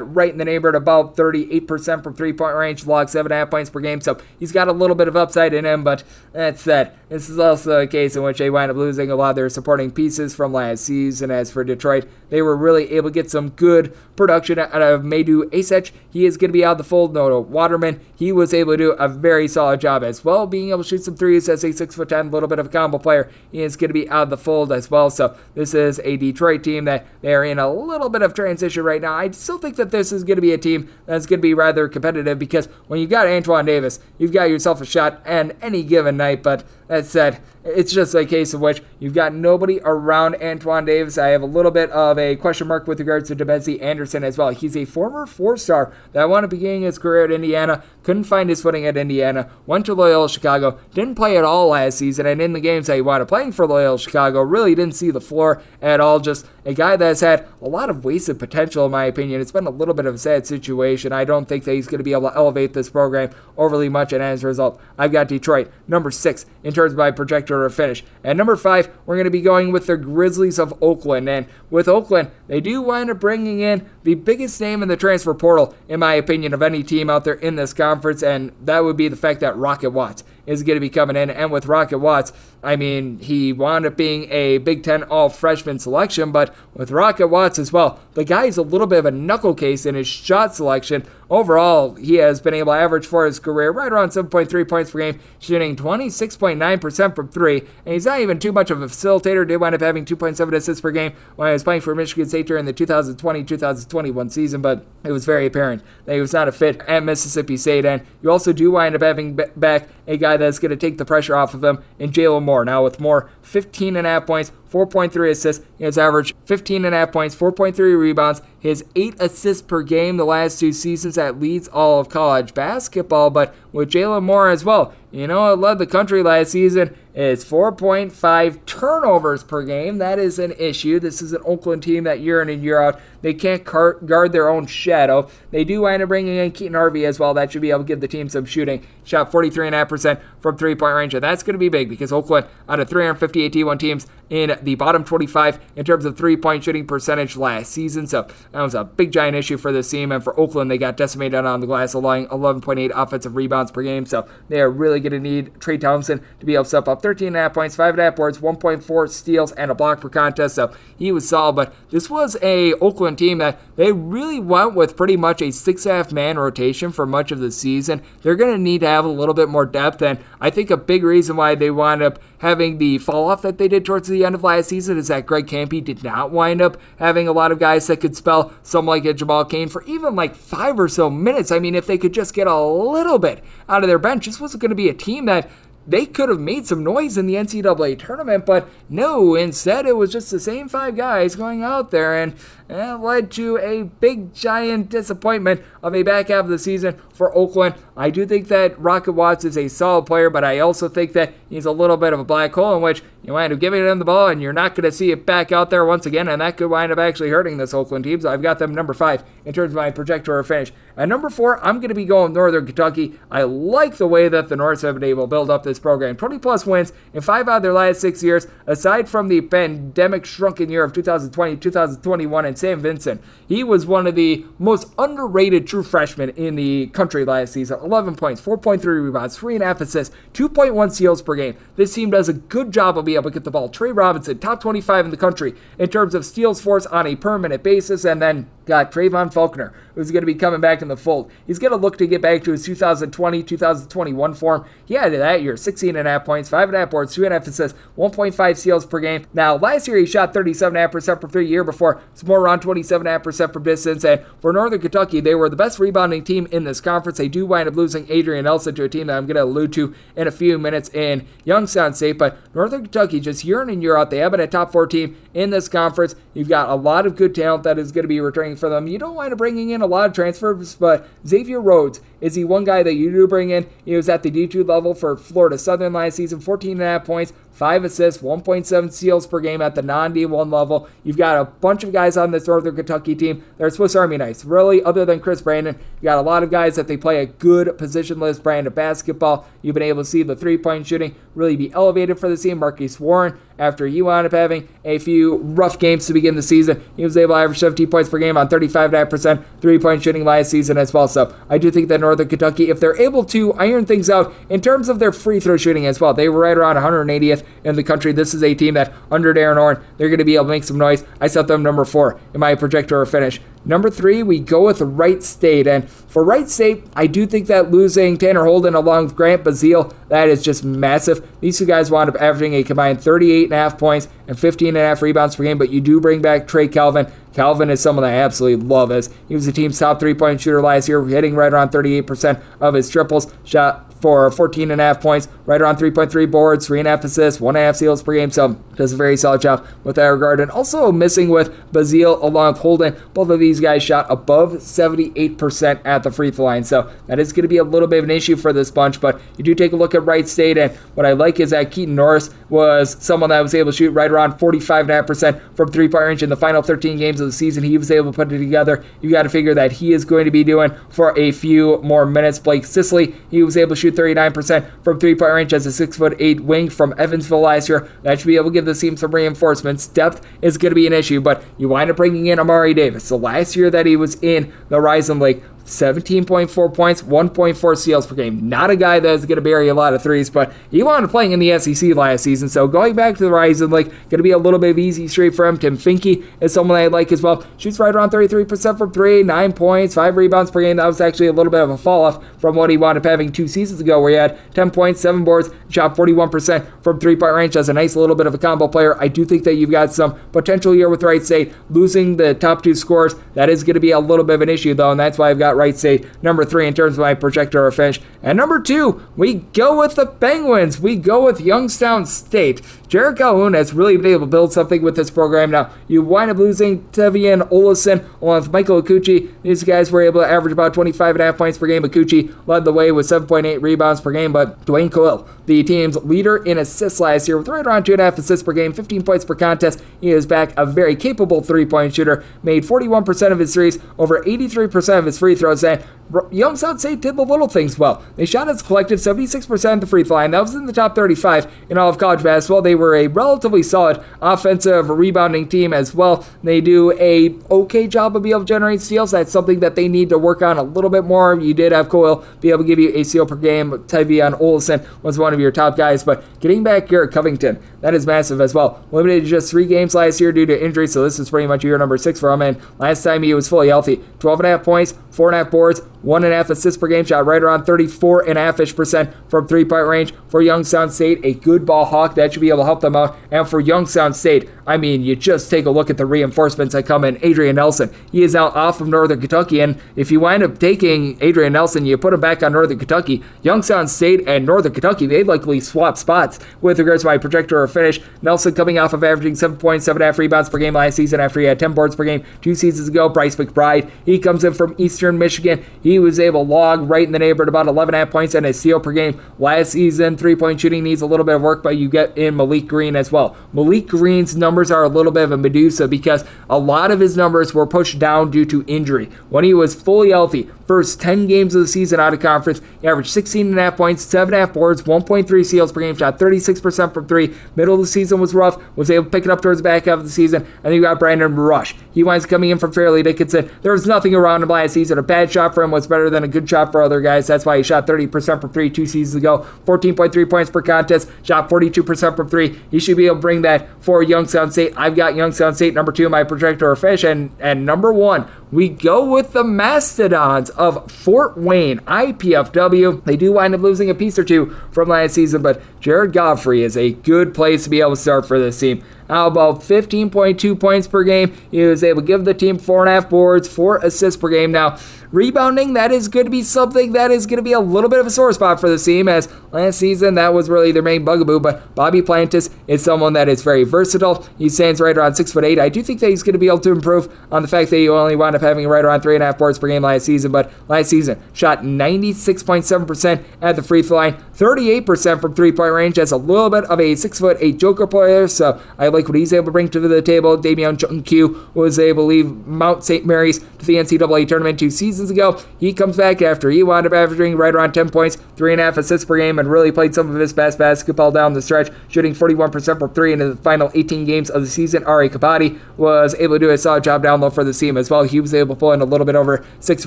right 0.14 0.30
in 0.30 0.38
the 0.38 0.44
neighborhood 0.44 0.80
about 0.80 1.16
38% 1.16 2.04
from 2.04 2.14
three 2.14 2.32
point 2.32 2.54
range, 2.54 2.86
log 2.86 3.08
7.5 3.08 3.50
points 3.50 3.70
per 3.70 3.80
game. 3.80 4.00
So 4.00 4.16
he's 4.38 4.52
got 4.52 4.68
a 4.68 4.72
little 4.72 4.94
bit 4.94 5.08
of 5.08 5.16
upside 5.16 5.54
in 5.54 5.66
him, 5.66 5.82
but 5.82 6.04
that 6.34 6.60
said, 6.60 6.96
this 7.12 7.28
is 7.28 7.38
also 7.38 7.82
a 7.82 7.86
case 7.86 8.16
in 8.16 8.22
which 8.22 8.38
they 8.38 8.48
wind 8.48 8.70
up 8.70 8.76
losing 8.78 9.10
a 9.10 9.14
lot 9.14 9.30
of 9.30 9.36
their 9.36 9.50
supporting 9.50 9.90
pieces 9.90 10.34
from 10.34 10.52
last 10.54 10.84
season. 10.84 11.30
As 11.30 11.50
for 11.50 11.62
Detroit, 11.62 12.08
they 12.30 12.40
were 12.40 12.56
really 12.56 12.90
able 12.92 13.10
to 13.10 13.14
get 13.14 13.30
some 13.30 13.50
good 13.50 13.94
production 14.16 14.58
out 14.58 14.80
of 14.80 15.02
Madut 15.02 15.50
Akec. 15.50 15.92
He 16.10 16.24
is 16.24 16.38
going 16.38 16.48
to 16.48 16.52
be 16.52 16.64
out 16.64 16.72
of 16.72 16.78
the 16.78 16.84
fold. 16.84 17.12
Noah 17.12 17.40
Waterman, 17.40 18.00
he 18.16 18.32
was 18.32 18.54
able 18.54 18.72
to 18.72 18.76
do 18.78 18.92
a 18.92 19.08
very 19.08 19.46
solid 19.46 19.80
job 19.80 20.02
as 20.02 20.24
well, 20.24 20.46
being 20.46 20.70
able 20.70 20.82
to 20.82 20.88
shoot 20.88 21.04
some 21.04 21.14
threes 21.14 21.50
as 21.50 21.64
a 21.64 21.68
6'10, 21.68 22.32
little 22.32 22.48
bit 22.48 22.58
of 22.58 22.66
a 22.66 22.68
combo 22.70 22.96
player. 22.96 23.30
He 23.50 23.60
is 23.60 23.76
going 23.76 23.90
to 23.90 23.94
be 23.94 24.08
out 24.08 24.24
of 24.24 24.30
the 24.30 24.38
fold 24.38 24.72
as 24.72 24.90
well. 24.90 25.10
So 25.10 25.36
this 25.54 25.74
is 25.74 26.00
a 26.04 26.16
Detroit 26.16 26.64
team 26.64 26.86
that 26.86 27.06
they 27.20 27.34
are 27.34 27.44
in 27.44 27.58
a 27.58 27.70
little 27.70 28.08
bit 28.08 28.22
of 28.22 28.32
transition 28.32 28.84
right 28.84 29.02
now. 29.02 29.12
I 29.12 29.30
still 29.32 29.58
think 29.58 29.76
that 29.76 29.90
this 29.90 30.12
is 30.12 30.24
going 30.24 30.36
to 30.36 30.42
be 30.42 30.52
a 30.52 30.58
team 30.58 30.88
that's 31.04 31.26
going 31.26 31.40
to 31.40 31.42
be 31.42 31.52
rather 31.52 31.88
competitive 31.88 32.38
because 32.38 32.66
when 32.86 33.00
you've 33.00 33.10
got 33.10 33.26
Antoine 33.26 33.66
Davis, 33.66 34.00
you've 34.16 34.32
got 34.32 34.48
yourself 34.48 34.80
a 34.80 34.86
shot 34.86 35.20
and 35.26 35.54
any 35.60 35.82
given 35.82 36.16
night. 36.16 36.42
But 36.42 36.64
that 36.92 37.06
said, 37.06 37.40
it's 37.64 37.90
just 37.90 38.14
a 38.14 38.26
case 38.26 38.52
of 38.52 38.60
which 38.60 38.82
you've 38.98 39.14
got 39.14 39.32
nobody 39.32 39.80
around 39.82 40.36
Antoine 40.42 40.84
Davis. 40.84 41.16
I 41.16 41.28
have 41.28 41.40
a 41.40 41.46
little 41.46 41.70
bit 41.70 41.90
of 41.90 42.18
a 42.18 42.36
question 42.36 42.66
mark 42.68 42.86
with 42.86 42.98
regards 42.98 43.28
to 43.28 43.36
Damezi 43.36 43.80
Anderson 43.80 44.24
as 44.24 44.36
well. 44.36 44.50
He's 44.50 44.76
a 44.76 44.84
former 44.84 45.24
four 45.24 45.56
star 45.56 45.94
that 46.12 46.28
wanted 46.28 46.50
to 46.50 46.56
begin 46.56 46.82
his 46.82 46.98
career 46.98 47.24
at 47.24 47.32
Indiana, 47.32 47.82
couldn't 48.02 48.24
find 48.24 48.50
his 48.50 48.60
footing 48.60 48.84
at 48.84 48.98
Indiana, 48.98 49.48
went 49.64 49.86
to 49.86 49.94
Loyola 49.94 50.28
Chicago, 50.28 50.78
didn't 50.92 51.14
play 51.14 51.38
at 51.38 51.44
all 51.44 51.68
last 51.68 51.96
season, 51.96 52.26
and 52.26 52.42
in 52.42 52.52
the 52.52 52.60
games 52.60 52.88
that 52.88 52.96
he 52.96 53.00
wanted 53.00 53.26
playing 53.26 53.52
for 53.52 53.66
Loyola 53.66 53.98
Chicago, 53.98 54.42
really 54.42 54.74
didn't 54.74 54.96
see 54.96 55.10
the 55.10 55.20
floor 55.20 55.62
at 55.80 55.98
all. 55.98 56.20
Just 56.20 56.46
a 56.66 56.74
guy 56.74 56.96
that's 56.96 57.20
had 57.20 57.46
a 57.62 57.68
lot 57.68 57.88
of 57.88 58.04
wasted 58.04 58.38
potential, 58.38 58.84
in 58.84 58.92
my 58.92 59.04
opinion. 59.04 59.40
It's 59.40 59.52
been 59.52 59.66
a 59.66 59.70
little 59.70 59.94
bit 59.94 60.06
of 60.06 60.16
a 60.16 60.18
sad 60.18 60.46
situation. 60.46 61.12
I 61.12 61.24
don't 61.24 61.48
think 61.48 61.64
that 61.64 61.72
he's 61.72 61.86
going 61.86 61.98
to 62.00 62.04
be 62.04 62.12
able 62.12 62.28
to 62.28 62.36
elevate 62.36 62.74
this 62.74 62.90
program 62.90 63.30
overly 63.56 63.88
much, 63.88 64.12
and 64.12 64.22
as 64.22 64.44
a 64.44 64.48
result, 64.48 64.80
I've 64.98 65.12
got 65.12 65.28
Detroit 65.28 65.70
number 65.88 66.10
six 66.10 66.44
in 66.64 66.72
terms 66.72 66.81
my 66.90 67.10
projector 67.10 67.64
or 67.64 67.70
finish. 67.70 68.04
At 68.24 68.36
number 68.36 68.56
five, 68.56 68.90
we're 69.06 69.16
going 69.16 69.24
to 69.24 69.30
be 69.30 69.40
going 69.40 69.72
with 69.72 69.86
the 69.86 69.96
Grizzlies 69.96 70.58
of 70.58 70.74
Oakland. 70.82 71.28
And 71.28 71.46
with 71.70 71.88
Oakland, 71.88 72.30
they 72.48 72.60
do 72.60 72.82
wind 72.82 73.10
up 73.10 73.20
bringing 73.20 73.60
in 73.60 73.88
the 74.02 74.14
biggest 74.14 74.60
name 74.60 74.82
in 74.82 74.88
the 74.88 74.96
transfer 74.96 75.34
portal, 75.34 75.74
in 75.88 76.00
my 76.00 76.14
opinion, 76.14 76.52
of 76.54 76.62
any 76.62 76.82
team 76.82 77.08
out 77.08 77.24
there 77.24 77.34
in 77.34 77.56
this 77.56 77.72
conference, 77.72 78.22
and 78.22 78.52
that 78.62 78.84
would 78.84 78.96
be 78.96 79.08
the 79.08 79.16
fact 79.16 79.40
that 79.40 79.56
Rocket 79.56 79.90
Watts 79.90 80.24
is 80.46 80.62
going 80.62 80.76
to 80.76 80.80
be 80.80 80.90
coming 80.90 81.16
in. 81.16 81.30
And 81.30 81.50
with 81.50 81.66
Rocket 81.66 81.98
Watts, 81.98 82.32
I 82.62 82.76
mean, 82.76 83.18
he 83.18 83.52
wound 83.52 83.86
up 83.86 83.96
being 83.96 84.30
a 84.30 84.58
Big 84.58 84.84
Ten 84.84 85.02
all 85.04 85.28
freshman 85.28 85.78
selection, 85.78 86.30
but 86.30 86.54
with 86.74 86.90
Rocket 86.90 87.28
Watts 87.28 87.58
as 87.58 87.72
well, 87.72 87.98
the 88.14 88.24
guy 88.24 88.44
is 88.44 88.56
a 88.56 88.62
little 88.62 88.86
bit 88.86 89.00
of 89.00 89.06
a 89.06 89.10
knuckle 89.10 89.54
case 89.54 89.84
in 89.84 89.94
his 89.94 90.06
shot 90.06 90.54
selection. 90.54 91.04
Overall, 91.28 91.94
he 91.94 92.16
has 92.16 92.40
been 92.40 92.54
able 92.54 92.72
to 92.72 92.78
average 92.78 93.06
for 93.06 93.24
his 93.24 93.38
career 93.38 93.70
right 93.70 93.90
around 93.90 94.10
7.3 94.10 94.68
points 94.68 94.90
per 94.90 94.98
game, 94.98 95.18
shooting 95.38 95.74
26.9% 95.74 97.16
from 97.16 97.28
three. 97.28 97.60
And 97.84 97.94
he's 97.94 98.06
not 98.06 98.20
even 98.20 98.38
too 98.38 98.52
much 98.52 98.70
of 98.70 98.82
a 98.82 98.86
facilitator. 98.86 99.48
Did 99.48 99.56
wind 99.56 99.74
up 99.74 99.80
having 99.80 100.04
2.7 100.04 100.54
assists 100.54 100.80
per 100.80 100.90
game 100.90 101.14
when 101.36 101.48
he 101.48 101.52
was 101.52 101.64
playing 101.64 101.80
for 101.80 101.94
Michigan 101.94 102.28
State 102.28 102.46
during 102.46 102.66
the 102.66 102.72
2020 102.72 103.44
2021 103.44 104.30
season, 104.30 104.60
but 104.60 104.84
it 105.04 105.12
was 105.12 105.24
very 105.24 105.46
apparent 105.46 105.82
that 106.04 106.14
he 106.14 106.20
was 106.20 106.32
not 106.32 106.48
a 106.48 106.52
fit 106.52 106.80
at 106.82 107.02
Mississippi 107.02 107.56
State. 107.56 107.84
And 107.84 108.02
you 108.22 108.30
also 108.30 108.52
do 108.52 108.70
wind 108.70 108.94
up 108.94 109.02
having 109.02 109.34
back 109.56 109.88
a 110.06 110.16
guy 110.16 110.31
that's 110.36 110.58
going 110.58 110.70
to 110.70 110.76
take 110.76 110.98
the 110.98 111.04
pressure 111.04 111.36
off 111.36 111.54
of 111.54 111.62
him 111.62 111.82
in 111.98 112.10
Jalen 112.10 112.42
Moore. 112.42 112.64
Now, 112.64 112.84
with 112.84 113.00
Moore, 113.00 113.30
15 113.42 113.96
and 113.96 114.06
a 114.06 114.10
half 114.10 114.26
points, 114.26 114.52
4.3 114.72 115.30
assists. 115.30 115.64
He 115.78 115.84
has 115.84 115.98
averaged 115.98 116.34
15 116.46 116.84
and 116.84 116.94
a 116.94 116.98
half 116.98 117.12
points, 117.12 117.36
4.3 117.36 117.78
rebounds. 117.98 118.40
His 118.58 118.84
eight 118.96 119.16
assists 119.18 119.62
per 119.62 119.82
game 119.82 120.16
the 120.16 120.24
last 120.24 120.60
two 120.60 120.72
seasons 120.72 121.16
that 121.16 121.40
leads 121.40 121.68
all 121.68 122.00
of 122.00 122.08
college 122.08 122.54
basketball. 122.54 123.30
But 123.30 123.54
with 123.72 123.90
Jalen 123.90 124.22
Moore 124.22 124.48
as 124.48 124.64
well, 124.64 124.94
you 125.10 125.26
know, 125.26 125.52
it 125.52 125.58
led 125.58 125.78
the 125.78 125.86
country 125.86 126.22
last 126.22 126.52
season. 126.52 126.96
It's 127.14 127.44
4.5 127.44 128.64
turnovers 128.64 129.44
per 129.44 129.62
game. 129.62 129.98
That 129.98 130.18
is 130.18 130.38
an 130.38 130.52
issue. 130.52 130.98
This 130.98 131.20
is 131.20 131.34
an 131.34 131.42
Oakland 131.44 131.82
team 131.82 132.04
that 132.04 132.20
year 132.20 132.40
in 132.40 132.48
and 132.48 132.62
year 132.62 132.80
out, 132.80 133.00
they 133.20 133.34
can't 133.34 133.62
guard 133.64 134.32
their 134.32 134.48
own 134.48 134.66
shadow. 134.66 135.28
They 135.50 135.64
do 135.64 135.82
wind 135.82 136.02
up 136.02 136.08
bringing 136.08 136.36
in 136.36 136.50
Keaton 136.52 136.74
Hervey 136.74 137.04
as 137.04 137.18
well. 137.18 137.34
That 137.34 137.52
should 137.52 137.62
be 137.62 137.70
able 137.70 137.80
to 137.80 137.86
give 137.86 138.00
the 138.00 138.08
team 138.08 138.28
some 138.28 138.46
shooting. 138.46 138.86
Shot 139.04 139.30
43.5% 139.30 140.20
from 140.40 140.56
three 140.56 140.74
point 140.74 140.94
range. 140.94 141.14
And 141.14 141.22
that's 141.22 141.42
going 141.42 141.54
to 141.54 141.58
be 141.58 141.68
big 141.68 141.88
because 141.88 142.12
Oakland, 142.12 142.46
out 142.68 142.80
of 142.80 142.88
358 142.88 143.52
D1 143.52 143.78
teams 143.78 144.06
in 144.30 144.58
the 144.64 144.74
bottom 144.74 145.04
25 145.04 145.60
in 145.76 145.84
terms 145.84 146.04
of 146.04 146.16
three 146.16 146.36
point 146.36 146.64
shooting 146.64 146.86
percentage 146.86 147.36
last 147.36 147.72
season. 147.72 148.06
So 148.06 148.26
that 148.52 148.62
was 148.62 148.74
a 148.74 148.84
big, 148.84 149.12
giant 149.12 149.36
issue 149.36 149.56
for 149.56 149.72
this 149.72 149.90
team. 149.90 150.12
And 150.12 150.22
for 150.22 150.38
Oakland, 150.38 150.70
they 150.70 150.78
got 150.78 150.96
decimated 150.96 151.44
on 151.44 151.60
the 151.60 151.66
glass, 151.66 151.94
allowing 151.94 152.26
11.8 152.28 152.90
offensive 152.94 153.36
rebounds 153.36 153.70
per 153.70 153.82
game. 153.82 154.06
So 154.06 154.28
they 154.48 154.60
are 154.60 154.70
really 154.70 155.00
going 155.00 155.12
to 155.12 155.20
need 155.20 155.60
Trey 155.60 155.78
Thompson 155.78 156.22
to 156.40 156.46
be 156.46 156.54
able 156.54 156.64
to 156.64 156.68
step 156.68 156.88
up 156.88 157.02
13.5 157.02 157.54
points, 157.54 157.76
5.5 157.76 158.16
boards, 158.16 158.38
1.4 158.38 159.08
steals, 159.10 159.52
and 159.52 159.70
a 159.70 159.74
block 159.74 160.00
per 160.00 160.08
contest. 160.08 160.54
So 160.54 160.72
he 160.96 161.12
was 161.12 161.28
solid. 161.28 161.54
But 161.54 161.74
this 161.90 162.08
was 162.08 162.36
a 162.42 162.74
Oakland 162.74 163.18
team 163.18 163.38
that 163.38 163.60
they 163.76 163.92
really 163.92 164.40
went 164.40 164.74
with 164.74 164.96
pretty 164.96 165.16
much 165.16 165.42
a 165.42 165.50
six 165.50 165.84
half 165.84 166.12
man 166.12 166.38
rotation 166.38 166.92
for 166.92 167.06
much 167.06 167.32
of 167.32 167.40
the 167.40 167.50
season. 167.50 168.02
They're 168.22 168.36
going 168.36 168.54
to 168.54 168.60
need 168.60 168.80
to 168.80 168.88
have 168.88 169.04
a 169.04 169.08
little 169.08 169.34
bit 169.34 169.48
more 169.48 169.66
depth. 169.66 170.02
And 170.02 170.18
I 170.40 170.50
think 170.50 170.70
a 170.70 170.76
big 170.76 171.02
reason 171.02 171.36
why 171.36 171.54
they 171.54 171.70
wound 171.70 172.02
up 172.02 172.18
having 172.42 172.78
the 172.78 172.98
fall 172.98 173.30
off 173.30 173.40
that 173.42 173.56
they 173.56 173.68
did 173.68 173.84
towards 173.84 174.08
the 174.08 174.24
end 174.24 174.34
of 174.34 174.42
last 174.42 174.68
season 174.68 174.98
is 174.98 175.06
that 175.06 175.24
Greg 175.24 175.46
Kampe 175.46 175.82
did 175.82 176.02
not 176.02 176.32
wind 176.32 176.60
up 176.60 176.76
having 176.98 177.28
a 177.28 177.32
lot 177.32 177.52
of 177.52 177.60
guys 177.60 177.86
that 177.86 178.00
could 178.00 178.16
spell 178.16 178.52
some 178.64 178.84
like 178.84 179.04
a 179.04 179.14
Jamal 179.14 179.44
Cain 179.44 179.68
for 179.68 179.84
even 179.84 180.16
like 180.16 180.34
five 180.34 180.78
or 180.78 180.88
so 180.88 181.08
minutes. 181.08 181.52
I 181.52 181.60
mean, 181.60 181.76
if 181.76 181.86
they 181.86 181.96
could 181.96 182.12
just 182.12 182.34
get 182.34 182.48
a 182.48 182.60
little 182.60 183.20
bit 183.20 183.44
out 183.68 183.84
of 183.84 183.88
their 183.88 183.98
bench, 183.98 184.26
this 184.26 184.40
was 184.40 184.56
going 184.56 184.70
to 184.70 184.74
be 184.74 184.88
a 184.88 184.94
team 184.94 185.26
that 185.26 185.48
they 185.86 186.06
could 186.06 186.28
have 186.28 186.38
made 186.38 186.66
some 186.66 186.84
noise 186.84 187.18
in 187.18 187.26
the 187.26 187.34
NCAA 187.34 187.98
tournament, 187.98 188.46
but 188.46 188.68
no, 188.88 189.34
instead 189.34 189.86
it 189.86 189.96
was 189.96 190.12
just 190.12 190.30
the 190.30 190.38
same 190.38 190.68
five 190.68 190.96
guys 190.96 191.34
going 191.34 191.62
out 191.62 191.90
there, 191.90 192.14
and 192.14 192.34
it 192.68 193.00
led 193.00 193.30
to 193.32 193.58
a 193.58 193.82
big, 193.82 194.32
giant 194.32 194.88
disappointment 194.88 195.62
of 195.82 195.94
a 195.94 196.02
back 196.02 196.28
half 196.28 196.44
of 196.44 196.50
the 196.50 196.58
season 196.58 197.00
for 197.12 197.36
Oakland. 197.36 197.74
I 197.96 198.10
do 198.10 198.26
think 198.26 198.48
that 198.48 198.78
Rocket 198.78 199.12
Watts 199.12 199.44
is 199.44 199.58
a 199.58 199.68
solid 199.68 200.06
player, 200.06 200.30
but 200.30 200.44
I 200.44 200.60
also 200.60 200.88
think 200.88 201.12
that 201.14 201.34
he's 201.48 201.66
a 201.66 201.72
little 201.72 201.96
bit 201.96 202.12
of 202.12 202.20
a 202.20 202.24
black 202.24 202.54
hole 202.54 202.76
in 202.76 202.82
which 202.82 203.02
you 203.22 203.32
wind 203.32 203.52
up 203.52 203.60
giving 203.60 203.84
them 203.84 203.98
the 203.98 204.04
ball 204.04 204.28
and 204.28 204.42
you're 204.42 204.52
not 204.52 204.74
going 204.74 204.84
to 204.84 204.92
see 204.92 205.12
it 205.12 205.24
back 205.24 205.52
out 205.52 205.70
there 205.70 205.84
once 205.84 206.06
again, 206.06 206.28
and 206.28 206.40
that 206.40 206.56
could 206.56 206.68
wind 206.68 206.90
up 206.90 206.98
actually 206.98 207.28
hurting 207.28 207.56
this 207.56 207.72
Oakland 207.72 208.04
team. 208.04 208.20
So 208.20 208.30
I've 208.30 208.42
got 208.42 208.58
them 208.58 208.74
number 208.74 208.94
five 208.94 209.22
in 209.44 209.52
terms 209.52 209.72
of 209.72 209.76
my 209.76 209.90
projector 209.90 210.42
finish. 210.42 210.72
At 210.96 211.08
number 211.08 211.30
four, 211.30 211.64
I'm 211.64 211.76
going 211.76 211.88
to 211.88 211.94
be 211.94 212.04
going 212.04 212.32
Northern 212.32 212.66
Kentucky. 212.66 213.18
I 213.30 213.44
like 213.44 213.96
the 213.96 214.06
way 214.06 214.28
that 214.28 214.48
the 214.48 214.56
Norse 214.56 214.82
have 214.82 214.94
been 214.94 215.08
able 215.08 215.24
to 215.24 215.28
build 215.28 215.50
up 215.50 215.62
this 215.62 215.78
program. 215.78 216.16
20 216.16 216.38
plus 216.38 216.66
wins 216.66 216.92
in 217.14 217.20
five 217.22 217.48
out 217.48 217.58
of 217.58 217.62
their 217.62 217.72
last 217.72 218.00
six 218.00 218.22
years, 218.22 218.46
aside 218.66 219.08
from 219.08 219.28
the 219.28 219.40
pandemic 219.40 220.26
shrunken 220.26 220.68
year 220.68 220.84
of 220.84 220.92
2020, 220.92 221.56
2021, 221.56 222.44
and 222.44 222.58
Sam 222.58 222.80
Vincent. 222.80 223.22
He 223.46 223.64
was 223.64 223.86
one 223.86 224.06
of 224.06 224.16
the 224.16 224.44
most 224.58 224.92
underrated 224.98 225.66
true 225.66 225.82
freshmen 225.82 226.30
in 226.30 226.56
the 226.56 226.88
country 226.88 227.24
last 227.24 227.52
season. 227.52 227.78
11 227.80 228.16
points, 228.16 228.40
4.3 228.40 228.84
rebounds, 228.84 229.38
3.5 229.38 229.80
assists, 229.80 230.14
2.1 230.34 230.92
steals 230.92 231.22
per 231.22 231.34
game. 231.36 231.56
This 231.76 231.94
team 231.94 232.10
does 232.10 232.28
a 232.28 232.34
good 232.34 232.72
job 232.72 232.98
of 232.98 233.06
being 233.12 233.20
able 233.20 233.30
to 233.30 233.34
get 233.34 233.44
the 233.44 233.50
ball. 233.50 233.68
Trey 233.68 233.92
Robinson, 233.92 234.38
top 234.38 234.60
25 234.60 235.04
in 235.06 235.10
the 235.10 235.16
country 235.16 235.54
in 235.78 235.88
terms 235.88 236.14
of 236.14 236.24
steals 236.24 236.60
force 236.60 236.86
on 236.86 237.06
a 237.06 237.16
permanent 237.16 237.62
basis, 237.62 238.04
and 238.04 238.20
then 238.20 238.48
got 238.64 238.92
Trevon 238.92 239.32
Faulkner, 239.32 239.72
who's 239.94 240.10
going 240.10 240.22
to 240.22 240.26
be 240.26 240.34
coming 240.34 240.60
back 240.60 240.82
in 240.82 240.88
the 240.88 240.96
fold. 240.96 241.30
He's 241.46 241.58
going 241.58 241.72
to 241.72 241.76
look 241.76 241.98
to 241.98 242.06
get 242.06 242.22
back 242.22 242.44
to 242.44 242.52
his 242.52 242.64
2020 242.64 243.42
2021 243.42 244.34
form. 244.34 244.66
He 244.84 244.94
had 244.94 245.12
that 245.12 245.42
year 245.42 245.54
16.5 245.54 246.24
points, 246.24 246.50
5.5 246.50 246.90
boards, 246.90 247.16
2.5 247.16 247.46
assists, 247.46 247.78
1.5 247.96 248.56
steals 248.56 248.86
per 248.86 249.00
game. 249.00 249.26
Now, 249.32 249.56
last 249.56 249.88
year 249.88 249.96
he 249.96 250.06
shot 250.06 250.32
37.5% 250.32 251.20
for 251.20 251.28
three, 251.28 251.46
year 251.46 251.64
before, 251.64 252.00
it's 252.12 252.24
more 252.24 252.40
around 252.40 252.60
27.5% 252.60 253.52
for 253.52 253.60
distance. 253.60 254.04
And 254.04 254.24
for 254.40 254.52
Northern 254.52 254.80
Kentucky, 254.80 255.20
they 255.20 255.34
were 255.34 255.48
the 255.48 255.56
best 255.56 255.78
rebounding 255.78 256.24
team 256.24 256.46
in 256.50 256.64
this 256.64 256.80
conference. 256.80 257.18
They 257.18 257.28
do 257.28 257.46
wind 257.46 257.68
up 257.68 257.74
losing 257.74 258.06
Adrian 258.10 258.44
Nelson 258.44 258.74
to 258.76 258.84
a 258.84 258.88
team 258.88 259.08
that 259.08 259.16
I'm 259.16 259.26
going 259.26 259.36
to 259.36 259.44
allude 259.44 259.72
to 259.74 259.94
in 260.16 260.26
a 260.26 260.30
few 260.30 260.58
minutes 260.58 260.88
in 260.90 261.26
Youngstown 261.44 261.94
State. 261.94 262.18
But 262.18 262.38
Northern 262.54 262.82
Kentucky, 262.82 263.01
just 263.06 263.44
year 263.44 263.62
in 263.62 263.70
and 263.70 263.82
year 263.82 263.96
out, 263.96 264.10
they 264.10 264.18
have 264.18 264.32
been 264.32 264.40
a 264.40 264.46
top 264.46 264.72
four 264.72 264.86
team 264.86 265.16
in 265.34 265.50
this 265.50 265.68
conference. 265.68 266.14
You've 266.34 266.48
got 266.48 266.68
a 266.68 266.74
lot 266.74 267.06
of 267.06 267.16
good 267.16 267.34
talent 267.34 267.64
that 267.64 267.78
is 267.78 267.92
going 267.92 268.04
to 268.04 268.08
be 268.08 268.20
returning 268.20 268.56
for 268.56 268.68
them. 268.68 268.86
You 268.86 268.98
don't 268.98 269.14
wind 269.14 269.32
up 269.32 269.38
bringing 269.38 269.70
in 269.70 269.82
a 269.82 269.86
lot 269.86 270.06
of 270.06 270.14
transfers, 270.14 270.74
but 270.74 271.06
Xavier 271.26 271.60
Rhodes 271.60 272.00
is 272.20 272.34
the 272.34 272.44
one 272.44 272.64
guy 272.64 272.82
that 272.82 272.94
you 272.94 273.10
do 273.10 273.26
bring 273.26 273.50
in. 273.50 273.68
He 273.84 273.96
was 273.96 274.08
at 274.08 274.22
the 274.22 274.30
D2 274.30 274.66
level 274.66 274.94
for 274.94 275.16
Florida 275.16 275.58
Southern 275.58 275.92
last 275.92 276.16
season, 276.16 276.40
14.5 276.40 277.04
points, 277.04 277.32
5 277.52 277.84
assists, 277.84 278.22
1.7 278.22 278.92
steals 278.92 279.26
per 279.26 279.40
game 279.40 279.60
at 279.60 279.74
the 279.74 279.82
non 279.82 280.14
D1 280.14 280.50
level. 280.50 280.88
You've 281.04 281.16
got 281.16 281.40
a 281.40 281.44
bunch 281.44 281.84
of 281.84 281.92
guys 281.92 282.16
on 282.16 282.30
this 282.30 282.46
Northern 282.46 282.74
Kentucky 282.74 283.14
team. 283.14 283.44
They're 283.58 283.70
Swiss 283.70 283.94
Army 283.94 284.16
knives. 284.16 284.44
Really, 284.44 284.82
other 284.82 285.04
than 285.04 285.20
Chris 285.20 285.42
Brandon, 285.42 285.78
you 286.00 286.04
got 286.04 286.18
a 286.18 286.22
lot 286.22 286.42
of 286.42 286.50
guys 286.50 286.76
that 286.76 286.88
they 286.88 286.96
play 286.96 287.22
a 287.22 287.26
good 287.26 287.68
positionless 287.78 288.42
brand 288.42 288.66
of 288.66 288.74
basketball. 288.74 289.46
You've 289.60 289.74
been 289.74 289.82
able 289.82 290.02
to 290.02 290.08
see 290.08 290.22
the 290.22 290.36
three 290.36 290.56
point 290.56 290.86
shooting 290.86 291.14
really 291.34 291.56
be 291.56 291.72
elevated 291.72 292.18
for 292.18 292.28
the 292.28 292.36
team. 292.36 292.58
Marques 292.58 292.98
Warrick, 292.98 293.34
after 293.58 293.86
he 293.86 294.02
wound 294.02 294.26
up 294.26 294.32
having 294.32 294.68
a 294.84 294.98
few 294.98 295.36
rough 295.38 295.78
games 295.78 296.06
to 296.06 296.12
begin 296.12 296.34
the 296.34 296.42
season, 296.42 296.82
he 296.96 297.04
was 297.04 297.16
able 297.16 297.34
to 297.34 297.40
average 297.40 297.58
17 297.58 297.88
points 297.88 298.10
per 298.10 298.18
game 298.18 298.36
on 298.36 298.48
35.5% 298.48 299.44
three 299.60 299.78
point 299.78 300.02
shooting 300.02 300.24
last 300.24 300.50
season 300.50 300.78
as 300.78 300.92
well. 300.92 301.08
So 301.08 301.34
I 301.48 301.58
do 301.58 301.70
think 301.70 301.88
that 301.88 302.00
Northern 302.00 302.28
Kentucky, 302.28 302.70
if 302.70 302.80
they're 302.80 303.00
able 303.00 303.24
to 303.26 303.52
iron 303.54 303.86
things 303.86 304.10
out 304.10 304.34
in 304.48 304.60
terms 304.60 304.88
of 304.88 304.98
their 304.98 305.12
free 305.12 305.40
throw 305.40 305.56
shooting 305.56 305.86
as 305.86 306.00
well, 306.00 306.14
they 306.14 306.28
were 306.28 306.40
right 306.40 306.56
around 306.56 306.76
180th 306.76 307.44
in 307.64 307.76
the 307.76 307.82
country. 307.82 308.12
This 308.12 308.34
is 308.34 308.42
a 308.42 308.54
team 308.54 308.74
that, 308.74 308.92
under 309.10 309.32
Darrin 309.32 309.58
Horn, 309.58 309.82
they're 309.96 310.08
going 310.08 310.18
to 310.18 310.24
be 310.24 310.34
able 310.34 310.46
to 310.46 310.50
make 310.50 310.64
some 310.64 310.78
noise. 310.78 311.04
I 311.20 311.28
set 311.28 311.46
them 311.46 311.62
number 311.62 311.84
four 311.84 312.20
in 312.34 312.40
my 312.40 312.54
projector 312.54 313.04
finish. 313.06 313.40
Number 313.64 313.90
three, 313.90 314.22
we 314.22 314.40
go 314.40 314.66
with 314.66 314.80
Wright 314.80 315.22
State. 315.22 315.66
And 315.66 315.88
for 315.88 316.24
Wright 316.24 316.48
State, 316.48 316.84
I 316.96 317.06
do 317.06 317.26
think 317.26 317.46
that 317.46 317.70
losing 317.70 318.18
Tanner 318.18 318.44
Holden 318.44 318.74
along 318.74 319.04
with 319.04 319.16
Grant 319.16 319.44
Basile, 319.44 319.94
that 320.08 320.28
is 320.28 320.42
just 320.42 320.64
massive. 320.64 321.26
These 321.40 321.58
two 321.58 321.66
guys 321.66 321.90
wound 321.90 322.10
up 322.10 322.20
averaging 322.20 322.54
a 322.54 322.64
combined 322.64 322.98
38.5 322.98 323.78
points 323.78 324.08
and 324.26 324.36
15.5 324.36 325.02
rebounds 325.02 325.36
per 325.36 325.44
game, 325.44 325.58
but 325.58 325.70
you 325.70 325.80
do 325.80 326.00
bring 326.00 326.20
back 326.20 326.48
Trey 326.48 326.66
Calvin. 326.66 327.10
Calvin 327.34 327.70
is 327.70 327.80
someone 327.80 328.04
I 328.04 328.14
absolutely 328.14 328.66
love 328.66 328.90
as 328.90 329.12
he 329.28 329.34
was 329.34 329.46
the 329.46 329.52
team's 329.52 329.78
top 329.78 330.00
three 330.00 330.14
point 330.14 330.40
shooter 330.40 330.60
last 330.60 330.88
year, 330.88 331.02
hitting 331.04 331.34
right 331.34 331.52
around 331.52 331.70
38% 331.70 332.42
of 332.60 332.74
his 332.74 332.90
triples. 332.90 333.32
Shot 333.44 333.91
for 334.02 334.30
14 334.30 334.70
and 334.72 334.80
a 334.80 334.84
half 334.84 335.00
points, 335.00 335.28
right 335.46 335.60
around 335.60 335.76
3.3 335.76 336.30
boards, 336.30 336.66
three 336.66 336.80
and 336.80 336.88
a 336.88 336.90
half 336.90 337.04
assists, 337.04 337.40
one 337.40 337.56
and 337.56 337.62
a 337.62 337.66
half 337.66 337.76
steals 337.76 338.02
per 338.02 338.14
game. 338.14 338.30
So 338.30 338.54
does 338.74 338.92
a 338.92 338.96
very 338.96 339.16
solid 339.16 339.40
job 339.40 339.66
with 339.84 339.96
that 339.96 340.06
regard. 340.06 340.40
And 340.40 340.50
also 340.50 340.90
missing 340.90 341.28
with 341.28 341.72
Basile 341.72 342.22
along 342.24 342.54
with 342.54 342.62
Holden. 342.62 342.96
Both 343.14 343.30
of 343.30 343.38
these 343.38 343.60
guys 343.60 343.82
shot 343.82 344.06
above 344.10 344.54
78% 344.54 345.80
at 345.84 346.02
the 346.02 346.10
free 346.10 346.30
throw 346.30 346.46
line. 346.46 346.64
So 346.64 346.90
that 347.06 347.18
is 347.18 347.32
going 347.32 347.42
to 347.42 347.48
be 347.48 347.58
a 347.58 347.64
little 347.64 347.88
bit 347.88 347.98
of 347.98 348.04
an 348.04 348.10
issue 348.10 348.36
for 348.36 348.52
this 348.52 348.70
bunch. 348.70 349.00
But 349.00 349.20
you 349.38 349.44
do 349.44 349.54
take 349.54 349.72
a 349.72 349.76
look 349.76 349.94
at 349.94 350.04
Wright 350.04 350.26
State, 350.28 350.58
and 350.58 350.72
what 350.94 351.06
I 351.06 351.12
like 351.12 351.38
is 351.38 351.50
that 351.50 351.70
Keaton 351.70 351.94
Norris 351.94 352.30
was 352.48 352.96
someone 353.00 353.30
that 353.30 353.40
was 353.40 353.54
able 353.54 353.70
to 353.70 353.76
shoot 353.76 353.90
right 353.90 354.10
around 354.10 354.34
45.5% 354.34 355.56
from 355.56 355.70
three 355.70 355.88
point 355.88 356.04
range 356.04 356.22
in 356.22 356.30
the 356.30 356.36
final 356.36 356.62
13 356.62 356.98
games 356.98 357.20
of 357.20 357.26
the 357.26 357.32
season. 357.32 357.62
He 357.62 357.78
was 357.78 357.90
able 357.90 358.12
to 358.12 358.16
put 358.16 358.32
it 358.32 358.38
together. 358.38 358.84
You 359.00 359.10
got 359.10 359.22
to 359.22 359.28
figure 359.28 359.54
that 359.54 359.72
he 359.72 359.92
is 359.92 360.04
going 360.04 360.24
to 360.24 360.30
be 360.30 360.44
doing 360.44 360.72
for 360.88 361.16
a 361.18 361.30
few 361.30 361.80
more 361.82 362.04
minutes. 362.04 362.38
Blake 362.38 362.64
Sisley, 362.64 363.14
he 363.30 363.42
was 363.42 363.56
able 363.56 363.70
to 363.70 363.80
shoot 363.80 363.91
39% 363.92 364.82
from 364.82 364.98
three 364.98 365.14
point 365.14 365.32
range 365.32 365.52
as 365.52 365.66
a 365.66 365.72
six 365.72 365.96
foot 365.96 366.16
eight 366.18 366.40
wing 366.40 366.68
from 366.68 366.94
Evansville 366.98 367.40
last 367.40 367.68
year. 367.68 367.88
That 368.02 368.18
should 368.18 368.26
be 368.26 368.36
able 368.36 368.46
to 368.46 368.52
give 368.52 368.64
the 368.64 368.74
team 368.74 368.96
some 368.96 369.14
reinforcements. 369.14 369.86
Depth 369.86 370.26
is 370.42 370.58
going 370.58 370.70
to 370.70 370.74
be 370.74 370.86
an 370.86 370.92
issue, 370.92 371.20
but 371.20 371.44
you 371.58 371.68
wind 371.68 371.90
up 371.90 371.96
bringing 371.96 372.26
in 372.26 372.38
Amari 372.38 372.74
Davis. 372.74 373.08
The 373.08 373.18
last 373.18 373.56
year 373.56 373.70
that 373.70 373.86
he 373.86 373.96
was 373.96 374.20
in 374.22 374.52
the 374.68 374.76
Horizon 374.76 375.18
League, 375.18 375.42
17.4 375.72 376.74
points, 376.74 377.02
1.4 377.02 377.76
steals 377.76 378.06
per 378.06 378.14
game. 378.14 378.48
Not 378.48 378.70
a 378.70 378.76
guy 378.76 379.00
that's 379.00 379.24
going 379.24 379.36
to 379.36 379.42
bury 379.42 379.68
a 379.68 379.74
lot 379.74 379.94
of 379.94 380.02
threes, 380.02 380.30
but 380.30 380.52
he 380.70 380.82
wanted 380.82 381.10
playing 381.10 381.32
in 381.32 381.38
the 381.38 381.58
SEC 381.58 381.94
last 381.94 382.22
season. 382.22 382.48
So 382.48 382.68
going 382.68 382.94
back 382.94 383.16
to 383.16 383.24
the 383.24 383.30
Horizon 383.30 383.70
League, 383.70 383.88
going 383.88 384.18
to 384.18 384.22
be 384.22 384.30
a 384.30 384.38
little 384.38 384.58
bit 384.58 384.70
of 384.70 384.78
easy 384.78 385.08
street 385.08 385.34
for 385.34 385.46
him. 385.46 385.58
Tim 385.58 385.76
Finke 385.76 386.24
is 386.40 386.52
someone 386.52 386.78
I 386.78 386.86
like 386.88 387.10
as 387.12 387.22
well. 387.22 387.44
Shoots 387.56 387.78
right 387.78 387.94
around 387.94 388.10
33% 388.10 388.78
from 388.78 388.92
three, 388.92 389.22
nine 389.22 389.52
points, 389.52 389.94
five 389.94 390.16
rebounds 390.16 390.50
per 390.50 390.60
game. 390.60 390.76
That 390.76 390.86
was 390.86 391.00
actually 391.00 391.28
a 391.28 391.32
little 391.32 391.50
bit 391.50 391.62
of 391.62 391.70
a 391.70 391.78
fall 391.78 392.04
off 392.04 392.24
from 392.38 392.56
what 392.56 392.70
he 392.70 392.76
wound 392.76 392.98
up 392.98 393.04
having 393.04 393.32
two 393.32 393.48
seasons 393.48 393.80
ago, 393.80 394.00
where 394.00 394.10
he 394.10 394.16
had 394.16 394.38
10 394.54 394.70
points, 394.70 395.00
seven 395.00 395.24
boards, 395.24 395.50
shot 395.68 395.96
41% 395.96 396.82
from 396.82 397.00
three 397.00 397.16
point 397.16 397.34
range. 397.34 397.54
That's 397.54 397.68
a 397.68 397.72
nice 397.72 397.96
little 397.96 398.16
bit 398.16 398.26
of 398.26 398.34
a 398.34 398.38
combo 398.38 398.68
player. 398.68 399.00
I 399.00 399.08
do 399.08 399.24
think 399.24 399.44
that 399.44 399.54
you've 399.54 399.70
got 399.70 399.92
some 399.92 400.18
potential 400.32 400.72
here 400.72 400.88
with 400.88 401.02
Wright 401.02 401.22
State. 401.22 401.52
Losing 401.70 402.16
the 402.16 402.34
top 402.34 402.62
two 402.62 402.74
scores, 402.74 403.14
that 403.34 403.48
is 403.48 403.64
going 403.64 403.74
to 403.74 403.80
be 403.80 403.92
a 403.92 403.98
little 403.98 404.24
bit 404.24 404.34
of 404.34 404.42
an 404.42 404.48
issue, 404.48 404.74
though, 404.74 404.90
and 404.90 405.00
that's 405.00 405.18
why 405.18 405.30
I've 405.30 405.38
got 405.38 405.56
Wright 405.62 405.76
State 405.76 406.06
number 406.22 406.44
three 406.44 406.66
in 406.66 406.74
terms 406.74 406.94
of 406.94 407.00
my 407.00 407.14
projector 407.14 407.70
finish. 407.70 408.00
And 408.22 408.36
number 408.36 408.60
two, 408.60 409.02
we 409.16 409.34
go 409.34 409.78
with 409.78 409.94
the 409.94 410.06
Penguins. 410.06 410.80
We 410.80 410.96
go 410.96 411.24
with 411.24 411.40
Youngstown 411.40 412.06
State. 412.06 412.62
Jerrod 412.88 413.16
Calhoun 413.16 413.54
has 413.54 413.72
really 413.72 413.96
been 413.96 414.12
able 414.12 414.26
to 414.26 414.26
build 414.26 414.52
something 414.52 414.82
with 414.82 414.96
this 414.96 415.10
program. 415.10 415.50
Now, 415.50 415.70
you 415.88 416.02
wind 416.02 416.30
up 416.30 416.36
losing 416.36 416.82
Tevian 416.88 417.48
Olison 417.50 418.04
along 418.20 418.42
with 418.42 418.52
Michael 418.52 418.82
Akuchie. 418.82 419.32
These 419.42 419.64
guys 419.64 419.90
were 419.90 420.02
able 420.02 420.20
to 420.20 420.26
average 420.26 420.52
about 420.52 420.74
25.5 420.74 421.38
points 421.38 421.58
per 421.58 421.66
game. 421.66 421.84
Akuchie 421.84 422.34
led 422.46 422.64
the 422.64 422.72
way 422.72 422.92
with 422.92 423.06
7.8 423.06 423.62
rebounds 423.62 424.00
per 424.00 424.12
game, 424.12 424.32
but 424.32 424.62
Dwayne 424.66 424.90
Cohill, 424.90 425.26
the 425.46 425.62
team's 425.62 425.96
leader 426.04 426.36
in 426.36 426.58
assists 426.58 427.00
last 427.00 427.28
year, 427.28 427.38
with 427.38 427.48
right 427.48 427.66
around 427.66 427.84
2.5 427.84 428.18
assists 428.18 428.44
per 428.44 428.52
game, 428.52 428.72
15 428.72 429.02
points 429.04 429.24
per 429.24 429.34
contest. 429.34 429.82
He 430.00 430.10
is 430.10 430.26
back 430.26 430.52
a 430.58 430.66
very 430.66 430.94
capable 430.94 431.40
three 431.40 431.64
point 431.64 431.94
shooter, 431.94 432.24
made 432.42 432.64
41% 432.64 433.32
of 433.32 433.38
his 433.38 433.54
threes, 433.54 433.78
over 433.98 434.22
83% 434.22 434.98
of 434.98 435.06
his 435.06 435.18
free 435.18 435.34
throws, 435.42 435.64
and 436.12 436.32
Youngstown 436.32 436.78
State 436.78 437.00
did 437.00 437.16
the 437.16 437.22
little 437.22 437.48
things 437.48 437.78
well. 437.78 438.02
They 438.16 438.26
shot 438.26 438.48
as 438.48 438.62
collective 438.62 438.98
76% 438.98 439.72
at 439.72 439.80
the 439.80 439.86
free 439.86 440.04
throw 440.04 440.16
line. 440.16 440.30
That 440.32 440.40
was 440.40 440.54
in 440.54 440.66
the 440.66 440.72
top 440.72 440.94
35 440.94 441.50
in 441.70 441.78
all 441.78 441.88
of 441.88 441.98
college 441.98 442.22
basketball. 442.22 442.62
They 442.62 442.74
were 442.74 442.94
a 442.94 443.06
relatively 443.06 443.62
solid 443.62 444.02
offensive 444.20 444.88
rebounding 444.90 445.48
team 445.48 445.72
as 445.72 445.94
well. 445.94 446.26
They 446.42 446.60
do 446.60 446.92
a 446.98 447.34
okay 447.50 447.86
job 447.86 448.16
of 448.16 448.22
being 448.22 448.34
able 448.34 448.40
to 448.40 448.46
generate 448.46 448.80
steals. 448.80 449.10
That's 449.10 449.32
something 449.32 449.60
that 449.60 449.74
they 449.74 449.88
need 449.88 450.08
to 450.10 450.18
work 450.18 450.42
on 450.42 450.58
a 450.58 450.62
little 450.62 450.90
bit 450.90 451.04
more. 451.04 451.38
You 451.38 451.54
did 451.54 451.72
have 451.72 451.88
Cohill 451.88 452.24
be 452.40 452.50
able 452.50 452.64
to 452.64 452.68
give 452.68 452.78
you 452.78 452.92
a 452.94 453.02
steal 453.04 453.26
per 453.26 453.36
game. 453.36 453.70
Tyvion 453.70 454.38
Olson 454.40 454.84
was 455.02 455.18
one 455.18 455.32
of 455.32 455.40
your 455.40 455.50
top 455.50 455.76
guys, 455.76 456.04
but 456.04 456.24
getting 456.40 456.62
back 456.62 456.88
here 456.88 457.02
at 457.02 457.12
Covington, 457.12 457.62
that 457.80 457.94
is 457.94 458.06
massive 458.06 458.40
as 458.40 458.54
well. 458.54 458.84
Limited 458.92 459.24
to 459.24 459.30
just 459.30 459.50
three 459.50 459.66
games 459.66 459.94
last 459.94 460.20
year 460.20 460.32
due 460.32 460.46
to 460.46 460.64
injury, 460.64 460.86
so 460.86 461.02
this 461.02 461.18
is 461.18 461.30
pretty 461.30 461.46
much 461.46 461.64
year 461.64 461.78
number 461.78 461.98
six 461.98 462.20
for 462.20 462.30
him. 462.32 462.42
And 462.42 462.60
last 462.78 463.02
time 463.02 463.22
he 463.22 463.34
was 463.34 463.48
fully 463.48 463.68
healthy, 463.68 464.00
12 464.18 464.40
and 464.40 464.46
a 464.46 464.50
half 464.50 464.62
points, 464.62 464.94
four 465.10 465.28
and 465.28 465.34
a 465.34 465.44
half 465.44 465.50
boards, 465.50 465.80
one 466.02 466.24
and 466.24 466.32
a 466.32 466.36
half 466.36 466.50
assists 466.50 466.78
per 466.78 466.88
game, 466.88 467.04
shot 467.04 467.26
right 467.26 467.42
around 467.42 467.64
34 467.64 468.28
and 468.28 468.38
a 468.38 468.40
half 468.40 468.60
ish 468.60 468.74
percent 468.74 469.14
from 469.28 469.46
three 469.46 469.64
point 469.64 469.86
range. 469.86 470.12
For 470.28 470.42
Youngstown 470.42 470.90
State, 470.90 471.20
a 471.24 471.34
good 471.34 471.66
ball 471.66 471.84
hawk 471.84 472.14
that 472.14 472.32
should 472.32 472.40
be 472.40 472.48
able 472.48 472.60
to 472.60 472.64
help 472.64 472.80
them 472.80 472.96
out. 472.96 473.16
And 473.30 473.48
for 473.48 473.60
Youngstown 473.60 474.14
State, 474.14 474.48
I 474.66 474.76
mean, 474.76 475.02
you 475.02 475.16
just 475.16 475.50
take 475.50 475.66
a 475.66 475.70
look 475.70 475.90
at 475.90 475.96
the 475.96 476.06
reinforcements 476.06 476.74
that 476.74 476.84
come 476.84 477.04
in. 477.04 477.18
Adrian 477.22 477.56
Nelson, 477.56 477.92
he 478.10 478.22
is 478.22 478.34
now 478.34 478.48
off 478.48 478.80
of 478.80 478.88
Northern 478.88 479.20
Kentucky, 479.20 479.60
and 479.60 479.80
if 479.96 480.10
you 480.10 480.20
wind 480.20 480.42
up 480.42 480.58
taking 480.58 481.18
Adrian 481.20 481.52
Nelson, 481.52 481.84
you 481.84 481.98
put 481.98 482.14
him 482.14 482.20
back 482.20 482.42
on 482.42 482.52
Northern 482.52 482.78
Kentucky. 482.78 483.22
Youngstown 483.42 483.88
State 483.88 484.26
and 484.28 484.46
Northern 484.46 484.72
Kentucky, 484.72 485.06
they 485.06 485.24
likely 485.24 485.60
swap 485.60 485.98
spots 485.98 486.38
with 486.60 486.78
regards 486.78 487.02
to 487.02 487.08
my 487.08 487.18
projector 487.18 487.60
or 487.60 487.66
finish. 487.66 488.00
Nelson 488.22 488.54
coming 488.54 488.78
off 488.78 488.92
of 488.92 489.02
averaging 489.02 489.34
7.7 489.34 490.18
rebounds 490.18 490.48
per 490.48 490.58
game 490.58 490.74
last 490.74 490.96
season 490.96 491.20
after 491.20 491.40
he 491.40 491.46
had 491.46 491.58
10 491.58 491.72
boards 491.72 491.96
per 491.96 492.04
game 492.04 492.24
two 492.40 492.54
seasons 492.54 492.88
ago. 492.88 493.08
Bryce 493.08 493.36
McBride, 493.36 493.90
he 494.04 494.18
comes 494.18 494.44
in 494.44 494.54
from 494.54 494.74
Eastern 494.78 495.18
Michigan. 495.18 495.64
He 495.82 495.91
was 495.98 496.20
able 496.20 496.44
to 496.44 496.50
log 496.50 496.88
right 496.88 497.06
in 497.06 497.12
the 497.12 497.18
neighborhood 497.18 497.48
about 497.48 497.66
11 497.66 497.94
half 497.94 498.10
points 498.10 498.34
and 498.34 498.46
a 498.46 498.52
steal 498.52 498.80
per 498.80 498.92
game 498.92 499.20
last 499.38 499.72
season. 499.72 500.16
Three 500.16 500.36
point 500.36 500.60
shooting 500.60 500.84
needs 500.84 501.02
a 501.02 501.06
little 501.06 501.24
bit 501.24 501.36
of 501.36 501.42
work, 501.42 501.62
but 501.62 501.76
you 501.76 501.88
get 501.88 502.16
in 502.16 502.36
Malek 502.36 502.66
Green 502.66 502.96
as 502.96 503.12
well. 503.12 503.36
Malek 503.52 503.88
Green's 503.88 504.36
numbers 504.36 504.70
are 504.70 504.84
a 504.84 504.88
little 504.88 505.12
bit 505.12 505.24
of 505.24 505.32
a 505.32 505.36
Medusa 505.36 505.88
because 505.88 506.24
a 506.48 506.58
lot 506.58 506.90
of 506.90 507.00
his 507.00 507.16
numbers 507.16 507.54
were 507.54 507.66
pushed 507.66 507.98
down 507.98 508.30
due 508.30 508.44
to 508.46 508.64
injury. 508.66 509.06
When 509.30 509.44
he 509.44 509.54
was 509.54 509.74
fully 509.74 510.10
healthy, 510.10 510.50
first 510.72 511.02
10 511.02 511.26
games 511.26 511.54
of 511.54 511.60
the 511.60 511.68
season 511.68 512.00
out 512.00 512.14
of 512.14 512.20
conference, 512.20 512.62
he 512.80 512.88
averaged 512.88 513.14
16.5 513.14 513.76
points, 513.76 514.06
7.5 514.06 514.54
boards, 514.54 514.82
1.3 514.84 515.44
steals 515.44 515.70
per 515.70 515.80
game, 515.80 515.94
shot 515.94 516.18
36% 516.18 516.94
from 516.94 517.06
three. 517.06 517.34
Middle 517.56 517.74
of 517.74 517.80
the 517.82 517.86
season 517.86 518.20
was 518.20 518.32
rough, 518.34 518.56
was 518.74 518.90
able 518.90 519.04
to 519.04 519.10
pick 519.10 519.26
it 519.26 519.30
up 519.30 519.42
towards 519.42 519.58
the 519.58 519.62
back 519.62 519.84
half 519.84 519.98
of 519.98 520.04
the 520.04 520.10
season. 520.10 520.42
And 520.42 520.64
then 520.64 520.72
you 520.72 520.80
got 520.80 520.98
Brandon 520.98 521.36
Rush. 521.36 521.74
He 521.92 522.02
winds 522.02 522.24
up 522.24 522.30
coming 522.30 522.48
in 522.48 522.58
from 522.58 522.72
Fairleigh 522.72 523.02
Dickinson. 523.02 523.50
There 523.60 523.72
was 523.72 523.86
nothing 523.86 524.14
around 524.14 524.42
him 524.42 524.48
last 524.48 524.72
season. 524.72 524.96
A 524.96 525.02
bad 525.02 525.30
shot 525.30 525.52
for 525.52 525.62
him 525.62 525.70
was 525.70 525.86
better 525.86 526.08
than 526.08 526.24
a 526.24 526.28
good 526.28 526.48
shot 526.48 526.72
for 526.72 526.80
other 526.80 527.02
guys. 527.02 527.26
That's 527.26 527.44
why 527.44 527.58
he 527.58 527.62
shot 527.62 527.86
30% 527.86 528.40
from 528.40 528.50
three 528.50 528.70
two 528.70 528.86
seasons 528.86 529.14
ago, 529.14 529.46
14.3 529.66 530.30
points 530.30 530.50
per 530.50 530.62
contest, 530.62 531.10
shot 531.22 531.50
42% 531.50 532.16
from 532.16 532.28
three. 532.30 532.58
He 532.70 532.78
should 532.78 532.96
be 532.96 533.06
able 533.06 533.16
to 533.16 533.20
bring 533.20 533.42
that 533.42 533.68
for 533.82 534.02
Youngstown 534.02 534.50
State. 534.50 534.72
I've 534.76 534.96
got 534.96 535.14
Youngstown 535.14 535.54
State 535.54 535.74
number 535.74 535.92
two 535.92 536.06
in 536.06 536.10
my 536.10 536.24
projector 536.24 536.72
of 536.72 536.80
fish, 536.80 537.04
and, 537.04 537.30
and 537.38 537.66
number 537.66 537.92
one, 537.92 538.26
we 538.50 538.68
go 538.68 539.10
with 539.10 539.32
the 539.32 539.44
Mastodons 539.44 540.50
of 540.62 540.90
Fort 540.92 541.36
Wayne, 541.36 541.78
IPFW. 541.80 543.04
They 543.04 543.16
do 543.16 543.32
wind 543.32 543.52
up 543.52 543.62
losing 543.62 543.90
a 543.90 543.94
piece 543.94 544.16
or 544.16 544.22
two 544.22 544.56
from 544.70 544.88
last 544.88 545.14
season, 545.14 545.42
but 545.42 545.60
Jarred 545.80 546.12
Godfrey 546.12 546.62
is 546.62 546.76
a 546.76 546.92
good 546.92 547.34
place 547.34 547.64
to 547.64 547.70
be 547.70 547.80
able 547.80 547.90
to 547.90 547.96
start 547.96 548.28
for 548.28 548.38
this 548.38 548.60
team. 548.60 548.84
How 549.08 549.26
about 549.26 549.56
15.2 549.60 550.60
points 550.60 550.86
per 550.86 551.02
game? 551.02 551.34
He 551.50 551.62
was 551.62 551.82
able 551.82 552.00
to 552.00 552.06
give 552.06 552.24
the 552.24 552.32
team 552.32 552.58
four 552.58 552.80
and 552.80 552.88
a 552.88 552.92
half 552.92 553.10
boards, 553.10 553.48
four 553.48 553.78
assists 553.78 554.20
per 554.20 554.28
game. 554.28 554.52
Now, 554.52 554.78
Rebounding, 555.12 555.74
that 555.74 555.92
is 555.92 556.08
going 556.08 556.24
to 556.24 556.30
be 556.30 556.42
something 556.42 556.92
that 556.92 557.10
is 557.10 557.26
going 557.26 557.36
to 557.36 557.42
be 557.42 557.52
a 557.52 557.60
little 557.60 557.90
bit 557.90 558.00
of 558.00 558.06
a 558.06 558.10
sore 558.10 558.32
spot 558.32 558.58
for 558.58 558.70
the 558.70 558.78
team, 558.78 559.08
as 559.08 559.28
last 559.52 559.78
season 559.78 560.14
that 560.14 560.32
was 560.32 560.48
really 560.48 560.72
their 560.72 560.82
main 560.82 561.04
bugaboo. 561.04 561.38
But 561.38 561.74
Bobby 561.74 562.00
Planutis 562.00 562.50
is 562.66 562.82
someone 562.82 563.12
that 563.12 563.28
is 563.28 563.42
very 563.42 563.64
versatile. 563.64 564.26
He 564.38 564.48
stands 564.48 564.80
right 564.80 564.96
around 564.96 565.14
six 565.14 565.30
foot 565.30 565.44
eight. 565.44 565.58
I 565.58 565.68
do 565.68 565.82
think 565.82 566.00
that 566.00 566.08
he's 566.08 566.22
going 566.22 566.32
to 566.32 566.38
be 566.38 566.46
able 566.46 566.60
to 566.60 566.72
improve 566.72 567.14
on 567.30 567.42
the 567.42 567.48
fact 567.48 567.68
that 567.70 567.76
he 567.76 567.90
only 567.90 568.16
wound 568.16 568.34
up 568.34 568.40
having 568.40 568.66
right 568.66 568.84
around 568.84 569.02
three 569.02 569.14
and 569.14 569.22
a 569.22 569.26
half 569.26 569.36
boards 569.36 569.58
per 569.58 569.68
game 569.68 569.82
last 569.82 570.06
season. 570.06 570.32
But 570.32 570.50
last 570.66 570.88
season, 570.88 571.22
shot 571.34 571.60
96.7% 571.60 573.24
at 573.42 573.56
the 573.56 573.62
free 573.62 573.82
throw 573.82 573.98
line, 573.98 574.14
38% 574.34 575.20
from 575.20 575.34
three 575.34 575.52
point 575.52 575.74
range. 575.74 575.96
That's 575.96 576.12
a 576.12 576.16
little 576.16 576.48
bit 576.48 576.64
of 576.64 576.80
a 576.80 576.94
six 576.94 577.18
foot 577.18 577.36
eight 577.40 577.58
Joker 577.58 577.86
player, 577.86 578.28
so 578.28 578.58
I 578.78 578.88
like 578.88 579.08
what 579.08 579.18
he's 579.18 579.34
able 579.34 579.46
to 579.46 579.50
bring 579.50 579.68
to 579.68 579.80
the 579.80 580.00
table. 580.00 580.38
Damian 580.38 580.78
Q 581.02 581.50
was 581.52 581.78
able 581.78 582.04
to 582.04 582.06
leave 582.06 582.46
Mount 582.46 582.82
St. 582.82 583.04
Mary's 583.04 583.40
to 583.40 583.66
the 583.66 583.74
NCAA 583.74 584.26
tournament 584.26 584.58
two 584.58 584.70
seasons 584.70 585.01
ago. 585.10 585.40
He 585.58 585.72
comes 585.72 585.96
back 585.96 586.22
after 586.22 586.50
he 586.50 586.62
wound 586.62 586.86
up 586.86 586.92
averaging 586.92 587.36
right 587.36 587.54
around 587.54 587.72
10 587.72 587.90
points, 587.90 588.16
three 588.36 588.52
and 588.52 588.60
a 588.60 588.64
half 588.64 588.76
assists 588.76 589.04
per 589.04 589.16
game, 589.16 589.38
and 589.38 589.50
really 589.50 589.72
played 589.72 589.94
some 589.94 590.14
of 590.14 590.20
his 590.20 590.32
best 590.32 590.58
basketball 590.58 591.10
down 591.10 591.32
the 591.32 591.42
stretch, 591.42 591.70
shooting 591.88 592.14
41% 592.14 592.78
from 592.78 592.92
three 592.94 593.12
in 593.12 593.18
the 593.18 593.36
final 593.36 593.70
18 593.74 594.04
games 594.04 594.30
of 594.30 594.42
the 594.42 594.48
season. 594.48 594.84
Ra 594.84 595.08
Kpedi 595.08 595.58
was 595.76 596.14
able 596.16 596.36
to 596.36 596.38
do 596.38 596.50
a 596.50 596.58
solid 596.58 596.84
job 596.84 597.02
down 597.02 597.20
low 597.20 597.30
for 597.30 597.44
the 597.44 597.52
team 597.52 597.76
as 597.76 597.90
well. 597.90 598.02
He 598.02 598.20
was 598.20 598.34
able 598.34 598.54
to 598.54 598.58
pull 598.58 598.72
in 598.72 598.80
a 598.80 598.84
little 598.84 599.06
bit 599.06 599.16
over 599.16 599.44
six 599.60 599.86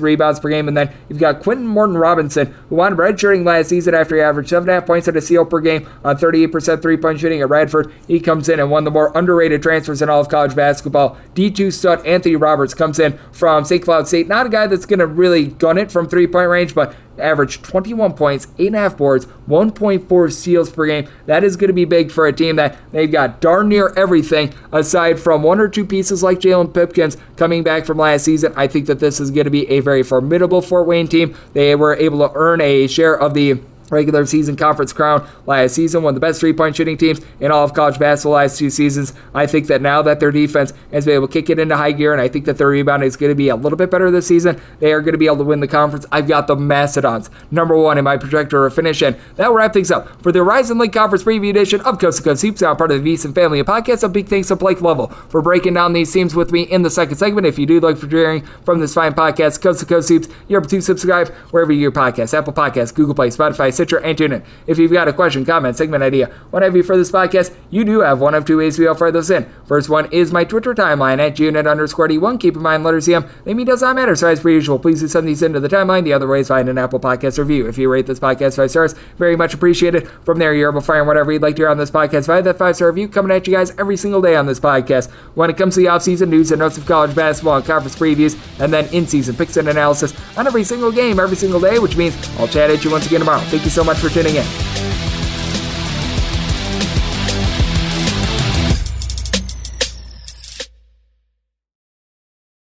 rebounds 0.00 0.40
per 0.40 0.48
game, 0.48 0.68
and 0.68 0.76
then 0.76 0.92
you've 1.08 1.18
got 1.18 1.42
Quinton 1.42 1.66
Morton 1.66 1.96
Robinson, 1.96 2.54
who 2.68 2.76
wound 2.76 2.94
up 2.94 3.00
redshirting 3.00 3.44
last 3.44 3.68
season 3.68 3.94
after 3.94 4.16
he 4.16 4.22
averaged 4.22 4.50
seven 4.50 4.68
and 4.68 4.76
a 4.76 4.80
half 4.80 4.86
points 4.86 5.08
and 5.08 5.16
a 5.16 5.20
steal 5.20 5.44
per 5.44 5.60
game 5.60 5.86
on 6.04 6.16
38% 6.16 6.82
three 6.82 6.96
point 6.96 7.20
shooting 7.20 7.40
at 7.40 7.48
Radford. 7.48 7.92
He 8.06 8.20
comes 8.20 8.48
in 8.48 8.60
and 8.60 8.70
one 8.70 8.82
of 8.82 8.84
the 8.84 8.90
more 8.90 9.12
underrated 9.16 9.62
transfers 9.62 10.02
in 10.02 10.08
all 10.08 10.20
of 10.20 10.28
college 10.28 10.54
basketball. 10.54 11.16
D2 11.34 11.72
stud 11.72 12.04
Anthony 12.06 12.36
Roberts 12.36 12.74
comes 12.74 12.98
in 12.98 13.18
from 13.32 13.64
St. 13.64 13.82
Cloud 13.82 14.08
State. 14.08 14.28
Not 14.28 14.46
a 14.46 14.48
guy 14.48 14.66
that's 14.66 14.86
going 14.86 14.98
to 15.00 15.05
really 15.06 15.46
gun 15.46 15.78
it 15.78 15.90
from 15.90 16.08
three 16.08 16.26
point 16.26 16.48
range, 16.48 16.74
but 16.74 16.94
averaged 17.18 17.64
21 17.64 18.14
points, 18.14 18.46
8.5 18.58 18.96
boards, 18.96 19.26
1.4 19.48 20.32
steals 20.32 20.70
per 20.70 20.86
game. 20.86 21.08
That 21.26 21.44
is 21.44 21.56
going 21.56 21.68
to 21.68 21.74
be 21.74 21.84
big 21.84 22.10
for 22.10 22.26
a 22.26 22.32
team 22.32 22.56
that 22.56 22.76
they've 22.92 23.10
got 23.10 23.40
darn 23.40 23.68
near 23.68 23.92
everything 23.96 24.52
aside 24.72 25.18
from 25.18 25.42
one 25.42 25.60
or 25.60 25.68
two 25.68 25.84
pieces 25.84 26.22
like 26.22 26.40
Jalen 26.40 26.74
Pipkins 26.74 27.16
coming 27.36 27.62
back 27.62 27.86
from 27.86 27.98
last 27.98 28.24
season. 28.24 28.52
I 28.56 28.66
think 28.66 28.86
that 28.86 29.00
this 29.00 29.20
is 29.20 29.30
going 29.30 29.44
to 29.44 29.50
be 29.50 29.68
a 29.70 29.80
very 29.80 30.02
formidable 30.02 30.62
Fort 30.62 30.86
Wayne 30.86 31.08
team. 31.08 31.36
They 31.52 31.74
were 31.74 31.96
able 31.96 32.26
to 32.28 32.34
earn 32.34 32.60
a 32.60 32.86
share 32.86 33.18
of 33.18 33.34
the 33.34 33.60
regular 33.90 34.26
season 34.26 34.56
conference 34.56 34.92
crown 34.92 35.26
last 35.46 35.74
season, 35.74 36.02
one 36.02 36.10
of 36.10 36.14
the 36.14 36.20
best 36.20 36.40
three 36.40 36.52
point 36.52 36.76
shooting 36.76 36.96
teams 36.96 37.20
in 37.40 37.50
all 37.50 37.64
of 37.64 37.74
college 37.74 37.98
basketball 37.98 38.34
last 38.34 38.58
two 38.58 38.70
seasons. 38.70 39.12
I 39.34 39.46
think 39.46 39.66
that 39.68 39.82
now 39.82 40.02
that 40.02 40.20
their 40.20 40.30
defense 40.30 40.72
has 40.92 41.06
been 41.06 41.14
able 41.14 41.28
to 41.28 41.32
kick 41.32 41.50
it 41.50 41.58
into 41.58 41.76
high 41.76 41.92
gear, 41.92 42.12
and 42.12 42.20
I 42.20 42.28
think 42.28 42.44
that 42.44 42.58
their 42.58 42.68
rebound 42.68 43.02
is 43.02 43.16
going 43.16 43.30
to 43.30 43.36
be 43.36 43.48
a 43.48 43.56
little 43.56 43.78
bit 43.78 43.90
better 43.90 44.10
this 44.10 44.26
season, 44.26 44.60
they 44.80 44.92
are 44.92 45.00
going 45.00 45.12
to 45.12 45.18
be 45.18 45.26
able 45.26 45.38
to 45.38 45.44
win 45.44 45.60
the 45.60 45.68
conference. 45.68 46.06
I've 46.12 46.28
got 46.28 46.46
the 46.46 46.56
Mastodons 46.56 47.30
number 47.50 47.76
one 47.76 47.98
in 47.98 48.04
my 48.04 48.16
projector 48.16 48.66
of 48.66 48.74
finish, 48.74 49.02
and 49.02 49.16
that 49.36 49.48
will 49.48 49.56
wrap 49.56 49.72
things 49.72 49.90
up 49.90 50.20
for 50.22 50.32
the 50.32 50.40
Horizon 50.40 50.78
League 50.78 50.92
Conference 50.92 51.24
preview 51.24 51.50
edition 51.50 51.80
of 51.82 51.98
Coast 51.98 52.18
to 52.18 52.24
Coast 52.24 52.42
Hoops, 52.42 52.60
now 52.60 52.74
part 52.74 52.90
of 52.90 53.02
the 53.02 53.14
VSiN 53.14 53.34
family 53.34 53.60
of 53.60 53.66
podcasts. 53.66 54.02
A 54.02 54.08
big 54.08 54.28
thanks 54.28 54.48
to 54.48 54.56
Blake 54.56 54.80
Lovell 54.82 55.08
for 55.08 55.40
breaking 55.40 55.74
down 55.74 55.92
these 55.92 56.12
teams 56.12 56.34
with 56.34 56.52
me 56.52 56.62
in 56.62 56.82
the 56.82 56.90
second 56.90 57.16
segment. 57.16 57.46
If 57.46 57.58
you 57.58 57.66
do 57.66 57.80
like 57.80 57.96
for 57.96 58.08
hearing 58.08 58.44
from 58.64 58.80
this 58.80 58.94
fine 58.94 59.14
podcast, 59.14 59.62
Coast 59.62 59.80
to 59.80 59.86
Coast 59.86 60.08
Hoops, 60.08 60.28
you're 60.48 60.60
able 60.60 60.68
to 60.68 60.80
subscribe 60.80 61.28
wherever 61.50 61.72
you 61.72 61.86
your 61.86 61.92
podcasts, 61.92 62.36
Apple 62.36 62.52
Podcasts, 62.52 62.92
Google 62.92 63.14
Play, 63.14 63.28
Spotify, 63.28 63.72
Stitcher, 63.76 63.98
and 63.98 64.18
TuneIn. 64.18 64.44
If 64.66 64.78
you've 64.78 64.92
got 64.92 65.08
a 65.08 65.12
question, 65.12 65.44
comment, 65.44 65.76
segment 65.76 66.02
idea, 66.02 66.26
what 66.50 66.62
have 66.62 66.74
you 66.74 66.82
for 66.82 66.96
this 66.96 67.12
podcast, 67.12 67.54
you 67.70 67.84
do 67.84 68.00
have 68.00 68.20
one 68.20 68.34
of 68.34 68.44
two 68.44 68.58
ways 68.58 68.76
to 68.76 68.84
able 68.84 68.94
fire 68.94 69.12
those 69.12 69.30
in. 69.30 69.48
First 69.66 69.88
one 69.88 70.10
is 70.12 70.32
my 70.32 70.44
Twitter 70.44 70.74
timeline 70.74 71.18
at 71.18 71.36
GUNet 71.36 71.70
underscore 71.70 72.08
D1. 72.08 72.40
Keep 72.40 72.56
in 72.56 72.62
mind, 72.62 72.84
letters 72.84 73.06
CM, 73.06 73.28
they 73.44 73.54
mean 73.54 73.66
does 73.66 73.82
not 73.82 73.94
matter. 73.96 74.16
So 74.16 74.28
as 74.28 74.40
per 74.40 74.50
usual, 74.50 74.78
please 74.78 75.00
do 75.00 75.08
send 75.08 75.28
these 75.28 75.42
into 75.42 75.60
the 75.60 75.68
timeline. 75.68 76.04
The 76.04 76.12
other 76.12 76.26
way 76.26 76.40
is 76.40 76.48
find 76.48 76.68
an 76.68 76.78
Apple 76.78 77.00
Podcast 77.00 77.38
review. 77.38 77.66
If 77.66 77.78
you 77.78 77.88
rate 77.88 78.06
this 78.06 78.18
podcast 78.18 78.56
five 78.56 78.70
stars, 78.70 78.94
very 79.18 79.36
much 79.36 79.54
appreciated. 79.54 80.08
From 80.24 80.38
there, 80.38 80.54
you're 80.54 80.70
able 80.70 80.80
to 80.80 80.86
find 80.86 81.06
whatever 81.06 81.32
you'd 81.32 81.42
like 81.42 81.56
to 81.56 81.62
hear 81.62 81.68
on 81.68 81.78
this 81.78 81.90
podcast 81.90 82.26
via 82.26 82.42
that 82.42 82.58
five 82.58 82.76
star 82.76 82.88
review 82.88 83.08
coming 83.08 83.30
at 83.30 83.46
you 83.46 83.52
guys 83.54 83.72
every 83.78 83.96
single 83.96 84.22
day 84.22 84.36
on 84.36 84.46
this 84.46 84.60
podcast. 84.60 85.10
When 85.34 85.50
it 85.50 85.56
comes 85.56 85.74
to 85.74 85.80
the 85.80 85.86
offseason 85.86 86.28
news 86.28 86.50
and 86.50 86.60
notes 86.60 86.78
of 86.78 86.86
college 86.86 87.14
basketball 87.14 87.56
and 87.56 87.64
conference 87.66 87.96
previews, 87.96 88.38
and 88.60 88.72
then 88.72 88.86
in 88.94 89.06
season 89.06 89.36
picks 89.36 89.56
and 89.56 89.68
analysis 89.68 90.14
on 90.36 90.46
every 90.46 90.64
single 90.64 90.92
game 90.92 91.18
every 91.20 91.36
single 91.36 91.60
day, 91.60 91.78
which 91.78 91.96
means 91.96 92.16
I'll 92.38 92.48
chat 92.48 92.70
at 92.70 92.84
you 92.84 92.90
once 92.90 93.06
again 93.06 93.20
tomorrow. 93.20 93.42
You 93.66 93.70
so 93.70 93.84
much 93.84 93.98
for 93.98 94.08
tuning 94.08 94.36
in. 94.36 94.44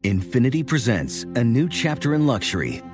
Infiniti 0.03 0.65
presents 0.65 1.23
a 1.35 1.43
new 1.43 1.69
chapter 1.69 2.13
in 2.13 2.25
luxury, 2.25 2.81